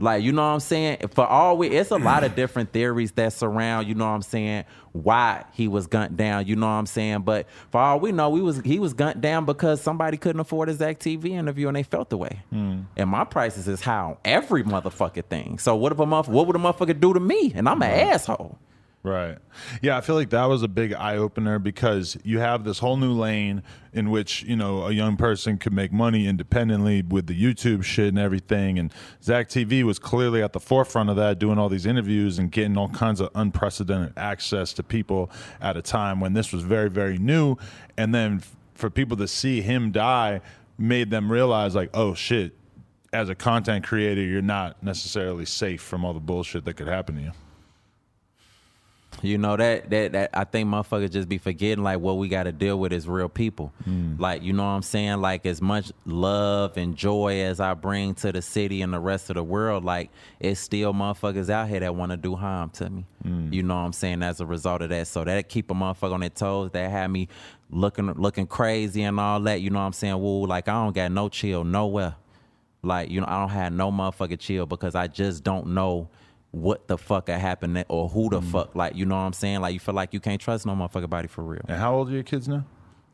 Like 0.00 0.22
you 0.22 0.32
know 0.32 0.42
what 0.42 0.54
I'm 0.54 0.60
saying. 0.60 0.98
For 1.12 1.26
all 1.26 1.56
we, 1.56 1.68
it's 1.68 1.90
a 1.90 1.96
lot 1.96 2.24
of 2.24 2.34
different 2.34 2.72
theories 2.72 3.12
that 3.12 3.32
surround. 3.32 3.86
You 3.86 3.94
know 3.94 4.06
what 4.06 4.12
I'm 4.12 4.22
saying. 4.22 4.64
Why 4.92 5.44
he 5.52 5.68
was 5.68 5.86
gunned 5.86 6.16
down. 6.16 6.46
You 6.46 6.56
know 6.56 6.66
what 6.66 6.72
I'm 6.72 6.86
saying. 6.86 7.20
But 7.20 7.46
for 7.70 7.80
all 7.80 8.00
we 8.00 8.10
know, 8.10 8.30
we 8.30 8.40
was 8.40 8.60
he 8.60 8.78
was 8.78 8.94
gunned 8.94 9.20
down 9.20 9.44
because 9.44 9.80
somebody 9.80 10.16
couldn't 10.16 10.40
afford 10.40 10.68
his 10.68 10.78
Zack 10.78 10.98
TV 10.98 11.30
interview 11.30 11.68
and 11.68 11.76
they 11.76 11.82
felt 11.82 12.10
the 12.10 12.16
way. 12.16 12.40
Hmm. 12.50 12.80
And 12.96 13.10
my 13.10 13.24
prices 13.24 13.68
is 13.68 13.80
high 13.80 14.00
on 14.00 14.16
every 14.24 14.64
motherfucking 14.64 15.26
thing. 15.26 15.58
So 15.58 15.76
what 15.76 15.92
if 15.92 15.98
a 15.98 16.06
motherfucker? 16.06 16.28
What 16.28 16.46
would 16.48 16.56
a 16.56 16.58
motherfucker 16.58 16.98
do 16.98 17.14
to 17.14 17.20
me? 17.20 17.52
And 17.54 17.68
I'm 17.68 17.82
an 17.82 17.90
asshole. 17.90 18.58
Right. 19.08 19.38
Yeah, 19.80 19.96
I 19.96 20.02
feel 20.02 20.16
like 20.16 20.28
that 20.30 20.44
was 20.44 20.62
a 20.62 20.68
big 20.68 20.92
eye 20.92 21.16
opener 21.16 21.58
because 21.58 22.18
you 22.24 22.40
have 22.40 22.64
this 22.64 22.78
whole 22.78 22.98
new 22.98 23.12
lane 23.12 23.62
in 23.94 24.10
which, 24.10 24.42
you 24.42 24.54
know, 24.54 24.82
a 24.82 24.92
young 24.92 25.16
person 25.16 25.56
could 25.56 25.72
make 25.72 25.92
money 25.92 26.26
independently 26.26 27.00
with 27.00 27.26
the 27.26 27.34
YouTube 27.34 27.84
shit 27.84 28.08
and 28.08 28.18
everything. 28.18 28.78
And 28.78 28.92
Zack 29.22 29.48
TV 29.48 29.82
was 29.82 29.98
clearly 29.98 30.42
at 30.42 30.52
the 30.52 30.60
forefront 30.60 31.08
of 31.08 31.16
that, 31.16 31.38
doing 31.38 31.58
all 31.58 31.70
these 31.70 31.86
interviews 31.86 32.38
and 32.38 32.52
getting 32.52 32.76
all 32.76 32.90
kinds 32.90 33.20
of 33.20 33.30
unprecedented 33.34 34.12
access 34.18 34.74
to 34.74 34.82
people 34.82 35.30
at 35.60 35.76
a 35.76 35.82
time 35.82 36.20
when 36.20 36.34
this 36.34 36.52
was 36.52 36.62
very, 36.62 36.90
very 36.90 37.16
new. 37.16 37.56
And 37.96 38.14
then 38.14 38.42
for 38.74 38.90
people 38.90 39.16
to 39.16 39.26
see 39.26 39.62
him 39.62 39.90
die 39.90 40.42
made 40.76 41.10
them 41.10 41.32
realize, 41.32 41.74
like, 41.74 41.88
oh 41.94 42.12
shit, 42.12 42.54
as 43.12 43.30
a 43.30 43.34
content 43.34 43.86
creator, 43.86 44.20
you're 44.20 44.42
not 44.42 44.82
necessarily 44.82 45.46
safe 45.46 45.80
from 45.80 46.04
all 46.04 46.12
the 46.12 46.20
bullshit 46.20 46.66
that 46.66 46.74
could 46.74 46.88
happen 46.88 47.16
to 47.16 47.22
you. 47.22 47.32
You 49.22 49.38
know 49.38 49.56
that 49.56 49.90
that 49.90 50.12
that 50.12 50.30
I 50.32 50.44
think 50.44 50.68
motherfuckers 50.68 51.10
just 51.10 51.28
be 51.28 51.38
forgetting 51.38 51.82
like 51.82 51.98
what 52.00 52.18
we 52.18 52.28
got 52.28 52.44
to 52.44 52.52
deal 52.52 52.78
with 52.78 52.92
is 52.92 53.08
real 53.08 53.28
people. 53.28 53.72
Hmm. 53.84 54.14
Like 54.18 54.42
you 54.42 54.52
know 54.52 54.62
what 54.62 54.70
I'm 54.70 54.82
saying? 54.82 55.20
Like 55.20 55.44
as 55.46 55.60
much 55.60 55.92
love 56.04 56.76
and 56.76 56.96
joy 56.96 57.40
as 57.40 57.60
I 57.60 57.74
bring 57.74 58.14
to 58.16 58.32
the 58.32 58.42
city 58.42 58.82
and 58.82 58.92
the 58.92 59.00
rest 59.00 59.30
of 59.30 59.34
the 59.34 59.42
world, 59.42 59.84
like 59.84 60.10
it's 60.38 60.60
still 60.60 60.92
motherfuckers 60.92 61.50
out 61.50 61.68
here 61.68 61.80
that 61.80 61.94
want 61.94 62.12
to 62.12 62.16
do 62.16 62.36
harm 62.36 62.70
to 62.70 62.90
me. 62.90 63.06
Hmm. 63.22 63.52
You 63.52 63.62
know 63.62 63.74
what 63.74 63.82
I'm 63.82 63.92
saying? 63.92 64.22
As 64.22 64.40
a 64.40 64.46
result 64.46 64.82
of 64.82 64.90
that, 64.90 65.06
so 65.08 65.24
that 65.24 65.48
keep 65.48 65.70
a 65.70 65.74
motherfucker 65.74 66.14
on 66.14 66.20
their 66.20 66.30
toes. 66.30 66.70
That 66.72 66.90
had 66.90 67.08
me 67.08 67.28
looking 67.70 68.12
looking 68.12 68.46
crazy 68.46 69.02
and 69.02 69.18
all 69.18 69.40
that. 69.40 69.60
You 69.60 69.70
know 69.70 69.80
what 69.80 69.86
I'm 69.86 69.92
saying? 69.92 70.20
Woo, 70.20 70.46
like 70.46 70.68
I 70.68 70.72
don't 70.72 70.94
got 70.94 71.10
no 71.10 71.28
chill 71.28 71.64
nowhere. 71.64 72.14
Like, 72.82 73.10
you 73.10 73.20
know, 73.20 73.26
I 73.28 73.40
don't 73.40 73.50
have 73.50 73.72
no 73.72 73.90
motherfucking 73.90 74.38
chill 74.38 74.66
because 74.66 74.94
I 74.94 75.08
just 75.08 75.42
don't 75.42 75.68
know 75.68 76.08
what 76.50 76.88
the 76.88 76.96
fuck 76.98 77.28
happened 77.28 77.84
or 77.88 78.08
who 78.08 78.30
the 78.30 78.40
fuck. 78.42 78.74
Like, 78.74 78.94
you 78.96 79.04
know 79.06 79.16
what 79.16 79.22
I'm 79.22 79.32
saying? 79.32 79.60
Like, 79.60 79.74
you 79.74 79.80
feel 79.80 79.94
like 79.94 80.14
you 80.14 80.20
can't 80.20 80.40
trust 80.40 80.64
no 80.66 80.72
motherfucker 80.74 81.08
body 81.10 81.28
for 81.28 81.42
real. 81.44 81.62
And 81.68 81.78
how 81.78 81.94
old 81.94 82.08
are 82.08 82.12
your 82.14 82.22
kids 82.22 82.48
now? 82.48 82.64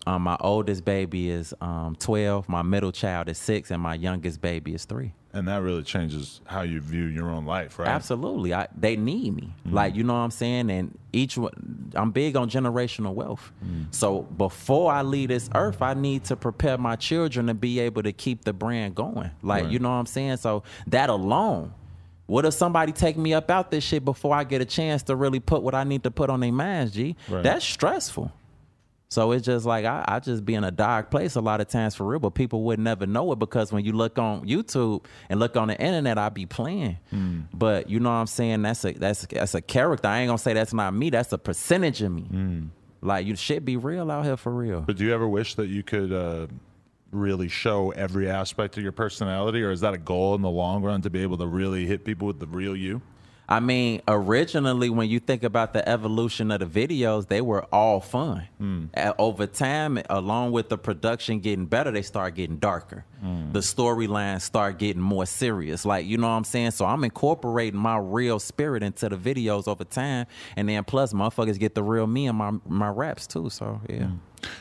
Um, 0.06 0.20
my 0.22 0.36
oldest 0.40 0.84
baby 0.84 1.30
is 1.30 1.54
um 1.62 1.96
12, 1.98 2.46
my 2.48 2.60
middle 2.60 2.92
child 2.92 3.28
is 3.30 3.38
six, 3.38 3.70
and 3.70 3.82
my 3.82 3.94
youngest 3.94 4.40
baby 4.42 4.74
is 4.74 4.84
three. 4.84 5.14
And 5.32 5.48
that 5.48 5.62
really 5.62 5.82
changes 5.82 6.42
how 6.44 6.60
you 6.62 6.80
view 6.80 7.06
your 7.06 7.28
own 7.30 7.44
life, 7.46 7.78
right? 7.78 7.88
Absolutely, 7.88 8.52
I, 8.54 8.68
they 8.76 8.96
need 8.96 9.34
me. 9.34 9.54
Like 9.64 9.96
you 9.96 10.04
know 10.04 10.12
what 10.12 10.20
I'm 10.20 10.30
saying. 10.30 10.70
And 10.70 10.96
each 11.12 11.38
one, 11.38 11.90
I'm 11.94 12.10
big 12.12 12.36
on 12.36 12.50
generational 12.50 13.14
wealth. 13.14 13.50
So 13.92 14.22
before 14.22 14.92
I 14.92 15.00
leave 15.02 15.30
this 15.30 15.48
earth, 15.54 15.80
I 15.80 15.94
need 15.94 16.24
to 16.24 16.36
prepare 16.36 16.76
my 16.78 16.96
children 16.96 17.46
to 17.46 17.54
be 17.54 17.80
able 17.80 18.02
to 18.02 18.12
keep 18.12 18.44
the 18.44 18.52
brand 18.52 18.94
going. 18.94 19.30
Like 19.42 19.64
Right. 19.64 19.72
you 19.72 19.78
know 19.78 19.88
what 19.88 19.96
I'm 19.96 20.06
saying. 20.06 20.36
So 20.36 20.64
that 20.88 21.08
alone. 21.08 21.72
What 22.26 22.46
if 22.46 22.54
somebody 22.54 22.92
take 22.92 23.16
me 23.16 23.34
up 23.34 23.50
out 23.50 23.70
this 23.70 23.84
shit 23.84 24.04
before 24.04 24.34
I 24.34 24.44
get 24.44 24.60
a 24.60 24.64
chance 24.64 25.02
to 25.04 25.16
really 25.16 25.40
put 25.40 25.62
what 25.62 25.74
I 25.74 25.84
need 25.84 26.04
to 26.04 26.10
put 26.10 26.30
on 26.30 26.40
their 26.40 26.52
minds, 26.52 26.92
G? 26.92 27.16
Right. 27.28 27.42
That's 27.42 27.64
stressful. 27.64 28.32
So 29.14 29.30
it's 29.30 29.46
just 29.46 29.64
like 29.64 29.84
I, 29.84 30.04
I 30.08 30.18
just 30.18 30.44
be 30.44 30.54
in 30.54 30.64
a 30.64 30.72
dark 30.72 31.10
place 31.10 31.36
a 31.36 31.40
lot 31.40 31.60
of 31.60 31.68
times 31.68 31.94
for 31.94 32.04
real, 32.04 32.18
but 32.18 32.30
people 32.30 32.64
would 32.64 32.80
never 32.80 33.06
know 33.06 33.30
it 33.30 33.38
because 33.38 33.72
when 33.72 33.84
you 33.84 33.92
look 33.92 34.18
on 34.18 34.44
YouTube 34.44 35.04
and 35.28 35.38
look 35.38 35.56
on 35.56 35.68
the 35.68 35.80
internet, 35.80 36.18
I 36.18 36.30
be 36.30 36.46
playing. 36.46 36.98
Hmm. 37.10 37.42
But 37.52 37.88
you 37.88 38.00
know 38.00 38.08
what 38.08 38.16
I'm 38.16 38.26
saying? 38.26 38.62
That's 38.62 38.84
a 38.84 38.92
that's 38.92 39.26
that's 39.26 39.54
a 39.54 39.60
character. 39.60 40.08
I 40.08 40.20
ain't 40.20 40.28
gonna 40.28 40.38
say 40.38 40.52
that's 40.52 40.74
not 40.74 40.94
me. 40.94 41.10
That's 41.10 41.32
a 41.32 41.38
percentage 41.38 42.02
of 42.02 42.10
me. 42.10 42.22
Hmm. 42.22 42.62
Like 43.02 43.26
you 43.26 43.36
should 43.36 43.64
be 43.64 43.76
real 43.76 44.10
out 44.10 44.24
here 44.24 44.36
for 44.36 44.52
real. 44.52 44.80
But 44.80 44.96
do 44.96 45.04
you 45.04 45.14
ever 45.14 45.28
wish 45.28 45.54
that 45.56 45.68
you 45.68 45.84
could 45.84 46.12
uh, 46.12 46.46
really 47.14 47.48
show 47.48 47.90
every 47.92 48.28
aspect 48.28 48.76
of 48.76 48.82
your 48.82 48.92
personality, 48.92 49.62
or 49.62 49.70
is 49.70 49.80
that 49.80 49.94
a 49.94 49.98
goal 49.98 50.34
in 50.34 50.42
the 50.42 50.50
long 50.50 50.82
run 50.82 51.02
to 51.02 51.10
be 51.10 51.22
able 51.22 51.38
to 51.38 51.46
really 51.46 51.86
hit 51.86 52.04
people 52.04 52.26
with 52.26 52.40
the 52.40 52.46
real 52.46 52.76
you? 52.76 53.00
I 53.46 53.60
mean, 53.60 54.00
originally, 54.08 54.88
when 54.88 55.10
you 55.10 55.20
think 55.20 55.42
about 55.42 55.74
the 55.74 55.86
evolution 55.86 56.50
of 56.50 56.60
the 56.60 56.66
videos, 56.66 57.28
they 57.28 57.42
were 57.42 57.64
all 57.64 58.00
fun. 58.00 58.48
Uh, 58.96 59.12
over 59.18 59.46
time, 59.46 59.98
along 60.08 60.52
with 60.52 60.70
the 60.70 60.78
production 60.78 61.40
getting 61.40 61.66
better, 61.66 61.90
they 61.90 62.00
start 62.00 62.36
getting 62.36 62.56
darker. 62.56 63.04
The 63.52 63.60
storylines 63.60 64.40
start 64.40 64.78
getting 64.78 65.02
more 65.02 65.26
serious. 65.26 65.84
Like, 65.84 66.06
you 66.06 66.16
know 66.16 66.28
what 66.28 66.36
I'm 66.36 66.44
saying? 66.44 66.70
So 66.70 66.86
I'm 66.86 67.04
incorporating 67.04 67.78
my 67.78 67.98
real 67.98 68.38
spirit 68.38 68.82
into 68.82 69.10
the 69.10 69.16
videos 69.16 69.68
over 69.68 69.84
time. 69.84 70.26
And 70.56 70.66
then 70.66 70.82
plus, 70.84 71.12
motherfuckers 71.12 71.58
get 71.58 71.74
the 71.74 71.82
real 71.82 72.06
me 72.06 72.26
in 72.28 72.36
my, 72.36 72.52
my 72.66 72.88
raps 72.88 73.26
too. 73.26 73.50
So, 73.50 73.80
yeah. 73.90 74.08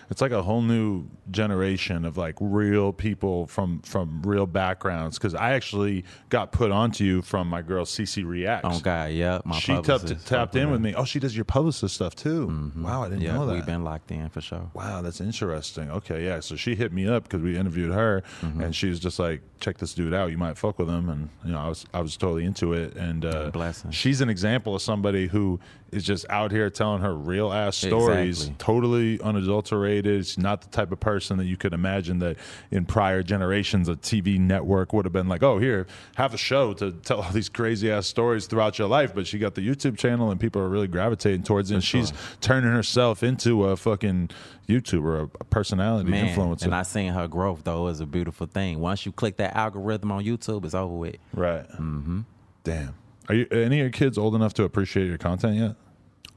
It's 0.10 0.22
like 0.22 0.32
a 0.32 0.42
whole 0.44 0.62
new 0.62 1.06
generation 1.32 2.06
of 2.06 2.18
like 2.18 2.36
real 2.40 2.94
people 2.94 3.48
from 3.48 3.80
from 3.82 4.22
real 4.24 4.46
backgrounds. 4.46 5.18
Because 5.18 5.36
I 5.36 5.54
actually 5.54 6.06
got 6.30 6.52
put 6.52 6.72
onto 6.72 7.04
you 7.04 7.22
from 7.22 7.48
my 7.48 7.62
girl 7.62 7.86
CC 7.86 8.26
Reacts. 8.26 8.68
Oh 8.70 8.80
God, 8.80 9.12
yeah. 9.12 9.40
My 9.46 9.58
she 9.60 9.80
tapped 9.82 10.26
tapped 10.26 10.56
in 10.56 10.70
with 10.72 10.82
me. 10.82 10.94
Oh, 10.96 11.06
she 11.06 11.20
does 11.20 11.36
your 11.36 11.46
publicist 11.46 11.96
stuff 11.96 12.16
too. 12.16 12.72
Wow, 12.78 13.04
I 13.04 13.10
didn't 13.10 13.22
Yeah, 13.22 13.34
know 13.34 13.46
that. 13.48 13.54
we've 13.54 13.66
been 13.66 13.84
locked 13.84 14.12
in 14.12 14.30
for 14.30 14.42
sure. 14.42 14.70
Wow, 14.74 15.02
that's 15.02 15.20
interesting. 15.22 15.90
Okay, 15.92 16.26
yeah. 16.26 16.40
So 16.40 16.56
she 16.56 16.76
hit 16.76 16.92
me 16.94 17.08
up 17.08 17.24
because 17.24 17.42
we 17.42 17.58
interviewed 17.58 17.92
her, 17.94 18.24
Mm-hmm. 18.42 18.62
and 18.62 18.76
she 18.76 18.90
was 18.90 19.00
just 19.00 19.20
like, 19.20 19.42
"Check 19.60 19.78
this 19.78 19.94
dude 19.94 20.14
out. 20.14 20.32
You 20.32 20.38
might 20.38 20.58
fuck 20.58 20.78
with 20.80 20.90
him." 20.90 21.10
And 21.10 21.30
you 21.46 21.52
know, 21.52 21.60
I 21.60 21.68
was 21.70 21.86
I 21.94 22.02
was 22.02 22.18
totally 22.18 22.46
into 22.46 22.74
it. 22.74 22.96
And 22.96 23.26
uh, 23.26 23.50
Blessing. 23.52 23.92
she's 23.92 24.22
an 24.22 24.30
example 24.30 24.76
of 24.76 24.82
somebody 24.82 25.28
who 25.28 25.60
is 25.94 26.04
just 26.04 26.26
out 26.30 26.52
here 26.52 26.70
telling 26.70 27.02
her 27.02 27.14
real 27.16 27.52
ass 27.54 27.78
stories, 27.78 28.42
Exactly. 28.48 28.56
totally 28.58 29.22
unadulterated. 29.22 30.26
She's 30.26 30.38
not 30.38 30.62
the 30.62 30.68
type 30.70 30.92
of 30.92 31.00
person 31.00 31.38
that 31.38 31.46
you 31.46 31.58
could 31.58 31.74
imagine 31.74 32.20
that 32.20 32.38
in 32.72 32.86
prior 32.86 33.24
generations 33.24 33.88
a 33.90 33.96
TV 33.96 34.40
network 34.40 34.94
would 34.94 35.06
have 35.06 35.14
been 35.14 35.28
like, 35.28 35.44
"Oh, 35.44 35.60
here, 35.60 35.88
have 36.16 36.34
a 36.34 36.38
show 36.38 36.74
to 36.76 36.92
tell 36.92 37.22
all 37.22 37.32
these 37.32 37.50
crazy 37.50 37.92
ass 37.92 38.08
stories 38.08 38.48
throughout 38.48 38.78
your 38.80 38.88
life." 38.88 39.14
But 39.14 39.28
she 39.28 39.38
got 39.40 39.56
the 39.56 39.62
YouTube 39.68 39.98
channel, 39.98 40.32
and 40.32 40.40
people 40.40 40.62
are 40.62 40.70
really 40.70 40.88
gravitating 40.88 41.44
towards 41.44 41.72
it. 41.72 41.76
And 41.76 41.84
she's 41.84 42.12
turning 42.42 42.72
herself 42.72 43.24
into 43.24 43.66
a 43.66 43.78
fucking 43.78 44.30
YouTuber, 44.68 45.30
a 45.40 45.44
personality 45.46 46.10
Man, 46.10 46.34
influencer. 46.36 46.64
and 46.64 46.76
I 46.76 46.84
seen 46.84 47.12
her 47.14 47.28
growth 47.28 47.64
though. 47.64 47.88
is 47.88 48.00
a 48.00 48.06
beautiful 48.06 48.48
thing. 48.48 48.80
Once 48.80 49.06
you 49.06 49.12
click 49.12 49.38
that 49.38 49.56
algorithm 49.56 50.12
on 50.12 50.24
YouTube, 50.24 50.64
it's 50.66 50.74
over 50.74 50.94
with. 50.94 51.18
right. 51.34 51.68
Mm-hmm. 51.72 52.22
Damn. 52.64 52.96
Are 53.30 53.36
you 53.36 53.48
are 53.52 53.58
any 53.58 53.80
of 53.80 53.84
your 53.84 53.90
kids 53.90 54.18
old 54.18 54.36
enough 54.36 54.54
to 54.56 54.64
appreciate 54.64 55.08
your 55.08 55.18
content 55.18 55.56
yet? 55.58 55.76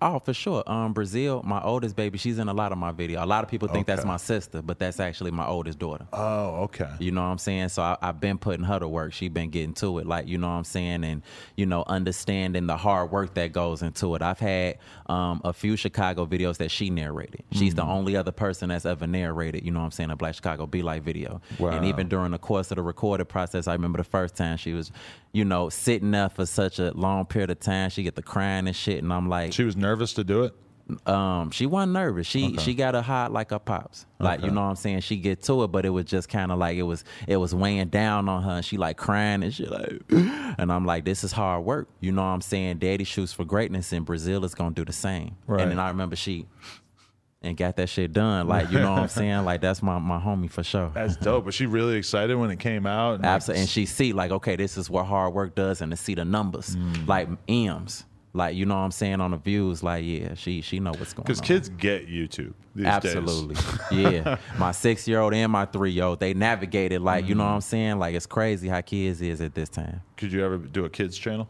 Oh, 0.03 0.19
for 0.19 0.35
sure. 0.35 0.63
Um, 0.67 0.93
Brazil, 0.93 1.43
my 1.45 1.63
oldest 1.63 1.97
baby, 1.97 2.19
she's 2.19 2.39
in 2.39 2.49
a 2.49 2.53
lot 2.53 2.71
of 2.71 2.79
my 2.79 2.93
video. 2.93 3.25
A 3.25 3.27
lot 3.27 3.43
of 3.43 3.51
people 3.51 3.69
think 3.69 3.87
that's 3.87 4.05
my 4.05 4.19
sister, 4.19 4.61
but 4.61 4.79
that's 4.79 5.01
actually 5.01 5.31
my 5.31 5.47
oldest 5.47 5.79
daughter. 5.79 6.07
Oh, 6.13 6.65
okay. 6.65 6.91
You 6.99 7.13
know 7.13 7.23
what 7.23 7.29
I'm 7.29 7.39
saying? 7.39 7.71
So 7.71 7.83
I, 7.83 7.97
I've 8.03 8.21
been 8.21 8.37
putting 8.37 8.65
her 8.65 8.79
to 8.79 8.89
work. 8.89 9.15
She's 9.15 9.31
been 9.31 9.51
getting 9.51 9.73
to 9.75 9.99
it, 9.99 10.07
like 10.07 10.29
you 10.29 10.37
know 10.37 10.49
what 10.49 10.55
I'm 10.55 10.65
saying, 10.65 11.05
and 11.05 11.23
you 11.57 11.65
know 11.65 11.85
understanding 11.87 12.67
the 12.67 12.77
hard 12.77 13.11
work 13.11 13.35
that 13.35 13.53
goes 13.53 13.83
into 13.83 14.15
it. 14.15 14.23
I've 14.23 14.39
had 14.39 14.79
um, 15.07 15.41
a 15.45 15.53
few 15.53 15.77
Chicago 15.77 16.27
videos 16.27 16.59
that 16.59 16.71
she 16.71 16.91
narrated. 16.91 17.45
She's 17.53 17.75
the 17.75 17.85
only 17.85 18.17
other 18.17 18.33
person 18.33 18.69
that's 18.69 18.85
ever 18.85 19.07
narrated. 19.07 19.65
You 19.65 19.71
know 19.71 19.81
what 19.81 19.87
I'm 19.87 19.91
saying? 19.93 20.11
A 20.11 20.17
Black 20.17 20.35
Chicago 20.35 20.67
Be 20.67 20.83
Like 20.83 21.03
video. 21.03 21.41
Wow. 21.59 21.71
And 21.71 21.87
even 21.87 22.09
during 22.09 22.33
the 22.33 22.39
course 22.39 22.71
of 22.71 22.77
the 22.77 22.83
recorded 22.83 23.27
process, 23.27 23.67
I 23.67 23.73
remember 23.73 23.99
the 23.99 24.05
first 24.05 24.37
time 24.37 24.59
she 24.59 24.73
was, 24.73 24.93
you 25.37 25.45
know, 25.45 25.69
sitting 25.69 26.13
there 26.13 26.31
for 26.31 26.47
such 26.47 26.79
a 26.79 26.91
long 26.93 27.27
period 27.27 27.51
of 27.51 27.61
time. 27.61 27.91
She 27.91 28.03
get 28.03 28.15
the 28.15 28.23
crying 28.23 28.67
and 28.67 28.75
shit, 28.75 29.03
and 29.03 29.13
I'm 29.13 29.29
like, 29.29 29.53
She 29.53 29.65
was 29.65 29.77
nervous 29.77 30.15
to 30.15 30.25
do 30.25 30.45
it. 30.45 30.55
um 31.07 31.51
she 31.51 31.67
wasn't 31.67 31.93
nervous. 31.93 32.27
She 32.27 32.57
she 32.59 32.73
got 32.75 32.95
a 32.95 33.03
hot 33.03 33.33
like 33.33 33.51
her 33.51 33.59
pops. 33.59 34.07
Like 34.19 34.43
you 34.43 34.51
know 34.51 34.63
what 34.63 34.69
i'm 34.69 34.77
saying? 34.77 35.01
She 35.01 35.17
get 35.17 35.43
to 35.43 35.65
it 35.65 35.69
but 35.73 35.85
it 35.85 35.91
was 35.91 36.05
just 36.05 36.29
kind 36.29 36.51
of 36.53 36.59
like 36.59 36.77
it 36.77 36.85
was 36.85 37.03
it 37.27 37.37
was 37.39 37.53
weighing 37.55 37.89
down 37.89 38.29
on 38.29 38.43
her 38.45 38.53
and 38.53 38.65
she 38.65 38.77
like 38.77 38.97
crying 38.97 39.43
and 39.43 39.53
shit 39.53 39.69
like 39.71 40.01
and 40.11 40.73
i'm 40.73 40.87
like 40.87 41.05
this 41.05 41.25
is 41.25 41.33
hard 41.33 41.65
work. 41.65 41.89
You 42.01 42.13
know 42.13 42.23
what 42.23 42.29
i'm 42.29 42.41
saying? 42.41 42.79
Daddy 42.79 43.03
shoots 43.05 43.33
for 43.33 43.45
greatness 43.45 43.93
and 43.93 44.07
brazil 44.07 44.45
is 44.45 44.55
gonna 44.55 44.75
do 44.77 44.85
the 44.85 44.93
same. 44.93 45.37
Right. 45.49 45.61
and 45.63 45.71
then 45.73 45.79
i 45.81 45.89
remember 45.89 46.15
she 46.17 46.47
and 47.47 47.57
got 47.57 47.77
that 47.77 47.89
shit 47.89 48.13
done 48.13 48.47
like 48.49 48.71
you 48.71 48.79
know 48.79 48.93
what 48.93 49.03
i'm 49.03 49.09
saying 49.21 49.45
like 49.45 49.61
that's 49.61 49.83
my 49.83 49.99
my 49.99 50.19
homie 50.19 50.51
for 50.51 50.63
sure 50.63 50.91
That's 50.95 51.17
dope. 51.17 51.45
Was 51.45 51.55
she 51.55 51.67
really 51.67 51.97
excited 51.97 52.37
when 52.37 52.51
it 52.51 52.59
came 52.59 52.87
out? 52.87 53.17
And, 53.17 53.25
Absolutely. 53.27 53.61
And 53.63 53.69
she 53.71 53.87
see 53.87 54.13
like, 54.13 54.31
okay, 54.31 54.57
this 54.57 54.77
is 54.77 54.91
what 54.91 55.07
hard 55.07 55.33
work 55.35 55.55
does, 55.55 55.81
and 55.81 55.91
to 55.93 55.97
see 55.97 56.15
the 56.15 56.25
numbers, 56.25 56.77
Mm. 56.77 57.07
like 57.09 57.29
M's, 57.49 58.05
like 58.33 58.55
you 58.57 58.67
know 58.67 58.75
what 58.75 58.81
I'm 58.83 58.91
saying 58.91 59.21
on 59.21 59.31
the 59.31 59.37
views, 59.39 59.83
like 59.83 60.05
yeah, 60.05 60.35
she 60.35 60.61
she 60.61 60.81
know 60.81 60.91
what's 60.93 61.13
going 61.13 61.23
on. 61.23 61.25
Because 61.27 61.41
kids 61.41 61.69
get 61.71 62.09
YouTube 62.09 62.53
these 62.75 62.87
Absolutely. 62.87 63.57
yeah. 63.91 64.37
My 64.59 64.73
six 64.73 65.07
year 65.09 65.21
old 65.21 65.33
and 65.35 65.51
my 65.51 65.65
three 65.65 65.93
year 65.93 66.05
old, 66.05 66.21
they 66.21 66.35
navigated 66.35 67.01
like, 67.01 67.27
you 67.27 67.35
know 67.35 67.45
what 67.45 67.51
I'm 67.51 67.61
saying? 67.63 67.99
Like 67.99 68.15
it's 68.15 68.27
crazy 68.27 68.69
how 68.69 68.81
kids 68.83 69.23
is 69.23 69.41
at 69.41 69.55
this 69.55 69.69
time. 69.71 70.03
Could 70.19 70.31
you 70.33 70.45
ever 70.45 70.59
do 70.59 70.85
a 70.85 70.91
kids 70.91 71.17
channel? 71.17 71.49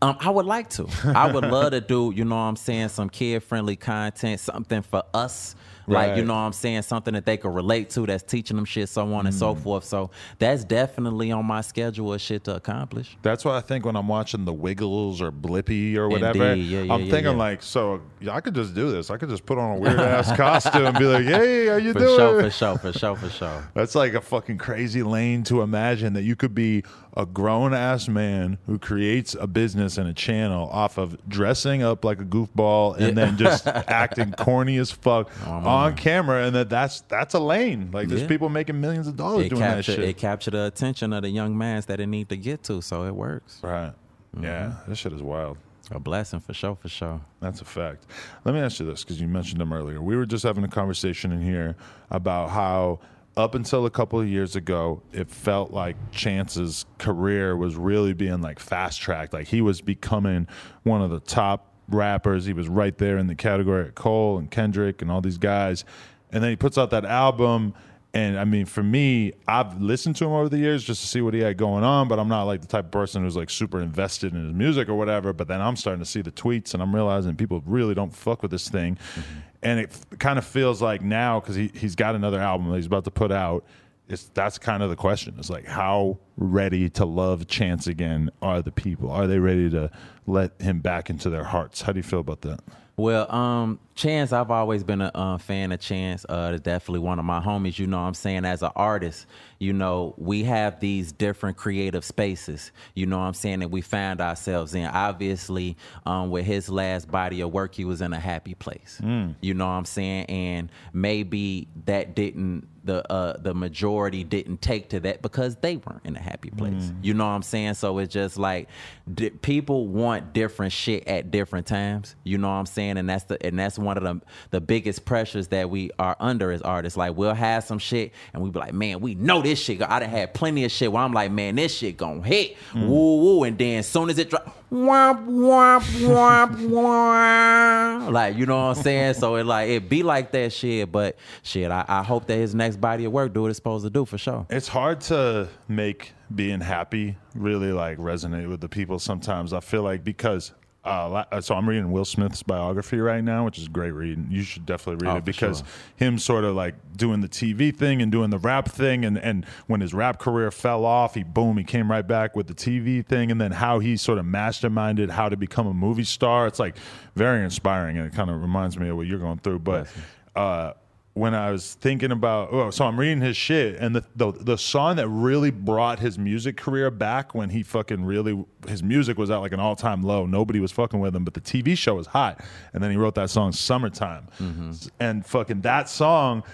Um, 0.00 0.16
I 0.20 0.30
would 0.30 0.46
like 0.46 0.70
to. 0.70 0.86
I 1.04 1.32
would 1.32 1.42
love 1.44 1.72
to 1.72 1.80
do, 1.80 2.12
you 2.14 2.24
know 2.24 2.36
what 2.36 2.42
I'm 2.42 2.54
saying, 2.56 2.90
some 2.90 3.10
kid 3.10 3.42
friendly 3.42 3.74
content, 3.74 4.38
something 4.40 4.82
for 4.82 5.02
us. 5.12 5.56
Like, 5.88 6.16
you 6.18 6.22
know 6.24 6.34
what 6.34 6.40
I'm 6.40 6.52
saying, 6.52 6.82
something 6.82 7.14
that 7.14 7.24
they 7.24 7.38
could 7.38 7.54
relate 7.54 7.88
to 7.90 8.04
that's 8.04 8.22
teaching 8.22 8.56
them 8.56 8.66
shit, 8.66 8.90
so 8.90 9.10
on 9.14 9.24
and 9.26 9.34
so 9.34 9.54
Mm. 9.54 9.58
forth. 9.62 9.84
So 9.84 10.10
that's 10.38 10.62
definitely 10.62 11.32
on 11.32 11.46
my 11.46 11.62
schedule 11.62 12.12
of 12.12 12.20
shit 12.20 12.44
to 12.44 12.54
accomplish. 12.56 13.16
That's 13.22 13.42
why 13.42 13.56
I 13.56 13.60
think 13.62 13.86
when 13.86 13.96
I'm 13.96 14.06
watching 14.06 14.44
the 14.44 14.52
Wiggles 14.52 15.22
or 15.22 15.32
Blippi 15.32 15.96
or 15.96 16.10
whatever. 16.10 16.54
Yeah, 16.54 16.82
yeah, 16.82 16.92
I'm 16.94 17.04
yeah, 17.04 17.10
thinking 17.10 17.38
like, 17.38 17.62
so 17.62 18.02
yeah, 18.20 18.34
I 18.34 18.42
could 18.42 18.54
just 18.54 18.74
do 18.74 18.90
this. 18.92 19.10
I 19.10 19.16
could 19.16 19.30
just 19.30 19.46
put 19.46 19.56
on 19.56 19.76
a 19.76 19.78
weird 19.80 19.98
ass 19.98 20.30
costume 20.36 20.84
and 20.84 20.98
be 20.98 21.06
like, 21.06 21.24
"Hey, 21.24 21.68
how 21.68 21.76
you 21.76 21.94
For 21.94 22.00
doing?" 22.00 22.16
sure, 22.16 22.42
for 22.42 22.50
sure, 22.50 22.78
for 22.78 22.92
sure, 22.92 23.16
for 23.16 23.30
sure. 23.30 23.64
That's 23.74 23.94
like 23.94 24.12
a 24.12 24.20
fucking 24.20 24.58
crazy 24.58 25.02
lane 25.02 25.42
to 25.44 25.62
imagine 25.62 26.12
that 26.12 26.22
you 26.22 26.36
could 26.36 26.54
be 26.54 26.84
a 27.18 27.26
grown 27.26 27.74
ass 27.74 28.08
man 28.08 28.56
who 28.66 28.78
creates 28.78 29.34
a 29.38 29.46
business 29.46 29.98
and 29.98 30.08
a 30.08 30.12
channel 30.14 30.68
off 30.70 30.96
of 30.98 31.18
dressing 31.28 31.82
up 31.82 32.04
like 32.04 32.20
a 32.20 32.24
goofball 32.24 32.96
and 32.96 33.18
then 33.18 33.36
just 33.36 33.66
acting 33.66 34.32
corny 34.38 34.76
as 34.78 34.90
fuck 34.92 35.28
on 35.46 35.94
camera, 35.96 36.46
and 36.46 36.54
that 36.56 36.70
that's 36.70 37.00
that's 37.02 37.34
a 37.34 37.40
lane. 37.40 37.90
Like 37.92 38.08
there's 38.08 38.22
Yeah. 38.22 38.28
people 38.28 38.48
making 38.48 38.80
millions 38.80 39.08
of 39.08 39.16
dollars 39.16 39.46
It 39.46 39.48
doing 39.50 39.60
that 39.62 39.84
shit. 39.84 39.98
it 39.98 40.16
captured 40.16 40.52
the 40.52 40.64
attention 40.66 41.12
of 41.12 41.22
the 41.22 41.28
young 41.28 41.58
mans 41.58 41.86
that 41.86 41.98
it 42.00 42.06
need 42.06 42.28
to 42.30 42.36
get 42.36 42.62
to, 42.64 42.80
so 42.80 43.04
it 43.04 43.14
works. 43.14 43.58
right? 43.62 43.92
Mm-hmm. 44.36 44.44
Yeah, 44.44 44.74
this 44.86 44.98
shit 44.98 45.12
is 45.12 45.22
wild. 45.22 45.58
A 45.90 45.98
blessing 45.98 46.38
for 46.40 46.52
sure, 46.52 46.76
for 46.76 46.88
sure. 46.90 47.18
That's 47.40 47.62
a 47.62 47.64
fact. 47.64 48.04
Let 48.44 48.54
me 48.54 48.60
ask 48.60 48.78
you 48.78 48.84
this 48.86 49.02
because 49.02 49.20
you 49.20 49.26
mentioned 49.26 49.58
them 49.60 49.72
earlier. 49.72 50.02
We 50.02 50.16
were 50.16 50.26
just 50.26 50.44
having 50.44 50.62
a 50.62 50.68
conversation 50.68 51.32
in 51.32 51.40
here 51.40 51.76
about 52.10 52.50
how, 52.50 53.00
up 53.38 53.54
until 53.54 53.86
a 53.86 53.90
couple 53.90 54.20
of 54.20 54.26
years 54.26 54.56
ago, 54.56 55.00
it 55.12 55.30
felt 55.30 55.70
like 55.70 55.96
Chance's 56.10 56.84
career 56.98 57.56
was 57.56 57.76
really 57.76 58.12
being 58.12 58.40
like 58.40 58.58
fast 58.58 59.00
tracked. 59.00 59.32
Like 59.32 59.46
he 59.46 59.60
was 59.62 59.80
becoming 59.80 60.48
one 60.82 61.02
of 61.02 61.10
the 61.10 61.20
top 61.20 61.72
rappers. 61.88 62.46
He 62.46 62.52
was 62.52 62.68
right 62.68 62.98
there 62.98 63.16
in 63.16 63.28
the 63.28 63.36
category 63.36 63.86
at 63.86 63.94
Cole 63.94 64.38
and 64.38 64.50
Kendrick 64.50 65.02
and 65.02 65.10
all 65.10 65.20
these 65.20 65.38
guys. 65.38 65.84
And 66.32 66.42
then 66.42 66.50
he 66.50 66.56
puts 66.56 66.76
out 66.76 66.90
that 66.90 67.04
album. 67.04 67.74
And 68.12 68.36
I 68.40 68.44
mean, 68.44 68.66
for 68.66 68.82
me, 68.82 69.34
I've 69.46 69.80
listened 69.80 70.16
to 70.16 70.24
him 70.24 70.32
over 70.32 70.48
the 70.48 70.58
years 70.58 70.82
just 70.82 71.02
to 71.02 71.06
see 71.06 71.20
what 71.20 71.32
he 71.32 71.40
had 71.40 71.56
going 71.56 71.84
on, 71.84 72.08
but 72.08 72.18
I'm 72.18 72.28
not 72.28 72.44
like 72.44 72.62
the 72.62 72.66
type 72.66 72.86
of 72.86 72.90
person 72.90 73.22
who's 73.22 73.36
like 73.36 73.50
super 73.50 73.80
invested 73.80 74.34
in 74.34 74.44
his 74.46 74.52
music 74.52 74.88
or 74.88 74.94
whatever. 74.96 75.32
But 75.32 75.46
then 75.46 75.60
I'm 75.60 75.76
starting 75.76 76.00
to 76.02 76.10
see 76.10 76.22
the 76.22 76.32
tweets 76.32 76.74
and 76.74 76.82
I'm 76.82 76.92
realizing 76.92 77.36
people 77.36 77.62
really 77.66 77.94
don't 77.94 78.12
fuck 78.12 78.42
with 78.42 78.50
this 78.50 78.68
thing. 78.68 78.96
Mm-hmm. 78.96 79.38
And 79.62 79.80
it 79.80 79.96
kind 80.18 80.38
of 80.38 80.44
feels 80.44 80.80
like 80.80 81.02
now, 81.02 81.40
because 81.40 81.56
he, 81.56 81.70
he's 81.74 81.96
got 81.96 82.14
another 82.14 82.40
album 82.40 82.70
that 82.70 82.76
he's 82.76 82.86
about 82.86 83.04
to 83.04 83.10
put 83.10 83.32
out, 83.32 83.64
it's, 84.08 84.30
that's 84.32 84.56
kind 84.56 84.82
of 84.82 84.88
the 84.88 84.96
question. 84.96 85.34
It's 85.38 85.50
like, 85.50 85.66
how 85.66 86.18
ready 86.36 86.88
to 86.90 87.04
love 87.04 87.46
Chance 87.46 87.86
again 87.86 88.30
are 88.40 88.62
the 88.62 88.72
people? 88.72 89.10
Are 89.10 89.26
they 89.26 89.38
ready 89.38 89.68
to 89.70 89.90
let 90.26 90.60
him 90.60 90.80
back 90.80 91.10
into 91.10 91.28
their 91.28 91.44
hearts? 91.44 91.82
How 91.82 91.92
do 91.92 91.98
you 91.98 92.04
feel 92.04 92.20
about 92.20 92.40
that? 92.42 92.60
Well, 92.98 93.32
um, 93.32 93.78
Chance, 93.94 94.32
I've 94.32 94.50
always 94.50 94.82
been 94.82 95.00
a 95.00 95.12
uh, 95.14 95.38
fan 95.38 95.70
of 95.70 95.78
Chance. 95.78 96.26
Uh, 96.28 96.56
definitely 96.56 96.98
one 96.98 97.20
of 97.20 97.24
my 97.24 97.38
homies. 97.38 97.78
You 97.78 97.86
know, 97.86 97.96
what 97.96 98.08
I'm 98.08 98.14
saying 98.14 98.44
as 98.44 98.60
an 98.62 98.72
artist, 98.74 99.26
you 99.60 99.72
know, 99.72 100.14
we 100.18 100.42
have 100.42 100.80
these 100.80 101.12
different 101.12 101.56
creative 101.56 102.04
spaces. 102.04 102.72
You 102.94 103.06
know, 103.06 103.18
what 103.18 103.24
I'm 103.24 103.34
saying 103.34 103.60
that 103.60 103.70
we 103.70 103.82
found 103.82 104.20
ourselves 104.20 104.74
in. 104.74 104.84
Obviously, 104.84 105.76
um, 106.06 106.30
with 106.30 106.44
his 106.44 106.68
last 106.68 107.08
body 107.08 107.40
of 107.40 107.52
work, 107.52 107.72
he 107.72 107.84
was 107.84 108.02
in 108.02 108.12
a 108.12 108.18
happy 108.18 108.54
place. 108.54 108.98
You 109.40 109.54
know, 109.54 109.66
what 109.66 109.72
I'm 109.72 109.84
saying, 109.84 110.24
and 110.24 110.68
maybe 110.92 111.68
that 111.86 112.16
didn't 112.16 112.66
the 112.84 113.10
uh, 113.12 113.36
the 113.38 113.54
majority 113.54 114.24
didn't 114.24 114.62
take 114.62 114.88
to 114.90 115.00
that 115.00 115.20
because 115.20 115.56
they 115.56 115.76
weren't 115.76 116.00
in 116.04 116.16
a 116.16 116.20
happy 116.20 116.50
place. 116.50 116.92
You 117.02 117.14
know 117.14 117.24
what 117.24 117.32
I'm 117.32 117.42
saying? 117.42 117.74
So 117.74 117.98
it's 117.98 118.12
just 118.12 118.38
like 118.38 118.68
di- 119.12 119.30
people 119.30 119.88
want 119.88 120.32
different 120.32 120.72
shit 120.72 121.06
at 121.06 121.30
different 121.30 121.66
times. 121.66 122.14
You 122.24 122.38
know 122.38 122.48
what 122.48 122.54
I'm 122.54 122.66
saying? 122.66 122.96
And 122.96 123.08
that's 123.08 123.24
the 123.24 123.44
and 123.44 123.58
that's 123.58 123.78
one 123.78 123.96
of 123.96 124.02
the 124.04 124.20
the 124.50 124.60
biggest 124.60 125.04
pressures 125.04 125.48
that 125.48 125.70
we 125.70 125.90
are 125.98 126.16
under 126.20 126.50
as 126.52 126.62
artists. 126.62 126.96
Like 126.96 127.16
we'll 127.16 127.34
have 127.34 127.64
some 127.64 127.78
shit 127.78 128.12
and 128.32 128.42
we 128.42 128.50
be 128.50 128.58
like, 128.58 128.72
man, 128.74 129.00
we 129.00 129.14
know 129.14 129.42
this 129.42 129.58
shit. 129.58 129.82
I 129.82 129.98
done 129.98 130.08
had 130.08 130.32
plenty 130.34 130.64
of 130.64 130.70
shit 130.70 130.92
where 130.92 131.02
I'm 131.02 131.12
like, 131.12 131.30
man, 131.32 131.56
this 131.56 131.74
shit 131.76 131.96
gonna 131.96 132.22
hit. 132.22 132.56
Woo 132.74 133.16
woo. 133.20 133.44
And 133.44 133.58
then 133.58 133.80
as 133.80 133.88
soon 133.88 134.08
as 134.10 134.18
it 134.18 134.30
drop, 134.30 134.56
womp 134.72 135.26
womp 135.26 135.82
womp 136.06 136.56
womp. 136.68 138.12
Like 138.12 138.36
you 138.36 138.46
know 138.46 138.68
what 138.68 138.76
I'm 138.78 138.82
saying? 138.82 139.14
So 139.14 139.36
it 139.36 139.44
like 139.44 139.68
it 139.68 139.88
be 139.88 140.02
like 140.02 140.32
that 140.32 140.52
shit. 140.52 140.90
But 140.90 141.16
shit, 141.42 141.70
I, 141.70 141.84
I 141.88 142.02
hope 142.02 142.26
that 142.26 142.36
his 142.36 142.54
next 142.54 142.67
body 142.76 143.04
of 143.04 143.12
work 143.12 143.32
do 143.32 143.42
what 143.42 143.48
it's 143.48 143.56
supposed 143.56 143.84
to 143.84 143.90
do 143.90 144.04
for 144.04 144.18
sure. 144.18 144.46
It's 144.50 144.68
hard 144.68 145.00
to 145.02 145.48
make 145.68 146.12
being 146.34 146.60
happy 146.60 147.16
really 147.34 147.72
like 147.72 147.98
resonate 147.98 148.48
with 148.48 148.60
the 148.60 148.68
people 148.68 148.98
sometimes. 148.98 149.52
I 149.52 149.60
feel 149.60 149.82
like 149.82 150.04
because 150.04 150.52
uh, 150.84 151.40
so 151.40 151.54
I'm 151.54 151.68
reading 151.68 151.90
Will 151.90 152.04
Smith's 152.06 152.42
biography 152.42 152.98
right 152.98 153.22
now, 153.22 153.44
which 153.44 153.58
is 153.58 153.66
a 153.66 153.68
great 153.68 153.90
reading. 153.90 154.28
You 154.30 154.42
should 154.42 154.64
definitely 154.64 155.06
read 155.06 155.12
Oh, 155.12 155.16
it 155.18 155.24
because 155.24 155.58
sure. 155.58 155.66
him 155.96 156.18
sort 156.18 156.44
of 156.44 156.54
like 156.54 156.76
doing 156.96 157.20
the 157.20 157.28
TV 157.28 157.74
thing 157.76 158.00
and 158.00 158.10
doing 158.10 158.30
the 158.30 158.38
rap 158.38 158.68
thing, 158.68 159.04
and 159.04 159.18
and 159.18 159.44
when 159.66 159.82
his 159.82 159.92
rap 159.92 160.18
career 160.18 160.50
fell 160.50 160.86
off, 160.86 161.14
he 161.14 161.24
boom, 161.24 161.58
he 161.58 161.64
came 161.64 161.90
right 161.90 162.06
back 162.06 162.34
with 162.34 162.46
the 162.46 162.54
TV 162.54 163.04
thing, 163.04 163.30
and 163.30 163.38
then 163.38 163.50
how 163.52 163.80
he 163.80 163.98
sort 163.98 164.16
of 164.18 164.24
masterminded 164.24 165.10
how 165.10 165.28
to 165.28 165.36
become 165.36 165.66
a 165.66 165.74
movie 165.74 166.04
star. 166.04 166.46
It's 166.46 166.60
like 166.60 166.76
very 167.14 167.44
inspiring, 167.44 167.98
and 167.98 168.06
it 168.06 168.14
kind 168.14 168.30
of 168.30 168.40
reminds 168.40 168.78
me 168.78 168.88
of 168.88 168.96
what 168.96 169.06
you're 169.06 169.18
going 169.18 169.38
through. 169.40 169.58
But 169.58 169.88
uh, 170.36 170.72
when 171.18 171.34
I 171.34 171.50
was 171.50 171.74
thinking 171.74 172.12
about, 172.12 172.50
oh, 172.52 172.70
so 172.70 172.86
I'm 172.86 172.98
reading 172.98 173.20
his 173.20 173.36
shit, 173.36 173.76
and 173.76 173.94
the, 173.94 174.04
the 174.14 174.32
the 174.32 174.58
song 174.58 174.96
that 174.96 175.08
really 175.08 175.50
brought 175.50 175.98
his 175.98 176.18
music 176.18 176.56
career 176.56 176.90
back 176.90 177.34
when 177.34 177.50
he 177.50 177.62
fucking 177.62 178.04
really 178.04 178.44
his 178.66 178.82
music 178.82 179.18
was 179.18 179.30
at 179.30 179.38
like 179.38 179.52
an 179.52 179.60
all 179.60 179.76
time 179.76 180.02
low. 180.02 180.26
Nobody 180.26 180.60
was 180.60 180.70
fucking 180.72 181.00
with 181.00 181.14
him, 181.14 181.24
but 181.24 181.34
the 181.34 181.40
TV 181.40 181.76
show 181.76 181.96
was 181.96 182.06
hot, 182.06 182.40
and 182.72 182.82
then 182.82 182.90
he 182.90 182.96
wrote 182.96 183.16
that 183.16 183.30
song 183.30 183.52
"Summertime," 183.52 184.28
mm-hmm. 184.38 184.72
and 185.00 185.26
fucking 185.26 185.62
that 185.62 185.88
song. 185.88 186.44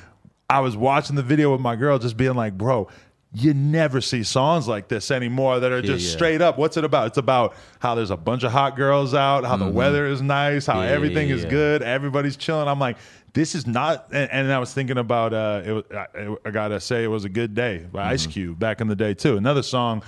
I 0.48 0.60
was 0.60 0.76
watching 0.76 1.16
the 1.16 1.22
video 1.22 1.52
with 1.52 1.60
my 1.60 1.76
girl, 1.76 1.98
just 1.98 2.16
being 2.16 2.34
like, 2.34 2.56
bro. 2.56 2.88
You 3.36 3.52
never 3.52 4.00
see 4.00 4.22
songs 4.22 4.68
like 4.68 4.86
this 4.86 5.10
anymore 5.10 5.58
that 5.58 5.72
are 5.72 5.82
just 5.82 6.06
yeah. 6.06 6.12
straight 6.12 6.40
up. 6.40 6.56
What's 6.56 6.76
it 6.76 6.84
about? 6.84 7.08
It's 7.08 7.18
about 7.18 7.56
how 7.80 7.96
there's 7.96 8.12
a 8.12 8.16
bunch 8.16 8.44
of 8.44 8.52
hot 8.52 8.76
girls 8.76 9.12
out, 9.12 9.42
how 9.44 9.56
the 9.56 9.64
mm-hmm. 9.64 9.74
weather 9.74 10.06
is 10.06 10.22
nice, 10.22 10.66
how 10.66 10.82
Yeah, 10.82 10.90
everything 10.90 11.30
yeah, 11.30 11.34
is 11.34 11.42
yeah. 11.42 11.50
good, 11.50 11.82
everybody's 11.82 12.36
chilling. 12.36 12.68
I'm 12.68 12.78
like, 12.78 12.96
this 13.34 13.54
is 13.54 13.66
not. 13.66 14.08
And, 14.12 14.30
and 14.30 14.52
I 14.52 14.58
was 14.58 14.72
thinking 14.72 14.96
about. 14.98 15.34
Uh, 15.34 15.62
it, 15.64 15.86
I, 15.94 16.36
I 16.46 16.50
gotta 16.50 16.80
say, 16.80 17.04
it 17.04 17.08
was 17.08 17.24
a 17.24 17.28
good 17.28 17.54
day 17.54 17.86
by 17.92 18.10
Ice 18.12 18.26
Cube 18.26 18.58
back 18.58 18.80
in 18.80 18.88
the 18.88 18.96
day 18.96 19.12
too. 19.12 19.36
Another 19.36 19.62
song, 19.62 20.02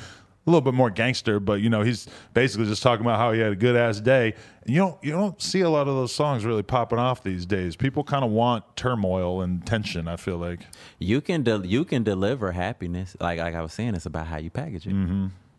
a 0.47 0.51
little 0.51 0.61
bit 0.61 0.75
more 0.75 0.91
gangster, 0.91 1.41
but 1.41 1.61
you 1.61 1.69
know, 1.69 1.83
he's 1.83 2.09
basically 2.33 2.67
just 2.67 2.83
talking 2.83 3.05
about 3.05 3.19
how 3.19 3.33
he 3.33 3.41
had 3.41 3.53
a 3.53 3.57
good 3.57 3.75
ass 3.77 4.01
day. 4.01 4.33
And 4.65 4.75
you 4.75 4.81
don't 4.81 5.03
you 5.03 5.11
don't 5.13 5.43
see 5.43 5.61
a 5.63 5.69
lot 5.71 5.89
of 5.89 5.95
those 5.97 6.15
songs 6.15 6.45
really 6.45 6.63
popping 6.63 6.99
off 7.01 7.23
these 7.25 7.45
days. 7.47 7.75
People 7.75 8.05
kind 8.05 8.25
of 8.25 8.31
want 8.31 8.65
turmoil 8.77 9.43
and 9.43 9.67
tension. 9.67 10.07
I 10.09 10.17
feel 10.17 10.39
like. 10.39 10.61
you 11.01 11.21
can 11.21 11.43
de- 11.43 11.67
you 11.67 11.85
can 11.85 12.05
deliver 12.05 12.53
happiness. 12.53 13.17
Like 13.21 13.41
like 13.41 13.55
I 13.57 13.61
was 13.61 13.73
saying, 13.73 13.95
it's 13.97 14.07
about 14.07 14.29
how 14.29 14.37
you 14.39 14.51
package 14.51 14.87
it. 14.87 14.93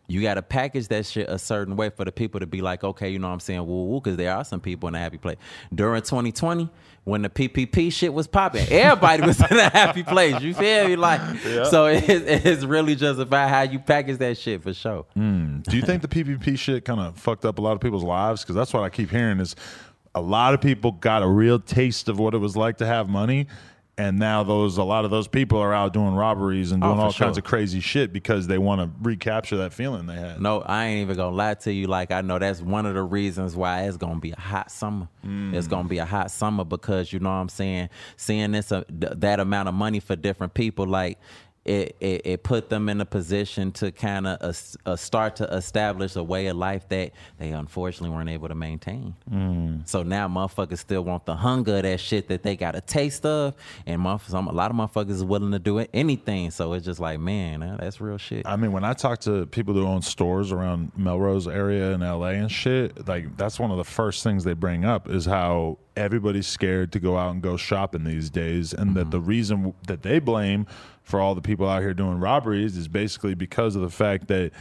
You 0.10 0.22
got 0.22 0.36
to 0.36 0.42
package 0.42 0.88
that 0.88 1.06
shit 1.06 1.28
a 1.28 1.38
certain 1.38 1.76
way 1.76 1.90
for 1.90 2.06
the 2.06 2.14
people 2.14 2.40
to 2.40 2.46
be 2.46 2.62
like, 2.62 2.82
okay, 2.86 3.10
you 3.10 3.20
know 3.20 3.28
what 3.28 3.34
I'm 3.34 3.40
saying, 3.42 3.68
woo 3.68 3.88
woo, 3.88 4.00
because 4.00 4.16
there 4.16 4.34
are 4.34 4.46
some 4.46 4.62
people 4.62 4.88
in 4.88 4.96
a 4.96 5.00
happy 5.00 5.18
place. 5.18 5.36
During 5.76 6.02
2020, 6.02 6.70
when 7.08 7.22
the 7.22 7.30
PPP 7.30 7.92
shit 7.94 8.14
was 8.14 8.28
popping, 8.28 8.68
everybody 8.70 9.26
was 9.26 9.40
in 9.50 9.58
a 9.58 9.70
happy 9.70 10.04
place. 10.04 10.42
You 10.42 10.54
feel 10.54 10.90
me? 10.90 10.98
Like, 10.98 11.22
so 11.70 11.86
it, 11.86 12.04
it's 12.08 12.66
really 12.66 12.96
just 12.96 13.18
about 13.18 13.50
how 13.50 13.62
you 13.62 13.80
package 13.80 14.18
that 14.18 14.38
shit 14.38 14.62
for 14.62 14.74
sure. 14.74 15.06
Hmm. 15.14 15.60
Do 15.62 15.78
you 15.78 15.84
think 15.84 16.02
the 16.02 16.10
PPP 16.10 16.60
shit 16.60 16.84
kind 16.84 17.00
of 17.00 17.18
fucked 17.18 17.46
up 17.46 17.60
a 17.60 17.62
lot 17.62 17.72
of 17.72 17.80
people's 17.80 18.04
lives? 18.04 18.42
Because 18.42 18.56
that's 18.56 18.74
what 18.74 18.84
I 18.84 18.90
keep 18.90 19.10
hearing 19.10 19.40
is 19.40 19.56
a 20.16 20.20
lot 20.22 20.54
of 20.54 20.60
people 20.60 20.92
got 20.92 21.24
a 21.24 21.28
real 21.28 21.62
taste 21.62 22.10
of 22.10 22.20
what 22.20 22.34
it 22.34 22.40
was 22.40 22.58
like 22.58 22.78
to 22.80 22.86
have 22.86 23.08
money, 23.08 23.48
and 24.00 24.20
now 24.20 24.44
those 24.44 24.78
a 24.78 24.84
lot 24.84 25.06
of 25.06 25.12
those 25.12 25.28
people 25.28 25.60
are 25.60 25.74
out 25.74 25.92
doing 25.92 26.14
robberies 26.14 26.72
and 26.72 26.84
Oh, 26.84 26.88
doing 26.88 26.98
for 27.00 27.04
all 27.06 27.14
kinds 27.14 27.38
of 27.38 27.44
crazy 27.44 27.80
shit 27.80 28.14
because 28.14 28.46
they 28.48 28.58
want 28.58 28.82
to 28.82 28.90
recapture 29.02 29.58
that 29.58 29.74
feeling 29.74 30.06
they 30.06 30.16
had. 30.16 30.40
No, 30.42 30.62
I 30.62 30.86
ain't 30.86 31.02
even 31.02 31.18
gonna 31.18 31.36
lie 31.36 31.56
to 31.56 31.74
you. 31.74 31.88
Like 31.88 32.12
I 32.12 32.22
know 32.22 32.38
that's 32.40 32.62
one 32.62 32.86
of 32.86 32.94
the 32.94 33.02
reasons 33.04 33.56
why 33.56 33.84
it's 33.84 33.98
gonna 33.98 34.20
be 34.20 34.32
a 34.32 34.40
hot 34.40 34.70
summer. 34.72 35.08
It's 35.24 35.68
gonna 35.68 35.90
be 35.90 35.98
a 35.98 36.06
hot 36.06 36.32
summer 36.32 36.64
because 36.64 37.12
you 37.12 37.20
know 37.20 37.30
what 37.30 37.36
I'm 37.36 37.50
saying. 37.50 37.90
Seeing 38.16 38.52
this 38.54 38.72
uh, 38.72 38.84
th- 38.84 39.14
that 39.18 39.40
amount 39.40 39.68
of 39.68 39.74
money 39.76 40.00
for 40.00 40.16
different 40.16 40.54
people, 40.54 40.86
like 40.88 41.20
it, 41.68 41.96
it, 42.00 42.22
it 42.26 42.44
put 42.44 42.70
them 42.70 42.90
in 42.90 43.02
a 43.02 43.06
position 43.06 43.72
to 43.74 43.92
kind 43.92 44.26
of 44.26 44.38
uh, 44.42 44.92
uh, 44.92 44.96
start 44.96 45.36
to 45.38 45.44
establish 45.54 46.16
a 46.16 46.24
way 46.24 46.48
of 46.48 46.58
life 46.58 46.88
that 46.90 47.12
they 47.38 47.50
unfortunately 47.50 48.16
weren't 48.16 48.30
able 48.30 48.48
to 48.48 48.56
maintain. 48.56 49.14
So 49.86 50.04
now 50.04 50.28
motherfuckers 50.28 50.80
still 50.80 51.04
want 51.04 51.26
the 51.26 51.36
hunger 51.36 51.78
of 51.78 51.84
that 51.84 52.00
shit 52.00 52.28
that 52.30 52.44
they 52.44 52.56
got 52.56 52.76
a 52.76 52.82
taste 52.82 53.26
of, 53.26 53.54
and 53.86 54.02
motherf- 54.02 54.30
some, 54.30 54.48
a 54.48 54.52
lot 54.54 54.72
of 54.72 54.78
motherfuckers 54.78 55.12
is 55.12 55.24
willing 55.24 55.52
to 55.52 55.60
do 55.60 55.80
it, 55.80 55.90
anything. 55.94 56.52
So 56.52 56.74
it's 56.74 56.86
just 56.86 57.00
like, 57.00 57.20
man, 57.20 57.78
that's 57.80 58.00
real 58.00 58.18
shit. 58.18 58.48
I 58.48 58.56
mean, 58.56 58.72
when 58.72 58.84
I 58.84 58.94
talk 58.94 59.20
to 59.22 59.46
people 59.48 59.74
who 59.74 59.86
own 59.86 60.02
stores 60.02 60.52
around 60.52 60.92
Melrose 60.96 61.48
area 61.48 61.92
in 61.92 62.02
LA 62.02 62.30
and 62.30 62.52
shit, 62.52 63.08
like 63.08 63.36
that's 63.38 63.60
one 63.60 63.72
of 63.72 63.78
the 63.78 63.84
first 63.84 64.24
things 64.24 64.44
they 64.44 64.54
bring 64.54 64.86
up 64.86 65.10
is 65.10 65.26
how 65.26 65.78
everybody's 65.96 66.48
scared 66.48 66.92
to 66.94 67.00
go 67.00 67.18
out 67.18 67.32
and 67.32 67.42
go 67.42 67.58
shopping 67.58 68.04
these 68.04 68.30
days, 68.30 68.74
and 68.74 68.96
that 68.96 69.12
the 69.12 69.20
reason 69.20 69.74
that 69.88 70.04
they 70.04 70.20
blame 70.20 70.68
for 71.08 71.22
all 71.22 71.36
the 71.36 71.42
people 71.42 71.70
out 71.70 71.82
here 71.82 71.94
doing 71.94 72.20
robberies 72.20 72.76
is 72.76 72.90
basically 72.90 73.34
because 73.34 73.78
of 73.78 73.82
the 73.82 73.90
fact 73.90 74.28
that 74.28 74.52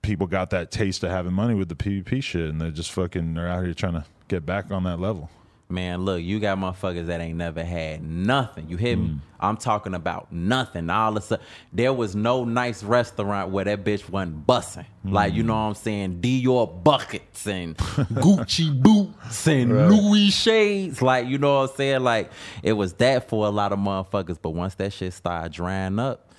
people 0.00 0.26
got 0.26 0.48
that 0.48 0.70
taste 0.70 1.04
of 1.04 1.10
having 1.10 1.34
money 1.34 1.52
with 1.52 1.68
the 1.68 1.74
PPP 1.74 2.22
shit, 2.22 2.48
and 2.48 2.58
they're 2.58 2.70
just 2.70 2.90
fucking 2.90 3.34
they're 3.34 3.48
out 3.48 3.64
here 3.64 3.74
trying 3.74 3.92
to 3.92 4.04
get 4.28 4.46
back 4.46 4.70
on 4.70 4.84
that 4.84 4.98
level. 4.98 5.28
Man, 5.68 6.02
look, 6.02 6.22
you 6.22 6.40
got 6.40 6.56
motherfuckers 6.56 7.06
that 7.06 7.20
ain't 7.20 7.36
never 7.36 7.62
had 7.62 8.02
nothing. 8.02 8.68
You 8.70 8.78
hear 8.78 8.96
me? 8.96 9.08
Mm. 9.08 9.18
I'm 9.38 9.56
talking 9.58 9.92
about 9.92 10.32
nothing. 10.32 10.88
All 10.88 11.10
of 11.10 11.22
a 11.22 11.26
sudden, 11.26 11.44
there 11.70 11.92
was 11.92 12.16
no 12.16 12.44
nice 12.44 12.82
restaurant 12.82 13.50
where 13.50 13.66
that 13.66 13.84
bitch 13.84 14.08
wasn't 14.08 14.46
bussing. 14.46 14.86
Like, 15.04 15.34
you 15.34 15.42
mm. 15.42 15.46
know 15.46 15.54
what 15.54 15.60
I'm 15.60 15.74
saying? 15.74 16.20
Dior 16.22 16.82
buckets 16.82 17.46
and 17.46 17.76
Gucci 17.78 18.80
boots 19.24 19.46
and 19.46 19.90
Louis 19.90 20.30
shades. 20.30 21.02
Like, 21.02 21.26
you 21.26 21.38
know 21.38 21.60
what 21.60 21.70
I'm 21.70 21.76
saying? 21.76 22.02
Like, 22.02 22.30
it 22.62 22.72
was 22.74 22.94
that 22.94 23.28
for 23.28 23.46
a 23.46 23.50
lot 23.50 23.72
of 23.72 23.78
motherfuckers. 23.78 24.38
But 24.40 24.50
once 24.50 24.74
that 24.76 24.92
shit 24.92 25.12
started 25.12 25.52
drying 25.52 25.98
up, 25.98 26.30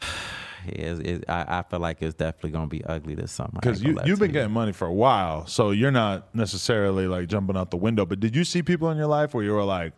it, 0.66 1.24
I, 1.28 1.58
I 1.58 1.62
feel 1.62 1.80
like 1.80 2.02
it's 2.02 2.14
definitely 2.14 2.50
gonna 2.50 2.66
be 2.66 2.84
ugly 2.84 3.14
this 3.14 3.32
summer. 3.32 3.50
Because 3.54 3.82
you 3.82 3.98
you've 4.04 4.18
been 4.18 4.32
getting 4.32 4.52
money 4.52 4.72
for 4.72 4.86
a 4.86 4.92
while, 4.92 5.46
so 5.46 5.70
you're 5.70 5.90
not 5.90 6.34
necessarily 6.34 7.06
like 7.06 7.28
jumping 7.28 7.56
out 7.56 7.70
the 7.70 7.76
window. 7.76 8.06
But 8.06 8.20
did 8.20 8.36
you 8.36 8.44
see 8.44 8.62
people 8.62 8.90
in 8.90 8.98
your 8.98 9.06
life 9.06 9.34
where 9.34 9.44
you 9.44 9.52
were 9.52 9.64
like, 9.64 9.92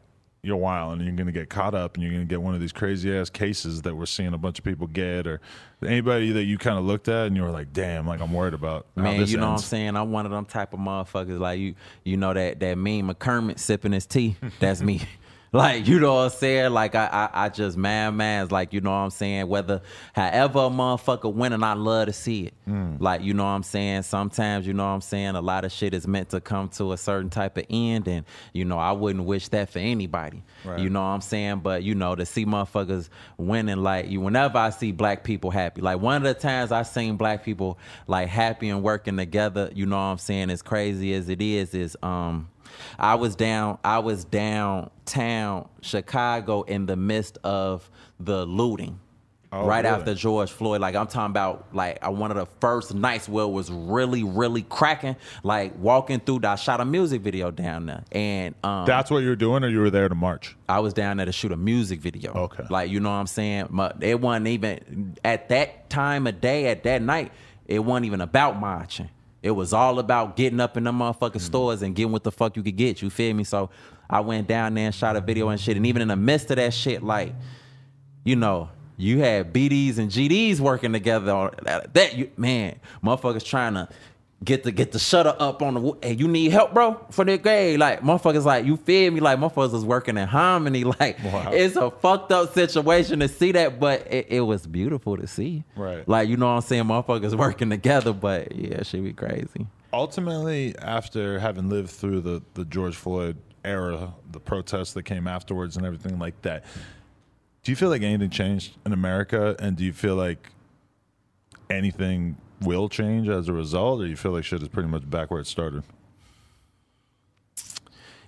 you're 0.45 0.57
wild 0.57 0.95
and 0.95 1.05
you're 1.05 1.15
going 1.15 1.27
to 1.27 1.33
get 1.33 1.49
caught 1.49 1.73
up 1.73 1.95
and 1.95 2.03
you're 2.03 2.11
going 2.11 2.27
to 2.27 2.29
get 2.29 2.43
one 2.43 2.53
of 2.53 2.61
these 2.61 2.73
crazy 2.73 3.17
ass 3.17 3.31
cases 3.31 3.83
that 3.83 3.95
we're 3.95 4.07
seeing 4.07 4.35
a 4.35 4.39
bunch 4.39 4.59
of 4.59 4.65
people 4.65 4.89
get? 4.89 5.25
Or 5.25 5.41
anybody 5.87 6.33
that 6.33 6.43
you 6.43 6.59
kind 6.59 6.77
of 6.77 6.85
looked 6.85 7.07
at 7.07 7.29
and 7.29 7.37
you 7.37 7.43
were 7.43 7.53
like, 7.53 7.73
damn, 7.73 8.09
like 8.09 8.21
I'm 8.21 8.33
worried 8.33 8.55
about 8.55 8.87
Man, 8.97 9.25
you 9.25 9.37
know 9.37 9.47
what 9.47 9.53
I'm 9.53 9.59
saying? 9.59 9.97
I'm 9.97 10.11
one 10.11 10.27
of 10.27 10.33
them 10.33 10.45
type 10.45 10.73
of 10.73 10.81
motherfuckers. 10.81 11.39
Like 11.39 11.61
you, 11.61 11.77
you 12.03 12.17
know 12.17 12.35
that 12.35 12.59
that 12.59 12.77
mean 12.77 13.09
McCormick 13.09 13.61
sipping 13.61 13.93
his 13.93 14.05
tea. 14.05 14.35
That's 14.59 14.81
me. 14.83 15.03
Like 15.55 15.87
you 15.87 16.01
know 16.01 16.15
what 16.15 16.21
I'm 16.23 16.31
saying? 16.31 16.73
Like 16.73 16.95
I, 16.95 17.07
I, 17.07 17.45
I 17.45 17.49
just 17.51 17.77
man, 17.77 18.17
man's 18.17 18.51
like 18.51 18.73
you 18.73 18.81
know 18.81 18.91
what 18.91 18.97
I'm 18.97 19.11
saying. 19.11 19.49
Whether 19.49 19.83
however 20.15 20.61
a 20.61 20.63
motherfucker 20.71 21.33
winning, 21.33 21.63
I 21.63 21.75
love 21.75 22.07
to 22.07 22.13
see 22.15 22.45
it. 22.47 22.55
Like 22.99 23.21
you 23.23 23.35
know 23.35 23.45
what 23.45 23.51
I'm 23.51 23.63
saying. 23.63 24.03
Sometimes 24.05 24.67
you 24.67 24.73
know 24.73 24.85
what 24.85 24.95
I'm 24.95 25.03
saying. 25.03 25.35
A 25.37 25.43
lot 25.43 25.67
of 25.67 25.73
shit 25.73 25.93
is 25.93 26.09
meant 26.09 26.31
to 26.31 26.41
come 26.41 26.71
to 26.71 26.93
a 26.93 26.97
certain 26.97 27.29
type 27.29 27.59
of 27.59 27.67
end, 27.69 28.09
and 28.09 28.25
you 28.55 28.65
know 28.65 28.79
I 28.79 28.93
wouldn't 28.93 29.27
wish 29.27 29.49
that 29.49 29.69
for 29.69 29.79
anybody. 29.79 30.43
You 30.81 30.89
know 30.89 31.03
what 31.03 31.09
I'm 31.09 31.21
saying? 31.21 31.59
But 31.59 31.83
you 31.83 31.95
know 31.95 32.15
to 32.15 32.25
see 32.25 32.47
motherfuckers 32.47 33.11
winning, 33.37 33.83
like 33.83 34.09
you. 34.09 34.23
Whenever 34.23 34.57
I 34.57 34.71
see 34.71 34.91
black 34.93 35.23
people 35.23 35.51
happy, 35.51 35.83
like 35.83 36.01
one 36.01 36.17
of 36.17 36.23
the 36.23 36.33
times 36.33 36.73
I 36.73 36.83
seen 36.83 37.17
black 37.17 37.45
people 37.45 37.79
like 38.07 38.29
happy 38.29 38.71
and 38.71 38.83
working 38.83 39.19
together. 39.19 39.71
You 39.75 39.85
know 39.85 39.97
what 39.97 40.03
I'm 40.03 40.19
saying? 40.19 40.49
As 40.49 40.63
crazy 40.63 41.13
as 41.13 41.29
it 41.29 41.43
is, 41.43 41.75
is 41.75 41.95
um. 42.03 42.49
I 42.99 43.17
was 43.17 43.37
down. 43.37 43.79
I 43.85 43.99
was 43.99 44.25
downtown 45.05 45.69
Chicago 45.81 46.63
in 46.63 46.87
the 46.87 46.97
midst 46.97 47.39
of 47.45 47.91
the 48.21 48.45
looting. 48.47 48.99
Oh, 49.55 49.67
right 49.67 49.85
really? 49.85 49.97
after 49.97 50.15
George 50.15 50.51
Floyd, 50.51 50.81
like 50.81 50.95
I'm 50.95 51.07
talking 51.07 51.31
about, 51.31 51.75
like 51.75 51.99
uh, 52.01 52.11
one 52.11 52.31
of 52.31 52.39
the 52.39 52.47
first 52.61 52.95
nights 52.95 53.29
where 53.29 53.45
it 53.45 53.51
was 53.51 53.71
really, 53.71 54.25
really 54.25 54.63
cracking. 54.63 55.15
Like 55.43 55.79
walking 55.79 56.21
through, 56.21 56.41
I 56.45 56.55
shot 56.55 56.81
a 56.81 56.87
music 56.87 57.21
video 57.21 57.51
down 57.51 57.85
there, 57.85 58.03
and 58.13 58.55
um, 58.65 58.87
That's 58.87 59.11
what 59.11 59.19
you 59.19 59.29
were 59.29 59.37
doing, 59.37 59.63
or 59.63 59.69
you 59.69 59.81
were 59.81 59.91
there 59.91 60.09
to 60.09 60.15
march? 60.15 60.57
I 60.71 60.81
was 60.81 60.95
down 60.95 61.19
there 61.19 61.27
to 61.27 61.33
shoot 61.33 61.53
a 61.53 61.57
music 61.59 62.01
video. 62.01 62.33
Okay. 62.33 62.65
Like, 62.71 62.91
you 62.91 62.99
know 62.99 63.11
what 63.11 63.17
I'm 63.17 63.27
saying? 63.27 63.67
My, 63.69 63.93
it 64.01 64.19
wasn't 64.19 64.49
even, 64.49 65.19
at 65.23 65.51
that 65.51 65.91
time 65.91 66.27
of 66.27 66.41
day, 66.41 66.69
at 66.69 66.83
that 66.85 67.03
night, 67.03 67.31
it 67.67 67.81
wasn't 67.81 68.07
even 68.07 68.23
about 68.23 68.59
marching. 68.59 69.11
It 69.43 69.51
was 69.51 69.73
all 69.73 69.99
about 69.99 70.37
getting 70.37 70.61
up 70.61 70.77
in 70.77 70.85
the 70.85 70.93
motherfucking 70.93 71.41
stores 71.41 71.83
and 71.83 71.97
getting 71.97 72.13
what 72.13 72.23
the 72.23 72.31
fuck 72.31 72.57
you 72.57 72.63
could 72.63 72.77
get. 72.77 73.03
You 73.03 73.11
feel 73.11 73.35
me? 73.35 73.43
So 73.43 73.71
I 74.13 74.21
went 74.21 74.47
down 74.47 74.75
there 74.75 74.85
and 74.85 74.95
shot 74.95 75.17
a 75.17 75.23
video 75.23 75.49
and 75.49 75.59
shit. 75.59 75.79
And 75.79 75.87
even 75.87 76.03
in 76.03 76.09
the 76.09 76.17
midst 76.17 76.51
of 76.51 76.57
that 76.57 76.75
shit, 76.75 77.03
like, 77.03 77.35
you 78.25 78.37
know, 78.37 78.69
you 78.99 79.21
had 79.21 79.55
BDs 79.55 79.97
and 79.97 80.11
GDs 80.11 80.61
working 80.61 80.93
together 80.93 81.33
on 81.33 81.55
that. 81.63 81.95
that 81.95 82.17
you, 82.17 82.31
man, 82.37 82.79
motherfuckers 83.03 83.43
trying 83.43 83.73
to 83.75 83.89
get 84.45 84.65
the 84.65 84.71
get 84.71 84.93
the 84.93 84.99
shutter 84.99 85.35
up 85.39 85.63
on 85.63 85.75
the. 85.75 85.97
Hey, 86.03 86.13
you 86.13 86.29
need 86.29 86.53
help, 86.53 86.75
bro, 86.75 87.05
for 87.11 87.25
the 87.25 87.39
grade. 87.39 87.81
Like 87.81 88.03
motherfuckers, 88.03 88.45
like 88.45 88.67
you 88.67 88.77
feel 88.77 89.11
me? 89.11 89.21
Like 89.21 89.39
motherfuckers 89.39 89.73
was 89.73 89.85
working 89.85 90.19
in 90.19 90.29
harmony. 90.29 90.85
Like 91.01 91.17
it's 91.23 91.75
a 91.77 91.91
fucked 91.91 92.33
up 92.33 92.53
situation 92.53 93.21
to 93.21 93.29
see 93.29 93.53
that, 93.53 93.81
but 93.81 94.07
it, 94.13 94.27
it 94.29 94.41
was 94.43 94.67
beautiful 94.67 95.17
to 95.17 95.27
see. 95.27 95.65
Right. 95.75 96.07
Like 96.07 96.29
you 96.29 96.37
know 96.37 96.49
what 96.49 96.57
I'm 96.57 96.61
saying? 96.61 96.85
Motherfuckers 96.85 97.35
working 97.39 97.71
together, 97.71 98.13
but 98.13 98.55
yeah, 98.55 98.83
shit 98.83 99.03
be 99.03 99.15
crazy. 99.15 99.67
Ultimately, 99.95 100.77
after 100.79 101.39
having 101.39 101.71
lived 101.71 101.91
through 101.91 102.21
the, 102.21 102.43
the 102.55 102.65
George 102.67 102.95
Floyd 102.95 103.37
era, 103.65 104.15
the 104.31 104.41
protests 104.41 104.93
that 104.95 105.05
came 105.05 105.27
afterwards, 105.27 105.77
and 105.77 105.87
everything 105.87 106.19
like 106.19 106.41
that, 106.43 106.65
do 107.63 107.73
you 107.73 107.77
feel 107.77 107.91
like 107.91 108.03
anything 108.03 108.31
changed 108.31 108.77
in 108.85 108.93
America? 108.93 109.55
And 109.59 109.77
do 109.77 109.85
you 109.85 109.93
feel 109.93 110.17
like 110.17 110.51
anything 111.71 112.37
will 112.61 112.89
change 112.89 113.29
as 113.29 113.49
a 113.49 113.53
result, 113.53 114.01
or 114.01 114.07
you 114.07 114.17
feel 114.17 114.33
like 114.33 114.45
shit 114.45 114.63
is 114.63 114.69
pretty 114.69 114.89
much 114.89 115.09
back 115.09 115.31
where 115.31 115.41
it 115.41 115.47
started? 115.47 115.83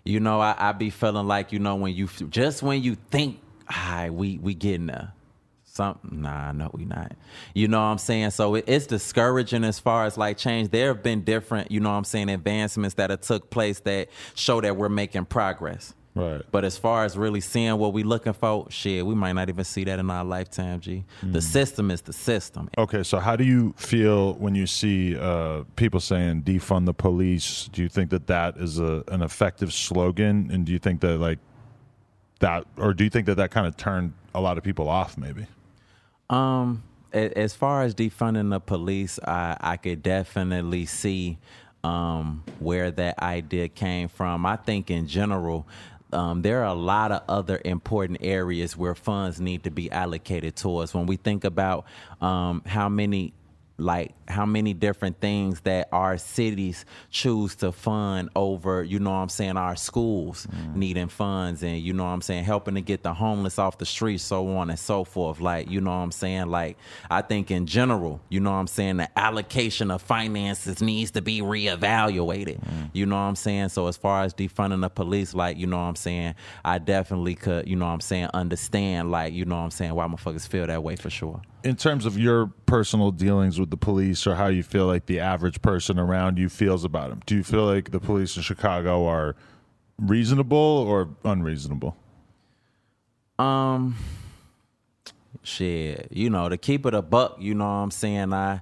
You 0.04 0.20
know, 0.20 0.40
I, 0.40 0.54
I 0.58 0.72
be 0.72 0.90
feeling 0.90 1.26
like 1.26 1.50
you 1.50 1.58
know 1.58 1.76
when 1.76 1.94
you 1.94 2.08
just 2.28 2.62
when 2.62 2.82
you 2.82 2.96
think, 3.10 3.40
hi, 3.66 4.10
we 4.10 4.38
we 4.38 4.54
getting 4.54 4.86
there. 4.86 5.13
Something, 5.74 6.22
nah, 6.22 6.52
no, 6.52 6.70
we 6.72 6.84
not. 6.84 7.16
You 7.52 7.66
know 7.66 7.78
what 7.78 7.86
I'm 7.86 7.98
saying? 7.98 8.30
So 8.30 8.54
it, 8.54 8.64
it's 8.68 8.86
discouraging 8.86 9.64
as 9.64 9.80
far 9.80 10.04
as 10.04 10.16
like 10.16 10.38
change. 10.38 10.70
There 10.70 10.86
have 10.94 11.02
been 11.02 11.24
different, 11.24 11.72
you 11.72 11.80
know 11.80 11.90
what 11.90 11.96
I'm 11.96 12.04
saying, 12.04 12.28
advancements 12.28 12.94
that 12.94 13.10
have 13.10 13.22
took 13.22 13.50
place 13.50 13.80
that 13.80 14.08
show 14.36 14.60
that 14.60 14.76
we're 14.76 14.88
making 14.88 15.24
progress. 15.24 15.92
Right. 16.14 16.42
But 16.52 16.64
as 16.64 16.78
far 16.78 17.04
as 17.04 17.18
really 17.18 17.40
seeing 17.40 17.76
what 17.76 17.92
we 17.92 18.04
looking 18.04 18.34
for, 18.34 18.70
shit, 18.70 19.04
we 19.04 19.16
might 19.16 19.32
not 19.32 19.48
even 19.48 19.64
see 19.64 19.82
that 19.82 19.98
in 19.98 20.08
our 20.10 20.24
lifetime, 20.24 20.78
G. 20.78 21.04
The 21.24 21.42
system 21.42 21.90
is 21.90 22.02
the 22.02 22.12
system. 22.12 22.70
Okay, 22.78 23.02
so 23.02 23.18
how 23.18 23.34
do 23.34 23.42
you 23.42 23.74
feel 23.76 24.34
when 24.34 24.54
you 24.54 24.68
see 24.68 25.18
uh, 25.18 25.64
people 25.74 25.98
saying 25.98 26.44
defund 26.44 26.86
the 26.86 26.94
police? 26.94 27.68
Do 27.72 27.82
you 27.82 27.88
think 27.88 28.10
that 28.10 28.28
that 28.28 28.58
is 28.58 28.78
a, 28.78 29.02
an 29.08 29.22
effective 29.22 29.72
slogan, 29.72 30.50
and 30.52 30.64
do 30.64 30.70
you 30.70 30.78
think 30.78 31.00
that 31.00 31.18
like 31.18 31.40
that, 32.38 32.64
or 32.76 32.94
do 32.94 33.02
you 33.02 33.10
think 33.10 33.26
that 33.26 33.34
that 33.38 33.50
kind 33.50 33.66
of 33.66 33.76
turned 33.76 34.12
a 34.36 34.40
lot 34.40 34.56
of 34.56 34.62
people 34.62 34.88
off? 34.88 35.18
Maybe. 35.18 35.48
Um, 36.34 36.82
as 37.12 37.54
far 37.54 37.82
as 37.82 37.94
defunding 37.94 38.50
the 38.50 38.60
police, 38.60 39.20
I 39.20 39.56
I 39.60 39.76
could 39.76 40.02
definitely 40.02 40.86
see 40.86 41.38
um 41.84 42.42
where 42.58 42.90
that 42.90 43.18
idea 43.22 43.68
came 43.68 44.08
from. 44.08 44.46
I 44.46 44.56
think 44.56 44.90
in 44.90 45.06
general. 45.06 45.66
Um, 46.12 46.42
there 46.42 46.60
are 46.60 46.66
a 46.66 46.74
lot 46.74 47.10
of 47.10 47.22
other 47.28 47.60
important 47.64 48.18
areas 48.20 48.76
where 48.76 48.94
funds 48.94 49.40
need 49.40 49.64
to 49.64 49.70
be 49.70 49.90
allocated 49.90 50.54
towards. 50.54 50.94
When 50.94 51.06
we 51.06 51.16
think 51.16 51.42
about 51.42 51.86
um, 52.20 52.62
how 52.66 52.88
many 52.88 53.32
like 53.76 54.14
how 54.28 54.46
many 54.46 54.72
different 54.72 55.20
things 55.20 55.60
that 55.62 55.88
our 55.90 56.16
cities 56.16 56.84
choose 57.10 57.56
to 57.56 57.72
fund 57.72 58.30
over, 58.36 58.84
you 58.84 59.00
know 59.00 59.10
what 59.10 59.16
I'm 59.16 59.28
saying, 59.28 59.56
our 59.56 59.74
schools 59.74 60.46
mm. 60.46 60.76
needing 60.76 61.08
funds 61.08 61.62
and 61.62 61.80
you 61.80 61.92
know 61.92 62.04
what 62.04 62.10
I'm 62.10 62.22
saying, 62.22 62.44
helping 62.44 62.76
to 62.76 62.80
get 62.80 63.02
the 63.02 63.12
homeless 63.12 63.58
off 63.58 63.78
the 63.78 63.84
streets, 63.84 64.22
so 64.22 64.56
on 64.56 64.70
and 64.70 64.78
so 64.78 65.02
forth. 65.02 65.40
Like, 65.40 65.68
you 65.68 65.80
know 65.80 65.90
what 65.90 65.96
I'm 65.96 66.12
saying? 66.12 66.46
Like, 66.46 66.78
I 67.10 67.22
think 67.22 67.50
in 67.50 67.66
general, 67.66 68.20
you 68.28 68.38
know 68.38 68.52
what 68.52 68.58
I'm 68.58 68.68
saying, 68.68 68.98
the 68.98 69.18
allocation 69.18 69.90
of 69.90 70.02
finances 70.02 70.80
needs 70.80 71.10
to 71.12 71.22
be 71.22 71.40
reevaluated. 71.40 72.60
Mm. 72.60 72.90
You 72.92 73.06
know 73.06 73.16
what 73.16 73.22
I'm 73.22 73.36
saying? 73.36 73.70
So 73.70 73.88
as 73.88 73.96
far 73.96 74.22
as 74.22 74.32
defunding 74.32 74.82
the 74.82 74.88
police, 74.88 75.34
like, 75.34 75.56
you 75.56 75.66
know 75.66 75.78
what 75.78 75.84
I'm 75.84 75.96
saying, 75.96 76.36
I 76.64 76.78
definitely 76.78 77.34
could, 77.34 77.66
you 77.66 77.74
know 77.74 77.86
what 77.86 77.92
I'm 77.92 78.00
saying, 78.00 78.28
understand, 78.34 79.10
like, 79.10 79.32
you 79.32 79.44
know 79.44 79.56
what 79.56 79.62
I'm 79.62 79.70
saying, 79.72 79.94
why 79.94 80.06
motherfuckers 80.06 80.46
feel 80.46 80.66
that 80.66 80.82
way 80.82 80.94
for 80.94 81.10
sure. 81.10 81.42
In 81.64 81.76
terms 81.76 82.04
of 82.04 82.18
your 82.18 82.48
personal 82.66 83.10
dealings 83.10 83.58
with 83.58 83.70
the 83.70 83.76
police, 83.78 84.26
or 84.26 84.34
how 84.34 84.48
you 84.48 84.62
feel 84.62 84.86
like 84.86 85.06
the 85.06 85.18
average 85.18 85.62
person 85.62 85.98
around 85.98 86.38
you 86.38 86.50
feels 86.50 86.84
about 86.84 87.08
them, 87.08 87.22
do 87.24 87.34
you 87.34 87.42
feel 87.42 87.64
like 87.64 87.90
the 87.90 87.98
police 87.98 88.36
in 88.36 88.42
Chicago 88.42 89.06
are 89.06 89.34
reasonable 89.98 90.58
or 90.58 91.08
unreasonable? 91.24 91.96
Um, 93.38 93.96
shit, 95.42 96.08
you 96.10 96.28
know, 96.28 96.50
to 96.50 96.58
keep 96.58 96.84
it 96.84 96.92
a 96.92 97.00
buck, 97.00 97.36
you 97.40 97.54
know 97.54 97.64
what 97.64 97.70
I'm 97.70 97.90
saying? 97.90 98.34
I, 98.34 98.60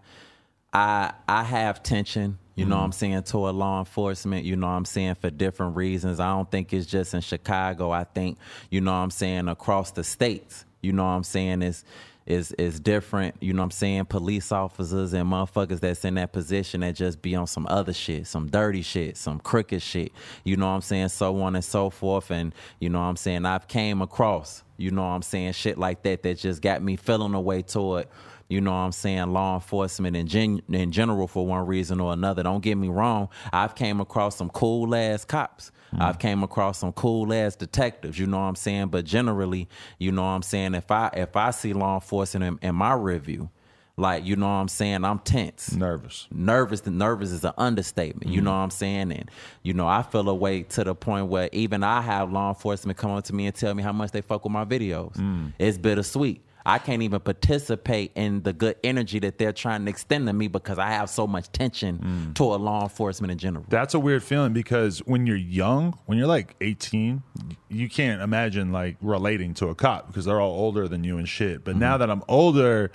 I, 0.73 1.13
I 1.27 1.43
have 1.43 1.83
tension, 1.83 2.39
you 2.55 2.67
know 2.67 2.77
what 2.77 2.85
I'm 2.85 2.93
saying, 2.93 3.25
toward 3.25 3.57
law 3.57 3.81
enforcement, 3.81 4.45
you 4.45 4.55
know 4.55 4.69
what 4.69 4.75
I'm 4.75 4.85
saying, 4.85 5.17
for 5.17 5.29
different 5.29 5.75
reasons. 5.75 6.21
I 6.21 6.29
don't 6.29 6.51
think 6.51 6.73
it's 6.73 6.87
just 6.87 7.15
in 7.15 7.21
Chicago. 7.21 7.91
I 7.91 8.05
think, 8.05 8.39
you 8.71 8.81
know 8.81 8.93
what 8.93 8.99
I'm 8.99 9.11
saying, 9.11 9.49
across 9.49 9.91
the 9.91 10.05
states, 10.05 10.65
you 10.83 10.93
know 10.93 11.05
what 11.05 11.11
I'm 11.11 11.25
saying, 11.25 11.63
is 11.63 11.85
is 12.27 12.53
is 12.53 12.79
different, 12.79 13.35
you 13.41 13.53
know 13.53 13.63
what 13.63 13.67
I'm 13.67 13.71
saying, 13.73 14.05
police 14.05 14.53
officers 14.53 15.13
and 15.13 15.29
motherfuckers 15.29 15.81
that's 15.81 16.05
in 16.05 16.15
that 16.15 16.33
position 16.33 16.81
that 16.83 16.95
just 16.95 17.21
be 17.21 17.35
on 17.35 17.47
some 17.47 17.67
other 17.69 17.93
shit, 17.93 18.27
some 18.27 18.49
dirty 18.49 18.83
shit, 18.83 19.17
some 19.17 19.41
crooked 19.41 19.83
shit, 19.83 20.13
you 20.45 20.57
know 20.57 20.67
what 20.67 20.75
I'm 20.75 20.83
saying, 20.83 21.09
so 21.09 21.41
on 21.43 21.57
and 21.57 21.65
so 21.65 21.91
forth. 21.91 22.31
And, 22.31 22.55
you 22.79 22.89
know 22.89 23.01
what 23.01 23.07
I'm 23.07 23.17
saying, 23.17 23.45
I've 23.45 23.67
came 23.67 24.03
across, 24.03 24.63
you 24.77 24.91
know 24.91 25.03
what 25.03 25.09
I'm 25.09 25.23
saying, 25.23 25.53
shit 25.53 25.79
like 25.79 26.03
that 26.03 26.23
that 26.23 26.39
just 26.39 26.63
got 26.63 26.83
me 26.83 26.97
feeling 26.97 27.35
a 27.35 27.41
way 27.41 27.63
toward 27.63 28.07
you 28.53 28.61
know 28.61 28.71
what 28.71 28.77
I'm 28.77 28.93
saying, 28.93 29.33
law 29.33 29.55
enforcement 29.55 30.15
in, 30.15 30.27
gen- 30.27 30.61
in 30.69 30.93
general 30.93 31.27
for 31.27 31.47
one 31.47 31.65
reason 31.67 32.01
or 32.01 32.13
another. 32.13 32.43
Don't 32.43 32.63
get 32.63 32.77
me 32.77 32.89
wrong. 32.89 33.31
I've 33.51 33.75
came 33.75 33.99
across 33.99 34.37
some 34.37 34.51
cool 34.51 34.95
ass 34.95 35.25
cops. 35.25 35.73
Mm. 35.95 36.03
I've 36.03 36.19
came 36.19 36.43
across 36.43 36.79
some 36.79 36.93
cool 36.93 37.33
ass 37.33 37.57
detectives, 37.57 38.19
you 38.19 38.27
know 38.27 38.37
what 38.37 38.45
I'm 38.45 38.55
saying? 38.57 38.89
But 38.89 39.07
generally, 39.07 39.71
you 39.99 40.13
know 40.13 40.23
what 40.23 40.29
I'm 40.29 40.43
saying, 40.43 40.75
if 40.75 40.91
I 40.91 41.09
if 41.15 41.35
I 41.35 41.51
see 41.51 41.73
law 41.73 41.95
enforcement 41.95 42.61
in, 42.63 42.69
in 42.69 42.75
my 42.75 42.93
review, 42.93 43.49
like 43.97 44.27
you 44.27 44.37
know 44.37 44.47
what 44.47 44.53
I'm 44.53 44.69
saying, 44.69 45.03
I'm 45.03 45.19
tense 45.21 45.73
Nervous. 45.73 46.29
nervous 46.31 46.85
nervous 46.85 47.31
is 47.31 47.45
an 47.45 47.53
understatement 47.57 48.31
you 48.31 48.41
mm. 48.41 48.45
know 48.45 48.51
what 48.51 48.57
i'm 48.57 48.71
saying 48.71 49.13
and 49.13 49.31
you 49.63 49.75
know 49.75 49.87
i 49.87 50.03
feel 50.03 50.29
away 50.29 50.63
to 50.63 50.83
the 50.83 50.95
point 50.95 51.27
where 51.27 51.49
even 51.53 51.85
i 51.85 52.01
have 52.01 52.33
law 52.33 52.49
enforcement 52.49 52.99
come 52.99 53.11
up 53.11 53.25
to 53.25 53.35
me 53.35 53.47
and 53.47 53.55
tell 53.55 53.75
me 53.75 53.83
how 53.83 53.93
much 53.93 54.11
they 54.11 54.23
fuck 54.23 54.45
with 54.45 54.53
my 54.53 54.65
videos 54.65 55.15
mm. 55.17 55.53
it's 55.59 55.77
bittersweet 55.77 56.43
i 56.67 56.79
can't 56.79 57.03
even 57.03 57.21
participate 57.21 58.13
in 58.15 58.43
the 58.43 58.53
good 58.53 58.77
energy 58.85 59.19
that 59.19 59.39
they're 59.39 59.53
trying 59.53 59.85
to 59.85 59.91
extend 59.91 60.27
to 60.27 60.33
me 60.33 60.49
because 60.49 60.79
i 60.79 60.89
have 60.89 61.09
so 61.11 61.27
much 61.27 61.51
tension 61.53 61.99
mm. 61.99 62.35
toward 62.35 62.61
law 62.61 62.83
enforcement 62.83 63.31
in 63.31 63.39
general. 63.39 63.65
That's 63.69 63.95
a 63.95 63.99
weird 63.99 64.23
feeling 64.23 64.53
because 64.53 65.01
when 65.01 65.27
you're 65.27 65.37
young, 65.37 65.99
when 66.07 66.19
you're 66.19 66.27
like 66.27 66.55
18, 66.61 67.23
you 67.69 67.89
can't 67.89 68.23
imagine 68.23 68.73
like 68.73 68.97
relating 69.01 69.55
to 69.55 69.69
a 69.69 69.75
cop 69.75 70.07
because 70.07 70.25
they're 70.25 70.41
all 70.41 70.59
older 70.59 70.89
than 70.89 71.05
you 71.05 71.19
and 71.19 71.29
shit. 71.29 71.65
But 71.65 71.73
mm-hmm. 71.73 71.81
now 71.81 71.99
that 71.99 72.11
I'm 72.11 72.23
older, 72.29 72.93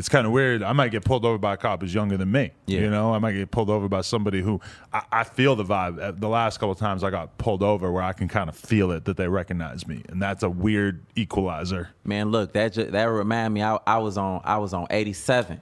it's 0.00 0.08
kind 0.08 0.26
of 0.26 0.32
weird. 0.32 0.62
I 0.62 0.72
might 0.72 0.90
get 0.90 1.04
pulled 1.04 1.24
over 1.24 1.38
by 1.38 1.54
a 1.54 1.56
cop 1.56 1.82
who's 1.82 1.94
younger 1.94 2.16
than 2.16 2.32
me. 2.32 2.50
Yeah. 2.66 2.80
You 2.80 2.90
know, 2.90 3.14
I 3.14 3.18
might 3.18 3.32
get 3.32 3.50
pulled 3.50 3.70
over 3.70 3.88
by 3.88 4.00
somebody 4.00 4.40
who 4.40 4.60
I, 4.92 5.02
I 5.12 5.24
feel 5.24 5.54
the 5.54 5.64
vibe. 5.64 6.02
Uh, 6.02 6.10
The 6.12 6.28
last 6.28 6.58
couple 6.58 6.72
of 6.72 6.78
times 6.78 7.04
I 7.04 7.10
got 7.10 7.36
pulled 7.38 7.62
over 7.62 7.92
where 7.92 8.02
I 8.02 8.12
can 8.14 8.26
kind 8.26 8.48
of 8.48 8.56
feel 8.56 8.90
it 8.92 9.04
that 9.04 9.16
they 9.16 9.28
recognize 9.28 9.86
me. 9.86 10.02
And 10.08 10.20
that's 10.20 10.42
a 10.42 10.48
weird 10.50 11.04
equalizer. 11.14 11.90
Man, 12.02 12.30
look, 12.30 12.54
that 12.54 12.72
ju- 12.72 12.90
that 12.90 13.04
remind 13.04 13.54
me. 13.54 13.62
I, 13.62 13.78
I 13.86 13.98
was 13.98 14.16
on 14.18 14.40
I 14.44 14.56
was 14.58 14.72
on 14.74 14.86
eighty 14.90 15.12
seven. 15.12 15.60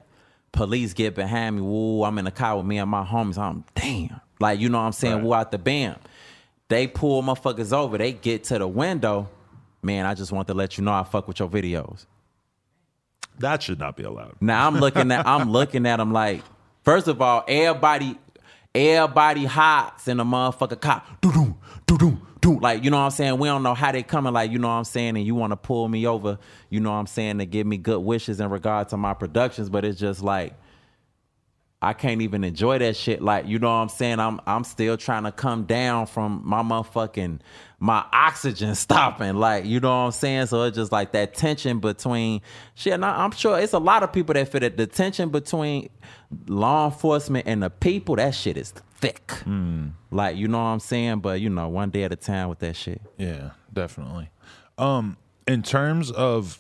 Police 0.53 0.95
get 0.95 1.15
behind 1.15 1.57
me. 1.57 1.63
Woo, 1.63 2.05
I'm 2.05 2.17
in 2.19 2.25
the 2.25 2.31
car 2.31 2.57
with 2.57 2.65
me 2.67 2.79
and 2.79 2.89
my 2.91 3.05
homies. 3.05 3.37
I'm 3.37 3.65
damn. 3.75 4.21
Like 4.41 4.61
you 4.61 4.69
know 4.71 4.79
what 4.79 4.85
I'm 4.85 4.93
saying. 4.93 5.17
Right. 5.17 5.25
Woo 5.25 5.35
out 5.35 5.51
the 5.51 5.59
bam. 5.59 5.97
They 6.69 6.87
pull 6.87 7.23
motherfuckers 7.23 7.73
over. 7.73 7.99
They 7.99 8.13
get 8.13 8.45
to 8.45 8.59
the 8.59 8.69
window. 8.69 9.29
Man, 9.83 10.07
I 10.07 10.15
just 10.15 10.33
want 10.33 10.49
to 10.49 10.55
let 10.55 10.79
you 10.79 10.85
know 10.85 10.93
I 10.93 11.03
fuck 11.03 11.27
with 11.29 11.39
your 11.41 11.49
videos. 11.49 12.07
That 13.41 13.63
should 13.63 13.79
not 13.79 13.97
be 13.97 14.03
allowed. 14.05 14.37
Now 14.41 14.67
I'm 14.67 14.77
looking 14.77 15.11
at 15.13 15.27
I'm 15.27 15.51
looking 15.51 15.87
at 15.87 15.97
them 15.97 16.13
like, 16.13 16.43
first 16.85 17.09
of 17.09 17.21
all, 17.23 17.45
everybody, 17.49 18.19
everybody 18.75 19.45
hots 19.45 20.09
in 20.09 20.17
the 20.17 20.25
motherfucker 20.25 20.81
cop. 20.81 21.21
Do 21.21 21.33
do 21.33 21.57
do 21.87 21.99
do 21.99 22.19
do. 22.41 22.59
Like 22.61 22.85
you 22.85 22.91
know 22.91 22.99
what 22.99 23.05
I'm 23.05 23.11
saying. 23.11 23.39
We 23.39 23.49
don't 23.49 23.63
know 23.63 23.75
how 23.75 23.93
they 23.93 24.03
coming. 24.03 24.33
Like 24.33 24.51
you 24.51 24.59
know 24.59 24.69
what 24.69 24.75
I'm 24.75 24.85
saying. 24.85 25.17
And 25.17 25.25
you 25.25 25.35
want 25.35 25.53
to 25.53 25.57
pull 25.57 25.89
me 25.89 26.07
over. 26.07 26.39
You 26.71 26.81
know 26.81 26.91
what 26.91 26.99
I'm 26.99 27.07
saying 27.07 27.39
to 27.39 27.47
give 27.47 27.67
me 27.67 27.77
good 27.77 28.01
wishes 28.01 28.41
in 28.41 28.51
regard 28.51 28.89
to 28.91 28.97
my 28.97 29.15
productions. 29.15 29.69
But 29.69 29.85
it's 29.85 29.99
just 29.99 30.23
like. 30.23 30.55
I 31.81 31.93
can't 31.93 32.23
even 32.23 32.43
enjoy 32.43 32.79
that 32.79 32.97
shit. 32.97 33.23
Like, 33.23 33.47
you 33.47 33.61
know 33.61 33.69
what 33.69 33.75
I'm 33.83 33.89
saying? 33.89 34.19
I'm 34.19 34.41
I'm 34.47 34.65
still 34.65 34.97
trying 34.97 35.23
to 35.25 35.33
come 35.33 35.63
down 35.65 36.07
from 36.07 36.43
my 36.45 36.63
motherfucking 36.63 37.39
my 37.79 38.05
oxygen 38.13 38.75
stopping. 38.87 39.37
Like, 39.37 39.65
you 39.65 39.79
know 39.79 39.89
what 39.91 40.07
I'm 40.07 40.11
saying? 40.13 40.47
So 40.47 40.65
it's 40.65 40.77
just 40.77 40.91
like 40.91 41.13
that 41.13 41.35
tension 41.35 41.79
between 41.79 42.41
shit. 42.75 42.95
And 42.95 43.05
I- 43.05 43.23
I'm 43.23 43.31
sure 43.31 43.59
it's 43.61 43.73
a 43.75 43.79
lot 43.79 44.03
of 44.03 44.13
people 44.13 44.35
that 44.35 44.49
feel 44.49 44.61
that 44.63 44.77
the 44.77 44.87
tension 44.89 45.29
between 45.29 45.89
law 46.49 46.87
enforcement 46.87 47.47
and 47.47 47.63
the 47.63 47.71
people, 47.71 48.17
that 48.17 48.35
shit 48.35 48.57
is 48.57 48.73
thick. 48.97 49.33
Like, 50.11 50.37
you 50.37 50.49
know 50.49 50.59
what 50.59 50.65
I'm 50.65 50.81
saying? 50.81 51.21
But 51.21 51.41
you 51.41 51.49
know, 51.49 51.69
one 51.69 51.91
day 51.91 52.03
at 52.03 52.13
a 52.13 52.17
time 52.17 52.49
with 52.49 52.59
that 52.59 52.75
shit. 52.75 53.01
Yeah, 53.19 53.51
definitely. 53.73 54.31
Um, 54.79 55.17
in 55.47 55.63
terms 55.63 56.11
of 56.11 56.59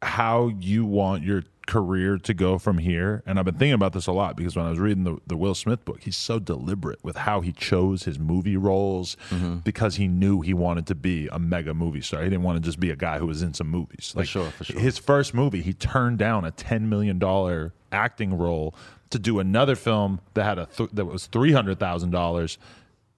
how 0.00 0.48
you 0.58 0.86
want 0.86 1.22
your 1.24 1.42
career 1.68 2.16
to 2.16 2.34
go 2.34 2.58
from 2.58 2.78
here, 2.78 3.22
and 3.26 3.38
I've 3.38 3.44
been 3.44 3.54
thinking 3.54 3.74
about 3.74 3.92
this 3.92 4.08
a 4.08 4.12
lot 4.12 4.36
because 4.36 4.56
when 4.56 4.66
I 4.66 4.70
was 4.70 4.78
reading 4.80 5.04
the, 5.04 5.18
the 5.26 5.36
Will 5.36 5.54
Smith 5.54 5.84
book, 5.84 6.02
he's 6.02 6.16
so 6.16 6.38
deliberate 6.38 6.98
with 7.04 7.18
how 7.18 7.42
he 7.42 7.52
chose 7.52 8.04
his 8.04 8.18
movie 8.18 8.56
roles 8.56 9.16
mm-hmm. 9.30 9.58
because 9.58 9.96
he 9.96 10.08
knew 10.08 10.40
he 10.40 10.54
wanted 10.54 10.86
to 10.86 10.94
be 10.94 11.28
a 11.30 11.38
mega 11.38 11.74
movie 11.74 12.00
star. 12.00 12.22
He 12.22 12.30
didn't 12.30 12.42
want 12.42 12.56
to 12.56 12.66
just 12.66 12.80
be 12.80 12.90
a 12.90 12.96
guy 12.96 13.18
who 13.18 13.26
was 13.26 13.42
in 13.42 13.54
some 13.54 13.68
movies. 13.68 14.14
Like 14.16 14.26
sure, 14.26 14.50
for 14.50 14.64
sure. 14.64 14.80
His 14.80 14.98
first 14.98 15.34
movie, 15.34 15.60
he 15.60 15.74
turned 15.74 16.18
down 16.18 16.44
a 16.44 16.50
ten 16.50 16.88
million 16.88 17.18
dollar 17.18 17.74
acting 17.92 18.36
role 18.36 18.74
to 19.10 19.18
do 19.18 19.38
another 19.38 19.76
film 19.76 20.20
that 20.34 20.44
had 20.44 20.58
a 20.58 20.66
th- 20.66 20.90
that 20.94 21.04
was 21.04 21.26
three 21.26 21.52
hundred 21.52 21.78
thousand 21.78 22.10
dollars 22.10 22.58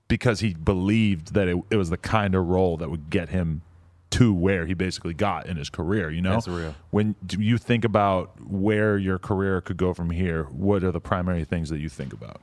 because 0.09 0.41
he 0.41 0.55
believed 0.55 1.35
that 1.35 1.47
it, 1.47 1.57
it 1.71 1.77
was 1.77 1.89
the 1.89 1.97
kind 1.97 2.35
of 2.35 2.49
role 2.49 2.77
that 2.77 2.91
would 2.91 3.11
get 3.11 3.29
him 3.29 3.63
to 4.11 4.35
where 4.35 4.67
he 4.67 4.75
basically 4.75 5.15
got 5.15 5.47
in 5.47 5.57
his 5.57 5.71
career 5.71 6.11
you 6.11 6.21
know 6.21 6.33
That's 6.33 6.49
real. 6.49 6.75
when 6.91 7.15
do 7.25 7.41
you 7.41 7.59
think 7.59 7.85
about 7.85 8.33
where 8.41 8.99
your 8.99 9.19
career 9.19 9.61
could 9.61 9.77
go 9.77 9.95
from 9.95 10.11
here 10.11 10.45
what 10.45 10.83
are 10.85 10.93
the 10.93 11.01
primary 11.01 11.45
things 11.45 11.69
that 11.71 11.79
you 11.79 11.89
think 11.89 12.13
about 12.13 12.41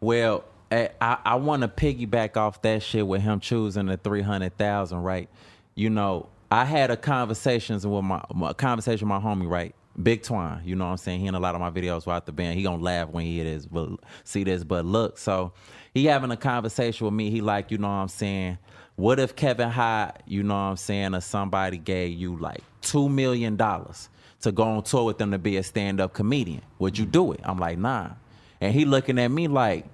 Well, 0.00 0.44
eh, 0.70 0.88
I, 1.00 1.18
I 1.24 1.34
want 1.36 1.62
to 1.62 1.68
piggyback 1.68 2.36
off 2.36 2.60
that 2.62 2.82
shit 2.82 3.06
with 3.06 3.22
him 3.22 3.40
choosing 3.40 3.86
the 3.86 3.96
three 3.96 4.22
hundred 4.22 4.56
thousand, 4.58 4.98
right? 4.98 5.28
You 5.74 5.88
know, 5.90 6.28
I 6.50 6.64
had 6.64 6.90
a 6.90 6.96
conversations 6.96 7.86
with 7.86 8.04
my, 8.04 8.22
my 8.34 8.52
conversation 8.52 9.08
with 9.08 9.22
my 9.22 9.26
homie, 9.26 9.48
right? 9.48 9.74
Big 10.02 10.22
Twine, 10.24 10.62
you 10.64 10.74
know 10.74 10.84
what 10.86 10.90
I'm 10.90 10.96
saying? 10.96 11.20
He 11.20 11.26
in 11.26 11.34
a 11.34 11.40
lot 11.40 11.54
of 11.54 11.60
my 11.60 11.70
videos 11.70 12.04
without 12.06 12.26
the 12.26 12.32
band. 12.32 12.56
He 12.58 12.64
gonna 12.64 12.82
laugh 12.82 13.08
when 13.08 13.24
he 13.24 13.36
hear 13.36 13.44
this, 13.44 13.64
but 13.66 13.90
see 14.24 14.42
this. 14.44 14.64
But 14.64 14.84
look, 14.84 15.18
so 15.18 15.52
he 15.94 16.06
having 16.06 16.32
a 16.32 16.36
conversation 16.36 17.04
with 17.04 17.14
me. 17.14 17.30
He 17.30 17.40
like, 17.40 17.70
you 17.70 17.78
know 17.78 17.86
what 17.88 17.94
I'm 17.94 18.08
saying? 18.08 18.58
What 18.96 19.18
if 19.18 19.34
Kevin 19.34 19.70
Hart, 19.70 20.22
you 20.26 20.42
know 20.44 20.54
what 20.54 20.60
I'm 20.60 20.76
saying, 20.76 21.14
or 21.14 21.20
somebody 21.20 21.78
gave 21.78 22.12
you 22.12 22.36
like 22.36 22.62
two 22.80 23.08
million 23.08 23.56
dollars 23.56 24.08
to 24.42 24.52
go 24.52 24.62
on 24.62 24.82
tour 24.84 25.04
with 25.04 25.18
them 25.18 25.32
to 25.32 25.38
be 25.38 25.56
a 25.56 25.62
stand 25.62 26.00
up 26.00 26.12
comedian? 26.12 26.62
Would 26.78 26.96
you 26.96 27.04
do 27.04 27.32
it? 27.32 27.40
I'm 27.42 27.58
like, 27.58 27.76
nah. 27.78 28.10
And 28.60 28.72
he 28.72 28.84
looking 28.84 29.18
at 29.18 29.28
me 29.28 29.48
like, 29.48 29.86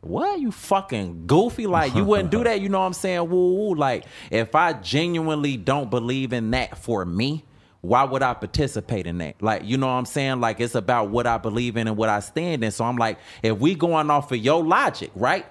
what? 0.00 0.40
You 0.40 0.50
fucking 0.50 1.26
goofy? 1.26 1.66
Like 1.66 1.94
you 1.94 2.04
wouldn't 2.04 2.30
do 2.30 2.42
that 2.44 2.60
you 2.60 2.68
know 2.68 2.80
what 2.80 2.86
i'm 2.86 2.92
saying? 2.92 3.28
Woo 3.28 3.54
woo 3.54 3.74
like 3.74 4.04
if 4.30 4.54
i 4.54 4.72
genuinely 4.72 5.56
don't 5.56 5.90
believe 5.90 6.32
in 6.32 6.50
that 6.52 6.78
for 6.78 7.04
me 7.04 7.44
why 7.80 8.02
would 8.02 8.22
i 8.22 8.34
participate 8.34 9.06
in 9.06 9.18
that? 9.18 9.40
Like 9.40 9.64
you 9.64 9.76
know 9.76 9.86
what 9.86 9.92
i'm 9.94 10.04
saying? 10.04 10.40
Like 10.40 10.60
it's 10.60 10.74
about 10.74 11.10
what 11.10 11.26
i 11.26 11.38
believe 11.38 11.76
in 11.76 11.88
and 11.88 11.96
what 11.96 12.08
i 12.08 12.20
stand 12.20 12.64
in. 12.64 12.70
So 12.70 12.84
i'm 12.84 12.96
like 12.96 13.18
if 13.42 13.58
we 13.58 13.74
going 13.74 14.10
off 14.10 14.30
of 14.32 14.38
your 14.38 14.64
logic 14.64 15.10
right 15.14 15.46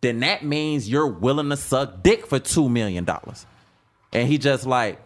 then 0.00 0.20
that 0.20 0.44
means 0.44 0.88
you're 0.88 1.06
willing 1.06 1.50
to 1.50 1.56
suck 1.56 2.02
dick 2.02 2.26
for 2.26 2.38
two 2.38 2.68
million 2.68 3.04
dollars 3.04 3.46
and 4.12 4.28
he 4.28 4.38
just 4.38 4.66
like 4.66 5.00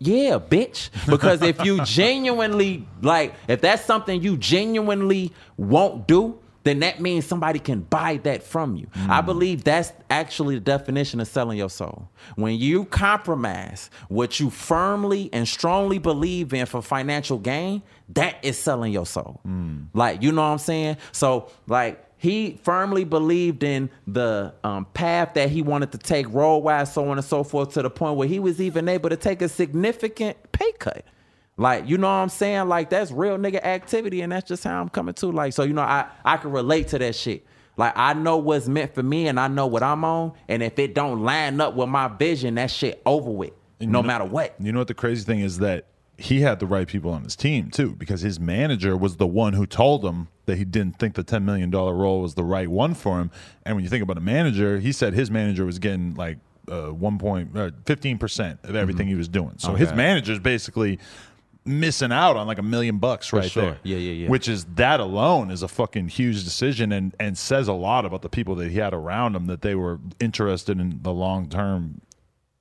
yeah, 0.00 0.38
bitch. 0.38 0.88
Because 1.06 1.42
if 1.42 1.64
you 1.64 1.84
genuinely 1.84 2.86
like, 3.02 3.34
if 3.46 3.60
that's 3.60 3.84
something 3.84 4.22
you 4.22 4.36
genuinely 4.36 5.32
won't 5.56 6.06
do, 6.06 6.38
then 6.62 6.80
that 6.80 7.00
means 7.00 7.24
somebody 7.24 7.58
can 7.58 7.80
buy 7.80 8.18
that 8.18 8.42
from 8.42 8.76
you. 8.76 8.86
I 8.94 9.22
mm. 9.22 9.26
believe 9.26 9.64
that's 9.64 9.92
actually 10.10 10.56
the 10.56 10.60
definition 10.60 11.18
of 11.20 11.26
selling 11.26 11.56
your 11.56 11.70
soul. 11.70 12.08
When 12.36 12.54
you 12.56 12.84
compromise 12.84 13.90
what 14.08 14.38
you 14.38 14.50
firmly 14.50 15.30
and 15.32 15.48
strongly 15.48 15.98
believe 15.98 16.52
in 16.52 16.66
for 16.66 16.82
financial 16.82 17.38
gain, 17.38 17.82
that 18.10 18.36
is 18.42 18.58
selling 18.58 18.92
your 18.92 19.06
soul. 19.06 19.40
Mm. 19.46 19.86
Like, 19.94 20.22
you 20.22 20.32
know 20.32 20.42
what 20.42 20.48
I'm 20.48 20.58
saying? 20.58 20.98
So, 21.12 21.50
like, 21.66 22.04
he 22.20 22.60
firmly 22.62 23.04
believed 23.04 23.62
in 23.62 23.88
the 24.06 24.52
um, 24.62 24.84
path 24.92 25.32
that 25.34 25.48
he 25.48 25.62
wanted 25.62 25.90
to 25.92 25.98
take 25.98 26.26
role 26.28 26.60
wise, 26.60 26.92
so 26.92 27.08
on 27.08 27.16
and 27.16 27.24
so 27.24 27.42
forth, 27.42 27.72
to 27.72 27.82
the 27.82 27.88
point 27.88 28.16
where 28.18 28.28
he 28.28 28.38
was 28.38 28.60
even 28.60 28.90
able 28.90 29.08
to 29.08 29.16
take 29.16 29.40
a 29.40 29.48
significant 29.48 30.36
pay 30.52 30.70
cut. 30.72 31.02
Like, 31.56 31.88
you 31.88 31.96
know 31.96 32.08
what 32.08 32.12
I'm 32.12 32.28
saying? 32.28 32.68
Like, 32.68 32.90
that's 32.90 33.10
real 33.10 33.38
nigga 33.38 33.64
activity, 33.64 34.20
and 34.20 34.32
that's 34.32 34.46
just 34.46 34.64
how 34.64 34.78
I'm 34.78 34.90
coming 34.90 35.14
to. 35.14 35.28
Like, 35.28 35.54
so, 35.54 35.62
you 35.62 35.72
know, 35.72 35.80
I, 35.80 36.08
I 36.22 36.36
can 36.36 36.52
relate 36.52 36.88
to 36.88 36.98
that 36.98 37.14
shit. 37.14 37.46
Like, 37.78 37.94
I 37.96 38.12
know 38.12 38.36
what's 38.36 38.68
meant 38.68 38.94
for 38.94 39.02
me, 39.02 39.26
and 39.26 39.40
I 39.40 39.48
know 39.48 39.66
what 39.66 39.82
I'm 39.82 40.04
on, 40.04 40.34
and 40.46 40.62
if 40.62 40.78
it 40.78 40.94
don't 40.94 41.22
line 41.22 41.58
up 41.58 41.74
with 41.74 41.88
my 41.88 42.08
vision, 42.08 42.56
that 42.56 42.70
shit 42.70 43.00
over 43.06 43.30
with, 43.30 43.52
no 43.80 43.86
you 43.86 43.86
know- 43.86 44.02
matter 44.02 44.26
what. 44.26 44.54
You 44.60 44.72
know 44.72 44.80
what 44.80 44.88
the 44.88 44.94
crazy 44.94 45.24
thing 45.24 45.40
is 45.40 45.56
that 45.60 45.86
he 46.20 46.42
had 46.42 46.60
the 46.60 46.66
right 46.66 46.86
people 46.86 47.10
on 47.10 47.24
his 47.24 47.34
team 47.34 47.70
too, 47.70 47.94
because 47.96 48.20
his 48.20 48.38
manager 48.38 48.96
was 48.96 49.16
the 49.16 49.26
one 49.26 49.54
who 49.54 49.66
told 49.66 50.04
him 50.04 50.28
that 50.46 50.56
he 50.58 50.64
didn't 50.64 50.98
think 50.98 51.14
the 51.14 51.22
ten 51.22 51.44
million 51.44 51.70
dollar 51.70 51.94
role 51.94 52.20
was 52.20 52.34
the 52.34 52.44
right 52.44 52.68
one 52.68 52.94
for 52.94 53.20
him. 53.20 53.30
And 53.64 53.74
when 53.76 53.84
you 53.84 53.90
think 53.90 54.02
about 54.02 54.18
a 54.18 54.20
manager, 54.22 54.78
he 54.78 54.92
said 54.92 55.14
his 55.14 55.30
manager 55.30 55.64
was 55.64 55.78
getting 55.78 56.14
like 56.14 56.38
uh, 56.68 56.88
one 56.88 57.18
point 57.18 57.50
fifteen 57.86 58.18
percent 58.18 58.60
of 58.64 58.76
everything 58.76 59.08
he 59.08 59.14
was 59.14 59.28
doing. 59.28 59.54
So 59.58 59.74
his 59.74 59.88
Okay. 59.88 59.96
manager's 59.96 60.38
basically 60.38 60.98
missing 61.64 62.10
out 62.10 62.36
on 62.36 62.46
like 62.46 62.58
a 62.58 62.62
million 62.62 62.98
bucks 62.98 63.32
right 63.32 63.50
sure. 63.50 63.62
there. 63.62 63.78
Yeah, 63.82 63.96
yeah, 63.98 64.12
yeah. 64.12 64.28
Which 64.28 64.48
is 64.48 64.64
that 64.76 64.98
alone 65.00 65.50
is 65.50 65.62
a 65.62 65.68
fucking 65.68 66.08
huge 66.08 66.44
decision 66.44 66.92
and 66.92 67.14
and 67.18 67.36
says 67.36 67.68
a 67.68 67.72
lot 67.72 68.04
about 68.04 68.22
the 68.22 68.28
people 68.28 68.54
that 68.56 68.70
he 68.70 68.78
had 68.78 68.94
around 68.94 69.36
him 69.36 69.46
that 69.46 69.62
they 69.62 69.74
were 69.74 70.00
interested 70.20 70.78
in 70.80 71.00
the 71.02 71.12
long 71.12 71.48
term 71.48 72.00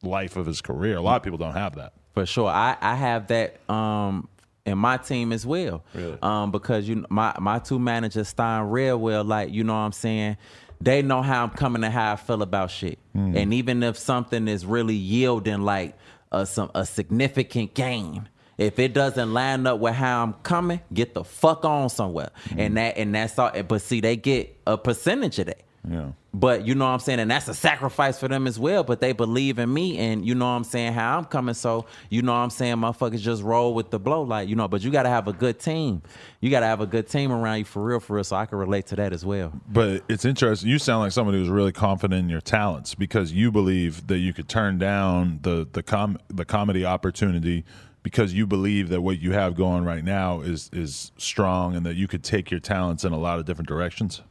life 0.01 0.35
of 0.37 0.45
his 0.45 0.61
career. 0.61 0.95
A 0.97 1.01
lot 1.01 1.17
of 1.17 1.23
people 1.23 1.37
don't 1.37 1.55
have 1.55 1.75
that. 1.75 1.93
For 2.19 2.25
sure. 2.25 2.49
I, 2.49 2.75
I 2.81 2.95
have 2.95 3.27
that 3.27 3.61
um 3.69 4.27
in 4.65 4.77
my 4.77 4.97
team 4.97 5.31
as 5.31 5.45
well. 5.45 5.83
Really? 5.93 6.17
Um, 6.21 6.51
because 6.51 6.87
you 6.87 7.05
my 7.09 7.33
my 7.39 7.59
two 7.59 7.79
managers, 7.79 8.27
Stein 8.27 8.65
Redwell, 8.65 9.25
like, 9.25 9.53
you 9.53 9.63
know 9.63 9.73
what 9.73 9.79
I'm 9.79 9.91
saying? 9.93 10.35
They 10.81 11.01
know 11.01 11.21
how 11.21 11.43
I'm 11.43 11.49
coming 11.49 11.81
and 11.83 11.93
how 11.93 12.11
I 12.13 12.15
feel 12.17 12.41
about 12.41 12.71
shit. 12.71 12.99
And 13.13 13.53
even 13.53 13.83
if 13.83 13.97
something 13.97 14.47
is 14.47 14.65
really 14.65 14.95
yielding 14.95 15.61
like 15.61 15.97
a 16.31 16.45
some 16.45 16.71
a 16.75 16.85
significant 16.85 17.73
gain, 17.73 18.27
if 18.57 18.79
it 18.79 18.93
doesn't 18.93 19.33
line 19.33 19.65
up 19.65 19.79
with 19.79 19.95
how 19.95 20.21
I'm 20.21 20.33
coming, 20.43 20.81
get 20.93 21.13
the 21.13 21.23
fuck 21.23 21.63
on 21.63 21.89
somewhere. 21.89 22.31
And 22.57 22.75
that 22.75 22.97
and 22.97 23.15
that's 23.15 23.39
all 23.39 23.51
but 23.63 23.81
see 23.81 24.01
they 24.01 24.17
get 24.17 24.57
a 24.67 24.77
percentage 24.77 25.39
of 25.39 25.45
that. 25.47 25.61
Yeah. 25.87 26.11
But 26.33 26.67
you 26.67 26.75
know 26.75 26.85
what 26.85 26.91
I'm 26.91 26.99
saying? 26.99 27.19
And 27.19 27.31
that's 27.31 27.47
a 27.47 27.53
sacrifice 27.53 28.19
for 28.19 28.27
them 28.27 28.45
as 28.45 28.59
well. 28.59 28.83
But 28.83 29.01
they 29.01 29.13
believe 29.13 29.57
in 29.57 29.73
me 29.73 29.97
and 29.97 30.25
you 30.25 30.35
know 30.35 30.45
what 30.45 30.51
I'm 30.51 30.63
saying, 30.63 30.93
how 30.93 31.17
I'm 31.17 31.25
coming. 31.25 31.55
So, 31.55 31.85
you 32.09 32.21
know 32.21 32.33
what 32.33 32.39
I'm 32.39 32.49
saying, 32.49 32.75
motherfuckers 32.75 33.19
just 33.19 33.41
roll 33.41 33.73
with 33.73 33.89
the 33.89 33.99
blow. 33.99 34.21
Like, 34.21 34.47
you 34.47 34.55
know, 34.55 34.67
but 34.67 34.83
you 34.83 34.91
gotta 34.91 35.09
have 35.09 35.27
a 35.27 35.33
good 35.33 35.59
team. 35.59 36.03
You 36.41 36.51
gotta 36.51 36.67
have 36.67 36.81
a 36.81 36.85
good 36.85 37.07
team 37.07 37.31
around 37.31 37.59
you 37.59 37.65
for 37.65 37.83
real, 37.83 37.99
for 37.99 38.15
real. 38.15 38.23
So 38.23 38.35
I 38.35 38.45
can 38.45 38.57
relate 38.57 38.87
to 38.87 38.95
that 38.97 39.13
as 39.13 39.25
well. 39.25 39.53
But 39.67 40.03
it's 40.07 40.25
interesting. 40.25 40.69
You 40.69 40.77
sound 40.77 41.01
like 41.01 41.11
somebody 41.11 41.39
who's 41.39 41.49
really 41.49 41.71
confident 41.71 42.19
in 42.19 42.29
your 42.29 42.41
talents 42.41 42.93
because 42.93 43.31
you 43.31 43.51
believe 43.51 44.07
that 44.07 44.19
you 44.19 44.33
could 44.33 44.47
turn 44.49 44.77
down 44.77 45.39
the 45.41 45.67
the 45.71 45.81
com 45.81 46.19
the 46.27 46.45
comedy 46.45 46.85
opportunity 46.85 47.65
because 48.03 48.33
you 48.33 48.47
believe 48.47 48.89
that 48.89 49.01
what 49.01 49.19
you 49.19 49.33
have 49.33 49.55
going 49.55 49.83
right 49.83 50.03
now 50.03 50.41
is 50.41 50.69
is 50.73 51.11
strong 51.17 51.75
and 51.75 51.85
that 51.85 51.95
you 51.95 52.07
could 52.07 52.23
take 52.23 52.51
your 52.51 52.59
talents 52.59 53.03
in 53.03 53.13
a 53.13 53.17
lot 53.17 53.39
of 53.39 53.45
different 53.45 53.67
directions. 53.67 54.21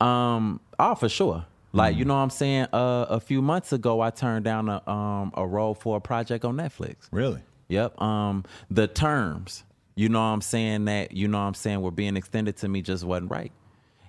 Um, 0.00 0.60
oh, 0.78 0.94
for 0.94 1.08
sure. 1.08 1.44
Like, 1.72 1.94
Mm. 1.94 1.98
you 1.98 2.04
know 2.06 2.14
what 2.14 2.20
I'm 2.20 2.30
saying? 2.30 2.66
Uh, 2.72 3.06
a 3.10 3.20
few 3.20 3.42
months 3.42 3.72
ago 3.72 4.00
I 4.00 4.10
turned 4.10 4.44
down 4.44 4.68
a 4.68 4.88
um 4.90 5.32
a 5.36 5.46
role 5.46 5.74
for 5.74 5.96
a 5.98 6.00
project 6.00 6.44
on 6.44 6.56
Netflix. 6.56 6.96
Really? 7.10 7.40
Yep. 7.68 8.00
Um, 8.00 8.44
the 8.70 8.86
terms, 8.88 9.64
you 9.94 10.08
know 10.08 10.20
what 10.20 10.26
I'm 10.26 10.40
saying, 10.40 10.86
that, 10.86 11.12
you 11.12 11.28
know 11.28 11.36
what 11.38 11.44
I'm 11.44 11.54
saying, 11.54 11.82
were 11.82 11.90
being 11.90 12.16
extended 12.16 12.56
to 12.58 12.68
me 12.68 12.80
just 12.80 13.04
wasn't 13.04 13.30
right. 13.30 13.52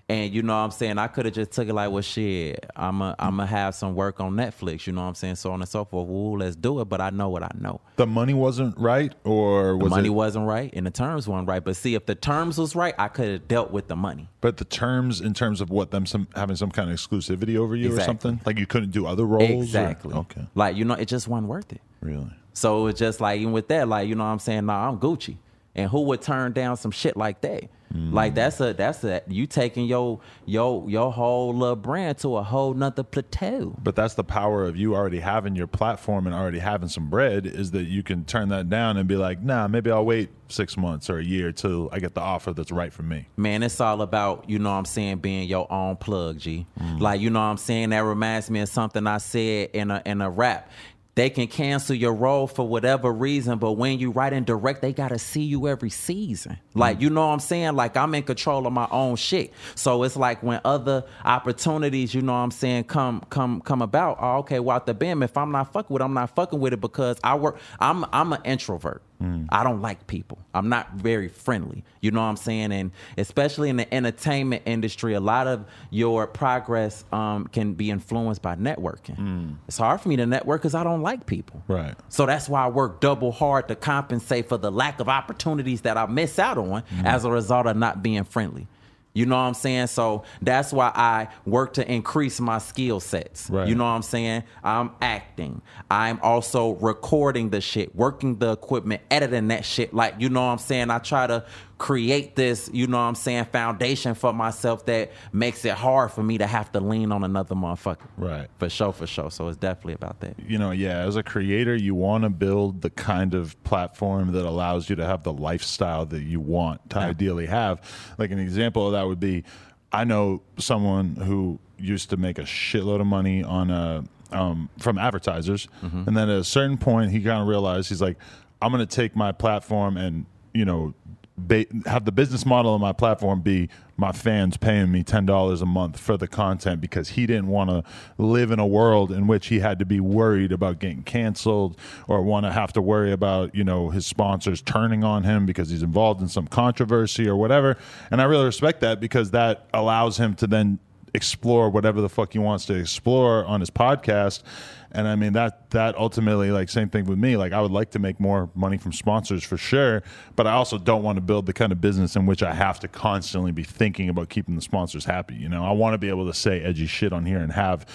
And 0.10 0.34
you 0.34 0.41
know 0.41 0.53
what 0.53 0.62
I'm 0.64 0.72
saying, 0.72 0.97
I 0.97 1.05
could 1.05 1.26
have 1.26 1.36
just 1.36 1.51
took 1.51 1.68
it 1.68 1.74
like, 1.76 1.91
well, 1.91 2.01
shit, 2.01 2.66
I'm 2.76 2.99
a, 3.03 3.16
I'm 3.20 3.38
gonna 3.38 3.45
have 3.45 3.76
some 3.76 3.93
work 3.93 4.20
on 4.20 4.34
Netflix, 4.34 4.88
you 4.88 4.93
know 4.93 5.01
what 5.03 5.07
I'm 5.10 5.14
saying, 5.14 5.36
so 5.36 5.51
on 5.51 5.62
and 5.62 5.70
so 5.70 5.86
forth. 5.86 6.07
Well, 6.07 6.39
let's 6.39 6.55
do 6.55 6.82
it, 6.82 6.86
but 6.86 6.99
I 6.99 7.12
know 7.12 7.30
what 7.30 7.43
I 7.43 7.51
know. 7.60 7.80
The 7.97 8.07
money 8.07 8.34
wasn't 8.34 8.76
right, 8.80 9.14
or 9.24 9.78
was 9.78 9.84
The 9.86 9.89
money 9.97 10.07
it? 10.07 10.12
wasn't 10.12 10.47
right 10.47 10.74
and 10.74 10.88
the 10.88 10.91
terms 10.91 11.28
weren't 11.28 11.47
right. 11.47 11.64
But 11.64 11.76
see, 11.76 11.93
if 11.93 12.07
the 12.07 12.16
terms 12.16 12.57
was 12.57 12.76
right, 12.76 12.95
I 12.97 13.07
could 13.07 13.28
have 13.30 13.47
dealt 13.47 13.70
with 13.70 13.88
the 13.88 13.95
money. 13.95 14.30
but 14.41 14.57
the 14.57 14.66
terms 14.66 15.22
in 15.22 15.36
terms 15.36 15.62
of 15.62 15.70
what 15.70 15.91
them 15.91 16.07
some 16.07 16.28
having 16.36 16.55
some 16.55 16.72
kind 16.72 16.89
of 16.89 16.95
exclusivity 16.97 17.55
over 17.55 17.76
you 17.76 17.95
or 17.95 17.99
something 18.01 18.41
like 18.47 18.57
you 18.57 18.66
couldn't 18.66 18.89
do 18.91 19.05
other 19.05 19.26
roles. 19.26 19.43
or- 19.51 19.62
Exactly. 19.62 20.16
Okay. 20.16 20.47
Like, 20.55 20.76
you 20.76 20.86
know, 20.86 20.95
it 20.95 21.05
just 21.07 21.28
wasn't 21.28 21.49
worth 21.49 21.72
it. 21.72 21.82
Really. 22.01 22.32
So 22.53 22.88
it's 22.88 22.97
just 22.99 23.22
like 23.22 23.39
even 23.39 23.53
with 23.53 23.68
that, 23.68 23.88
like 23.88 24.07
you 24.10 24.16
know 24.16 24.24
what 24.24 24.32
I'm 24.32 24.39
saying, 24.39 24.66
nah, 24.66 24.89
I'm 24.89 24.97
Gucci. 24.97 25.38
And 25.76 25.89
who 25.89 26.01
would 26.03 26.22
turn 26.22 26.53
down 26.53 26.78
some 26.78 26.91
shit 26.91 27.15
like 27.15 27.41
that? 27.41 27.70
Like 27.91 28.34
mm. 28.34 28.36
that's 28.36 28.59
a 28.61 28.74
that's 28.74 29.03
a 29.03 29.24
you 29.28 29.47
taking 29.47 29.86
your 29.86 30.20
your 30.45 30.88
your 30.88 31.11
whole 31.11 31.55
little 31.55 31.76
brand 31.76 32.20
to 32.20 32.38
a 32.38 32.43
whole 32.43 32.76
nother 32.76 33.01
plateau. 33.01 33.76
But 33.82 33.95
that's 33.95 34.13
the 34.13 34.24
power 34.24 34.65
of 34.65 34.78
you 34.78 34.93
already 34.93 35.20
having 35.20 35.55
your 35.55 35.65
platform 35.65 36.28
and 36.28 36.36
already 36.36 36.59
having 36.59 36.88
some 36.88 37.09
bread 37.09 37.47
is 37.47 37.72
that 37.72 37.86
you 37.86 38.03
can 38.03 38.26
turn 38.26 38.49
that 38.49 38.70
down 38.70 38.97
and 38.97 39.07
be 39.07 39.15
like, 39.15 39.41
nah, 39.41 39.67
maybe 39.67 39.89
I'll 39.89 40.05
wait 40.05 40.30
six 40.49 40.78
months 40.78 41.09
or 41.09 41.17
a 41.17 41.24
year 41.24 41.51
till 41.51 41.89
I 41.91 41.99
get 41.99 42.13
the 42.13 42.22
offer 42.22 42.53
that's 42.53 42.72
right 42.72 42.91
for 42.91 43.03
me. 43.03 43.28
Man, 43.38 43.63
it's 43.63 43.80
all 43.80 44.01
about, 44.01 44.49
you 44.49 44.59
know 44.59 44.72
what 44.72 44.78
I'm 44.78 44.86
saying, 44.86 45.17
being 45.17 45.47
your 45.47 45.72
own 45.72 45.95
plug, 45.95 46.39
G. 46.39 46.65
Mm. 46.80 46.99
Like, 46.99 47.22
you 47.22 47.30
know 47.30 47.39
what 47.39 47.45
I'm 47.45 47.57
saying? 47.57 47.89
That 47.89 47.99
reminds 47.99 48.49
me 48.49 48.59
of 48.59 48.70
something 48.70 49.05
I 49.07 49.17
said 49.17 49.70
in 49.74 49.91
a 49.91 50.01
in 50.05 50.22
a 50.22 50.30
rap. 50.30 50.70
They 51.16 51.30
can 51.30 51.47
cancel 51.47 51.95
your 51.95 52.14
role 52.14 52.47
for 52.47 52.68
whatever 52.68 53.12
reason, 53.12 53.57
but 53.57 53.74
when 53.74 53.99
you 53.99 54.12
write 54.12 54.32
and 54.32 54.45
direct, 54.45 54.82
they 54.82 54.93
gotta 54.93 55.20
see 55.20 55.43
you 55.43 55.68
every 55.68 55.89
season. 55.89 56.57
Like, 56.74 56.99
mm. 56.99 57.01
you 57.01 57.10
know 57.10 57.28
what 57.28 57.34
I'm 57.34 57.39
saying? 57.39 57.76
Like 57.76 57.97
I'm 57.97 58.16
in 58.16 58.24
control 58.24 58.66
of 58.66 58.74
my 58.74 58.88
own 58.89 59.16
shit. 59.18 59.51
So 59.76 60.03
it's 60.03 60.16
like 60.16 60.41
when 60.41 60.62
other 60.64 61.03
opportunities, 61.26 62.14
you 62.14 62.22
know 62.22 62.34
what 62.34 62.39
I'm 62.39 62.51
saying, 62.51 62.86
come 62.86 63.22
come 63.30 63.62
come 63.62 63.82
about, 63.82 64.18
oh, 64.22 64.38
okay, 64.38 64.60
well, 64.60 64.78
out 64.78 64.86
the 64.86 64.93
bim, 64.93 65.24
if 65.24 65.36
I'm 65.36 65.51
not 65.51 65.74
fucking 65.74 65.93
with 65.93 66.01
it, 66.01 66.05
I'm 66.05 66.14
not 66.14 66.34
fucking 66.36 66.60
with 66.60 66.74
it 66.74 66.82
because 66.82 67.18
I 67.24 67.36
work 67.36 67.57
I'm 67.80 68.05
I'm 68.14 68.32
an 68.34 68.41
introvert. 68.45 69.03
Mm. 69.22 69.47
I 69.49 69.63
don't 69.63 69.82
like 69.82 70.07
people. 70.07 70.39
I'm 70.53 70.70
not 70.70 70.93
very 70.93 71.28
friendly. 71.28 71.84
You 72.01 72.11
know 72.11 72.22
what 72.22 72.28
I'm 72.28 72.38
saying? 72.38 72.72
And 72.72 72.91
especially 73.17 73.70
in 73.70 73.78
the 73.78 73.93
entertainment 73.93 74.63
industry, 74.65 75.13
a 75.13 75.20
lot 75.20 75.47
of 75.47 75.65
your 75.89 76.26
progress 76.26 77.03
um, 77.11 77.47
can 77.47 77.74
be 77.74 77.91
influenced 77.91 78.41
by 78.41 78.55
networking. 78.55 79.17
Mm. 79.17 79.55
It's 79.67 79.78
hard 79.78 80.01
for 80.01 80.09
me 80.09 80.15
to 80.17 80.26
network 80.26 80.61
because 80.61 80.76
I 80.76 80.84
don't 80.84 81.01
like 81.01 81.26
people. 81.26 81.61
Right. 81.67 81.95
So 82.07 82.26
that's 82.26 82.47
why 82.47 82.63
I 82.63 82.70
work 82.70 83.01
double 83.01 83.32
hard 83.32 83.67
to 83.67 83.76
compensate 83.76 84.47
for 84.47 84.57
the 84.57 84.72
lack 84.72 84.99
of 84.99 85.09
opportunities 85.09 85.82
that 85.82 85.97
I 85.97 86.05
miss 86.05 86.39
out 86.39 86.57
on 86.57 86.84
mm. 86.84 87.05
as 87.05 87.26
a 87.26 87.32
result 87.32 87.67
of 87.67 87.76
not 87.76 88.01
being 88.01 88.24
friendly. 88.24 88.67
You 89.14 89.26
know 89.26 89.36
what 89.36 89.41
I'm 89.41 89.53
saying? 89.53 89.88
So 89.88 90.24
that's 90.41 90.72
why 90.72 90.91
I 90.93 91.30
work 91.45 91.74
to 91.74 91.91
increase 91.91 92.39
my 92.39 92.60
skill 92.60 92.99
sets. 92.99 93.49
Right. 93.49 93.68
You 93.68 93.76
know 93.76 93.84
what 93.84 93.91
I'm 93.91 94.01
saying? 94.03 94.43
I'm 94.64 94.91
acting. 95.01 95.62
I'm 95.89 96.20
also 96.22 96.72
recording 96.76 97.49
the 97.49 97.60
shit, 97.60 97.95
working 97.95 98.38
the 98.38 98.51
equipment, 98.51 99.01
editing 99.10 99.47
that 99.47 99.66
shit. 99.66 99.93
Like, 99.93 100.16
you 100.20 100.30
know 100.30 100.41
what 100.41 100.51
I'm 100.51 100.57
saying? 100.60 100.91
I 100.91 100.99
try 100.99 101.28
to 101.28 101.45
create 101.80 102.36
this, 102.36 102.69
you 102.71 102.86
know 102.86 102.97
what 102.97 103.03
I'm 103.03 103.15
saying, 103.15 103.45
foundation 103.45 104.13
for 104.13 104.32
myself 104.34 104.86
that 104.86 105.11
makes 105.32 105.65
it 105.65 105.73
hard 105.73 106.11
for 106.11 106.21
me 106.21 106.38
to 106.38 106.45
have 106.45 106.71
to 106.73 106.80
lean 106.80 107.11
on 107.11 107.23
another 107.23 107.55
motherfucker. 107.55 108.07
Right. 108.17 108.47
For 108.59 108.69
sure, 108.69 108.93
for 108.93 109.07
sure. 109.07 109.32
So 109.32 109.47
it's 109.47 109.57
definitely 109.57 109.93
about 109.93 110.19
that. 110.19 110.36
You 110.45 110.59
know, 110.59 110.71
yeah, 110.71 110.99
as 110.99 111.15
a 111.15 111.23
creator, 111.23 111.75
you 111.75 111.95
want 111.95 112.25
to 112.25 112.30
build 112.30 112.82
the 112.82 112.89
kind 112.91 113.34
of 113.34 113.61
platform 113.63 114.34
that 114.34 114.45
allows 114.45 114.89
you 114.89 114.97
to 114.97 115.05
have 115.05 115.23
the 115.23 115.34
lifestyle 115.34 116.05
that 116.07 116.21
you 116.21 116.39
want 116.39 116.88
to 116.91 116.99
ideally 116.99 117.47
have. 117.47 117.82
Like 118.17 118.32
an 118.32 118.39
example 118.39 118.86
of 118.86 118.93
that 118.93 119.07
would 119.07 119.21
be 119.21 119.45
I 119.91 120.03
know 120.03 120.41
someone 120.57 121.15
who 121.15 121.59
used 121.77 122.09
to 122.11 122.17
make 122.17 122.38
a 122.38 122.43
shitload 122.43 123.01
of 123.01 123.07
money 123.07 123.43
on 123.43 123.71
a 123.71 124.03
um, 124.32 124.69
from 124.77 124.99
advertisers, 124.99 125.67
and 125.82 126.15
then 126.15 126.30
at 126.30 126.38
a 126.38 126.43
certain 126.43 126.77
point, 126.77 127.09
he 127.11 127.19
kind 127.23 127.41
of 127.41 127.47
realized 127.47 127.89
he's 127.89 128.01
like, 128.01 128.17
I'm 128.61 128.71
going 128.71 128.86
to 128.86 128.95
take 128.95 129.15
my 129.15 129.32
platform 129.32 129.97
and 129.97 130.27
you 130.53 130.65
know 130.65 130.93
ba- 131.40 131.66
have 131.86 132.06
the 132.06 132.12
business 132.12 132.46
model 132.46 132.76
of 132.76 132.82
my 132.82 132.94
platform 132.94 133.42
be 133.42 133.70
my 133.98 134.12
fans 134.12 134.56
paying 134.56 134.92
me 134.92 135.04
ten 135.04 135.26
dollars 135.26 135.62
a 135.62 135.66
month 135.66 136.00
for 136.00 136.16
the 136.18 136.28
content 136.28 136.80
because 136.80 137.10
he 137.10 137.26
didn't 137.26 137.48
want 137.48 137.70
to 137.70 137.84
live 138.18 138.52
in 138.52 138.60
a 138.60 138.68
world 138.68 139.12
in 139.12 139.28
which 139.28 139.48
he 139.48 139.60
had 139.60 139.80
to 139.80 139.86
be 139.86 140.00
worried 140.00 140.52
about 140.52 140.80
getting 140.80 141.04
canceled 141.04 141.78
or 142.08 142.22
want 142.22 142.46
to 142.46 142.52
have 142.52 142.72
to 142.74 142.82
worry 142.82 143.12
about 143.12 143.54
you 143.56 143.64
know 143.64 143.90
his 143.90 144.06
sponsors 144.06 144.62
turning 144.62 145.04
on 145.04 145.24
him 145.24 145.46
because 145.46 145.70
he's 145.70 145.84
involved 145.84 146.22
in 146.22 146.28
some 146.28 146.48
controversy 146.48 147.28
or 147.28 147.36
whatever. 147.36 147.78
And 148.12 148.22
I 148.22 148.26
really 148.26 148.46
respect 148.46 148.82
that 148.82 149.00
because 149.00 149.32
that 149.32 149.66
allows 149.74 150.18
him 150.18 150.36
to 150.36 150.48
then 150.48 150.80
explore 151.14 151.70
whatever 151.70 152.01
the 152.01 152.10
fuck 152.10 152.34
he 152.34 152.39
wants 152.39 152.66
to 152.66 152.74
explore 152.76 153.45
on 153.45 153.60
his 153.60 153.70
podcast. 153.70 154.43
And 154.91 155.07
I 155.07 155.16
mean 155.16 155.34
that 155.34 155.70
that 155.72 155.95
ultimately 155.97 156.51
like 156.51 156.70
same 156.70 156.89
thing 156.89 157.05
with 157.05 157.20
me. 157.20 157.38
Like 157.38 157.53
I 157.53 157.62
would 157.62 157.72
like 157.72 157.91
to 157.91 157.99
make 157.99 158.20
more 158.20 158.49
money 158.55 158.78
from 158.78 158.91
sponsors 158.91 159.43
for 159.43 159.57
sure, 159.57 160.01
but 160.36 160.47
I 160.47 160.53
also 160.53 160.78
don't 160.78 161.03
want 161.03 161.18
to 161.18 161.22
build 161.22 161.45
the 161.45 161.53
kind 161.53 161.72
of 161.72 161.80
business 161.80 162.16
in 162.16 162.26
which 162.26 162.41
I 162.41 162.53
have 162.53 162.80
to 162.80 162.88
constantly 162.88 163.51
be 163.51 163.64
thinking 163.64 164.10
about 164.10 164.30
keeping 164.30 164.55
the 164.55 164.62
sponsors 164.62 165.05
happy. 165.05 165.36
You 165.36 165.49
know, 165.49 165.64
I 165.64 165.72
want 165.72 165.93
to 165.93 165.99
be 165.99 166.10
able 166.10 166.26
to 166.26 166.34
say 166.34 166.62
edgy 166.62 166.88
shit 166.88 167.14
on 167.14 167.26
here 167.26 167.39
and 167.39 167.51
have 167.51 167.86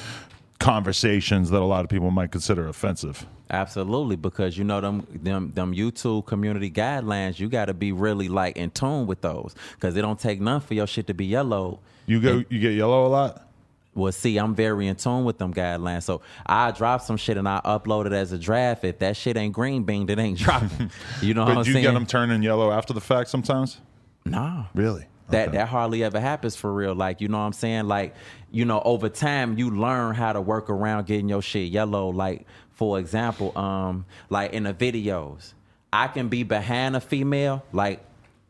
conversations 0.65 1.51
that 1.51 1.61
a 1.61 1.65
lot 1.65 1.85
of 1.85 1.91
people 1.91 2.11
might 2.11 2.33
consider 2.33 2.67
offensive. 2.69 3.27
Absolutely, 3.51 4.17
because 4.17 4.57
you 4.57 4.65
know 4.65 4.81
them 4.81 5.07
them 5.13 5.53
them 5.55 5.75
YouTube 5.75 6.25
community 6.27 6.71
guidelines. 6.71 7.39
You 7.39 7.49
got 7.51 7.67
to 7.67 7.75
be 7.75 7.93
really 7.93 8.29
like 8.29 8.57
in 8.57 8.71
tune 8.71 9.07
with 9.07 9.21
those, 9.21 9.55
because 9.75 9.95
it 9.97 10.01
don't 10.03 10.19
take 10.19 10.41
none 10.41 10.61
for 10.61 10.73
your 10.75 10.87
shit 10.87 11.07
to 11.09 11.15
be 11.15 11.27
yellow. 11.27 11.81
You 12.07 12.21
go 12.21 12.43
you 12.49 12.59
get 12.59 12.73
yellow 12.73 13.07
a 13.07 13.09
lot? 13.09 13.47
Well, 13.95 14.11
see, 14.11 14.39
I'm 14.39 14.55
very 14.55 14.89
in 14.89 14.97
tune 14.97 15.25
with 15.25 15.39
them 15.39 15.53
guidelines. 15.55 16.03
So 16.03 16.23
I 16.47 16.71
drop 16.73 17.03
some 17.03 17.17
shit 17.17 17.37
and 17.37 17.47
I 17.49 17.61
upload 17.65 18.07
it 18.07 18.13
as 18.13 18.33
a 18.33 18.39
draft. 18.39 18.83
If 18.85 18.99
that 19.01 19.17
shit 19.17 19.37
ain't 19.37 19.53
green 19.53 19.85
bean, 19.85 20.09
it 20.11 20.19
ain't 20.19 20.39
dropping. 20.45 20.91
You 21.23 21.35
know 21.35 21.45
But 21.45 21.57
what 21.57 21.59
I'm 21.61 21.67
you 21.67 21.73
saying? 21.75 21.85
get 21.85 21.95
them 21.95 22.07
turning 22.07 22.43
yellow 22.43 22.73
after 22.73 22.93
the 22.93 23.01
fact 23.01 23.29
sometimes? 23.31 23.81
Nah. 24.25 24.65
Really? 24.75 25.07
That 25.31 25.49
Okay. 25.49 25.57
that 25.59 25.69
hardly 25.69 26.05
ever 26.05 26.21
happens 26.21 26.55
for 26.55 26.73
real. 26.73 26.95
Like, 26.95 27.21
you 27.21 27.29
know 27.29 27.39
what 27.39 27.45
I'm 27.45 27.53
saying? 27.55 27.89
Like, 27.89 28.15
you 28.51 28.65
know, 28.65 28.83
over 28.85 29.09
time 29.09 29.59
you 29.59 29.71
learn 29.71 30.15
how 30.15 30.33
to 30.33 30.41
work 30.41 30.69
around 30.69 31.07
getting 31.07 31.29
your 31.29 31.43
shit 31.43 31.71
yellow. 31.71 32.11
Like, 32.11 32.47
for 32.73 32.99
example, 32.99 33.57
um, 33.57 34.05
like 34.29 34.53
in 34.53 34.65
the 34.65 34.75
videos, 34.75 35.55
I 35.93 36.09
can 36.09 36.29
be 36.29 36.43
behind 36.43 36.97
a 36.97 37.01
female, 37.01 37.63
like, 37.73 38.01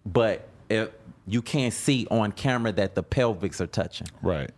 but 0.05 0.49
if 0.69 0.91
you 1.27 1.43
can't 1.43 1.73
see 1.73 2.07
on 2.11 2.33
camera 2.33 2.73
that 2.73 2.95
the 2.95 3.03
pelvics 3.03 3.61
are 3.61 3.67
touching. 3.67 4.09
Right. 4.21 4.51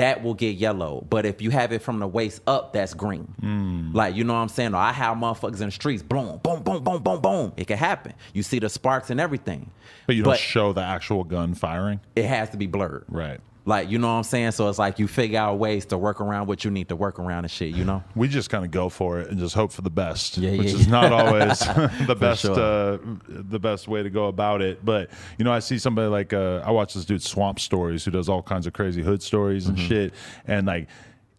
That 0.00 0.22
will 0.22 0.34
get 0.34 0.56
yellow. 0.56 1.06
But 1.10 1.26
if 1.26 1.42
you 1.42 1.50
have 1.50 1.72
it 1.72 1.82
from 1.82 1.98
the 1.98 2.08
waist 2.08 2.40
up, 2.46 2.72
that's 2.72 2.94
green. 2.94 3.24
Hmm. 3.40 3.92
Like, 3.92 4.14
you 4.14 4.24
know 4.24 4.32
what 4.32 4.40
I'm 4.40 4.48
saying? 4.48 4.74
Or 4.74 4.78
I 4.78 4.92
have 4.92 5.16
motherfuckers 5.16 5.60
in 5.60 5.66
the 5.66 5.70
streets, 5.70 6.02
boom, 6.02 6.40
boom, 6.42 6.62
boom, 6.62 6.82
boom, 6.82 7.02
boom, 7.02 7.20
boom. 7.20 7.52
It 7.56 7.66
can 7.66 7.76
happen. 7.76 8.14
You 8.32 8.42
see 8.42 8.58
the 8.58 8.70
sparks 8.70 9.10
and 9.10 9.20
everything. 9.20 9.70
But 10.06 10.16
you 10.16 10.22
don't 10.22 10.38
show 10.38 10.72
the 10.72 10.82
actual 10.82 11.24
gun 11.24 11.54
firing? 11.54 12.00
it 12.16 12.24
has 12.24 12.50
to 12.50 12.56
be 12.56 12.66
blurred. 12.66 13.04
Right. 13.08 13.40
Like, 13.70 13.88
you 13.88 13.98
know 13.98 14.08
what 14.08 14.14
I'm 14.14 14.22
saying? 14.24 14.50
So 14.50 14.68
it's 14.68 14.78
like 14.78 14.98
you 14.98 15.08
figure 15.08 15.38
out 15.38 15.58
ways 15.58 15.86
to 15.86 15.96
work 15.96 16.20
around 16.20 16.46
what 16.48 16.64
you 16.64 16.70
need 16.70 16.88
to 16.88 16.96
work 16.96 17.18
around 17.18 17.44
and 17.44 17.50
shit, 17.50 17.74
you 17.74 17.84
know? 17.84 18.02
We 18.14 18.28
just 18.28 18.50
kind 18.50 18.64
of 18.64 18.70
go 18.70 18.88
for 18.90 19.20
it 19.20 19.30
and 19.30 19.38
just 19.38 19.54
hope 19.54 19.72
for 19.72 19.82
the 19.82 19.90
best, 19.90 20.36
Yeah, 20.36 20.50
which 20.58 20.68
yeah, 20.68 20.74
is 20.74 20.86
yeah. 20.86 20.90
not 20.90 21.12
always 21.20 21.58
the 22.06 22.16
best 22.18 22.42
sure. 22.42 22.52
uh, 22.58 22.98
the 23.28 23.58
best 23.58 23.88
way 23.88 24.02
to 24.02 24.10
go 24.10 24.26
about 24.26 24.60
it. 24.60 24.84
But 24.84 25.08
you 25.38 25.44
know, 25.44 25.52
I 25.52 25.60
see 25.60 25.78
somebody 25.78 26.08
like 26.08 26.32
uh, 26.32 26.62
I 26.66 26.70
watch 26.72 26.94
this 26.94 27.04
dude 27.06 27.22
Swamp 27.22 27.60
Stories 27.60 28.04
who 28.04 28.10
does 28.10 28.28
all 28.28 28.42
kinds 28.42 28.66
of 28.66 28.72
crazy 28.74 29.02
hood 29.02 29.22
stories 29.22 29.66
and 29.68 29.78
Mm-hmm. 29.78 29.88
shit, 29.88 30.14
and 30.46 30.66
like 30.66 30.88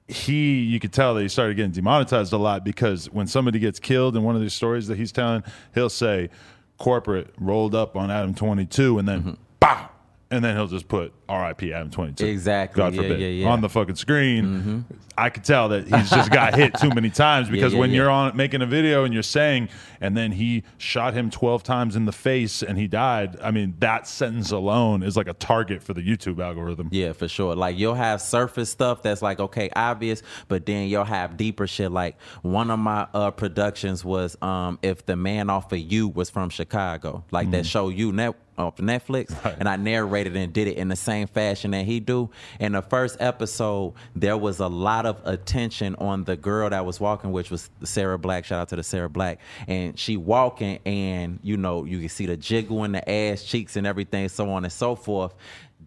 he 0.07 0.59
you 0.59 0.79
could 0.79 0.91
tell 0.93 1.13
that 1.15 1.21
he 1.21 1.27
started 1.29 1.55
getting 1.55 1.71
demonetized 1.71 2.33
a 2.33 2.37
lot 2.37 2.63
because 2.65 3.09
when 3.11 3.27
somebody 3.27 3.59
gets 3.59 3.79
killed 3.79 4.15
in 4.15 4.23
one 4.23 4.35
of 4.35 4.41
these 4.41 4.53
stories 4.53 4.87
that 4.87 4.97
he's 4.97 5.11
telling, 5.11 5.43
he'll 5.73 5.89
say 5.89 6.29
corporate 6.77 7.33
rolled 7.39 7.75
up 7.75 7.95
on 7.95 8.09
Adam 8.09 8.33
22 8.33 8.99
and 8.99 9.07
then 9.07 9.37
Mm-hmm. 9.61 9.90
And 10.31 10.43
then 10.43 10.55
he'll 10.55 10.67
just 10.67 10.87
put 10.87 11.13
R.I.P. 11.27 11.73
Adam 11.73 11.91
22. 11.91 12.25
Exactly. 12.25 12.79
God 12.81 12.93
Yeah, 12.95 13.01
forbid. 13.01 13.19
yeah, 13.19 13.27
yeah. 13.27 13.43
Mm-hmm. 13.43 13.51
On 13.51 13.61
the 13.61 13.69
fucking 13.69 13.95
screen. 13.95 14.85
I 15.17 15.29
could 15.29 15.43
tell 15.43 15.69
that 15.69 15.87
he's 15.87 16.09
just 16.09 16.31
got 16.31 16.55
hit 16.61 16.73
too 16.75 16.89
many 16.89 17.09
times 17.09 17.49
because 17.49 17.75
when 17.75 17.91
you're 17.91 18.09
on 18.09 18.35
making 18.35 18.61
a 18.61 18.65
video 18.65 19.03
and 19.03 19.13
you're 19.13 19.23
saying, 19.23 19.69
and 19.99 20.15
then 20.15 20.31
he 20.31 20.63
shot 20.77 21.13
him 21.13 21.29
12 21.29 21.63
times 21.63 21.95
in 21.95 22.05
the 22.05 22.11
face 22.13 22.63
and 22.63 22.77
he 22.77 22.87
died, 22.87 23.37
I 23.43 23.51
mean, 23.51 23.75
that 23.79 24.07
sentence 24.07 24.51
alone 24.51 25.03
is 25.03 25.17
like 25.17 25.27
a 25.27 25.33
target 25.33 25.83
for 25.83 25.93
the 25.93 26.01
YouTube 26.01 26.41
algorithm. 26.43 26.87
Yeah, 26.91 27.11
for 27.11 27.27
sure. 27.27 27.55
Like 27.55 27.77
you'll 27.77 27.93
have 27.93 28.21
surface 28.21 28.69
stuff 28.69 29.03
that's 29.03 29.21
like 29.21 29.39
okay, 29.39 29.69
obvious, 29.75 30.23
but 30.47 30.65
then 30.65 30.87
you'll 30.87 31.03
have 31.03 31.35
deeper 31.37 31.67
shit. 31.67 31.91
Like 31.91 32.19
one 32.41 32.71
of 32.71 32.79
my 32.79 33.05
uh, 33.13 33.31
productions 33.31 34.03
was 34.05 34.37
um, 34.41 34.79
if 34.81 35.05
the 35.05 35.17
man 35.17 35.49
off 35.49 35.71
of 35.73 35.79
you 35.79 36.07
was 36.07 36.29
from 36.29 36.49
Chicago, 36.49 37.25
like 37.31 37.51
that 37.51 37.65
show 37.65 37.89
you 37.89 38.11
net 38.13 38.35
off 38.57 38.77
Netflix, 38.77 39.33
and 39.59 39.67
I 39.67 39.75
narrated 39.75 40.35
and 40.35 40.51
did 40.51 40.67
it 40.67 40.77
in 40.77 40.87
the 40.87 40.95
same 40.95 41.27
fashion 41.27 41.71
that 41.71 41.85
he 41.85 41.99
do. 41.99 42.29
In 42.59 42.73
the 42.73 42.81
first 42.81 43.17
episode, 43.19 43.93
there 44.15 44.37
was 44.37 44.59
a 44.59 44.67
lot 44.67 45.05
of 45.05 45.21
attention 45.25 45.95
on 45.95 46.23
the 46.23 46.35
girl 46.35 46.69
that 46.69 46.85
was 46.85 46.99
walking, 46.99 47.31
which 47.31 47.51
was 47.51 47.69
Sarah 47.83 48.19
Black. 48.19 48.45
Shout 48.45 48.59
out 48.59 48.69
to 48.69 48.75
the 48.75 48.83
Sarah 48.83 49.09
Black, 49.09 49.39
and 49.67 49.97
she 49.97 50.17
walking, 50.17 50.79
and 50.85 51.39
you 51.43 51.57
know 51.57 51.85
you 51.85 51.99
can 51.99 52.09
see 52.09 52.25
the 52.25 52.37
jiggle 52.37 52.83
in 52.83 52.91
the 52.91 53.09
ass 53.09 53.43
cheeks 53.43 53.75
and 53.75 53.87
everything, 53.87 54.29
so 54.29 54.49
on 54.51 54.63
and 54.63 54.73
so 54.73 54.95
forth 54.95 55.33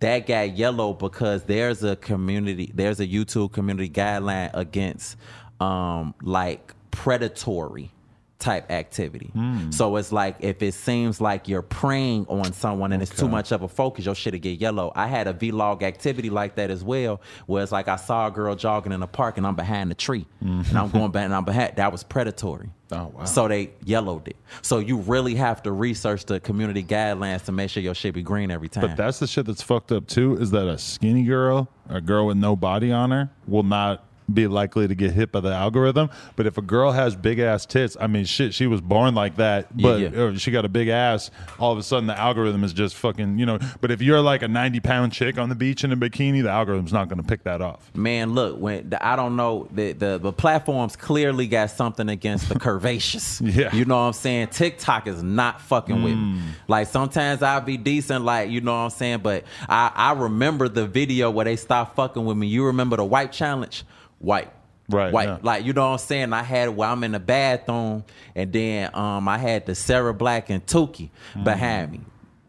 that 0.01 0.27
got 0.27 0.57
yellow 0.57 0.93
because 0.93 1.45
there's 1.45 1.85
a 1.85 1.95
community 1.95 2.71
there's 2.75 2.99
a 2.99 3.07
youtube 3.07 3.53
community 3.53 3.89
guideline 3.89 4.51
against 4.53 5.17
um 5.61 6.12
like 6.21 6.75
predatory 6.91 7.91
type 8.39 8.70
activity. 8.70 9.30
Hmm. 9.32 9.70
So 9.70 9.97
it's 9.97 10.12
like 10.12 10.37
if 10.41 10.62
it 10.62 10.74
seems 10.74 11.20
like 11.20 11.49
you're 11.49 11.62
preying 11.62 12.26
on 12.28 12.53
someone 12.53 12.93
and 12.93 13.03
it's 13.03 13.14
too 13.14 13.28
much 13.28 13.53
of 13.53 13.62
a 13.62 13.68
focus 13.68 14.05
your 14.05 14.14
shit'll 14.14 14.41
get 14.41 14.61
yellow. 14.61 14.93
I 14.95 15.07
had 15.07 15.26
a 15.26 15.35
vlog 15.35 15.82
activity 15.82 16.30
like 16.30 16.57
that 16.57 16.70
as 16.70 16.85
well 16.85 17.20
where 17.47 17.62
it's 17.62 17.72
like 17.72 17.89
i 17.89 17.97
saw 17.97 18.26
a 18.26 18.30
girl 18.30 18.55
jogging 18.55 18.93
in 18.93 19.01
the 19.01 19.07
park 19.07 19.39
and 19.39 19.47
i'm 19.47 19.57
behind 19.57 19.91
the 19.91 19.95
tree. 19.95 20.26
Mm-hmm. 20.43 20.68
And 20.68 20.78
i'm 20.78 20.91
going 20.91 21.11
back 21.11 21.24
and 21.24 21.35
i'm 21.35 21.45
behind 21.45 21.76
that 21.76 21.93
was 21.93 22.03
predatory. 22.03 22.70
Oh, 22.93 23.12
wow. 23.14 23.24
so 23.24 23.49
they 23.49 23.70
yellowed 23.85 24.28
it. 24.28 24.37
So 24.62 24.78
you 24.78 24.99
really 24.99 25.35
have 25.37 25.62
to 25.62 25.72
research 25.72 26.26
the 26.26 26.39
community 26.39 26.82
guidelines 26.82 27.45
to 27.47 27.53
make 27.53 27.70
sure 27.70 27.82
your 27.82 27.95
shit 27.95 28.14
be 28.14 28.22
green 28.22 28.51
every 28.51 28.68
time. 28.68 28.89
But 28.89 28.97
that's 28.97 29.18
the 29.18 29.26
shit 29.26 29.47
that's 29.47 29.62
fucked 29.62 29.91
up 29.91 30.07
too 30.07 30.37
is 30.37 30.51
that 30.51 30.68
a 30.68 30.76
skinny 30.76 31.24
girl, 31.24 31.68
a 31.89 32.01
girl 32.01 32.26
with 32.26 32.37
no 32.37 32.57
body 32.57 32.93
on 32.93 33.11
her, 33.11 33.30
will 33.47 33.62
not 33.62 34.05
be 34.33 34.47
likely 34.47 34.89
to 34.89 34.95
get 34.95 35.12
hit 35.12 35.33
by 35.33 35.41
the 35.41 35.53
algorithm. 35.53 36.11
But 36.37 36.47
if 36.47 36.59
a 36.59 36.62
girl 36.62 36.93
has 36.93 37.14
big 37.16 37.39
ass 37.39 37.66
tits, 37.66 37.97
I 38.01 38.07
mean, 38.07 38.25
shit, 38.25 38.55
she 38.55 38.66
was 38.66 38.81
born 38.81 39.14
like 39.14 39.37
that, 39.37 39.77
but 39.77 40.01
yeah. 40.01 40.09
uh, 40.09 40.37
she 40.37 40.51
got 40.51 40.64
a 40.64 40.68
big 40.68 40.89
ass. 40.89 41.31
All 41.59 41.72
of 41.72 41.79
a 41.79 41.83
sudden, 41.83 42.07
the 42.07 42.18
algorithm 42.18 42.64
is 42.64 42.72
just 42.72 42.95
fucking, 42.97 43.39
you 43.39 43.47
know. 43.47 43.59
But 43.81 43.91
if 43.91 44.01
you're 44.01 44.20
like 44.20 44.43
a 44.43 44.49
90 44.49 44.81
pound 44.81 45.12
chick 45.12 45.39
on 45.39 45.49
the 45.49 45.55
beach 45.55 45.85
in 45.85 45.93
a 45.93 45.97
bikini, 45.97 46.43
the 46.43 46.51
algorithm's 46.51 46.93
not 46.93 47.09
going 47.09 47.20
to 47.20 47.27
pick 47.27 47.45
that 47.45 47.61
off. 47.61 47.91
Man, 47.95 48.35
look, 48.35 48.59
when 48.59 48.91
the, 48.91 49.07
I 49.07 49.16
don't 49.16 49.37
know, 49.37 49.68
the, 49.70 49.93
the 49.93 50.18
the 50.18 50.33
platforms 50.33 50.97
clearly 50.97 51.47
got 51.47 51.70
something 51.70 52.09
against 52.09 52.49
the 52.49 52.57
curvaceous. 52.57 53.43
Yeah. 53.55 53.75
You 53.75 53.85
know 53.85 53.97
what 53.97 54.03
I'm 54.03 54.12
saying? 54.14 54.49
TikTok 54.49 55.07
is 55.07 55.22
not 55.22 55.61
fucking 55.61 56.03
with 56.03 56.16
me. 56.16 56.41
Like 56.66 56.89
sometimes 56.89 57.43
I'll 57.43 57.61
be 57.61 57.77
decent, 57.77 58.25
like, 58.25 58.51
you 58.51 58.61
know 58.62 58.72
what 58.72 58.79
I'm 58.79 58.91
saying? 58.91 59.18
But 59.18 59.45
I, 59.68 59.93
I 59.95 60.12
remember 60.12 60.68
the 60.68 60.87
video 60.87 61.31
where 61.31 61.45
they 61.45 61.57
stopped 61.57 61.95
fucking 61.95 62.25
with 62.25 62.37
me. 62.37 62.49
You 62.49 62.64
remember 62.66 62.97
the 62.97 63.05
white 63.05 63.33
challenge? 63.33 63.85
Wipe. 64.21 64.53
Right, 64.89 65.12
White. 65.12 65.29
yeah. 65.29 65.39
Like, 65.41 65.65
you 65.65 65.73
know 65.73 65.87
what 65.87 65.93
I'm 65.93 65.99
saying? 65.99 66.33
I 66.35 66.43
had 66.43 66.69
where 66.69 66.89
I'm 66.89 67.03
in 67.05 67.12
the 67.12 67.21
bathroom 67.21 68.05
and 68.35 68.53
then 68.53 68.95
um 68.95 69.27
I 69.29 69.39
had 69.39 69.65
the 69.67 69.75
Sarah 69.75 70.12
Black 70.15 70.51
and 70.51 70.65
Tukey 70.67 71.11
behind 71.43 71.93
me. 71.93 72.01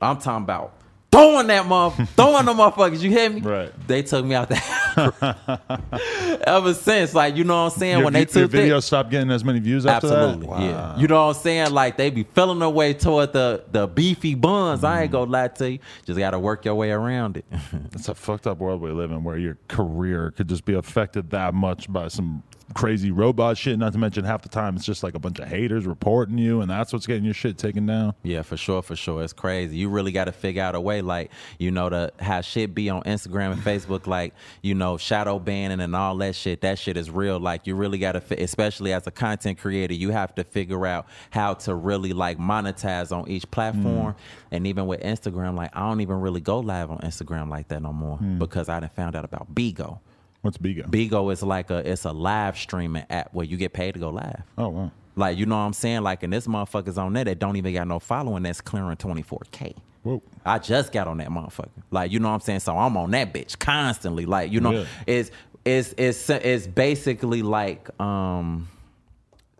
I'm 0.01 0.17
talking 0.17 0.43
about 0.43 0.73
throwing 1.15 1.47
that 1.47 1.65
motherfucker, 1.65 2.07
throwing 2.15 2.45
the 2.45 2.53
motherfuckers, 2.53 3.01
you 3.01 3.09
hear 3.09 3.29
me? 3.29 3.41
Right. 3.41 3.87
They 3.87 4.03
took 4.03 4.25
me 4.25 4.35
out 4.35 4.49
the 4.49 6.41
Ever 6.45 6.73
since, 6.73 7.13
like, 7.13 7.35
you 7.35 7.43
know 7.43 7.63
what 7.63 7.73
I'm 7.73 7.79
saying? 7.79 7.97
Your, 7.97 8.05
when 8.05 8.13
they 8.13 8.25
vi- 8.25 8.39
your 8.39 8.47
took 8.47 8.51
video 8.51 8.79
stopped 8.79 9.09
getting 9.09 9.31
as 9.31 9.43
many 9.43 9.59
views 9.59 9.85
after 9.85 10.07
absolutely, 10.07 10.47
that. 10.47 10.61
yeah. 10.61 10.97
You 10.97 11.07
know 11.07 11.27
what 11.27 11.35
I'm 11.35 11.41
saying? 11.41 11.71
Like, 11.71 11.97
they 11.97 12.09
be 12.09 12.23
feeling 12.23 12.59
their 12.59 12.69
way 12.69 12.93
toward 12.93 13.33
the 13.33 13.63
the 13.71 13.87
beefy 13.87 14.35
buns. 14.35 14.83
I 14.83 15.03
ain't 15.03 15.11
mm-hmm. 15.11 15.17
gonna 15.19 15.31
lie 15.31 15.47
to 15.47 15.71
you. 15.71 15.79
Just 16.05 16.19
gotta 16.19 16.39
work 16.39 16.65
your 16.65 16.75
way 16.75 16.91
around 16.91 17.37
it. 17.37 17.45
It's 17.93 18.09
a 18.09 18.15
fucked 18.15 18.45
up 18.45 18.57
world 18.59 18.81
we 18.81 18.91
live 18.91 19.11
in 19.11 19.23
where 19.23 19.37
your 19.37 19.57
career 19.67 20.31
could 20.31 20.49
just 20.49 20.65
be 20.65 20.73
affected 20.73 21.29
that 21.31 21.53
much 21.53 21.91
by 21.91 22.07
some 22.09 22.43
crazy 22.73 23.11
robot 23.11 23.57
shit. 23.57 23.77
Not 23.77 23.93
to 23.93 23.99
mention 23.99 24.23
half 24.23 24.41
the 24.41 24.49
time 24.49 24.75
it's 24.75 24.85
just 24.85 25.03
like 25.03 25.15
a 25.15 25.19
bunch 25.19 25.39
of 25.39 25.47
haters 25.47 25.85
reporting 25.85 26.37
you, 26.37 26.61
and 26.61 26.69
that's 26.69 26.91
what's 26.91 27.05
getting 27.05 27.23
your 27.23 27.33
shit 27.33 27.57
taken 27.57 27.85
down. 27.85 28.13
Yeah, 28.23 28.41
for 28.41 28.57
sure, 28.57 28.81
for 28.81 28.95
sure. 28.95 29.23
It's 29.23 29.33
crazy. 29.33 29.77
You 29.77 29.89
really 29.89 30.11
got 30.11 30.25
to 30.25 30.31
figure 30.31 30.63
out 30.63 30.75
a 30.75 30.81
way, 30.81 31.01
like 31.01 31.31
you 31.59 31.71
know, 31.71 31.89
to 31.89 32.11
how 32.19 32.41
shit 32.41 32.73
be 32.73 32.89
on 32.89 33.03
Instagram 33.03 33.53
and 33.53 33.61
Facebook, 33.61 34.07
like 34.07 34.33
you 34.61 34.73
know, 34.73 34.97
shadow 34.97 35.39
banning 35.39 35.79
and 35.79 35.95
all 35.95 36.15
that 36.17 36.35
shit. 36.35 36.61
That 36.61 36.79
shit 36.79 36.97
is 36.97 37.09
real. 37.09 37.39
Like 37.39 37.67
you 37.67 37.75
really 37.75 37.97
got 37.97 38.13
to, 38.13 38.21
fi- 38.21 38.35
especially 38.35 38.93
as 38.93 39.05
a 39.07 39.11
content 39.11 39.59
creator, 39.59 39.93
you 39.93 40.09
have 40.09 40.33
to 40.35 40.43
figure 40.43 40.85
out 40.85 41.05
how 41.29 41.53
to 41.53 41.75
really 41.75 42.13
like 42.13 42.37
monetize 42.37 43.15
on 43.15 43.29
each 43.29 43.49
platform. 43.51 44.13
Mm. 44.13 44.17
And 44.51 44.67
even 44.67 44.87
with 44.87 45.01
Instagram, 45.01 45.55
like 45.55 45.75
I 45.75 45.81
don't 45.81 46.01
even 46.01 46.19
really 46.19 46.41
go 46.41 46.59
live 46.59 46.89
on 46.89 46.99
Instagram 46.99 47.49
like 47.49 47.67
that 47.67 47.81
no 47.81 47.93
more 47.93 48.17
mm. 48.17 48.39
because 48.39 48.69
I 48.69 48.79
done 48.79 48.89
found 48.95 49.15
out 49.15 49.25
about 49.25 49.53
Bigo. 49.53 49.99
What's 50.45 50.59
Bigo? 50.59 50.85
Bigo 50.87 51.33
is 51.33 51.41
like 51.41 51.71
a 51.71 51.77
it's 51.91 52.05
a 52.05 52.11
live 52.11 52.55
streaming 52.55 53.03
app 53.09 53.33
where 53.33 53.45
you 53.47 53.57
get 53.57 53.73
paid 53.73 53.93
to 53.95 53.99
go 53.99 54.09
live. 54.11 54.43
oh 54.59 54.69
wow. 54.69 54.91
Like, 55.17 55.37
you 55.39 55.45
know 55.47 55.55
what 55.55 55.61
I'm 55.63 55.73
saying? 55.73 56.03
Like, 56.03 56.21
and 56.23 56.31
this 56.33 56.45
motherfuckers 56.45 56.97
on 57.01 57.13
there 57.13 57.23
that 57.23 57.39
don't 57.39 57.55
even 57.55 57.73
got 57.73 57.87
no 57.87 57.99
following 57.99 58.43
that's 58.43 58.59
clearing 58.59 58.97
24K. 58.97 59.73
Whoa. 60.03 60.21
I 60.45 60.59
just 60.59 60.91
got 60.91 61.07
on 61.07 61.17
that 61.19 61.29
motherfucker. 61.29 61.69
Like, 61.89 62.11
you 62.11 62.19
know 62.19 62.27
what 62.27 62.33
I'm 62.35 62.41
saying? 62.41 62.59
So 62.59 62.77
I'm 62.77 62.95
on 62.97 63.11
that 63.11 63.33
bitch 63.33 63.57
constantly. 63.57 64.25
Like, 64.25 64.51
you 64.51 64.59
know, 64.59 64.71
Yeah. 64.71 64.85
it's 65.07 65.31
it's 65.63 65.95
it's 65.97 66.29
it's 66.29 66.67
basically 66.67 67.41
like 67.41 67.89
um 67.99 68.67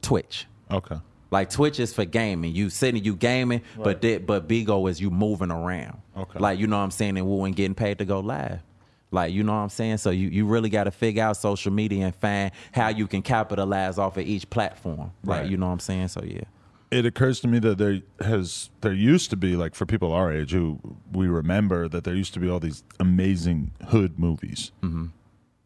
Twitch. 0.01 0.45
Okay. 0.69 0.97
Like 1.31 1.49
Twitch 1.49 1.79
is 1.79 1.93
for 1.93 2.05
gaming. 2.05 2.53
You 2.53 2.69
sitting, 2.69 3.03
you 3.03 3.15
gaming, 3.15 3.61
but 3.77 4.01
thi- 4.01 4.17
but 4.19 4.47
Bigo 4.47 4.87
is 4.89 5.01
you 5.01 5.09
moving 5.09 5.51
around. 5.51 5.99
Okay. 6.15 6.37
Like 6.37 6.59
you 6.59 6.67
know 6.67 6.77
what 6.77 6.83
I'm 6.83 6.91
saying, 6.91 7.17
and 7.17 7.25
Woo 7.25 7.43
and 7.45 7.55
getting 7.55 7.73
paid 7.75 7.97
to 7.99 8.05
go 8.05 8.19
live. 8.19 8.59
Like 9.15 9.33
you 9.33 9.43
know 9.43 9.53
what 9.53 9.59
I'm 9.59 9.69
saying. 9.69 9.97
So 9.97 10.09
you, 10.11 10.27
you 10.27 10.45
really 10.45 10.69
got 10.69 10.83
to 10.83 10.91
figure 10.91 11.23
out 11.23 11.37
social 11.37 11.71
media 11.71 12.05
and 12.05 12.15
find 12.15 12.51
how 12.73 12.89
you 12.89 13.07
can 13.07 13.21
capitalize 13.21 13.97
off 13.97 14.17
of 14.17 14.27
each 14.27 14.49
platform. 14.49 15.11
Like 15.23 15.41
Right. 15.41 15.49
you 15.49 15.57
know 15.57 15.67
what 15.67 15.73
I'm 15.73 15.79
saying. 15.79 16.09
So 16.09 16.21
yeah. 16.23 16.41
it 16.91 17.05
occurs 17.05 17.39
to 17.39 17.47
me 17.47 17.59
that 17.59 17.77
there 17.77 18.01
has 18.19 18.69
there 18.81 18.93
used 18.93 19.29
to 19.29 19.37
be 19.37 19.55
like 19.55 19.73
for 19.73 19.85
people 19.85 20.11
our 20.11 20.31
age 20.31 20.51
who 20.51 20.79
we 21.13 21.27
remember 21.27 21.87
that 21.87 22.03
there 22.03 22.13
used 22.13 22.33
to 22.33 22.39
be 22.39 22.49
all 22.49 22.59
these 22.59 22.83
amazing 22.99 23.71
hood 23.87 24.19
movies 24.19 24.71
mm-hmm. 24.83 25.05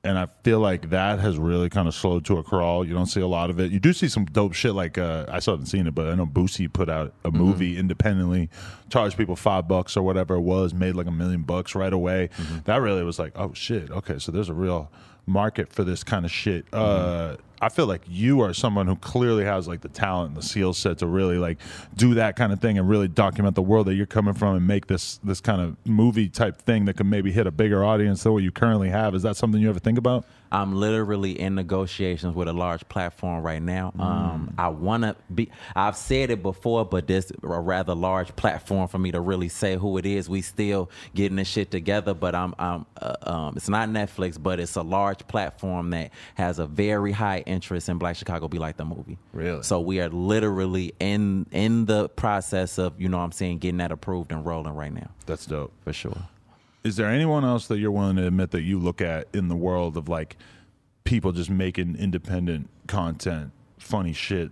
And 0.03 0.17
i 0.17 0.25
feel 0.43 0.59
like 0.59 0.89
that 0.89 1.19
has 1.19 1.37
really 1.37 1.69
kind 1.69 1.87
of 1.87 1.93
slowed 1.93 2.25
to 2.25 2.37
a 2.37 2.43
crawl. 2.43 2.85
You 2.85 2.93
don't 2.93 3.07
see 3.07 3.21
a 3.21 3.27
lot 3.27 3.49
of 3.49 3.59
it. 3.59 3.71
You 3.71 3.79
do 3.79 3.93
see 3.93 4.07
some 4.07 4.25
dope 4.25 4.53
shit 4.53 4.73
like 4.73 4.97
uh, 4.97 5.25
i 5.29 5.39
still 5.39 5.53
haven't 5.53 5.67
seen 5.67 5.87
it 5.87 5.95
but 5.95 6.07
i 6.07 6.15
know 6.15 6.25
boosie 6.25 6.71
put 6.71 6.89
out 6.89 7.13
a 7.25 7.31
movie 7.31 7.77
independently 7.77 8.49
charged 8.89 9.17
people 9.17 9.35
five 9.35 9.67
bucks 9.67 9.95
or 9.97 10.03
whatever 10.03 10.35
it 10.35 10.41
was 10.41 10.73
made 10.73 10.95
like 10.95 11.07
a 11.07 11.11
million 11.11 11.43
bucks 11.43 11.75
right 11.75 11.93
away. 11.93 12.29
That 12.65 12.77
really 12.77 13.03
was 13.03 13.19
like 13.19 13.33
oh 13.35 13.53
shit 13.53 13.91
okay 13.91 14.19
so 14.19 14.31
there's 14.31 14.49
a 14.49 14.53
real 14.53 14.91
market 15.25 15.71
for 15.71 15.83
this 15.83 16.03
kind 16.03 16.25
of 16.25 16.31
shit. 16.31 16.65
Uh, 16.73 17.35
I 17.61 17.69
feel 17.69 17.87
like 17.87 18.01
you 18.07 18.41
are 18.41 18.53
someone 18.53 18.87
who 18.87 18.95
clearly 18.95 19.43
has 19.43 19.67
like 19.67 19.81
the 19.81 19.89
talent 19.89 20.29
and 20.29 20.37
the 20.37 20.41
skill 20.41 20.73
set 20.73 20.99
to 20.99 21.07
really 21.07 21.37
like 21.37 21.57
do 21.95 22.13
that 22.13 22.35
kind 22.35 22.53
of 22.53 22.61
thing 22.61 22.77
and 22.77 22.87
really 22.87 23.07
document 23.07 23.55
the 23.55 23.61
world 23.61 23.87
that 23.87 23.95
you're 23.95 24.05
coming 24.05 24.33
from 24.33 24.55
and 24.55 24.65
make 24.65 24.87
this 24.87 25.19
this 25.23 25.41
kind 25.41 25.61
of 25.61 25.75
movie 25.85 26.29
type 26.29 26.57
thing 26.57 26.85
that 26.85 26.95
can 26.95 27.09
maybe 27.09 27.31
hit 27.31 27.47
a 27.47 27.51
bigger 27.51 27.83
audience 27.83 28.23
than 28.23 28.31
what 28.31 28.43
you 28.43 28.51
currently 28.51 28.89
have. 28.89 29.13
Is 29.13 29.23
that 29.23 29.35
something 29.35 29.61
you 29.61 29.69
ever 29.69 29.79
think 29.79 29.97
about? 29.97 30.25
I'm 30.51 30.75
literally 30.75 31.39
in 31.39 31.55
negotiations 31.55 32.35
with 32.35 32.47
a 32.47 32.53
large 32.53 32.87
platform 32.89 33.43
right 33.43 33.61
now. 33.61 33.93
Um, 33.99 34.53
I 34.57 34.69
want 34.69 35.03
to 35.03 35.15
be. 35.33 35.49
I've 35.75 35.95
said 35.95 36.31
it 36.31 36.41
before, 36.41 36.85
but 36.85 37.07
this 37.07 37.31
a 37.43 37.47
rather 37.59 37.93
large 37.95 38.35
platform 38.35 38.87
for 38.87 38.99
me 38.99 39.11
to 39.11 39.21
really 39.21 39.49
say 39.49 39.75
who 39.75 39.97
it 39.97 40.05
is. 40.05 40.29
We 40.29 40.41
still 40.41 40.89
getting 41.13 41.35
this 41.37 41.47
shit 41.47 41.71
together, 41.71 42.13
but 42.13 42.35
I'm. 42.35 42.55
I'm 42.57 42.85
uh, 43.01 43.15
um, 43.23 43.57
it's 43.57 43.69
not 43.69 43.89
Netflix, 43.89 44.41
but 44.41 44.59
it's 44.59 44.75
a 44.75 44.81
large 44.81 45.27
platform 45.27 45.91
that 45.91 46.11
has 46.35 46.59
a 46.59 46.65
very 46.65 47.11
high 47.11 47.39
interest 47.45 47.89
in 47.89 47.97
Black 47.97 48.15
Chicago 48.15 48.47
Be 48.47 48.57
Like 48.57 48.77
the 48.77 48.85
movie. 48.85 49.17
Really? 49.33 49.63
So 49.63 49.79
we 49.79 49.99
are 50.01 50.09
literally 50.09 50.93
in 50.99 51.45
in 51.51 51.85
the 51.85 52.09
process 52.09 52.77
of 52.77 52.99
you 52.99 53.09
know 53.09 53.17
what 53.17 53.23
I'm 53.23 53.31
saying 53.31 53.59
getting 53.59 53.77
that 53.77 53.91
approved 53.91 54.31
and 54.31 54.45
rolling 54.45 54.73
right 54.73 54.93
now 54.93 55.09
That's 55.25 55.45
dope. 55.45 55.71
for 55.83 55.93
sure. 55.93 56.17
Is 56.83 56.95
there 56.95 57.07
anyone 57.07 57.43
else 57.43 57.67
that 57.67 57.77
you're 57.79 57.91
willing 57.91 58.15
to 58.15 58.27
admit 58.27 58.51
that 58.51 58.61
you 58.61 58.79
look 58.79 59.01
at 59.01 59.27
in 59.33 59.47
the 59.49 59.55
world 59.55 59.97
of 59.97 60.07
like 60.07 60.37
people 61.03 61.31
just 61.31 61.49
making 61.49 61.95
independent 61.97 62.69
content, 62.87 63.51
funny 63.77 64.13
shit 64.13 64.51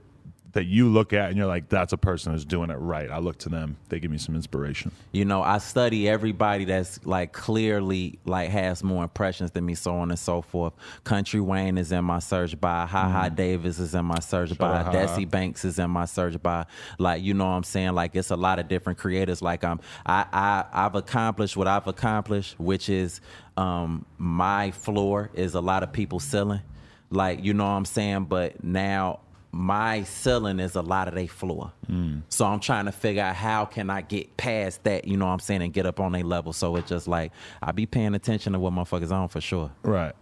that 0.58 0.66
you 0.66 0.90
look 0.90 1.14
at 1.14 1.30
and 1.30 1.38
you're 1.38 1.46
like, 1.46 1.70
that's 1.70 1.94
a 1.94 1.98
person 1.98 2.34
who's 2.34 2.44
doing 2.44 2.72
it 2.72 2.78
right. 2.78 3.12
I 3.12 3.20
look 3.20 3.38
to 3.40 3.50
them. 3.50 3.78
They 3.90 4.00
give 4.00 4.10
me 4.10 4.18
some 4.18 4.36
inspiration. 4.36 4.92
You 5.12 5.24
know, 5.24 5.44
I 5.44 5.60
study 5.60 6.10
everybody 6.10 6.66
that's 6.66 7.06
like 7.06 7.32
clearly 7.32 8.18
like 8.26 8.50
has 8.50 8.84
more 8.84 9.04
impressions 9.04 9.52
than 9.52 9.68
me, 9.68 9.76
so 9.76 9.98
on 9.98 10.10
and 10.10 10.18
so 10.18 10.42
forth. 10.42 10.74
Country 11.04 11.40
Wayne 11.40 11.78
is 11.78 11.92
in 11.92 12.04
my 12.04 12.18
search 12.18 12.60
by. 12.60 12.88
Ha 12.88 13.08
Ha 13.08 13.30
Davis 13.30 13.78
is 13.78 13.94
in 13.94 14.06
my 14.06 14.18
search 14.18 14.58
by. 14.58 14.80
out 14.80 14.86
Ha 14.86 14.92
Ha. 14.92 14.98
Desi 14.98 15.30
Banks 15.30 15.64
is 15.64 15.78
in 15.78 15.92
my 15.92 16.06
search 16.06 16.42
by. 16.42 16.66
Like, 16.98 17.22
you 17.22 17.36
know 17.36 17.46
what 17.46 17.52
I'm 17.52 17.64
saying? 17.64 17.94
Like 17.94 18.16
it's 18.16 18.32
a 18.32 18.36
lot 18.36 18.58
of 18.58 18.68
different 18.68 18.98
creators. 18.98 19.44
Like 19.44 19.64
I'm 19.64 19.80
I, 20.08 20.26
I 20.34 20.66
I've 20.74 20.96
accomplished 20.96 21.56
what 21.56 21.68
I've 21.68 21.86
accomplished, 21.86 22.60
which 22.60 22.90
is 22.90 23.22
um 23.58 24.08
my 24.18 24.72
floor 24.72 25.30
is 25.36 25.54
a 25.54 25.62
lot 25.62 25.84
of 25.84 25.94
people 25.94 26.20
selling. 26.20 26.62
Like, 27.10 27.44
you 27.44 27.54
know 27.54 27.64
what 27.64 27.72
I'm 27.72 27.86
saying? 27.86 28.26
But 28.26 28.64
now 28.64 29.20
my 29.52 30.04
ceiling 30.04 30.60
is 30.60 30.76
a 30.76 30.82
lot 30.82 31.08
of 31.08 31.16
their 31.16 31.28
floor. 31.28 31.72
Mm. 31.90 32.22
So 32.30 32.46
I'm 32.46 32.60
trying 32.60 32.86
to 32.86 32.92
figure 32.92 33.24
out 33.24 33.36
how 33.36 33.66
can 33.66 33.90
I 33.90 34.02
get 34.02 34.38
past 34.38 34.84
that, 34.84 35.08
you 35.08 35.18
know 35.18 35.26
what 35.26 35.32
I'm 35.32 35.40
saying, 35.40 35.62
and 35.62 35.74
get 35.74 35.86
up 35.86 36.00
on 36.00 36.12
their 36.12 36.24
level. 36.24 36.54
So 36.54 36.76
it's 36.76 36.90
just 36.90 37.08
like 37.08 37.32
I 37.62 37.72
be 37.72 37.86
paying 37.86 38.14
attention 38.14 38.54
to 38.54 38.60
what 38.60 38.74
motherfuckers 38.74 39.12
on 39.12 39.30
for 39.30 39.42
sure. 39.42 39.72
Right. 39.84 40.14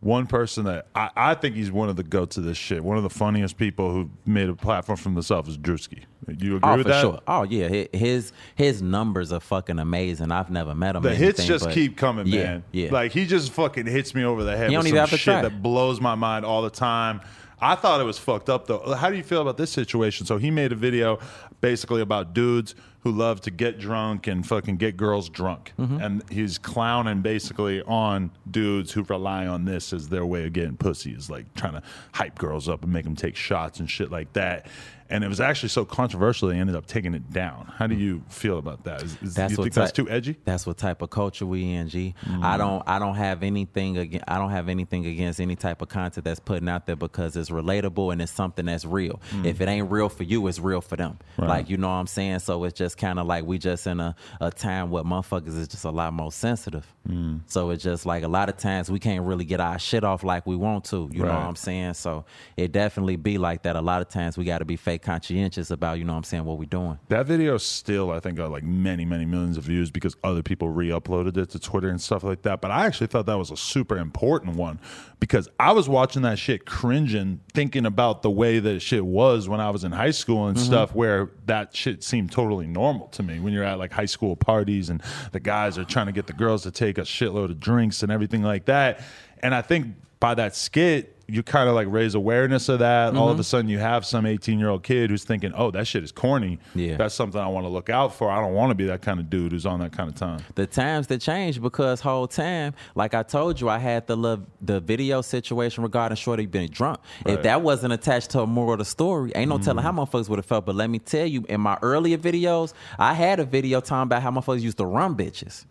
One 0.00 0.26
person 0.26 0.66
that 0.66 0.86
I, 0.94 1.08
I 1.16 1.34
think 1.34 1.56
he's 1.56 1.72
one 1.72 1.88
of 1.88 1.96
the 1.96 2.02
goats 2.02 2.36
of 2.36 2.44
this 2.44 2.58
shit. 2.58 2.84
One 2.84 2.98
of 2.98 3.02
the 3.02 3.08
funniest 3.10 3.56
people 3.56 3.90
who 3.90 4.10
made 4.26 4.50
a 4.50 4.54
platform 4.54 4.98
for 4.98 5.08
himself 5.08 5.48
is 5.48 5.56
Drewski. 5.56 6.00
Do 6.30 6.46
you 6.46 6.56
agree 6.56 6.70
Oh, 6.70 6.76
with 6.76 6.82
for 6.86 6.88
that? 6.92 7.00
sure. 7.00 7.20
Oh 7.26 7.42
yeah, 7.44 7.86
his 7.90 8.32
his 8.54 8.82
numbers 8.82 9.32
are 9.32 9.40
fucking 9.40 9.78
amazing. 9.78 10.30
I've 10.30 10.50
never 10.50 10.74
met 10.74 10.94
him. 10.96 11.02
The 11.02 11.12
or 11.12 11.14
hits 11.14 11.44
just 11.46 11.70
keep 11.70 11.96
coming, 11.96 12.26
yeah, 12.26 12.42
man. 12.44 12.64
Yeah, 12.70 12.90
Like 12.92 13.12
he 13.12 13.24
just 13.24 13.50
fucking 13.52 13.86
hits 13.86 14.14
me 14.14 14.24
over 14.24 14.44
the 14.44 14.54
head 14.56 14.66
with 14.68 14.72
don't 14.72 14.82
some 14.82 14.88
even 14.88 15.00
have 15.00 15.10
to 15.10 15.16
shit 15.16 15.32
try. 15.32 15.42
that 15.42 15.62
blows 15.62 16.02
my 16.02 16.14
mind 16.14 16.44
all 16.44 16.60
the 16.60 16.70
time. 16.70 17.22
I 17.60 17.74
thought 17.74 18.00
it 18.00 18.04
was 18.04 18.18
fucked 18.18 18.48
up 18.50 18.66
though. 18.66 18.94
How 18.94 19.10
do 19.10 19.16
you 19.16 19.22
feel 19.22 19.42
about 19.42 19.56
this 19.56 19.70
situation? 19.70 20.26
So 20.26 20.38
he 20.38 20.50
made 20.50 20.72
a 20.72 20.76
video 20.76 21.18
basically 21.60 22.00
about 22.02 22.34
dudes 22.34 22.74
who 23.00 23.12
love 23.12 23.40
to 23.42 23.50
get 23.50 23.78
drunk 23.78 24.26
and 24.26 24.46
fucking 24.46 24.76
get 24.76 24.96
girls 24.96 25.28
drunk. 25.28 25.72
Mm-hmm. 25.78 26.00
And 26.00 26.30
he's 26.30 26.56
clowning 26.56 27.20
basically 27.20 27.82
on 27.82 28.30
dudes 28.50 28.92
who 28.92 29.02
rely 29.02 29.46
on 29.46 29.66
this 29.66 29.92
as 29.92 30.08
their 30.08 30.24
way 30.24 30.46
of 30.46 30.54
getting 30.54 30.76
pussy, 30.76 31.12
is 31.12 31.28
like 31.28 31.52
trying 31.54 31.74
to 31.74 31.82
hype 32.12 32.38
girls 32.38 32.68
up 32.68 32.82
and 32.82 32.92
make 32.92 33.04
them 33.04 33.14
take 33.14 33.36
shots 33.36 33.78
and 33.78 33.90
shit 33.90 34.10
like 34.10 34.32
that. 34.32 34.66
And 35.14 35.22
it 35.22 35.28
was 35.28 35.40
actually 35.40 35.68
so 35.68 35.84
controversial 35.84 36.48
they 36.48 36.58
ended 36.58 36.74
up 36.74 36.86
taking 36.86 37.14
it 37.14 37.30
down. 37.30 37.72
How 37.76 37.86
do 37.86 37.94
you 37.94 38.24
feel 38.28 38.58
about 38.58 38.82
that? 38.82 39.00
Is, 39.00 39.16
is, 39.22 39.34
That's 39.34 39.52
you 39.52 39.62
think 39.62 39.72
that's 39.72 39.92
too 39.92 40.10
edgy? 40.10 40.36
That's 40.44 40.66
what 40.66 40.76
type 40.76 41.02
of 41.02 41.10
culture 41.10 41.46
we 41.46 41.72
in, 41.72 41.88
G. 41.88 42.16
Mm-hmm. 42.24 42.44
I 42.44 42.56
don't 42.56 42.82
I 42.84 42.98
don't 42.98 43.14
have 43.14 43.44
anything 43.44 43.96
against 43.96 44.24
I 44.26 44.38
don't 44.38 44.50
have 44.50 44.68
anything 44.68 45.06
against 45.06 45.40
any 45.40 45.54
type 45.54 45.82
of 45.82 45.88
content 45.88 46.24
that's 46.24 46.40
putting 46.40 46.68
out 46.68 46.86
there 46.86 46.96
because 46.96 47.36
it's 47.36 47.48
relatable 47.50 48.12
and 48.12 48.20
it's 48.20 48.32
something 48.32 48.66
that's 48.66 48.84
real. 48.84 49.20
If 49.44 49.60
it 49.60 49.68
ain't 49.68 49.88
real 49.88 50.08
for 50.08 50.24
you, 50.24 50.44
it's 50.48 50.58
real 50.58 50.80
for 50.80 50.96
them. 50.96 51.18
Mm. 51.38 51.42
Right. 51.42 51.48
Like 51.48 51.70
you 51.70 51.76
know 51.76 51.86
what 51.86 51.94
I'm 51.94 52.08
saying? 52.08 52.40
So 52.40 52.64
it's 52.64 52.76
just 52.76 52.98
kind 52.98 53.20
of 53.20 53.28
like 53.28 53.44
we 53.44 53.56
just 53.58 53.86
in 53.86 54.00
a, 54.00 54.16
a 54.40 54.50
time 54.50 54.90
where 54.90 55.04
motherfuckers 55.04 55.56
is 55.56 55.68
just 55.68 55.84
a 55.84 55.90
lot 55.90 56.12
more 56.12 56.32
sensitive. 56.32 56.92
Mm. 57.08 57.42
So 57.46 57.70
it's 57.70 57.84
just 57.84 58.04
like 58.04 58.24
a 58.24 58.28
lot 58.28 58.48
of 58.48 58.56
times 58.56 58.90
we 58.90 58.98
can't 58.98 59.24
really 59.24 59.44
get 59.44 59.60
our 59.60 59.78
shit 59.78 60.02
off 60.02 60.24
like 60.24 60.44
we 60.44 60.56
want 60.56 60.86
to. 60.86 61.08
You 61.12 61.20
know 61.20 61.28
what 61.28 61.34
I'm 61.34 61.56
saying? 61.56 61.94
So 61.94 62.24
it 62.56 62.72
definitely 62.72 63.14
be 63.14 63.38
like 63.38 63.62
that. 63.62 63.76
A 63.76 63.80
lot 63.80 64.02
of 64.02 64.08
times 64.08 64.36
we 64.36 64.44
got 64.44 64.58
to 64.58 64.64
be 64.64 64.74
fake 64.74 65.03
conscientious 65.04 65.70
about 65.70 65.98
you 65.98 66.04
know 66.04 66.12
what 66.12 66.18
I'm 66.18 66.24
saying 66.24 66.44
what 66.44 66.58
we're 66.58 66.64
doing. 66.64 66.98
That 67.08 67.26
video 67.26 67.56
still, 67.58 68.10
I 68.10 68.18
think, 68.18 68.36
got 68.36 68.50
like 68.50 68.64
many, 68.64 69.04
many 69.04 69.24
millions 69.24 69.56
of 69.56 69.64
views 69.64 69.90
because 69.90 70.16
other 70.24 70.42
people 70.42 70.70
re-uploaded 70.70 71.36
it 71.36 71.50
to 71.50 71.60
Twitter 71.60 71.88
and 71.88 72.00
stuff 72.00 72.24
like 72.24 72.42
that. 72.42 72.60
But 72.60 72.70
I 72.70 72.86
actually 72.86 73.06
thought 73.06 73.26
that 73.26 73.38
was 73.38 73.50
a 73.50 73.56
super 73.56 73.98
important 73.98 74.56
one 74.56 74.80
because 75.20 75.48
I 75.60 75.72
was 75.72 75.88
watching 75.88 76.22
that 76.22 76.38
shit 76.38 76.66
cringing, 76.66 77.40
thinking 77.52 77.86
about 77.86 78.22
the 78.22 78.30
way 78.30 78.58
that 78.58 78.80
shit 78.80 79.04
was 79.04 79.48
when 79.48 79.60
I 79.60 79.70
was 79.70 79.84
in 79.84 79.92
high 79.92 80.10
school 80.10 80.48
and 80.48 80.56
mm-hmm. 80.56 80.66
stuff, 80.66 80.94
where 80.94 81.30
that 81.46 81.76
shit 81.76 82.02
seemed 82.02 82.32
totally 82.32 82.66
normal 82.66 83.08
to 83.08 83.22
me. 83.22 83.38
When 83.38 83.52
you're 83.52 83.64
at 83.64 83.78
like 83.78 83.92
high 83.92 84.06
school 84.06 84.34
parties 84.34 84.90
and 84.90 85.02
the 85.32 85.40
guys 85.40 85.78
are 85.78 85.84
trying 85.84 86.06
to 86.06 86.12
get 86.12 86.26
the 86.26 86.32
girls 86.32 86.62
to 86.64 86.70
take 86.70 86.98
a 86.98 87.02
shitload 87.02 87.50
of 87.50 87.60
drinks 87.60 88.02
and 88.02 88.10
everything 88.10 88.42
like 88.42 88.64
that. 88.66 89.02
And 89.40 89.54
I 89.54 89.62
think 89.62 89.94
by 90.24 90.34
that 90.34 90.56
skit, 90.56 91.14
you 91.26 91.42
kind 91.42 91.68
of 91.68 91.74
like 91.74 91.86
raise 91.90 92.14
awareness 92.14 92.70
of 92.70 92.78
that. 92.78 93.14
All 93.14 93.28
of 93.28 93.38
a 93.38 93.44
sudden, 93.44 93.68
you 93.68 93.78
have 93.78 94.06
some 94.06 94.24
18 94.24 94.58
year 94.58 94.70
old 94.70 94.82
kid 94.82 95.10
who's 95.10 95.22
thinking, 95.22 95.52
"Oh, 95.54 95.70
that 95.72 95.86
shit 95.86 96.02
is 96.02 96.12
corny. 96.12 96.58
Yeah. 96.74 96.96
that's 96.96 97.14
something 97.14 97.38
I 97.38 97.48
want 97.48 97.66
to 97.66 97.68
look 97.68 97.90
out 97.90 98.14
for. 98.14 98.30
I 98.30 98.40
don't 98.40 98.54
want 98.54 98.70
to 98.70 98.74
be 98.74 98.86
that 98.86 99.02
kind 99.02 99.20
of 99.20 99.28
dude 99.28 99.52
who's 99.52 99.66
on 99.66 99.80
that 99.80 99.92
kind 99.92 100.08
of 100.08 100.14
time." 100.16 100.40
the 100.54 100.66
times 100.66 101.08
that 101.08 101.20
changed 101.20 101.60
because 101.60 102.00
whole 102.00 102.26
time, 102.26 102.72
like 102.94 103.12
I 103.12 103.22
told 103.22 103.60
you, 103.60 103.68
I 103.68 103.76
had 103.78 104.06
the 104.06 104.16
love 104.16 104.46
the 104.62 104.80
video 104.80 105.20
situation 105.20 105.82
regarding 105.82 106.16
Shorty 106.16 106.46
being 106.46 106.68
drunk. 106.68 107.00
Right. 107.26 107.34
Mm. 107.34 107.36
If 107.36 107.42
that 107.42 107.60
wasn't 107.60 107.92
attached 107.92 108.30
to 108.30 108.40
a 108.40 108.46
moral 108.46 108.72
of 108.72 108.78
the 108.78 108.86
story, 108.86 109.30
ain't 109.34 109.50
no 109.50 109.58
telling 109.58 109.82
how 109.82 109.92
motherfuckers 109.92 110.30
would 110.30 110.38
have 110.38 110.46
felt. 110.46 110.64
But 110.64 110.74
let 110.74 110.88
me 110.88 111.00
tell 111.00 111.26
you, 111.26 111.44
in 111.50 111.60
my 111.60 111.76
earlier 111.82 112.16
videos, 112.16 112.72
I 112.98 113.12
had 113.12 113.40
a 113.40 113.44
video 113.44 113.82
talking 113.82 114.04
about 114.04 114.22
how 114.22 114.30
motherfuckers 114.30 114.62
used 114.62 114.78
to 114.78 114.86
run 114.86 115.16
bitches. 115.16 115.66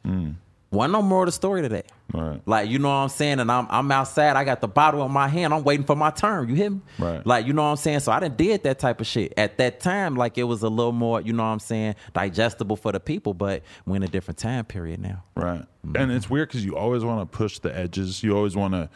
Wasn't 0.74 0.92
no 0.92 1.04
more 1.04 1.22
of 1.22 1.28
the 1.28 1.32
story 1.32 1.62
today. 1.62 1.84
Right. 2.12 2.42
Like 2.48 2.68
you 2.68 2.80
know 2.80 2.88
what 2.88 2.96
I'm 2.96 3.10
saying, 3.10 3.40
and 3.40 3.52
I'm 3.52 3.68
I'm 3.70 3.92
outside. 3.92 4.36
I 4.36 4.44
got 4.44 4.60
the 4.60 4.68
bottle 4.68 5.06
in 5.06 5.12
my 5.12 5.28
hand. 5.28 5.54
I'm 5.54 5.64
waiting 5.64 5.86
for 5.86 5.96
my 5.96 6.10
turn. 6.10 6.50
You 6.50 6.56
hear 6.56 6.72
me? 6.72 6.82
Right. 6.98 7.26
Like 7.26 7.46
you 7.46 7.54
know 7.54 7.62
what 7.62 7.70
I'm 7.70 7.76
saying. 7.78 8.00
So 8.00 8.12
I 8.12 8.20
didn't 8.20 8.38
did 8.38 8.64
that 8.64 8.80
type 8.80 9.00
of 9.00 9.06
shit 9.06 9.34
at 9.38 9.60
that 9.60 9.80
time. 9.80 10.16
Like 10.16 10.40
it 10.40 10.46
was 10.46 10.64
a 10.64 10.70
little 10.70 10.92
more, 10.92 11.22
you 11.22 11.32
know 11.32 11.44
what 11.44 11.50
I'm 11.50 11.60
saying, 11.60 11.94
digestible 12.14 12.76
for 12.76 12.92
the 12.92 13.00
people. 13.00 13.36
But 13.36 13.62
we're 13.86 13.98
in 13.98 14.04
a 14.04 14.08
different 14.08 14.40
time 14.40 14.66
period 14.66 15.00
now. 15.00 15.24
Right. 15.36 15.62
Mm-hmm. 15.86 15.96
And 15.96 16.12
it's 16.12 16.28
weird 16.28 16.50
because 16.50 16.66
you 16.66 16.76
always 16.76 17.04
want 17.04 17.32
to 17.32 17.38
push 17.38 17.60
the 17.60 17.76
edges. 17.76 18.24
You 18.24 18.36
always 18.36 18.56
want 18.56 18.74
to, 18.74 18.90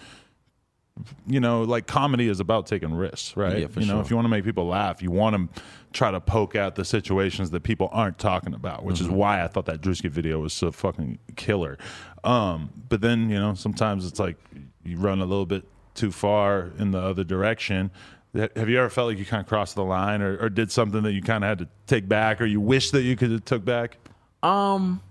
you 1.28 1.40
know, 1.40 1.62
like 1.62 1.86
comedy 1.86 2.28
is 2.28 2.40
about 2.40 2.66
taking 2.66 2.92
risks, 2.92 3.38
right? 3.38 3.60
Yeah, 3.60 3.68
for 3.68 3.82
you 3.82 3.86
know, 3.86 3.94
sure. 3.96 4.02
if 4.02 4.10
you 4.10 4.16
want 4.16 4.26
to 4.26 4.30
make 4.30 4.46
people 4.46 4.66
laugh, 4.66 5.04
you 5.04 5.12
want 5.12 5.54
to 5.54 5.62
try 5.98 6.12
to 6.12 6.20
poke 6.22 6.56
at 6.56 6.76
the 6.76 6.86
situations 6.86 7.50
that 7.52 7.64
people 7.64 7.90
aren't 7.92 8.18
talking 8.20 8.54
about, 8.54 8.84
which 8.84 8.98
Mm-hmm. 8.98 9.06
is 9.06 9.12
why 9.12 9.44
I 9.44 9.48
thought 9.48 9.66
that 9.66 9.82
Drewski 9.82 10.10
video 10.10 10.40
was 10.40 10.54
so 10.54 10.72
fucking 10.72 11.18
killer. 11.36 11.78
Um, 12.24 12.70
but 12.90 13.02
then, 13.02 13.30
you 13.30 13.40
know, 13.40 13.54
sometimes 13.56 14.06
it's 14.06 14.20
like 14.20 14.38
you 14.84 14.98
run 14.98 15.20
a 15.22 15.26
little 15.26 15.46
bit 15.46 15.64
too 15.96 16.12
far 16.12 16.70
in 16.78 16.92
the 16.92 17.00
other 17.00 17.24
direction. 17.24 17.90
Have 18.34 18.70
you 18.70 18.78
ever 18.78 18.90
felt 18.90 19.08
like 19.10 19.18
you 19.18 19.26
kind 19.26 19.42
of 19.42 19.48
crossed 19.48 19.76
the 19.76 19.84
line, 19.84 20.22
or, 20.22 20.38
or 20.38 20.50
did 20.50 20.72
something 20.72 21.02
that 21.04 21.14
you 21.14 21.22
kind 21.24 21.44
of 21.44 21.48
had 21.48 21.60
to 21.60 21.68
take 21.88 22.08
back, 22.08 22.40
or 22.40 22.46
you 22.46 22.62
wish 22.62 22.92
that 22.92 23.02
you 23.02 23.16
could 23.16 23.32
have 23.32 23.46
took 23.46 23.66
back? 23.66 23.98
Um, 24.44 25.02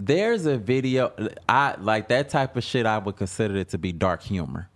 there's 0.00 0.46
a 0.46 0.56
video 0.56 1.12
I 1.48 1.76
like 1.78 2.08
that 2.08 2.30
type 2.30 2.56
of 2.56 2.64
shit 2.64 2.86
I 2.86 2.98
would 2.98 3.16
consider 3.16 3.56
it 3.56 3.68
to 3.70 3.78
be 3.78 3.92
dark 3.92 4.22
humor. 4.22 4.68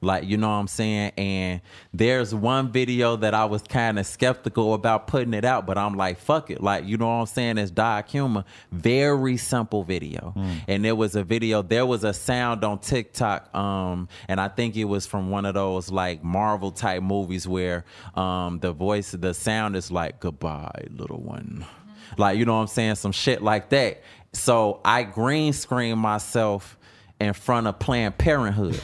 Like, 0.00 0.24
you 0.24 0.36
know 0.36 0.48
what 0.48 0.54
I'm 0.54 0.66
saying? 0.66 1.12
And 1.16 1.60
there's 1.94 2.34
one 2.34 2.72
video 2.72 3.14
that 3.16 3.34
I 3.34 3.44
was 3.44 3.62
kind 3.62 4.00
of 4.00 4.06
skeptical 4.06 4.74
about 4.74 5.06
putting 5.06 5.32
it 5.32 5.44
out, 5.44 5.64
but 5.64 5.78
I'm 5.78 5.94
like, 5.94 6.18
fuck 6.18 6.50
it. 6.50 6.60
Like, 6.60 6.84
you 6.84 6.96
know 6.96 7.06
what 7.06 7.12
I'm 7.20 7.26
saying? 7.26 7.58
It's 7.58 7.70
dark 7.70 8.08
humor. 8.08 8.44
Very 8.72 9.36
simple 9.36 9.84
video. 9.84 10.34
And 10.66 10.84
there 10.84 10.96
was 10.96 11.14
a 11.14 11.22
video, 11.22 11.62
there 11.62 11.86
was 11.86 12.02
a 12.02 12.12
sound 12.12 12.64
on 12.64 12.80
TikTok, 12.80 13.54
um, 13.54 14.08
and 14.26 14.40
I 14.40 14.48
think 14.48 14.76
it 14.76 14.84
was 14.84 15.06
from 15.06 15.30
one 15.30 15.46
of 15.46 15.54
those 15.54 15.90
like 15.90 16.24
Marvel 16.24 16.72
type 16.72 17.02
movies 17.02 17.46
where 17.46 17.84
um 18.14 18.58
the 18.58 18.72
voice 18.72 19.12
the 19.12 19.32
sound 19.34 19.76
is 19.76 19.92
like 19.92 20.18
goodbye, 20.18 20.86
little 20.90 21.20
one. 21.22 21.64
Like, 22.18 22.38
you 22.38 22.44
know 22.44 22.54
what 22.54 22.62
I'm 22.62 22.66
saying? 22.66 22.96
Some 22.96 23.12
shit 23.12 23.42
like 23.42 23.70
that. 23.70 24.02
So 24.34 24.80
I 24.84 25.02
green 25.02 25.52
screen 25.52 25.98
myself 25.98 26.78
in 27.22 27.32
front 27.32 27.66
of 27.66 27.78
Planned 27.78 28.18
Parenthood. 28.18 28.80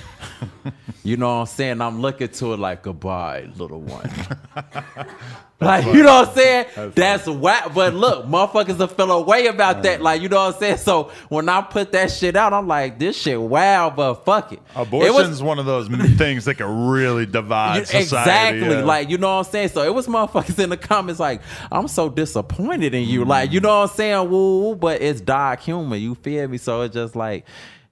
you 1.04 1.16
know 1.16 1.28
what 1.28 1.40
I'm 1.40 1.46
saying? 1.46 1.80
I'm 1.80 2.00
looking 2.00 2.28
to 2.28 2.52
it 2.52 2.58
like 2.58 2.82
goodbye, 2.82 3.48
little 3.56 3.80
one. 3.80 4.10
like, 5.60 5.84
you 5.86 6.02
know 6.02 6.20
what 6.20 6.28
I'm 6.28 6.34
saying? 6.34 6.92
That's 6.94 7.26
whack. 7.26 7.72
But 7.74 7.94
look, 7.94 8.26
motherfuckers 8.26 8.78
will 8.78 8.86
feel 8.86 9.10
away 9.10 9.46
about 9.46 9.82
that. 9.82 10.00
Like, 10.00 10.22
you 10.22 10.28
know 10.28 10.46
what 10.46 10.54
I'm 10.54 10.60
saying? 10.60 10.76
So 10.78 11.10
when 11.28 11.48
I 11.48 11.62
put 11.62 11.92
that 11.92 12.10
shit 12.12 12.36
out, 12.36 12.52
I'm 12.52 12.68
like, 12.68 12.98
this 12.98 13.20
shit 13.20 13.40
wow, 13.40 13.90
but 13.90 14.14
fuck 14.24 14.52
it. 14.52 14.60
Abortion's 14.76 15.16
It 15.16 15.30
was- 15.30 15.42
one 15.42 15.58
of 15.58 15.66
those 15.66 15.88
things 16.16 16.44
that 16.44 16.56
can 16.56 16.88
really 16.88 17.26
divide 17.26 17.86
society. 17.86 18.04
Exactly. 18.04 18.76
yeah. 18.76 18.84
Like, 18.84 19.10
you 19.10 19.18
know 19.18 19.36
what 19.36 19.46
I'm 19.46 19.50
saying? 19.50 19.68
So 19.70 19.82
it 19.82 19.94
was 19.94 20.06
motherfuckers 20.06 20.62
in 20.62 20.70
the 20.70 20.76
comments 20.76 21.18
like, 21.18 21.42
I'm 21.72 21.88
so 21.88 22.08
disappointed 22.08 22.94
in 22.94 23.08
you. 23.08 23.24
Like, 23.24 23.52
you 23.52 23.60
mm. 23.60 23.64
know 23.64 23.80
what 23.80 23.90
I'm 23.90 23.96
saying? 23.96 24.30
Woo, 24.30 24.62
woo, 24.62 24.74
but 24.76 25.02
it's 25.02 25.20
dark 25.20 25.60
humor. 25.60 25.96
You 25.96 26.14
feel 26.14 26.46
me? 26.48 26.58
So 26.58 26.82
it's 26.82 26.94
just 26.94 27.16
like, 27.16 27.44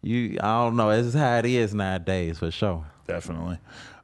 you, 0.06 0.38
I 0.40 0.64
don't 0.64 0.76
know. 0.76 0.90
It's 0.90 1.14
how 1.14 1.38
it 1.38 1.46
is 1.46 1.74
nowadays 1.74 2.38
for 2.38 2.50
sure. 2.50 2.84
Definitely. 3.06 3.58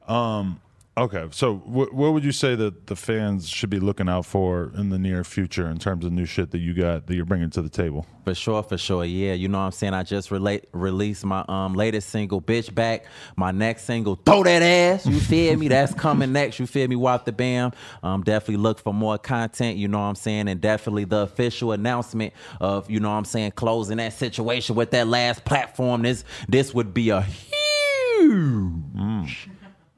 Um, 0.08 0.60
okay, 0.96 1.26
so 1.30 1.56
wh- 1.56 1.92
what 1.94 2.12
would 2.12 2.24
you 2.24 2.32
say 2.32 2.54
that 2.54 2.86
the 2.86 2.96
fans 2.96 3.48
should 3.48 3.70
be 3.70 3.80
looking 3.80 4.08
out 4.08 4.26
for 4.26 4.72
in 4.76 4.90
the 4.90 4.98
near 4.98 5.24
future 5.24 5.68
in 5.68 5.78
terms 5.78 6.04
of 6.04 6.12
new 6.12 6.24
shit 6.26 6.50
that 6.50 6.58
you 6.58 6.74
got 6.74 7.06
that 7.06 7.14
you're 7.14 7.24
bringing 7.24 7.50
to 7.50 7.62
the 7.62 7.68
table? 7.68 8.06
For 8.24 8.34
sure, 8.34 8.62
for 8.62 8.78
sure. 8.78 9.04
Yeah, 9.04 9.32
you 9.32 9.48
know 9.48 9.58
what 9.58 9.64
I'm 9.64 9.72
saying? 9.72 9.94
I 9.94 10.02
just 10.02 10.30
relate, 10.30 10.66
released 10.72 11.24
my 11.24 11.44
um 11.48 11.74
latest 11.74 12.10
single, 12.10 12.40
Bitch 12.40 12.72
Back. 12.74 13.06
My 13.36 13.50
next 13.50 13.84
single, 13.84 14.14
Throw 14.16 14.42
That 14.44 14.62
Ass. 14.62 15.06
You 15.06 15.18
feel 15.18 15.56
me? 15.56 15.68
That's 15.68 15.94
coming 15.94 16.32
next. 16.32 16.58
You 16.58 16.66
feel 16.66 16.86
me? 16.88 16.96
Wop 16.96 17.24
the 17.24 17.32
Bam. 17.32 17.72
Um, 18.02 18.22
definitely 18.22 18.58
look 18.62 18.78
for 18.78 18.92
more 18.94 19.18
content, 19.18 19.76
you 19.78 19.88
know 19.88 19.98
what 19.98 20.04
I'm 20.04 20.14
saying? 20.14 20.48
And 20.48 20.60
definitely 20.60 21.04
the 21.04 21.18
official 21.20 21.72
announcement 21.72 22.32
of, 22.60 22.90
you 22.90 23.00
know 23.00 23.10
what 23.10 23.16
I'm 23.16 23.24
saying, 23.24 23.52
closing 23.52 23.96
that 23.96 24.12
situation 24.12 24.76
with 24.76 24.90
that 24.92 25.08
last 25.08 25.44
platform. 25.44 26.02
This 26.02 26.24
this 26.48 26.72
would 26.74 26.94
be 26.94 27.10
a 27.10 27.22
huge 28.22 29.48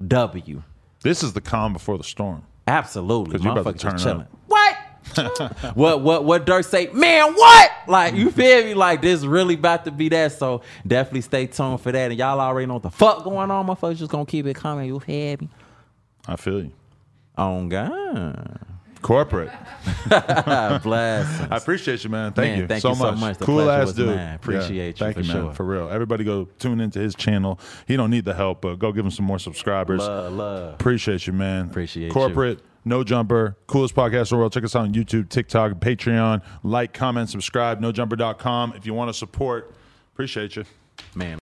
W. 0.07 0.62
This 1.05 1.22
is 1.22 1.32
the 1.34 1.40
calm 1.40 1.72
before 1.72 1.96
the 1.96 2.02
storm. 2.05 2.42
Absolutely. 2.66 3.32
'Cause 3.38 3.44
you 3.44 3.50
about 3.52 3.62
to 3.64 3.70
Motherfuckers 3.72 3.80
turn 3.80 3.92
just 3.92 4.07
up. 4.07 4.12
chilling. 4.12 4.26
What? 4.48 4.76
what 5.76 6.00
what 6.00 6.24
what 6.24 6.46
Durk 6.46 6.64
say? 6.64 6.88
Man, 6.92 7.34
what? 7.34 7.70
Like 7.86 8.14
you 8.14 8.30
feel 8.30 8.64
me? 8.64 8.72
Like 8.74 9.02
this 9.02 9.22
really 9.22 9.55
about 9.55 9.84
to 9.84 9.90
be 9.90 10.09
that. 10.09 10.32
So 10.32 10.62
definitely 10.86 11.20
stay 11.20 11.46
tuned 11.46 11.82
for 11.82 11.92
that. 11.92 12.11
And 12.11 12.18
y'all 12.18 12.40
already 12.40 12.66
know 12.66 12.74
what 12.74 12.82
the 12.84 12.90
fuck 12.90 13.22
going 13.22 13.50
on. 13.50 13.66
Motherfuckers 13.66 13.96
just 13.98 14.11
gonna 14.11 14.24
keep 14.24 14.46
it 14.46 14.57
coming. 14.57 14.86
You 14.86 14.98
feel 15.00 15.36
me? 15.40 15.48
I 16.26 16.36
feel 16.36 16.62
you. 16.64 16.72
On 17.36 17.68
God. 17.68 18.59
Corporate. 19.05 19.50
Bless. 20.82 21.40
I 21.50 21.57
appreciate 21.59 22.02
you, 22.05 22.09
man. 22.09 22.32
Thank 22.32 22.52
Man, 22.52 22.59
you 22.61 22.66
thank 22.66 22.80
so 22.80 22.88
you 22.88 22.94
so 22.94 23.11
much. 23.12 23.20
much. 23.20 23.36
The 23.36 23.44
cool 23.44 23.70
ass 23.70 23.92
dude. 23.92 24.07
mine. 24.16 24.34
Appreciate 24.34 24.86
you 24.86 24.92
Thank 25.05 25.16
for 25.16 25.20
you, 25.20 25.28
man. 25.28 25.42
sure. 25.44 25.52
For 25.52 25.64
real. 25.64 25.90
Everybody 25.90 26.24
go 26.24 26.46
tune 26.59 26.80
into 26.80 27.00
his 27.00 27.14
channel. 27.14 27.61
He 27.86 27.96
don't 27.98 28.09
need 28.09 28.24
the 28.24 28.32
help, 28.32 28.62
but 28.62 28.78
go 28.78 28.92
give 28.92 29.05
him 29.05 29.11
some 29.11 29.26
more 29.26 29.38
subscribers. 29.38 30.00
Love, 30.00 30.32
love. 30.32 30.74
Appreciate 30.74 31.26
you, 31.26 31.34
man. 31.34 31.66
Appreciate 31.66 32.07
you. 32.07 32.12
Corporate, 32.12 32.61
no 32.86 33.05
jumper, 33.05 33.59
coolest 33.66 33.94
podcast 33.94 34.32
in 34.32 34.36
the 34.36 34.40
world. 34.40 34.55
Check 34.55 34.64
us 34.64 34.74
out 34.74 34.84
on 34.84 34.94
YouTube, 34.94 35.28
TikTok, 35.28 35.72
Patreon. 35.72 36.42
Like, 36.62 36.94
comment, 36.94 37.28
subscribe, 37.28 37.82
nojumper.com. 37.82 38.72
If 38.74 38.86
you 38.86 38.94
want 38.94 39.11
to 39.11 39.14
support, 39.14 39.74
appreciate 40.14 40.57
you. 40.57 40.64
Man. 41.14 41.38